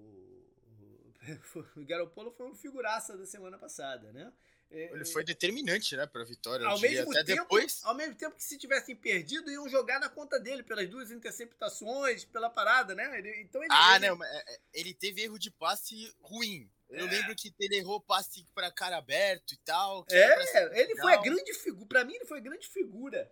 o, 1.76 1.84
Garopolo 1.84 2.30
foi 2.30 2.46
uma 2.46 2.54
figuraça 2.54 3.18
da 3.18 3.26
semana 3.26 3.58
passada, 3.58 4.12
né? 4.12 4.32
É, 4.70 4.92
Ele 4.92 5.04
foi 5.04 5.24
determinante, 5.24 5.96
né, 5.96 6.06
para 6.06 6.22
a 6.22 6.24
vitória. 6.24 6.66
Ao 6.66 6.78
mesmo, 6.80 7.10
Até 7.12 7.22
tempo, 7.22 7.42
depois... 7.42 7.80
ao 7.84 7.94
mesmo 7.94 8.16
tempo 8.16 8.34
que 8.34 8.42
se 8.42 8.58
tivessem 8.58 8.96
perdido, 8.96 9.50
iam 9.50 9.68
jogar 9.68 10.00
na 10.00 10.08
conta 10.08 10.40
dele 10.40 10.64
pelas 10.64 10.88
duas 10.88 11.12
interceptações, 11.12 12.24
pela 12.24 12.50
parada, 12.50 12.92
né? 12.94 13.16
Ele, 13.18 13.42
então 13.42 13.62
ele, 13.62 13.72
ah, 13.72 13.96
ele... 13.96 14.08
não, 14.08 14.24
é, 14.24 14.38
é, 14.38 14.60
ele 14.74 14.92
teve 14.92 15.22
erro 15.22 15.38
de 15.38 15.52
passe 15.52 16.12
ruim. 16.20 16.68
Eu 16.88 17.06
lembro 17.06 17.34
que 17.34 17.52
ele 17.58 17.76
errou 17.76 18.00
passe 18.00 18.46
para 18.54 18.70
cara 18.70 18.96
aberto 18.96 19.52
e 19.52 19.56
tal. 19.58 20.04
é, 20.10 20.80
ele 20.80 20.96
foi 20.96 21.12
a 21.12 21.20
grande 21.20 21.52
figura. 21.54 21.86
Para 21.86 22.04
mim, 22.04 22.14
ele 22.14 22.24
foi 22.26 22.38
a 22.38 22.42
grande 22.42 22.66
figura 22.68 23.30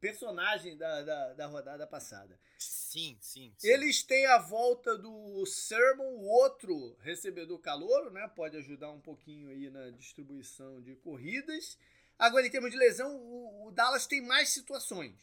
personagem 0.00 0.76
da, 0.76 1.02
da, 1.02 1.32
da 1.34 1.46
rodada 1.46 1.86
passada. 1.86 2.40
Sim, 2.58 3.16
sim, 3.20 3.54
sim, 3.56 3.68
Eles 3.68 4.02
têm 4.02 4.26
a 4.26 4.38
volta 4.38 4.96
do 4.96 5.44
Sermon, 5.46 6.02
o 6.02 6.26
outro 6.26 6.96
recebedor 7.00 7.58
calouro, 7.60 8.10
né? 8.10 8.26
Pode 8.34 8.56
ajudar 8.56 8.90
um 8.90 9.00
pouquinho 9.00 9.50
aí 9.50 9.70
na 9.70 9.90
distribuição 9.90 10.80
de 10.80 10.96
corridas. 10.96 11.78
Agora, 12.18 12.46
em 12.46 12.50
termos 12.50 12.70
de 12.70 12.76
lesão, 12.76 13.14
o, 13.16 13.68
o 13.68 13.70
Dallas 13.70 14.06
tem 14.06 14.20
mais 14.22 14.48
situações. 14.48 15.14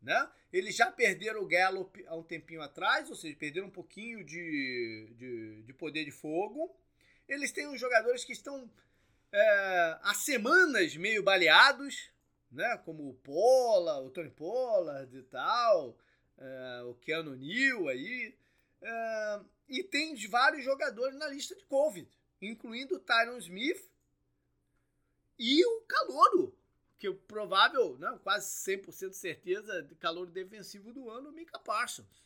né? 0.00 0.30
Eles 0.52 0.74
já 0.74 0.90
perderam 0.90 1.42
o 1.42 1.46
Gallup 1.46 2.02
há 2.06 2.16
um 2.16 2.22
tempinho 2.22 2.62
atrás, 2.62 3.10
ou 3.10 3.16
seja, 3.16 3.36
perderam 3.36 3.66
um 3.66 3.72
pouquinho 3.72 4.24
de, 4.24 5.12
de, 5.16 5.62
de 5.62 5.72
poder 5.74 6.04
de 6.04 6.10
fogo. 6.10 6.74
Eles 7.30 7.52
têm 7.52 7.68
uns 7.68 7.78
jogadores 7.78 8.24
que 8.24 8.32
estão 8.32 8.68
é, 9.32 9.98
há 10.02 10.12
semanas 10.14 10.96
meio 10.96 11.22
baleados, 11.22 12.10
né? 12.50 12.76
Como 12.78 13.08
o 13.08 13.14
Pola, 13.14 14.00
o 14.00 14.10
Tony 14.10 14.30
Pollard 14.30 15.16
e 15.16 15.22
tal, 15.22 15.96
é, 16.36 16.82
o 16.82 16.94
Keanu 16.94 17.36
Neal 17.36 17.86
aí. 17.86 18.36
É, 18.82 19.40
e 19.68 19.84
tem 19.84 20.16
vários 20.26 20.64
jogadores 20.64 21.16
na 21.16 21.28
lista 21.28 21.54
de 21.54 21.64
Covid, 21.66 22.10
incluindo 22.42 22.96
o 22.96 22.98
Tyron 22.98 23.38
Smith 23.38 23.88
e 25.38 25.64
o 25.64 25.82
Calouro, 25.82 26.58
que 26.98 27.08
o 27.08 27.14
provável, 27.14 27.96
não, 27.98 28.18
quase 28.18 28.50
100% 28.76 29.12
certeza, 29.12 29.88
calouro 30.00 30.32
defensivo 30.32 30.92
do 30.92 31.08
ano, 31.08 31.30
o 31.30 31.32
Mika 31.32 31.60
Parsons. 31.60 32.24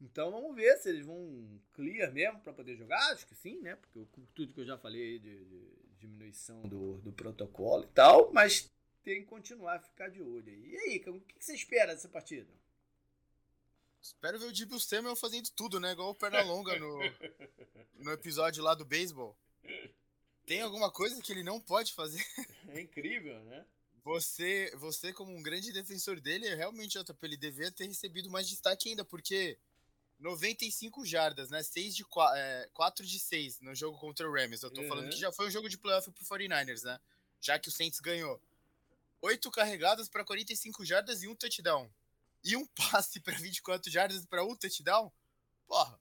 Então 0.00 0.30
vamos 0.30 0.54
ver 0.54 0.76
se 0.76 0.88
eles 0.88 1.04
vão 1.04 1.60
clear 1.72 2.12
mesmo 2.12 2.40
para 2.40 2.52
poder 2.52 2.76
jogar. 2.76 2.98
Acho 3.12 3.26
que 3.26 3.34
sim, 3.34 3.60
né? 3.60 3.76
Porque 3.76 4.06
tudo 4.34 4.52
que 4.52 4.60
eu 4.60 4.66
já 4.66 4.78
falei 4.78 5.02
aí 5.02 5.18
de, 5.18 5.44
de 5.44 5.78
diminuição 5.98 6.62
do, 6.62 6.98
do 6.98 7.12
protocolo 7.12 7.84
e 7.84 7.88
tal, 7.88 8.32
mas 8.32 8.70
tem 9.02 9.22
que 9.22 9.26
continuar 9.26 9.76
a 9.76 9.80
ficar 9.80 10.08
de 10.08 10.22
olho 10.22 10.48
aí. 10.48 10.70
E 10.70 10.76
aí, 10.76 11.04
o 11.08 11.20
que 11.20 11.44
você 11.44 11.54
espera 11.54 11.94
dessa 11.94 12.08
partida? 12.08 12.48
Espero 14.00 14.38
ver 14.38 14.46
o 14.46 14.52
Dibble 14.52 14.80
Samuel 14.80 15.16
fazendo 15.16 15.50
tudo, 15.50 15.80
né? 15.80 15.92
Igual 15.92 16.10
o 16.10 16.14
Pernalonga 16.14 16.78
no, 16.78 16.98
no 17.94 18.12
episódio 18.12 18.62
lá 18.62 18.74
do 18.74 18.84
beisebol. 18.84 19.36
Tem 20.46 20.62
alguma 20.62 20.90
coisa 20.90 21.20
que 21.20 21.32
ele 21.32 21.42
não 21.42 21.60
pode 21.60 21.92
fazer? 21.92 22.24
É 22.68 22.80
incrível, 22.80 23.42
né? 23.44 23.64
Você, 24.04 24.70
você 24.76 25.10
como 25.10 25.34
um 25.34 25.42
grande 25.42 25.72
defensor 25.72 26.20
dele, 26.20 26.54
realmente, 26.54 26.98
JP, 26.98 27.16
ele 27.22 27.36
devia 27.36 27.72
ter 27.72 27.86
recebido 27.86 28.30
mais 28.30 28.46
destaque 28.46 28.90
ainda, 28.90 29.04
porque 29.04 29.58
95 30.18 31.04
jardas, 31.04 31.50
né? 31.50 31.62
6 31.62 31.94
de 31.94 32.04
4, 32.04 32.36
é, 32.36 32.68
4 32.72 33.06
de 33.06 33.18
6 33.18 33.60
no 33.60 33.74
jogo 33.74 33.98
contra 33.98 34.28
o 34.28 34.32
Rams. 34.32 34.62
Eu 34.62 34.70
tô 34.70 34.80
uhum. 34.80 34.88
falando 34.88 35.10
que 35.10 35.18
já 35.18 35.30
foi 35.32 35.46
um 35.46 35.50
jogo 35.50 35.68
de 35.68 35.78
playoff 35.78 36.10
pro 36.10 36.24
49ers, 36.24 36.82
né? 36.82 37.00
Já 37.40 37.58
que 37.58 37.68
o 37.68 37.72
Saints 37.72 38.00
ganhou. 38.00 38.40
8 39.20 39.50
carregadas 39.50 40.08
para 40.08 40.24
45 40.24 40.84
jardas 40.84 41.22
e 41.22 41.28
um 41.28 41.34
touchdown. 41.34 41.90
E 42.42 42.56
um 42.56 42.66
passe 42.90 43.20
para 43.20 43.36
24 43.36 43.90
jardas 43.90 44.24
para 44.26 44.44
um 44.44 44.56
touchdown? 44.56 45.12
Porra. 45.66 46.00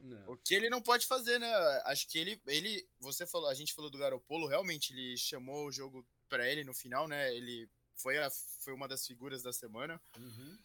Não. 0.00 0.32
O 0.32 0.36
que 0.36 0.54
ele 0.54 0.70
não 0.70 0.80
pode 0.80 1.06
fazer, 1.06 1.38
né? 1.38 1.52
Acho 1.84 2.06
que 2.08 2.18
ele, 2.18 2.40
ele, 2.46 2.88
você 3.00 3.26
falou, 3.26 3.48
a 3.48 3.54
gente 3.54 3.74
falou 3.74 3.90
do 3.90 3.98
Garopolo, 3.98 4.46
realmente 4.46 4.92
ele 4.92 5.16
chamou 5.16 5.66
o 5.66 5.72
jogo 5.72 6.06
para 6.28 6.48
ele 6.48 6.64
no 6.64 6.74
final, 6.74 7.08
né? 7.08 7.34
Ele 7.34 7.68
foi, 7.94 8.18
a, 8.18 8.30
foi 8.30 8.72
uma 8.72 8.86
das 8.86 9.06
figuras 9.06 9.42
da 9.42 9.52
semana. 9.52 10.00
Uhum. 10.16 10.58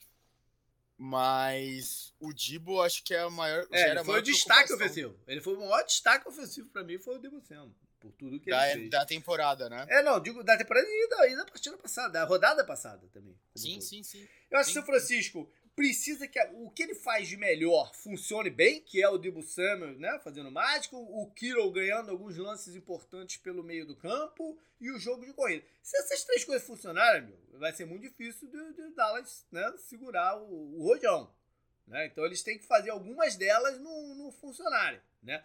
Mas 1.04 2.14
o 2.20 2.32
Dibo 2.32 2.80
acho 2.80 3.04
que 3.04 3.12
é 3.12 3.26
o 3.26 3.32
maior. 3.32 3.66
É, 3.72 3.90
ele 3.90 4.04
foi 4.04 4.20
o 4.20 4.22
destaque 4.22 4.72
ofensivo. 4.72 5.20
Ele 5.26 5.42
foi 5.42 5.56
o 5.56 5.60
maior 5.60 5.84
destaque 5.84 6.30
ofensivo 6.30 6.70
para 6.70 6.84
mim, 6.84 7.00
foi 7.00 7.16
o 7.16 7.20
Dibo 7.20 7.42
Samuel. 7.42 7.74
Por 8.00 8.12
tudo 8.12 8.40
que 8.40 8.52
da, 8.52 8.70
ele 8.70 8.82
fez. 8.82 8.92
Da 8.92 9.04
temporada, 9.04 9.68
né? 9.68 9.84
É, 9.90 10.04
não, 10.04 10.20
digo 10.20 10.44
da 10.44 10.56
temporada 10.56 10.86
e 10.88 11.10
da, 11.10 11.28
e 11.28 11.36
da 11.36 11.46
partida 11.46 11.76
passada, 11.76 12.10
da 12.10 12.24
rodada 12.24 12.64
passada 12.64 13.08
também. 13.12 13.36
Sim, 13.56 13.82
sim, 13.82 14.04
sim. 14.04 14.28
Eu 14.52 14.60
acho 14.60 14.70
sim. 14.70 14.74
que 14.74 14.80
o 14.80 14.84
São 14.84 14.94
Francisco 14.94 15.52
precisa 15.76 16.28
que 16.28 16.40
o 16.54 16.70
que 16.70 16.84
ele 16.84 16.96
faz 16.96 17.28
de 17.28 17.38
melhor 17.38 17.94
funcione 17.96 18.50
bem, 18.50 18.82
que 18.82 19.02
é 19.02 19.10
o 19.10 19.18
Debo 19.18 19.42
Samuel, 19.42 19.98
né, 19.98 20.20
fazendo 20.24 20.52
mágico, 20.52 20.98
o 20.98 21.32
Kiro 21.32 21.72
ganhando 21.72 22.12
alguns 22.12 22.38
lances 22.38 22.76
importantes 22.76 23.38
pelo 23.38 23.64
meio 23.64 23.86
do 23.86 23.96
campo 23.96 24.58
e 24.80 24.92
o 24.92 25.00
jogo 25.00 25.26
de 25.26 25.34
corrida. 25.34 25.66
Se 25.82 25.98
essas 25.98 26.24
três 26.24 26.44
coisas 26.44 26.68
funcionarem, 26.68 27.24
meu, 27.24 27.60
vai 27.60 27.72
ser 27.72 27.86
muito 27.86 28.04
difícil 28.04 28.50
de 28.50 28.90
Dallas 28.96 29.46
né, 29.52 29.74
segurar 29.78 30.38
o, 30.38 30.80
o 30.80 30.84
rojão. 30.84 31.34
Né? 31.88 32.08
Então 32.08 32.26
eles 32.26 32.44
têm 32.44 32.58
que 32.58 32.66
fazer 32.66 32.90
algumas 32.90 33.36
delas 33.36 33.80
não, 33.80 34.16
não 34.16 34.32
funcionarem. 34.32 35.00
Né? 35.24 35.44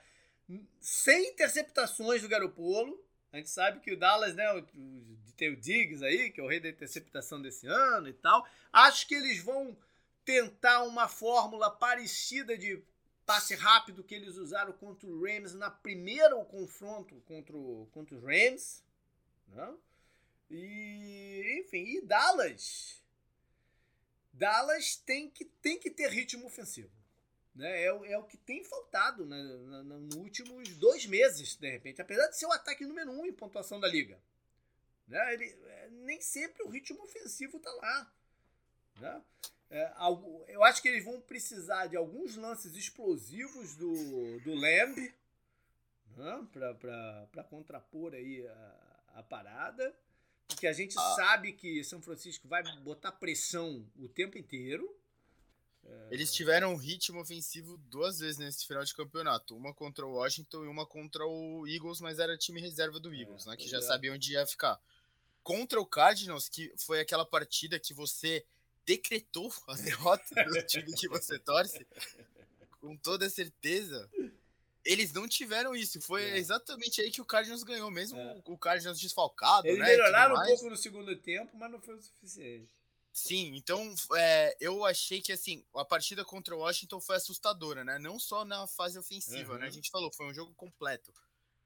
Sem 0.81 1.31
interceptações 1.31 2.23
do 2.23 2.28
Garopolo, 2.28 3.05
a 3.32 3.36
gente 3.36 3.51
sabe 3.51 3.81
que 3.81 3.93
o 3.93 3.98
Dallas, 3.98 4.35
né, 4.35 4.47
tem 5.36 5.53
o 5.53 5.57
Diggs 5.57 6.05
aí, 6.05 6.31
que 6.31 6.40
é 6.40 6.44
o 6.44 6.48
rei 6.48 6.61
da 6.61 6.69
interceptação 6.69 7.40
desse 7.40 7.66
ano 7.66 8.09
e 8.09 8.12
tal. 8.12 8.47
Acho 8.73 9.07
que 9.07 9.15
eles 9.15 9.43
vão 9.43 9.77
tentar 10.27 10.82
uma 10.82 11.09
fórmula 11.09 11.70
parecida 11.70 12.59
de 12.59 12.82
passe 13.24 13.55
rápido 13.55 14.05
que 14.05 14.15
eles 14.15 14.36
usaram 14.36 14.73
contra 14.73 15.09
o 15.09 15.24
Rams 15.24 15.55
na 15.55 15.70
primeiro 15.70 16.44
confronto 16.44 17.15
contra, 17.23 17.57
o, 17.57 17.89
contra 17.93 18.16
os 18.16 18.23
Rams. 18.23 18.85
Né? 19.48 19.74
E, 20.51 21.61
enfim, 21.61 21.85
e 21.97 22.01
Dallas. 22.03 23.01
Dallas 24.32 24.97
tem 24.97 25.31
que, 25.31 25.44
tem 25.44 25.78
que 25.78 25.90
ter 25.90 26.11
ritmo 26.11 26.47
ofensivo. 26.47 26.90
Né? 27.55 27.82
É, 27.82 27.86
é 27.86 28.19
o 28.19 28.24
que 28.24 28.36
tem 28.36 28.65
faltado 28.65 29.24
né, 29.24 29.40
nos 29.43 30.16
últimos 30.16 30.69
dois 30.77 31.07
meses, 31.07 31.57
de 31.57 31.70
repente. 31.70 32.03
Apesar 32.03 32.27
de 32.27 32.36
ser 32.36 32.47
o 32.47 32.53
ataque 32.53 32.85
número 32.85 33.12
um 33.12 33.24
em 33.24 33.32
pontuação 33.32 33.78
da 33.78 33.89
liga. 33.89 34.20
Né? 35.07 35.35
Ele, 35.35 35.44
é, 35.44 35.89
nem 35.90 36.20
sempre 36.20 36.65
o 36.65 36.69
ritmo 36.69 37.03
ofensivo 37.05 37.59
está 37.59 37.73
lá. 37.73 38.12
Né? 39.01 39.23
É, 39.71 39.93
eu 40.49 40.63
acho 40.63 40.81
que 40.81 40.89
eles 40.89 41.05
vão 41.05 41.21
precisar 41.21 41.87
de 41.87 41.97
alguns 41.97 42.37
lances 42.37 42.77
explosivos 42.77 43.75
do, 43.75 44.41
do 44.41 44.55
Lamb 44.55 45.13
né, 46.17 46.47
para 46.53 47.45
contrapor 47.45 48.15
aí 48.15 48.47
a, 48.47 49.03
a, 49.17 49.23
parada. 49.23 49.95
Porque 50.47 50.67
a 50.67 50.73
gente 50.73 50.97
ah. 50.97 51.15
sabe 51.17 51.53
que 51.53 51.83
São 51.83 52.01
Francisco 52.01 52.47
vai 52.47 52.63
botar 52.79 53.11
pressão 53.13 53.85
o 53.99 54.09
tempo 54.09 54.39
inteiro. 54.39 54.89
É... 55.85 56.09
Eles 56.13 56.33
tiveram 56.33 56.73
um 56.73 56.77
ritmo 56.77 57.21
ofensivo 57.21 57.77
duas 57.77 58.21
vezes 58.21 58.39
nesse 58.39 58.65
final 58.67 58.85
de 58.85 58.95
campeonato. 58.95 59.57
Uma 59.57 59.75
contra 59.75 60.07
o 60.07 60.13
Washington 60.13 60.65
e 60.65 60.69
uma 60.69 60.87
contra 60.87 61.27
o 61.27 61.67
Eagles, 61.67 62.01
mas 62.01 62.21
era 62.21 62.39
time 62.39 62.61
reserva 62.61 63.01
do 63.01 63.13
Eagles, 63.13 63.47
é, 63.47 63.51
né? 63.51 63.57
Que 63.57 63.69
já 63.69 63.79
é. 63.79 63.83
sabia 63.83 64.13
onde 64.13 64.33
ia 64.33 64.47
ficar. 64.47 64.81
Contra 65.43 65.81
o 65.81 65.87
Cardinals, 65.87 66.49
que 66.49 66.73
foi 66.77 67.01
aquela 67.01 67.27
partida 67.27 67.79
que 67.79 67.93
você 67.93 68.45
decretou 68.87 69.53
a 69.67 69.75
derrota 69.75 70.45
do 70.45 70.63
time 70.65 70.95
que 70.95 71.09
você 71.09 71.39
torce, 71.39 71.85
com 72.81 72.97
toda 72.97 73.29
certeza, 73.29 74.09
eles 74.85 75.13
não 75.13 75.29
tiveram 75.29 75.75
isso. 75.75 76.01
Foi 76.01 76.23
é. 76.23 76.39
exatamente 76.39 77.01
aí 77.01 77.11
que 77.11 77.21
o 77.21 77.25
Cardinals 77.25 77.65
ganhou, 77.65 77.91
mesmo 77.91 78.19
é. 78.19 78.43
o 78.47 78.57
Cardinals 78.57 79.01
desfalcado. 79.01 79.67
Eles 79.67 79.81
né, 79.81 79.87
melhoraram 79.87 80.37
um 80.37 80.47
pouco 80.47 80.71
no 80.71 80.77
segundo 80.77 81.15
tempo, 81.17 81.57
mas 81.57 81.71
não 81.71 81.81
foi 81.81 81.97
o 81.97 82.01
suficiente. 82.01 82.71
Sim, 83.13 83.57
então 83.57 83.95
é, 84.15 84.57
eu 84.61 84.85
achei 84.85 85.23
que 85.23 85.33
assim, 85.33 85.65
a 85.75 85.87
partida 85.87 86.23
contra 86.23 86.55
o 86.55 86.59
Washington 86.59 87.01
foi 87.01 87.17
assustadora, 87.17 87.83
né? 87.83 87.99
Não 87.99 88.19
só 88.19 88.45
na 88.45 88.67
fase 88.67 88.99
ofensiva, 88.99 89.55
uhum. 89.55 89.59
né? 89.59 89.67
A 89.67 89.71
gente 89.71 89.91
falou, 89.91 90.13
foi 90.13 90.27
um 90.27 90.35
jogo 90.35 90.55
completo. 90.55 91.13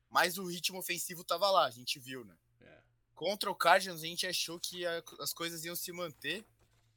Mas 0.09 0.39
o 0.39 0.47
ritmo 0.47 0.79
ofensivo 0.79 1.25
tava 1.25 1.51
lá, 1.51 1.67
a 1.67 1.71
gente 1.71 1.99
viu, 1.99 2.25
né? 2.25 2.37
É. 2.61 2.79
Contra 3.17 3.51
o 3.51 3.55
Cardinals, 3.55 4.03
a 4.03 4.07
gente 4.07 4.27
achou 4.29 4.61
que 4.61 4.87
a, 4.87 5.03
as 5.19 5.33
coisas 5.33 5.65
iam 5.65 5.75
se 5.75 5.91
manter 5.91 6.45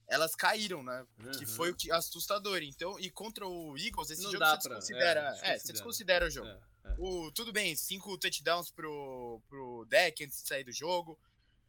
elas 0.07 0.35
caíram, 0.35 0.83
né? 0.83 1.05
Uhum. 1.19 1.31
Que 1.31 1.45
foi 1.45 1.71
o 1.71 1.75
que 1.75 1.91
assustador. 1.91 2.61
Então, 2.61 2.99
e 2.99 3.09
contra 3.09 3.47
o 3.47 3.77
Eagles, 3.77 4.09
esse 4.09 4.23
não 4.23 4.31
jogo 4.31 4.45
você 4.45 4.51
pra, 4.51 4.75
desconsidera. 4.75 5.19
É, 5.19 5.23
desconsidera. 5.23 5.53
É, 5.53 5.59
você 5.59 5.73
desconsidera 5.73 6.27
o 6.27 6.29
jogo. 6.29 6.47
É, 6.47 6.59
é. 6.85 6.95
O, 6.97 7.31
tudo 7.31 7.51
bem, 7.51 7.75
cinco 7.75 8.17
touchdowns 8.17 8.69
pro, 8.71 9.41
pro 9.47 9.85
deck 9.89 10.23
antes 10.23 10.41
de 10.41 10.47
sair 10.47 10.63
do 10.63 10.71
jogo. 10.71 11.19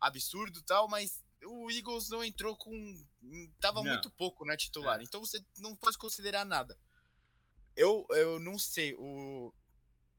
Absurdo 0.01 0.59
e 0.59 0.63
tal, 0.63 0.89
mas 0.89 1.23
o 1.45 1.71
Eagles 1.71 2.09
não 2.09 2.23
entrou 2.25 2.57
com. 2.57 2.73
Tava 3.61 3.83
não. 3.83 3.91
muito 3.91 4.11
pouco, 4.11 4.45
né, 4.45 4.57
titular. 4.57 5.01
É. 5.01 5.03
Então 5.03 5.21
você 5.21 5.43
não 5.59 5.75
pode 5.77 5.97
considerar 5.99 6.45
nada. 6.45 6.77
Eu, 7.77 8.07
eu 8.11 8.39
não 8.39 8.59
sei. 8.59 8.95
O, 8.95 9.53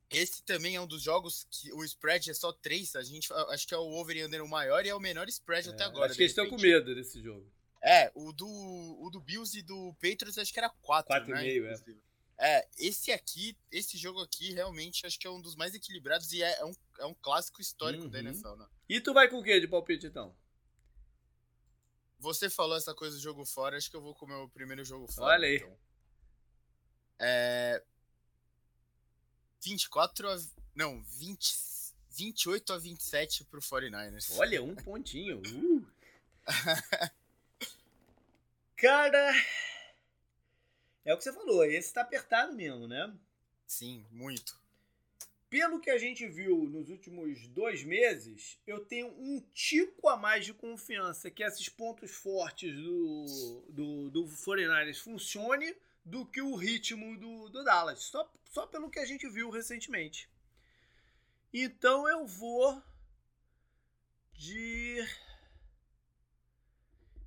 esse 0.10 0.44
também 0.44 0.76
é 0.76 0.82
um 0.82 0.88
dos 0.88 1.02
jogos 1.02 1.48
que 1.50 1.72
o 1.74 1.84
spread 1.84 2.30
é 2.30 2.34
só 2.34 2.52
3. 2.52 2.96
A 2.96 3.04
gente 3.04 3.32
acho 3.50 3.68
que 3.68 3.74
é 3.74 3.78
o 3.78 3.92
over 3.92 4.16
e 4.16 4.26
under 4.26 4.44
o 4.44 4.48
maior 4.48 4.86
e 4.86 4.90
é 4.90 4.96
o 4.96 5.00
menor 5.00 5.28
spread 5.30 5.70
é, 5.70 5.72
até 5.72 5.84
agora. 5.84 6.08
Acho 6.08 6.16
que 6.16 6.24
eles 6.24 6.32
estão 6.32 6.50
com 6.50 6.58
medo 6.58 6.94
desse 6.94 7.22
jogo. 7.22 7.52
É, 7.86 8.12
o 8.16 8.34
do, 8.34 8.48
o 8.48 9.12
do 9.12 9.20
Bills 9.20 9.56
e 9.56 9.62
do 9.62 9.94
Patriots 10.02 10.40
acho 10.40 10.52
que 10.52 10.58
era 10.58 10.72
4, 10.82 11.08
4 11.08 11.30
né? 11.30 11.42
meio, 11.42 11.68
é. 11.68 11.76
É, 12.38 12.68
esse 12.80 13.12
aqui, 13.12 13.56
esse 13.72 13.96
jogo 13.96 14.20
aqui, 14.22 14.52
realmente 14.54 15.06
acho 15.06 15.20
que 15.20 15.28
é 15.28 15.30
um 15.30 15.40
dos 15.40 15.56
mais 15.56 15.76
equilibrados 15.76 16.34
e 16.34 16.42
é, 16.42 16.60
é 16.60 16.66
um, 16.66 16.74
é 16.98 17.06
um 17.06 17.14
clássico 17.14 17.62
histórico 17.62 18.06
uhum. 18.06 18.10
da 18.10 18.20
NFL, 18.20 18.56
né? 18.56 18.68
E 18.90 19.00
tu 19.00 19.14
vai 19.14 19.30
com 19.30 19.38
o 19.38 19.44
que 19.44 19.60
de 19.60 19.68
palpite, 19.68 20.08
então? 20.08 20.36
Você 22.18 22.50
falou 22.50 22.76
essa 22.76 22.94
coisa 22.96 23.16
do 23.16 23.22
jogo 23.22 23.46
fora, 23.46 23.78
acho 23.78 23.90
que 23.90 23.96
eu 23.96 24.02
vou 24.02 24.16
comer 24.16 24.34
o 24.34 24.50
primeiro 24.50 24.84
jogo 24.84 25.08
fora. 25.08 25.36
Olha 25.36 25.48
aí. 25.48 25.58
Então. 25.58 25.78
É... 27.20 27.84
24 29.62 30.28
a... 30.28 30.38
Não, 30.74 31.04
20... 31.04 31.56
28 32.10 32.74
a 32.74 32.78
27 32.80 33.44
pro 33.44 33.62
49ers. 33.62 34.36
Olha, 34.38 34.64
um 34.64 34.76
pontinho. 34.76 35.42
Uh. 35.46 35.86
Cara, 38.78 39.34
é 41.06 41.14
o 41.14 41.18
que 41.18 41.24
você 41.24 41.32
falou, 41.32 41.64
esse 41.64 41.94
tá 41.94 42.02
apertado 42.02 42.54
mesmo, 42.54 42.88
né? 42.88 43.14
Sim, 43.66 44.06
muito. 44.12 44.60
pelo 45.50 45.80
que 45.80 45.90
a 45.90 45.98
gente 45.98 46.28
viu 46.28 46.66
nos 46.66 46.90
últimos 46.90 47.48
dois 47.48 47.84
meses, 47.84 48.60
eu 48.68 48.84
tenho 48.84 49.08
um 49.08 49.40
tico 49.54 50.10
a 50.10 50.18
mais 50.18 50.44
de 50.46 50.54
confiança 50.54 51.32
que 51.32 51.44
esses 51.44 51.70
pontos 51.70 52.12
fortes 52.12 52.76
do, 52.76 53.66
do, 53.70 54.10
do 54.10 54.26
49ers 54.26 55.00
funcione 55.00 55.74
do 56.04 56.26
que 56.26 56.42
o 56.42 56.56
ritmo 56.56 57.18
do, 57.18 57.50
do 57.50 57.64
Dallas. 57.64 58.04
Só, 58.04 58.30
só 58.44 58.68
pelo 58.68 58.90
que 58.90 59.00
a 59.00 59.06
gente 59.06 59.30
viu 59.30 59.50
recentemente. 59.50 60.30
Então 61.54 62.08
eu 62.10 62.26
vou 62.28 62.84
de. 64.34 64.98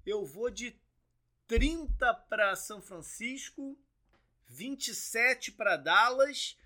Eu 0.05 0.27
vou 0.27 0.51
de 0.51 0.77
30 1.49 2.15
para 2.29 2.55
São 2.55 2.83
Francisco, 2.83 3.77
27 4.49 5.51
para 5.53 5.79
Dallas 5.79 6.59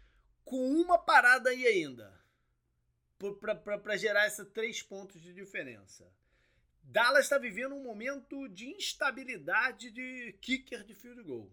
com 0.44 0.72
uma 0.72 0.98
parada 0.98 1.50
aí 1.50 1.64
ainda. 1.66 2.20
Para 3.40 3.96
gerar 3.96 4.26
esses 4.26 4.44
três 4.48 4.82
pontos 4.82 5.22
de 5.22 5.32
diferença. 5.32 6.12
Dallas 6.82 7.26
está 7.26 7.38
vivendo 7.38 7.76
um 7.76 7.82
momento 7.84 8.48
de 8.48 8.66
instabilidade 8.66 9.92
de 9.92 10.32
kicker 10.40 10.82
de 10.82 10.96
field 10.96 11.22
goal. 11.22 11.48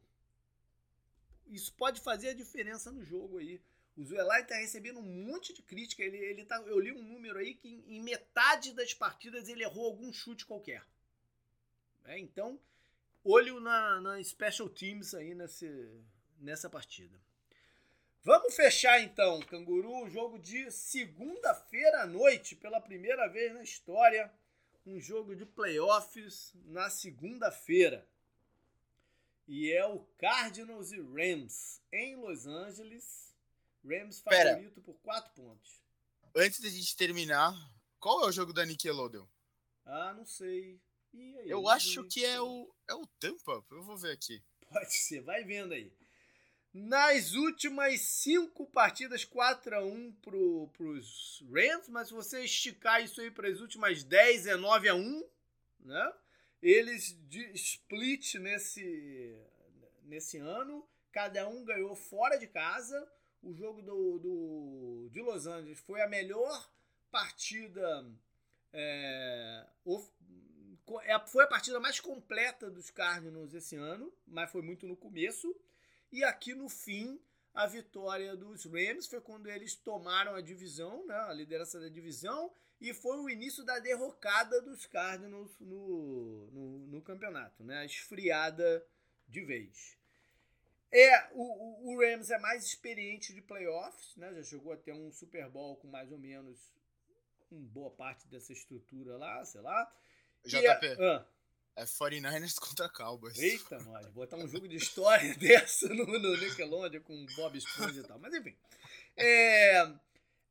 Isso 1.46 1.72
pode 1.76 2.02
fazer 2.02 2.30
a 2.30 2.34
diferença 2.34 2.92
no 2.92 3.06
jogo 3.06 3.38
aí. 3.38 3.62
O 3.96 4.04
Zuelai 4.04 4.42
está 4.42 4.56
recebendo 4.56 5.00
um 5.00 5.26
monte 5.26 5.54
de 5.54 5.62
crítica. 5.62 6.02
Ele, 6.02 6.18
ele 6.18 6.46
tá, 6.46 6.56
eu 6.62 6.80
li 6.80 6.92
um 6.92 7.04
número 7.04 7.38
aí 7.38 7.54
que 7.54 7.68
em, 7.68 7.98
em 7.98 8.02
metade 8.02 8.74
das 8.74 8.94
partidas 8.94 9.48
ele 9.48 9.64
errou 9.64 9.86
algum 9.86 10.12
chute 10.12 10.48
qualquer. 10.48 10.84
É, 12.06 12.18
então, 12.18 12.60
olho 13.24 13.60
na, 13.60 14.02
na 14.02 14.24
Special 14.24 14.70
Teams 14.70 15.14
aí 15.14 15.34
nesse, 15.34 15.68
nessa 16.40 16.70
partida. 16.70 17.20
Vamos 18.22 18.54
fechar 18.54 19.00
então, 19.02 19.40
Canguru, 19.42 20.04
um 20.04 20.10
jogo 20.10 20.38
de 20.38 20.70
segunda-feira 20.72 22.02
à 22.02 22.06
noite, 22.06 22.56
pela 22.56 22.82
primeira 22.82 23.28
vez 23.28 23.54
na 23.54 23.64
história, 23.64 24.32
um 24.86 25.00
jogo 25.00 25.36
de 25.36 25.46
playoffs 25.46 26.54
na 26.66 26.90
segunda-feira. 26.90 28.08
E 29.48 29.72
é 29.72 29.86
o 29.86 30.00
Cardinals 30.18 30.92
e 30.92 31.02
Rams 31.02 31.82
em 31.92 32.16
Los 32.18 32.46
Angeles. 32.46 33.34
Rams 33.84 34.20
favorito 34.20 34.82
Pera. 34.82 34.86
por 34.86 34.94
4 35.02 35.34
pontos. 35.34 35.82
Antes 36.36 36.60
da 36.60 36.70
gente 36.70 36.96
terminar, 36.96 37.54
qual 38.00 38.24
é 38.24 38.28
o 38.28 38.32
jogo 38.32 38.54
da 38.54 38.66
Nickelodeon? 38.66 39.26
Ah, 39.86 40.14
não 40.14 40.26
sei. 40.26 40.80
Aí, 41.14 41.50
eu 41.50 41.68
acho 41.68 42.04
que 42.06 42.24
é 42.24 42.40
o, 42.42 42.70
é 42.88 42.94
o 42.94 43.06
Tampa. 43.20 43.64
Eu 43.72 43.84
vou 43.84 43.98
ver 43.98 44.12
aqui. 44.12 44.42
Pode 44.72 44.94
ser, 44.94 45.22
vai 45.22 45.44
vendo 45.44 45.74
aí. 45.74 45.92
Nas 46.72 47.34
últimas 47.34 48.00
cinco 48.02 48.68
partidas, 48.68 49.26
4 49.26 49.76
a 49.76 49.84
1 49.84 50.12
para 50.22 50.36
os 50.36 51.44
Rams, 51.52 51.90
mas 51.90 52.10
se 52.10 52.14
você 52.14 52.44
esticar 52.44 53.04
isso 53.04 53.20
aí 53.20 53.32
para 53.32 53.48
as 53.48 53.60
últimas 53.60 54.04
10, 54.04 54.46
é 54.46 54.56
9 54.56 54.90
a 54.90 54.96
1 54.96 55.24
né? 55.80 56.14
Eles 56.62 57.18
de 57.28 57.44
split 57.54 58.36
nesse, 58.36 59.36
nesse 60.04 60.38
ano, 60.38 60.88
cada 61.12 61.48
um 61.48 61.64
ganhou 61.64 61.96
fora 61.96 62.38
de 62.38 62.48
casa. 62.48 63.10
O 63.42 63.54
jogo 63.54 63.82
do, 63.82 64.20
do, 64.20 65.10
de 65.12 65.22
Los 65.22 65.48
Angeles 65.48 65.80
foi 65.80 66.02
a 66.02 66.08
melhor 66.08 66.70
partida. 67.10 68.06
É, 68.74 69.66
é 69.86 70.02
foi 71.28 71.44
a 71.44 71.48
partida 71.48 71.80
mais 71.80 72.00
completa 72.00 72.70
dos 72.70 72.90
Cardinals 72.90 73.54
esse 73.54 73.76
ano, 73.76 74.12
mas 74.28 74.52
foi 74.52 74.62
muito 74.62 74.88
no 74.88 74.96
começo. 74.96 75.56
E 76.12 76.24
aqui 76.24 76.54
no 76.54 76.68
fim, 76.68 77.20
a 77.54 77.68
vitória 77.68 78.36
dos 78.36 78.66
Rams 78.66 79.08
foi 79.08 79.22
quando 79.22 79.48
eles 79.48 79.76
tomaram 79.76 80.36
a 80.36 80.42
divisão, 80.42 81.06
né, 81.06 81.16
a 81.16 81.34
liderança 81.34 81.80
da 81.80 81.90
divisão, 81.90 82.52
e 82.80 82.94
foi 82.94 83.18
o 83.18 83.30
início 83.30 83.64
da 83.64 83.80
derrocada 83.80 84.62
dos 84.62 84.86
Cardinals 84.86 85.60
no, 85.60 86.48
no, 86.52 86.88
no 86.88 87.02
campeonato, 87.02 87.64
né, 87.64 87.80
a 87.80 87.86
esfriada 87.86 88.86
de 89.28 89.42
vez. 89.42 89.98
É, 90.92 91.30
o, 91.34 91.92
o, 91.92 92.00
Rams 92.00 92.32
é 92.32 92.40
mais 92.40 92.66
experiente 92.66 93.34
de 93.34 93.42
playoffs, 93.42 94.16
né, 94.16 94.34
já 94.34 94.42
jogou 94.42 94.74
até 94.74 94.94
um 94.94 95.12
Super 95.12 95.48
Bowl 95.50 95.76
com 95.76 95.88
mais 95.88 96.12
ou 96.12 96.18
menos 96.18 96.74
uma 97.52 97.62
boa 97.68 97.92
parte 97.92 98.28
dessa 98.28 98.54
estrutura 98.54 99.18
lá, 99.18 99.44
sei 99.46 99.62
lá. 99.62 99.92
JP. 100.46 100.86
É, 100.86 100.98
ah, 101.00 101.26
é 101.76 101.84
49ers 101.84 102.56
contra 102.60 102.90
Cowboys. 102.90 103.38
Eita, 103.38 103.80
nós. 103.80 104.08
Botar 104.08 104.38
um 104.38 104.48
jogo 104.48 104.68
de 104.68 104.76
história 104.76 105.34
dessa 105.40 105.88
no, 105.90 106.06
no 106.06 106.38
Nickelodeon 106.38 107.02
com 107.02 107.26
Bob 107.36 107.58
Esponja 107.58 108.02
e 108.02 108.04
tal. 108.04 108.20
Mas 108.20 108.34
enfim. 108.34 108.56
É, 109.16 109.82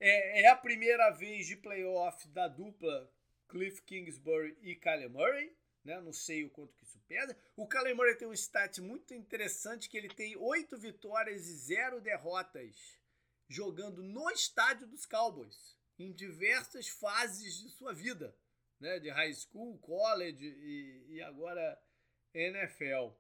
é, 0.01 0.43
é, 0.43 0.49
a 0.49 0.57
primeira 0.57 1.11
vez 1.11 1.47
de 1.47 1.57
playoff 1.57 2.27
da 2.29 2.49
dupla 2.49 3.11
Cliff 3.49 3.83
Kingsbury 3.83 4.57
e 4.63 4.75
Kyler 4.75 5.11
Murray. 5.11 5.53
Né? 5.85 6.01
Não 6.01 6.13
sei 6.13 6.45
o 6.45 6.51
quanto 6.51 6.75
que 6.75 6.85
isso 6.85 7.01
pesa. 7.09 7.37
O 7.57 7.67
Kyler 7.67 7.95
Murray 7.95 8.15
tem 8.17 8.29
um 8.29 8.33
stat 8.33 8.81
muito 8.81 9.15
interessante 9.15 9.89
que 9.89 9.97
ele 9.97 10.09
tem 10.09 10.37
oito 10.37 10.77
vitórias 10.77 11.47
e 11.47 11.57
zero 11.57 12.01
derrotas 12.01 12.99
jogando 13.49 14.03
no 14.03 14.31
estádio 14.31 14.87
dos 14.87 15.07
Cowboys 15.07 15.77
em 15.99 16.13
diversas 16.13 16.89
fases 16.89 17.59
de 17.59 17.71
sua 17.71 17.95
vida 17.95 18.35
né, 18.81 18.99
de 18.99 19.11
high 19.11 19.33
school, 19.35 19.79
college 19.79 20.45
e, 20.45 21.15
e 21.15 21.23
agora 21.23 21.81
NFL. 22.35 23.13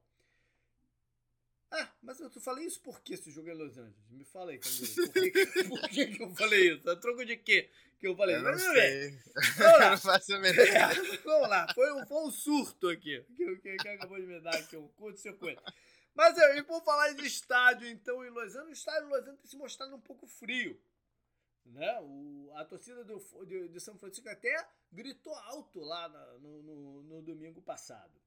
Ah, 1.70 1.92
mas 2.02 2.18
eu 2.18 2.30
falei 2.30 2.64
isso 2.64 2.80
por 2.80 3.02
que 3.02 3.14
esse 3.14 3.30
jogo 3.30 3.50
é 3.50 3.54
Los 3.54 3.76
Angeles? 3.76 4.10
Me 4.10 4.24
fala 4.24 4.52
aí, 4.52 4.58
Por, 4.58 5.12
que, 5.12 5.64
por 5.68 5.88
que, 5.90 6.06
que 6.06 6.22
eu 6.22 6.34
falei 6.34 6.72
isso? 6.72 6.88
A 6.88 6.96
troco 6.96 7.24
de 7.26 7.36
quê 7.36 7.70
que 7.98 8.06
eu 8.06 8.16
falei? 8.16 8.36
Eu 8.36 8.42
não 8.42 8.58
sei. 8.58 9.18
Vamos 9.58 9.78
lá. 9.80 9.96
faço 9.96 10.34
a 10.34 10.38
é, 10.38 10.94
Vamos 11.24 11.48
lá, 11.48 11.72
foi 11.74 11.92
um, 11.92 12.06
foi 12.06 12.26
um 12.26 12.30
surto 12.30 12.88
aqui 12.88 13.22
que, 13.36 13.56
que, 13.56 13.76
que 13.76 13.88
acabou 13.88 14.18
de 14.18 14.26
me 14.26 14.40
dar 14.40 14.54
aqui, 14.54 14.76
um 14.76 14.88
curto-circuito. 14.88 15.62
Mas 16.14 16.36
eu, 16.38 16.56
e 16.56 16.62
por 16.62 16.82
falar 16.82 17.12
de 17.12 17.26
estádio, 17.26 17.86
então, 17.86 18.24
em 18.24 18.30
Los 18.30 18.56
Angeles, 18.56 18.68
o 18.68 18.72
estádio 18.72 19.02
de 19.02 19.10
Los 19.10 19.20
Angeles 19.20 19.40
tem 19.40 19.50
se 19.50 19.56
mostrado 19.56 19.94
um 19.94 20.00
pouco 20.00 20.26
frio. 20.26 20.80
Né? 21.66 22.00
O, 22.00 22.37
a 22.58 22.64
torcida 22.64 23.04
do, 23.04 23.18
de, 23.46 23.68
de, 23.68 23.80
São 23.80 23.96
Francisco 23.96 24.28
até 24.28 24.66
gritou 24.90 25.34
alto 25.34 25.80
lá 25.80 26.08
no, 26.40 26.62
no, 26.62 27.02
no, 27.02 27.22
domingo 27.22 27.62
passado. 27.62 28.20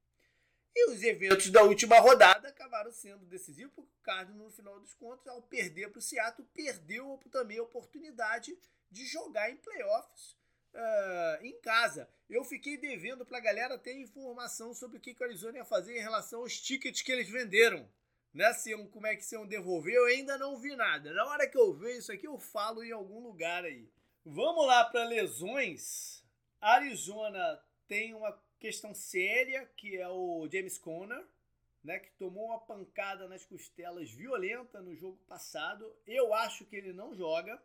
E 0.74 0.90
os 0.90 1.02
eventos 1.02 1.50
da 1.50 1.62
última 1.62 1.98
rodada 1.98 2.48
acabaram 2.48 2.90
sendo 2.90 3.26
decisivos, 3.26 3.74
porque 3.74 3.92
o 3.92 4.02
Cardinals, 4.02 4.52
no 4.52 4.56
final 4.56 4.80
dos 4.80 4.94
contos, 4.94 5.26
ao 5.26 5.42
perder 5.42 5.90
para 5.90 5.98
o 5.98 6.02
Seattle, 6.02 6.48
perdeu 6.54 7.20
também 7.30 7.58
a 7.58 7.62
oportunidade 7.62 8.58
de 8.90 9.04
jogar 9.04 9.50
em 9.50 9.56
playoffs 9.56 10.32
uh, 10.72 11.44
em 11.44 11.60
casa. 11.60 12.08
Eu 12.28 12.42
fiquei 12.42 12.78
devendo 12.78 13.26
para 13.26 13.36
a 13.36 13.42
galera 13.42 13.78
ter 13.78 13.94
informação 14.00 14.72
sobre 14.72 14.96
o 14.96 15.00
que, 15.00 15.14
que 15.14 15.22
o 15.22 15.26
Arizona 15.26 15.58
ia 15.58 15.64
fazer 15.64 15.94
em 15.94 16.02
relação 16.02 16.40
aos 16.40 16.58
tickets 16.58 17.02
que 17.02 17.12
eles 17.12 17.28
venderam 17.28 17.86
né, 18.32 18.50
se 18.54 18.74
como 18.88 19.06
é 19.06 19.14
que 19.14 19.24
se 19.24 19.36
um 19.36 19.46
devolver, 19.46 19.94
eu 19.94 20.06
ainda 20.06 20.38
não 20.38 20.56
vi 20.56 20.74
nada. 20.74 21.12
Na 21.12 21.26
hora 21.26 21.46
que 21.46 21.58
eu 21.58 21.74
ver 21.74 21.98
isso 21.98 22.10
aqui, 22.10 22.26
eu 22.26 22.38
falo 22.38 22.82
em 22.82 22.90
algum 22.90 23.20
lugar 23.20 23.64
aí. 23.64 23.86
Vamos 24.24 24.66
lá 24.66 24.84
para 24.84 25.02
lesões. 25.02 26.24
Arizona 26.60 27.60
tem 27.88 28.14
uma 28.14 28.32
questão 28.60 28.94
séria, 28.94 29.66
que 29.76 29.96
é 29.96 30.08
o 30.08 30.48
James 30.48 30.78
Conner, 30.78 31.26
né, 31.82 31.98
que 31.98 32.12
tomou 32.12 32.46
uma 32.46 32.60
pancada 32.60 33.26
nas 33.26 33.44
costelas 33.44 34.12
violenta 34.12 34.80
no 34.80 34.94
jogo 34.94 35.18
passado. 35.26 35.92
Eu 36.06 36.32
acho 36.32 36.64
que 36.64 36.76
ele 36.76 36.92
não 36.92 37.12
joga. 37.12 37.60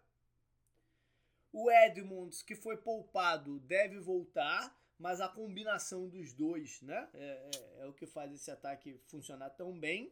O 1.53 1.69
Edmonds, 1.69 2.41
que 2.41 2.55
foi 2.55 2.75
poupado, 2.75 3.59
deve 3.59 3.99
voltar, 3.99 4.75
mas 4.97 5.21
a 5.21 5.29
combinação 5.29 6.09
dos 6.09 6.33
dois 6.33 6.81
né, 6.81 7.07
é, 7.13 7.49
é, 7.79 7.83
é 7.83 7.85
o 7.85 7.93
que 7.93 8.07
faz 8.07 8.33
esse 8.33 8.49
ataque 8.49 8.99
funcionar 9.05 9.51
tão 9.51 9.79
bem. 9.79 10.11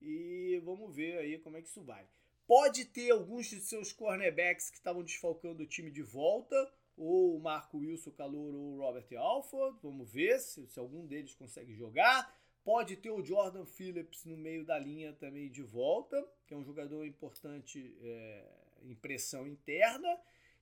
E 0.00 0.58
vamos 0.64 0.96
ver 0.96 1.18
aí 1.18 1.38
como 1.38 1.58
é 1.58 1.60
que 1.60 1.68
isso 1.68 1.82
vai. 1.82 2.08
Pode 2.48 2.86
ter 2.86 3.10
alguns 3.10 3.44
de 3.44 3.60
seus 3.60 3.92
cornerbacks 3.92 4.70
que 4.70 4.78
estavam 4.78 5.02
desfalcando 5.02 5.62
o 5.62 5.66
time 5.66 5.90
de 5.90 6.02
volta, 6.02 6.56
ou 6.96 7.36
o 7.36 7.40
Marco 7.40 7.76
Wilson 7.76 8.10
Calor 8.12 8.54
ou 8.54 8.74
o 8.74 8.78
Robert 8.78 9.06
Alford. 9.18 9.78
Vamos 9.82 10.10
ver 10.10 10.40
se, 10.40 10.66
se 10.66 10.78
algum 10.78 11.06
deles 11.06 11.34
consegue 11.34 11.74
jogar. 11.74 12.34
Pode 12.64 12.96
ter 12.96 13.10
o 13.10 13.22
Jordan 13.22 13.66
Phillips 13.66 14.24
no 14.24 14.34
meio 14.34 14.64
da 14.64 14.78
linha 14.78 15.12
também 15.12 15.50
de 15.50 15.62
volta, 15.62 16.26
que 16.46 16.54
é 16.54 16.56
um 16.56 16.64
jogador 16.64 17.04
importante 17.04 17.94
é, 18.00 18.44
em 18.82 18.94
pressão 18.94 19.46
interna. 19.46 20.08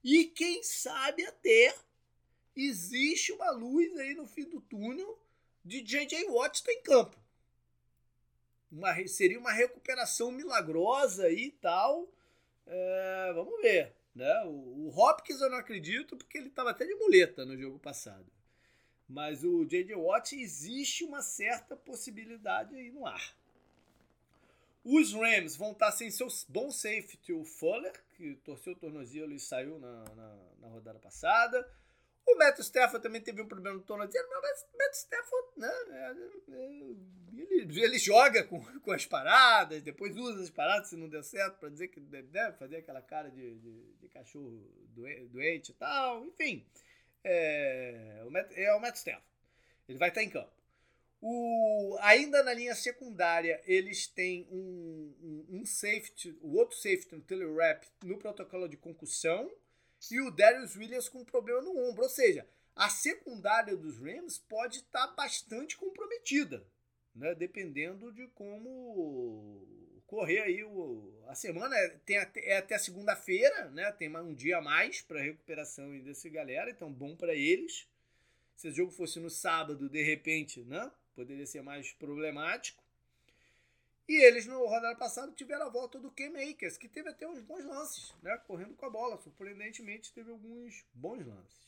E 0.02 0.24
quem 0.24 0.64
sabe 0.64 1.24
até 1.24 1.72
existe 2.56 3.30
uma 3.30 3.52
luz 3.52 3.96
aí 3.96 4.12
no 4.12 4.26
fim 4.26 4.44
do 4.48 4.60
túnel 4.60 5.22
de 5.64 5.82
J.J. 5.82 6.30
Watt 6.30 6.64
em 6.68 6.82
campo 6.82 7.25
uma, 8.70 8.94
seria 9.06 9.38
uma 9.38 9.52
recuperação 9.52 10.30
milagrosa 10.30 11.30
e 11.30 11.50
tal. 11.50 12.08
É, 12.66 13.32
vamos 13.34 13.60
ver. 13.60 13.94
Né? 14.14 14.44
O, 14.44 14.86
o, 14.86 14.92
Hopkins 14.98 15.40
eu 15.40 15.50
não 15.50 15.58
acredito 15.58 16.16
porque 16.16 16.38
ele 16.38 16.48
estava 16.48 16.70
até 16.70 16.86
de 16.86 16.94
muleta 16.94 17.44
no 17.44 17.56
jogo 17.56 17.78
passado. 17.78 18.26
Mas 19.08 19.44
o 19.44 19.64
J.J. 19.64 19.94
Watt 19.94 20.34
existe 20.34 21.04
uma 21.04 21.22
certa 21.22 21.76
possibilidade 21.76 22.74
aí 22.74 22.90
no 22.90 23.06
ar. 23.06 23.36
Os 24.82 25.12
Rams 25.12 25.56
vão 25.56 25.72
estar 25.72 25.92
sem 25.92 26.10
seu 26.10 26.28
bom 26.48 26.70
safety, 26.70 27.32
o 27.32 27.44
Fuller, 27.44 27.92
que 28.14 28.36
torceu 28.36 28.72
o 28.72 28.76
tornozelo 28.76 29.32
e 29.32 29.40
saiu 29.40 29.78
na, 29.78 30.04
na, 30.14 30.38
na 30.60 30.68
rodada 30.68 30.98
passada. 30.98 31.68
O 32.26 32.36
Matt 32.36 32.58
Stafford 32.58 33.02
também 33.02 33.20
teve 33.20 33.40
um 33.40 33.46
problema 33.46 33.76
no 33.76 33.84
tornozelo, 33.84 34.28
mas 34.42 34.62
o 34.62 34.76
Matt 34.76 34.94
Stafford, 34.94 35.48
né, 35.56 35.72
é, 35.90 36.52
é, 36.52 37.06
ele, 37.38 37.80
ele 37.80 37.98
joga 37.98 38.42
com, 38.42 38.60
com 38.82 38.90
as 38.90 39.06
paradas, 39.06 39.80
depois 39.82 40.16
usa 40.16 40.42
as 40.42 40.50
paradas 40.50 40.88
se 40.88 40.96
não 40.96 41.08
der 41.08 41.22
certo, 41.22 41.58
para 41.58 41.68
dizer 41.68 41.88
que 41.88 42.00
deve 42.00 42.56
fazer 42.58 42.78
aquela 42.78 43.00
cara 43.00 43.30
de, 43.30 43.54
de, 43.58 43.94
de 43.94 44.08
cachorro 44.08 44.60
doente 45.30 45.70
e 45.70 45.74
tal, 45.74 46.24
enfim. 46.24 46.66
É, 47.22 48.22
o 48.26 48.30
Matt, 48.30 48.52
é 48.56 48.74
o 48.74 48.80
Matt 48.80 48.96
Stafford. 48.96 49.26
Ele 49.88 49.98
vai 49.98 50.08
estar 50.08 50.22
em 50.22 50.30
campo. 50.30 50.56
O, 51.20 51.96
ainda 52.00 52.42
na 52.42 52.52
linha 52.52 52.74
secundária, 52.74 53.60
eles 53.64 54.06
têm 54.06 54.46
um, 54.50 55.14
um, 55.20 55.60
um 55.60 55.66
safety, 55.66 56.36
o 56.40 56.56
outro 56.56 56.76
safety 56.76 57.14
no 57.14 57.22
telerap 57.22 57.86
no 58.02 58.18
protocolo 58.18 58.68
de 58.68 58.76
concussão 58.76 59.50
e 60.10 60.20
o 60.20 60.30
Darius 60.30 60.76
Williams 60.76 61.08
com 61.08 61.24
problema 61.24 61.60
no 61.62 61.76
ombro. 61.88 62.02
Ou 62.04 62.08
seja, 62.08 62.46
a 62.74 62.88
secundária 62.88 63.76
dos 63.76 63.98
Rams 63.98 64.38
pode 64.38 64.78
estar 64.78 65.06
bastante 65.08 65.76
comprometida, 65.76 66.66
né? 67.14 67.34
dependendo 67.34 68.12
de 68.12 68.26
como 68.28 69.66
correr 70.06 70.40
aí 70.40 70.62
o, 70.62 71.24
a 71.26 71.34
semana. 71.34 71.74
Tem 72.04 72.18
até, 72.18 72.40
é 72.48 72.56
até 72.58 72.78
segunda-feira, 72.78 73.70
né? 73.70 73.90
tem 73.92 74.14
um 74.16 74.34
dia 74.34 74.58
a 74.58 74.62
mais 74.62 75.00
para 75.00 75.22
recuperação 75.22 75.98
desse 76.00 76.28
galera, 76.28 76.70
então 76.70 76.92
bom 76.92 77.16
para 77.16 77.34
eles. 77.34 77.88
Se 78.54 78.68
o 78.68 78.72
jogo 78.72 78.90
fosse 78.90 79.18
no 79.20 79.30
sábado, 79.30 79.88
de 79.88 80.02
repente, 80.02 80.62
né? 80.62 80.90
poderia 81.14 81.46
ser 81.46 81.62
mais 81.62 81.92
problemático. 81.92 82.85
E 84.08 84.24
eles, 84.24 84.46
no 84.46 84.64
rodada 84.66 84.96
passada, 84.96 85.32
tiveram 85.32 85.66
a 85.66 85.68
volta 85.68 85.98
do 85.98 86.10
K-Makers, 86.12 86.78
que 86.78 86.88
teve 86.88 87.08
até 87.08 87.26
uns 87.26 87.40
bons 87.40 87.64
lances, 87.64 88.14
né? 88.22 88.36
Correndo 88.46 88.74
com 88.74 88.86
a 88.86 88.90
bola. 88.90 89.20
Surpreendentemente, 89.20 90.12
teve 90.12 90.30
alguns 90.30 90.84
bons 90.94 91.26
lances. 91.26 91.66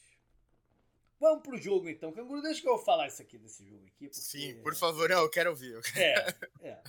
Vamos 1.18 1.42
pro 1.42 1.58
jogo, 1.58 1.88
então. 1.88 2.12
Canguru, 2.12 2.40
deixa 2.40 2.60
que 2.60 2.68
eu 2.68 2.78
falar 2.78 3.08
isso 3.08 3.20
aqui 3.20 3.36
desse 3.38 3.64
jogo 3.64 3.84
aqui. 3.86 4.06
Porque... 4.06 4.14
Sim, 4.14 4.60
por 4.62 4.76
favor, 4.76 5.08
não, 5.08 5.22
eu 5.22 5.30
quero 5.30 5.50
ouvir. 5.50 5.72
Eu 5.72 5.82
quero... 5.82 6.36
É, 6.60 6.68
é. 6.68 6.82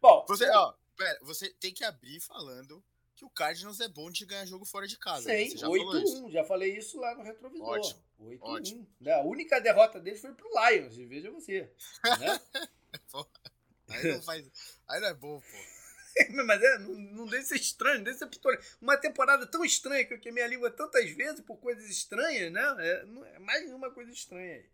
Bom... 0.00 0.24
Você, 0.26 0.48
ó, 0.48 0.72
pera, 0.96 1.18
você 1.22 1.50
tem 1.50 1.74
que 1.74 1.84
abrir 1.84 2.18
falando 2.20 2.82
que 3.14 3.26
o 3.26 3.30
Cardinals 3.30 3.78
é 3.78 3.88
bom 3.88 4.10
de 4.10 4.24
ganhar 4.24 4.46
jogo 4.46 4.64
fora 4.64 4.86
de 4.86 4.98
casa. 4.98 5.28
Né? 5.28 5.48
Sim, 5.48 5.56
8-1. 5.58 6.30
Já 6.30 6.44
falei 6.44 6.76
isso 6.76 6.98
lá 6.98 7.14
no 7.14 7.22
retrovisor. 7.22 7.68
Ótimo. 7.68 8.02
8-1. 8.20 8.86
Né? 9.00 9.12
A 9.12 9.22
única 9.22 9.60
derrota 9.60 10.00
deles 10.00 10.20
foi 10.20 10.32
pro 10.32 10.48
Lions, 10.48 10.96
veja 10.96 11.30
você. 11.30 11.70
Né? 12.18 12.40
aí, 13.88 14.12
não 14.12 14.22
faz... 14.22 14.50
aí 14.88 15.00
não 15.00 15.08
é 15.08 15.14
bom, 15.14 15.40
pô. 15.40 15.82
Mas 16.44 16.62
é, 16.62 16.78
não, 16.78 16.94
não 16.94 17.26
deixa 17.26 17.48
ser 17.48 17.56
estranho, 17.56 18.04
deixa 18.04 18.28
ser 18.28 18.60
Uma 18.80 18.96
temporada 18.96 19.46
tão 19.46 19.64
estranha 19.64 20.04
que 20.04 20.12
eu 20.12 20.20
queimei 20.20 20.44
a 20.44 20.48
língua 20.48 20.70
tantas 20.70 21.10
vezes 21.10 21.40
por 21.40 21.56
coisas 21.56 21.88
estranhas, 21.88 22.52
né? 22.52 22.76
É, 22.80 23.04
é 23.36 23.38
mais 23.38 23.72
uma 23.72 23.90
coisa 23.90 24.12
estranha 24.12 24.56
aí. 24.56 24.70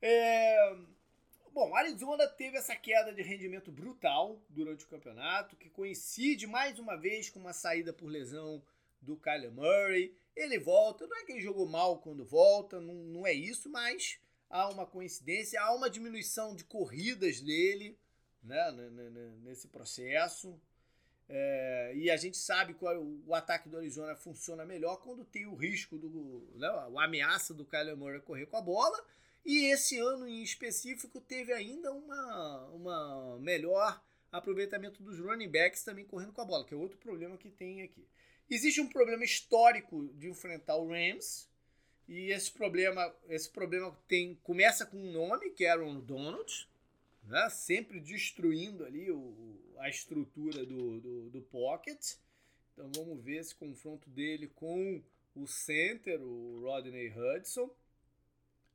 É, 0.00 0.76
Bom, 1.56 1.74
Arizona 1.74 2.28
teve 2.28 2.58
essa 2.58 2.76
queda 2.76 3.14
de 3.14 3.22
rendimento 3.22 3.72
brutal 3.72 4.38
durante 4.46 4.84
o 4.84 4.88
campeonato, 4.88 5.56
que 5.56 5.70
coincide 5.70 6.46
mais 6.46 6.78
uma 6.78 6.96
vez 6.96 7.30
com 7.30 7.38
uma 7.38 7.54
saída 7.54 7.94
por 7.94 8.10
lesão 8.10 8.62
do 9.00 9.16
Kyler 9.16 9.50
Murray. 9.50 10.14
Ele 10.36 10.58
volta, 10.58 11.06
não 11.06 11.16
é 11.16 11.24
que 11.24 11.32
ele 11.32 11.40
jogou 11.40 11.66
mal 11.66 11.98
quando 12.02 12.26
volta, 12.26 12.78
não, 12.78 12.92
não 12.92 13.26
é 13.26 13.32
isso, 13.32 13.70
mas 13.70 14.18
há 14.50 14.68
uma 14.68 14.84
coincidência, 14.84 15.58
há 15.62 15.74
uma 15.74 15.88
diminuição 15.88 16.54
de 16.54 16.62
corridas 16.62 17.40
dele 17.40 17.98
né, 18.46 18.70
nesse 19.42 19.68
processo. 19.68 20.58
É, 21.28 21.92
e 21.96 22.10
a 22.10 22.16
gente 22.16 22.36
sabe 22.36 22.74
que 22.74 22.84
o, 22.84 23.22
o, 23.26 23.34
ataque 23.34 23.68
do 23.68 23.76
Arizona 23.76 24.14
funciona 24.14 24.64
melhor 24.64 24.98
quando 25.02 25.24
tem 25.24 25.44
o 25.46 25.56
risco 25.56 25.98
do. 25.98 26.48
Né, 26.54 26.68
a 26.68 27.04
ameaça 27.04 27.52
do 27.52 27.64
Kyler 27.64 27.96
Murray 27.96 28.20
correr 28.20 28.46
com 28.46 28.56
a 28.56 28.62
bola 28.62 29.04
e 29.44 29.72
esse 29.72 29.98
ano 29.98 30.26
em 30.26 30.42
específico 30.42 31.20
teve 31.20 31.52
ainda 31.52 31.92
uma, 31.92 32.64
uma 32.66 33.38
melhor 33.38 34.02
aproveitamento 34.30 35.02
dos 35.02 35.18
running 35.18 35.48
backs 35.48 35.84
também 35.84 36.04
correndo 36.04 36.32
com 36.32 36.40
a 36.40 36.44
bola, 36.44 36.64
que 36.64 36.74
é 36.74 36.76
outro 36.76 36.98
problema 36.98 37.36
que 37.36 37.50
tem 37.50 37.82
aqui. 37.82 38.06
Existe 38.50 38.80
um 38.80 38.88
problema 38.88 39.24
histórico 39.24 40.08
de 40.14 40.28
enfrentar 40.28 40.76
o 40.76 40.88
Rams, 40.88 41.48
e 42.08 42.30
esse 42.30 42.50
problema, 42.52 43.14
esse 43.28 43.50
problema 43.50 43.96
tem, 44.06 44.34
começa 44.42 44.86
com 44.86 44.96
um 44.96 45.12
nome, 45.12 45.50
que 45.50 45.64
é 45.64 45.70
Aaron 45.70 46.00
Donald, 46.00 46.68
né? 47.26 47.48
sempre 47.50 48.00
destruindo 48.00 48.84
ali 48.84 49.10
o, 49.10 49.74
a 49.78 49.88
estrutura 49.88 50.64
do, 50.64 51.00
do, 51.00 51.30
do 51.30 51.42
pocket. 51.42 52.14
Então 52.72 52.90
vamos 52.94 53.22
ver 53.22 53.38
esse 53.38 53.54
confronto 53.54 54.08
dele 54.10 54.48
com 54.48 55.02
o 55.34 55.46
center, 55.46 56.20
o 56.22 56.60
Rodney 56.60 57.10
Hudson. 57.10 57.70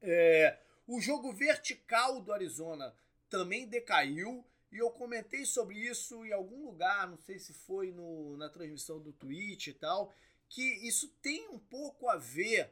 É, 0.01 0.57
o 0.87 0.99
jogo 0.99 1.31
vertical 1.33 2.21
do 2.21 2.33
Arizona 2.33 2.95
também 3.29 3.67
decaiu. 3.67 4.45
E 4.71 4.77
eu 4.77 4.89
comentei 4.89 5.45
sobre 5.45 5.77
isso 5.77 6.25
em 6.25 6.31
algum 6.31 6.65
lugar, 6.65 7.09
não 7.09 7.17
sei 7.17 7.37
se 7.37 7.53
foi 7.53 7.91
no, 7.91 8.37
na 8.37 8.49
transmissão 8.49 9.01
do 9.01 9.11
Twitch 9.11 9.67
e 9.67 9.73
tal, 9.73 10.13
que 10.47 10.61
isso 10.87 11.09
tem 11.21 11.49
um 11.49 11.59
pouco 11.59 12.07
a 12.07 12.15
ver 12.15 12.71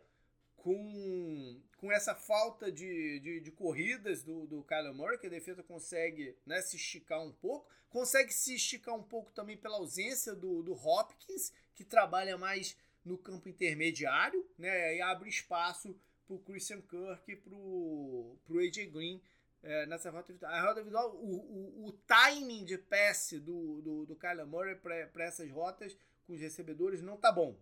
com, 0.63 1.61
com 1.77 1.91
essa 1.91 2.13
falta 2.13 2.71
de, 2.71 3.19
de, 3.19 3.39
de 3.39 3.51
corridas 3.51 4.23
do, 4.23 4.45
do 4.47 4.63
Kyler 4.63 4.93
Murray, 4.93 5.17
que 5.17 5.27
a 5.27 5.29
defesa 5.29 5.63
consegue 5.63 6.37
né, 6.45 6.61
se 6.61 6.75
esticar 6.75 7.21
um 7.21 7.31
pouco, 7.31 7.69
consegue 7.89 8.33
se 8.33 8.55
esticar 8.55 8.95
um 8.95 9.03
pouco 9.03 9.31
também 9.31 9.57
pela 9.57 9.77
ausência 9.77 10.35
do, 10.35 10.61
do 10.61 10.73
Hopkins, 10.73 11.51
que 11.75 11.83
trabalha 11.83 12.37
mais 12.37 12.77
no 13.03 13.17
campo 13.17 13.49
intermediário, 13.49 14.45
né, 14.57 14.97
e 14.97 15.01
abre 15.01 15.29
espaço 15.29 15.97
pro 16.27 16.39
Christian 16.39 16.81
Kirk 16.81 17.31
e 17.31 17.35
pro, 17.35 18.37
pro 18.45 18.59
AJ 18.59 18.91
Green 18.91 19.21
é, 19.63 19.85
nessa 19.85 20.09
rota 20.09 20.31
individual. 20.31 20.53
A 20.53 20.61
rota 20.61 20.79
individual, 20.81 21.15
o, 21.15 21.85
o, 21.85 21.87
o 21.87 21.91
timing 22.05 22.65
de 22.65 22.77
passe 22.77 23.39
do, 23.39 23.81
do, 23.81 24.05
do 24.05 24.15
Kyler 24.15 24.45
Murray 24.45 24.75
para 24.75 25.23
essas 25.23 25.49
rotas 25.49 25.97
com 26.27 26.33
os 26.33 26.39
recebedores 26.39 27.01
não 27.01 27.17
tá 27.17 27.31
bom. 27.31 27.57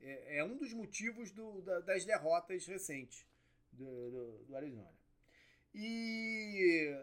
É, 0.00 0.38
é 0.38 0.44
um 0.44 0.56
dos 0.56 0.72
motivos 0.72 1.30
do, 1.30 1.60
da, 1.62 1.80
das 1.80 2.04
derrotas 2.04 2.66
recentes 2.66 3.26
do, 3.72 4.10
do, 4.10 4.44
do 4.44 4.56
Arizona. 4.56 4.90
E 5.74 6.96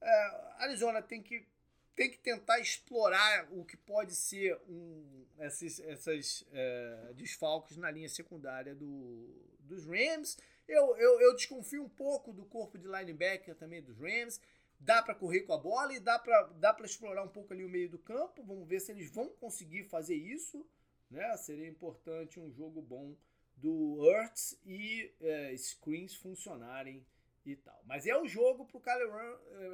é, 0.00 0.54
Arizona 0.58 1.02
tem 1.02 1.22
que, 1.22 1.46
tem 1.94 2.10
que 2.10 2.18
tentar 2.18 2.58
explorar 2.58 3.48
o 3.52 3.64
que 3.64 3.76
pode 3.76 4.14
ser 4.14 4.58
um, 4.68 5.26
esses, 5.40 5.80
essas 5.80 6.46
é, 6.52 7.12
desfalques 7.14 7.76
na 7.76 7.90
linha 7.90 8.08
secundária 8.08 8.74
do, 8.74 9.28
dos 9.60 9.86
Rams. 9.86 10.36
Eu, 10.68 10.96
eu, 10.96 11.20
eu 11.20 11.34
desconfio 11.34 11.82
um 11.84 11.88
pouco 11.88 12.32
do 12.32 12.44
corpo 12.44 12.76
de 12.76 12.86
linebacker 12.86 13.54
também 13.54 13.82
dos 13.82 13.98
Rams. 13.98 14.40
Dá 14.78 15.02
para 15.02 15.14
correr 15.14 15.40
com 15.42 15.54
a 15.54 15.58
bola 15.58 15.94
e 15.94 16.00
dá 16.00 16.18
para 16.18 16.42
dá 16.58 16.76
explorar 16.84 17.22
um 17.22 17.28
pouco 17.28 17.52
ali 17.54 17.64
o 17.64 17.68
meio 17.68 17.88
do 17.88 17.98
campo. 17.98 18.42
Vamos 18.42 18.68
ver 18.68 18.80
se 18.80 18.92
eles 18.92 19.10
vão 19.10 19.28
conseguir 19.28 19.84
fazer 19.84 20.16
isso. 20.16 20.66
Né? 21.10 21.36
Seria 21.36 21.68
importante 21.68 22.40
um 22.40 22.50
jogo 22.50 22.82
bom 22.82 23.16
do 23.56 24.04
Earths 24.10 24.58
e 24.64 25.14
é, 25.20 25.56
screens 25.56 26.14
funcionarem 26.14 27.06
e 27.44 27.56
tal. 27.56 27.82
Mas 27.86 28.06
é 28.06 28.16
o 28.16 28.26
jogo 28.26 28.66
para 28.66 28.76
o 28.76 28.80
Kyler 28.80 29.08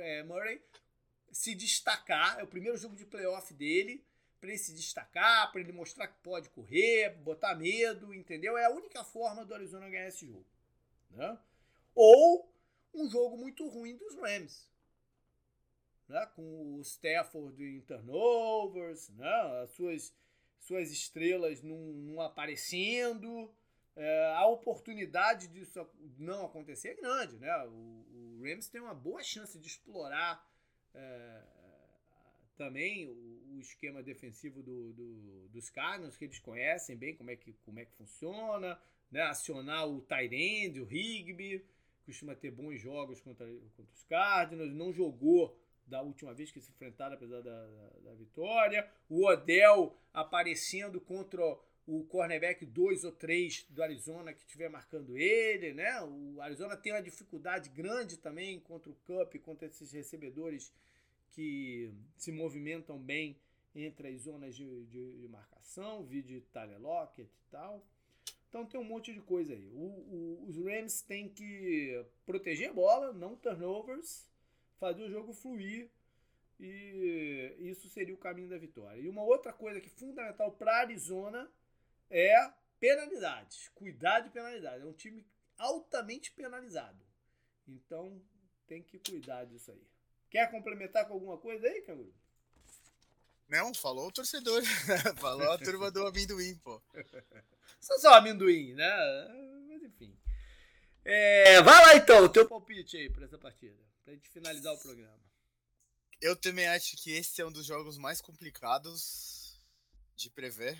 é, 0.01 0.23
Murray 0.23 0.63
se 1.33 1.55
destacar. 1.55 2.39
É 2.39 2.43
o 2.43 2.47
primeiro 2.49 2.77
jogo 2.77 2.95
de 2.95 3.07
playoff 3.07 3.53
dele 3.55 4.05
para 4.43 4.51
ele 4.51 4.59
se 4.59 4.75
destacar, 4.75 5.53
para 5.53 5.61
ele 5.61 5.71
mostrar 5.71 6.09
que 6.09 6.19
pode 6.21 6.51
correr, 6.51 7.11
botar 7.19 7.55
medo, 7.55 8.13
entendeu? 8.13 8.59
É 8.59 8.65
a 8.65 8.71
única 8.71 9.05
forma 9.05 9.45
do 9.45 9.55
Arizona 9.55 9.89
ganhar 9.89 10.09
esse 10.09 10.27
jogo. 10.27 10.45
Né? 11.13 11.39
Ou 11.95 12.53
um 12.93 13.09
jogo 13.09 13.37
muito 13.37 13.69
ruim 13.69 13.97
dos 13.97 14.17
Rams. 14.17 14.69
Né? 16.09 16.27
Com 16.35 16.75
o 16.75 16.81
Stafford 16.81 17.63
em 17.63 17.83
turnovers, 17.83 19.11
né? 19.11 19.63
as 19.63 19.71
suas, 19.71 20.13
suas 20.63 20.91
estrelas 20.91 21.63
não, 21.63 22.21
aparecendo. 22.21 23.53
É, 23.95 24.35
a 24.37 24.47
oportunidade 24.47 25.49
disso 25.49 25.87
não 26.19 26.47
acontecer 26.47 26.91
é 26.91 26.95
grande. 26.95 27.37
Né? 27.39 27.55
O, 27.67 28.39
o 28.39 28.43
Rams 28.43 28.69
tem 28.69 28.81
uma 28.81 28.95
boa 28.95 29.23
chance 29.23 29.59
de 29.59 29.67
explorar 29.67 30.49
é, 30.95 31.43
também 32.57 33.09
o, 33.09 33.57
o 33.57 33.61
esquema 33.61 34.03
defensivo 34.03 34.63
do, 34.63 34.93
do, 34.93 35.49
dos 35.49 35.69
Cardinals, 35.69 36.17
que 36.17 36.25
eles 36.25 36.39
conhecem 36.39 36.97
bem 36.97 37.15
como 37.15 37.31
é 37.31 37.37
que, 37.37 37.53
como 37.65 37.79
é 37.79 37.85
que 37.85 37.93
funciona, 37.93 38.81
né? 39.11 39.23
acionar 39.23 39.87
o 39.89 40.01
Tyrande, 40.01 40.81
o 40.81 40.85
Rigby, 40.85 41.65
costuma 42.07 42.35
ter 42.35 42.51
bons 42.51 42.81
jogos 42.81 43.21
contra, 43.21 43.47
contra 43.77 43.93
os 43.93 44.05
Cardinals, 44.05 44.73
não 44.73 44.93
jogou 44.93 45.59
da 45.87 46.03
última 46.03 46.33
vez 46.33 46.51
que 46.51 46.61
se 46.61 46.71
enfrentaram, 46.71 47.15
apesar 47.15 47.41
da, 47.43 47.67
da, 47.67 47.89
da 48.05 48.15
vitória. 48.15 48.89
O 49.09 49.27
Odell 49.27 49.97
aparecendo 50.13 51.01
contra 51.01 51.43
o 51.87 52.05
cornerback 52.05 52.65
2 52.65 53.05
ou 53.05 53.13
3 53.13 53.67
do 53.71 53.83
Arizona 53.83 54.33
que 54.33 54.41
estiver 54.41 54.69
marcando 54.69 55.17
ele, 55.19 55.73
né? 55.73 56.01
O 56.03 56.41
Arizona 56.41 56.77
tem 56.77 56.93
uma 56.93 57.03
dificuldade 57.03 57.69
grande 57.71 58.17
também 58.17 58.61
contra 58.61 58.91
o 58.91 58.95
Cup, 58.95 59.35
contra 59.43 59.67
esses 59.67 59.93
recebedores 59.93 60.73
que 61.31 61.93
se 62.17 62.31
movimentam 62.31 62.99
bem 62.99 63.37
entre 63.75 64.09
as 64.09 64.23
zonas 64.23 64.55
de, 64.55 64.85
de, 64.87 65.19
de 65.19 65.29
marcação, 65.29 66.05
vídeo 66.05 66.43
Tyler 66.53 66.81
Lockett 66.81 67.29
e 67.29 67.51
tal. 67.51 67.85
Então 68.49 68.67
tem 68.67 68.79
um 68.79 68.85
monte 68.85 69.13
de 69.15 69.21
coisa 69.21 69.55
aí. 69.55 69.67
O, 69.73 69.81
o, 69.81 70.45
os 70.47 70.59
Rams 70.59 71.01
têm 71.01 71.29
que 71.29 72.05
proteger 72.27 72.69
a 72.69 72.75
bola, 72.75 73.13
não 73.13 73.35
turnovers, 73.35 74.29
fazer 74.83 75.05
o 75.05 75.11
jogo 75.11 75.33
fluir 75.33 75.89
e 76.59 77.55
isso 77.61 77.89
seria 77.89 78.13
o 78.13 78.19
caminho 78.19 78.49
da 78.49 78.59
vitória. 78.59 79.01
E 79.01 79.09
uma 79.09 79.23
outra 79.23 79.53
coisa 79.53 79.81
que 79.81 79.87
é 79.87 79.91
fundamental 79.91 80.51
para 80.51 80.81
Arizona 80.81 81.49
é 82.11 82.35
penalidades. 82.81 83.69
Cuidar 83.77 84.21
de 84.21 84.31
penalidades. 84.31 84.83
É 84.83 84.85
um 84.85 84.93
time 84.93 85.25
altamente 85.57 86.33
penalizado. 86.33 87.01
Então 87.69 88.21
tem 88.67 88.83
que 88.83 88.99
cuidar 88.99 89.45
disso 89.45 89.71
aí. 89.71 89.87
Quer 90.29 90.51
complementar 90.51 91.07
com 91.07 91.15
alguma 91.15 91.39
coisa 91.39 91.65
aí, 91.65 91.83
Canguru? 91.83 92.13
Não, 93.49 93.73
falou 93.73 94.09
o 94.09 94.13
torcedor. 94.13 94.63
falou 95.19 95.53
a 95.53 95.59
turma 95.59 95.93
do 95.93 96.05
amendoim, 96.05 96.57
pô. 96.59 96.83
Só 97.81 97.99
só 97.99 98.15
amendoim, 98.15 98.75
né? 98.75 98.91
Mas 99.69 99.83
enfim. 99.83 100.17
É, 101.05 101.61
vai 101.63 101.85
lá 101.85 101.97
então, 101.97 102.25
o 102.25 102.29
teu 102.29 102.49
palpite 102.49 102.97
aí 102.97 103.11
pra 103.11 103.25
essa 103.25 103.37
partida. 103.37 103.92
Pra 104.13 104.17
gente 104.17 104.29
finalizar 104.29 104.75
o 104.75 104.79
programa. 104.79 105.19
Eu 106.21 106.37
também 106.37 106.69
acho 106.69 106.99
que 106.99 107.13
esse 107.13 107.41
é 107.41 107.47
um 107.47 107.51
dos 107.51 107.65
jogos 107.65 107.97
mais 107.97 108.21
complicados 108.21 109.59
de 110.15 110.29
prever. 110.29 110.79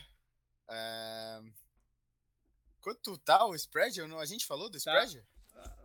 É... 0.69 1.41
Quanto 2.83 3.17
tá 3.17 3.47
o 3.47 3.55
spread? 3.55 4.03
A 4.03 4.25
gente 4.27 4.45
falou 4.45 4.69
do 4.69 4.79
tá. 4.79 5.03
spread? 5.03 5.27
Tá. 5.51 5.79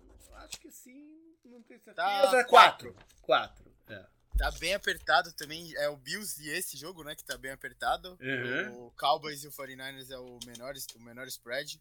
Acho 0.44 0.60
que 0.60 0.69
sim, 0.69 0.99
não 1.45 1.64
tenho 1.64 1.80
certeza. 1.80 1.95
Tá 1.95 2.44
quatro. 2.44 2.94
Quatro. 3.22 3.74
É. 3.88 4.06
Tá 4.38 4.52
bem 4.60 4.74
apertado 4.74 5.32
também. 5.32 5.74
É 5.78 5.88
o 5.88 5.95
Bills 5.95 6.44
e 6.44 6.49
esse 6.49 6.76
jogo, 6.76 7.02
né? 7.02 7.15
Que 7.15 7.24
tá 7.24 7.38
bem 7.38 7.52
apertado. 7.52 8.19
Uhum. 8.19 8.88
O 8.88 8.91
Cowboys 8.91 9.45
e 9.45 9.48
o 9.48 9.52
49ers 9.53 10.11
é 10.11 10.18
o 10.18 10.38
menor, 10.45 10.76
o 10.95 10.99
menor 10.99 11.28
spread. 11.28 11.80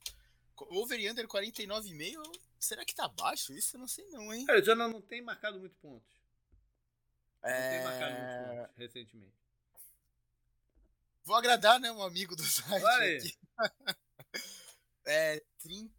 Over 0.59 0.99
e 0.99 1.11
under 1.11 1.27
49,5. 1.27 2.41
Será 2.59 2.85
que 2.85 2.95
tá 2.95 3.07
baixo 3.09 3.53
isso? 3.53 3.77
Eu 3.77 3.81
não 3.81 3.89
sei 3.89 4.07
não, 4.09 4.33
hein? 4.33 4.47
Cara, 4.47 4.63
já 4.63 4.75
não, 4.75 4.89
não 4.89 5.01
tem 5.01 5.23
marcado 5.23 5.59
muito 5.59 5.77
pontos. 5.77 6.09
Não 7.43 7.51
é... 7.51 7.77
tem 7.77 7.85
marcado 7.85 8.15
muito 8.15 8.59
pontos 8.59 8.77
recentemente. 8.77 9.47
Vou 11.23 11.37
agradar, 11.37 11.81
né? 11.81 11.91
Um 11.91 12.03
amigo 12.03 12.37
do 12.37 12.43
site 12.43 12.81
Vai. 12.81 13.17
aqui. 13.17 13.39
é 15.05 15.43
30, 15.59 15.93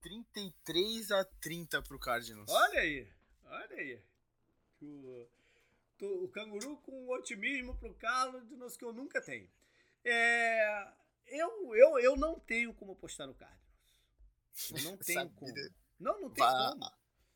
33 0.00 1.12
a 1.12 1.24
30 1.24 1.82
pro 1.82 1.98
Cardinals. 1.98 2.50
Olha 2.50 2.80
aí. 2.80 3.08
Olha 3.44 3.76
aí. 3.76 4.02
O, 4.82 5.28
o 6.00 6.28
canguru 6.28 6.76
com 6.78 7.08
otimismo 7.10 7.76
pro 7.76 7.94
Carlos 7.94 8.76
que 8.76 8.84
eu 8.84 8.92
nunca 8.92 9.20
tenho. 9.20 9.48
É, 10.04 10.92
eu, 11.30 11.74
eu, 11.74 11.98
eu 11.98 12.16
não 12.16 12.38
tenho 12.40 12.74
como 12.74 12.92
apostar 12.92 13.26
no 13.26 13.34
Cardinals. 13.34 13.68
Eu 14.70 14.82
não 14.82 14.96
tenho 14.98 15.30
como. 15.30 15.52
Não, 15.98 16.20
não 16.20 16.30
tem 16.30 16.44
vá, 16.44 16.72
como. 16.72 16.90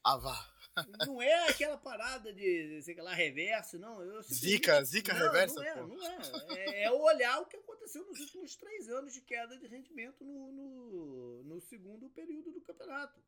Ah, 0.04 0.16
vá. 0.16 0.52
Não 1.06 1.20
é 1.20 1.50
aquela 1.50 1.76
parada 1.76 2.32
de, 2.32 2.80
sei 2.80 2.94
lá, 2.96 3.12
reverso, 3.12 3.78
não. 3.78 4.02
Eu 4.02 4.22
zica, 4.22 4.82
zica 4.82 5.12
não, 5.12 5.20
reversa, 5.20 5.56
não 5.56 5.62
é, 5.62 5.74
pô. 5.74 5.86
Não 5.86 6.56
é. 6.56 6.64
é. 6.64 6.84
é. 6.84 6.90
olhar 6.90 7.40
o 7.40 7.46
que 7.46 7.58
aconteceu 7.58 8.02
nos 8.06 8.18
últimos 8.20 8.56
três 8.56 8.88
anos 8.88 9.12
de 9.12 9.20
queda 9.20 9.58
de 9.58 9.66
rendimento 9.66 10.24
no, 10.24 10.50
no, 10.50 11.42
no 11.44 11.60
segundo 11.60 12.08
período 12.08 12.52
do 12.52 12.60
campeonato. 12.62 13.22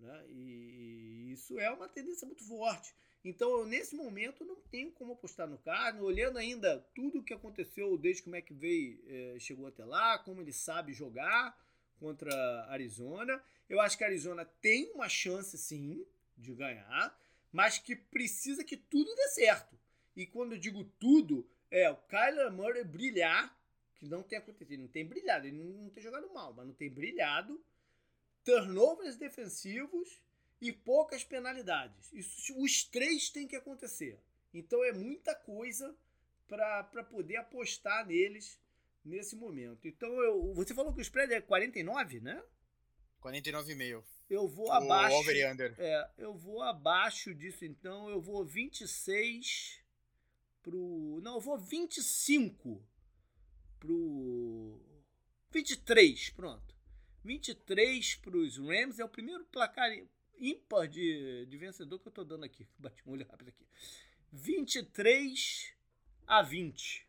Né? 0.00 0.24
E 0.28 1.30
isso 1.30 1.56
é 1.60 1.70
uma 1.70 1.88
tendência 1.88 2.26
muito 2.26 2.44
forte. 2.48 2.92
Então, 3.24 3.58
eu, 3.58 3.66
nesse 3.66 3.94
momento, 3.94 4.44
não 4.44 4.56
tenho 4.56 4.90
como 4.92 5.12
apostar 5.12 5.46
no 5.48 5.58
Cardinals, 5.58 6.06
olhando 6.06 6.38
ainda 6.38 6.80
tudo 6.94 7.20
o 7.20 7.22
que 7.22 7.32
aconteceu 7.32 7.96
desde 7.96 8.22
que 8.22 8.28
o 8.28 8.34
McVeigh 8.34 9.00
é, 9.06 9.36
chegou 9.38 9.66
até 9.66 9.84
lá, 9.84 10.18
como 10.18 10.40
ele 10.40 10.52
sabe 10.52 10.92
jogar 10.92 11.56
contra 12.00 12.66
Arizona. 12.68 13.42
Eu 13.68 13.80
acho 13.80 13.96
que 13.96 14.02
a 14.02 14.08
Arizona 14.08 14.44
tem 14.60 14.90
uma 14.92 15.08
chance, 15.08 15.56
sim, 15.56 16.04
de 16.36 16.52
ganhar, 16.52 17.16
mas 17.52 17.78
que 17.78 17.94
precisa 17.94 18.64
que 18.64 18.76
tudo 18.76 19.14
dê 19.14 19.28
certo. 19.28 19.78
E 20.16 20.26
quando 20.26 20.52
eu 20.52 20.58
digo 20.58 20.82
tudo, 20.98 21.48
é 21.70 21.88
o 21.88 21.96
Kyler 21.96 22.50
Murray 22.50 22.84
brilhar, 22.84 23.56
que 23.94 24.06
não 24.06 24.22
tem 24.22 24.38
acontecido, 24.38 24.80
não 24.80 24.88
tem 24.88 25.06
brilhado, 25.06 25.46
ele 25.46 25.56
não 25.56 25.88
tem 25.90 26.02
jogado 26.02 26.28
mal, 26.34 26.52
mas 26.52 26.66
não 26.66 26.74
tem 26.74 26.90
brilhado. 26.90 27.62
Turnovers 28.44 29.16
defensivos 29.16 30.20
e 30.62 30.72
poucas 30.72 31.24
penalidades. 31.24 32.12
Isso, 32.12 32.56
os 32.62 32.84
três 32.84 33.28
têm 33.28 33.48
que 33.48 33.56
acontecer. 33.56 34.16
Então 34.54 34.82
é 34.84 34.92
muita 34.92 35.34
coisa 35.34 35.92
para 36.46 37.02
poder 37.02 37.36
apostar 37.36 38.06
neles 38.06 38.60
nesse 39.04 39.34
momento. 39.34 39.88
Então 39.88 40.08
eu, 40.22 40.54
você 40.54 40.72
falou 40.72 40.92
que 40.92 41.00
o 41.00 41.02
spread 41.02 41.34
é 41.34 41.40
49, 41.40 42.20
né? 42.20 42.40
49,5. 43.20 44.04
Eu 44.30 44.46
vou 44.46 44.68
o 44.68 44.72
abaixo. 44.72 45.16
Over 45.16 45.52
under. 45.52 45.74
É, 45.78 46.10
eu 46.18 46.34
vou 46.34 46.62
abaixo 46.62 47.34
disso, 47.34 47.64
então 47.64 48.08
eu 48.08 48.20
vou 48.20 48.44
26 48.44 49.80
pro. 50.62 51.20
Não, 51.22 51.34
eu 51.34 51.40
vou 51.40 51.58
25 51.58 52.80
pro. 53.80 54.80
23, 55.50 56.30
pronto. 56.30 56.72
23 57.24 58.14
para 58.16 58.36
os 58.36 58.58
Rams 58.58 59.00
é 59.00 59.04
o 59.04 59.08
primeiro 59.08 59.44
placar 59.46 59.90
ímpar 60.42 60.88
de, 60.88 61.46
de 61.46 61.56
vencedor 61.56 61.98
que 62.00 62.08
eu 62.08 62.12
tô 62.12 62.24
dando 62.24 62.44
aqui. 62.44 62.66
Bati 62.78 63.02
um 63.06 63.12
olho 63.12 63.26
rápido 63.26 63.48
aqui. 63.48 63.66
23 64.32 65.74
a 66.26 66.42
20 66.42 67.06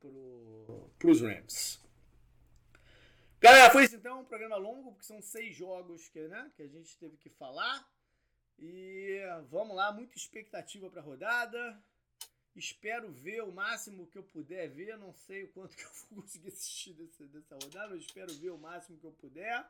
pro, 0.00 0.90
pros 0.98 1.20
Rams. 1.20 1.80
Galera, 3.40 3.70
foi 3.70 3.84
isso 3.84 3.94
então, 3.94 4.20
um 4.20 4.24
programa 4.24 4.56
longo, 4.56 4.90
porque 4.90 5.06
são 5.06 5.22
seis 5.22 5.54
jogos 5.54 6.08
que, 6.08 6.26
né, 6.26 6.50
que 6.56 6.62
a 6.62 6.66
gente 6.66 6.96
teve 6.96 7.16
que 7.16 7.30
falar. 7.30 7.88
E 8.58 9.20
vamos 9.48 9.76
lá, 9.76 9.92
muita 9.92 10.16
expectativa 10.16 10.90
para 10.90 11.00
a 11.00 11.04
rodada. 11.04 11.80
Espero 12.56 13.12
ver 13.12 13.44
o 13.44 13.52
máximo 13.52 14.08
que 14.08 14.18
eu 14.18 14.24
puder 14.24 14.68
ver. 14.68 14.98
Não 14.98 15.12
sei 15.12 15.44
o 15.44 15.52
quanto 15.52 15.76
que 15.76 15.84
eu 15.84 15.90
vou 15.92 16.22
conseguir 16.22 16.48
assistir 16.48 16.94
dessa, 16.94 17.24
dessa 17.26 17.54
rodada, 17.54 17.90
mas 17.90 18.00
espero 18.00 18.34
ver 18.34 18.50
o 18.50 18.58
máximo 18.58 18.98
que 18.98 19.06
eu 19.06 19.12
puder. 19.12 19.64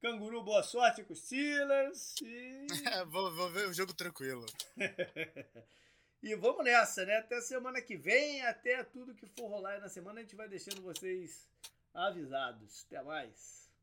Canguru, 0.00 0.42
boa 0.44 0.62
sorte 0.62 1.02
com 1.02 1.12
os 1.12 1.24
Steelers. 1.24 2.14
E... 2.22 2.66
vou, 3.08 3.34
vou 3.34 3.50
ver 3.50 3.68
o 3.68 3.72
jogo 3.72 3.92
tranquilo. 3.92 4.46
e 6.22 6.36
vamos 6.36 6.64
nessa, 6.64 7.04
né? 7.04 7.16
Até 7.16 7.40
semana 7.40 7.82
que 7.82 7.96
vem, 7.96 8.42
até 8.46 8.84
tudo 8.84 9.14
que 9.14 9.26
for 9.26 9.48
rolar 9.48 9.80
na 9.80 9.88
semana, 9.88 10.20
a 10.20 10.22
gente 10.22 10.36
vai 10.36 10.48
deixando 10.48 10.82
vocês 10.82 11.48
avisados. 11.92 12.84
Até 12.86 13.02
mais. 13.02 13.67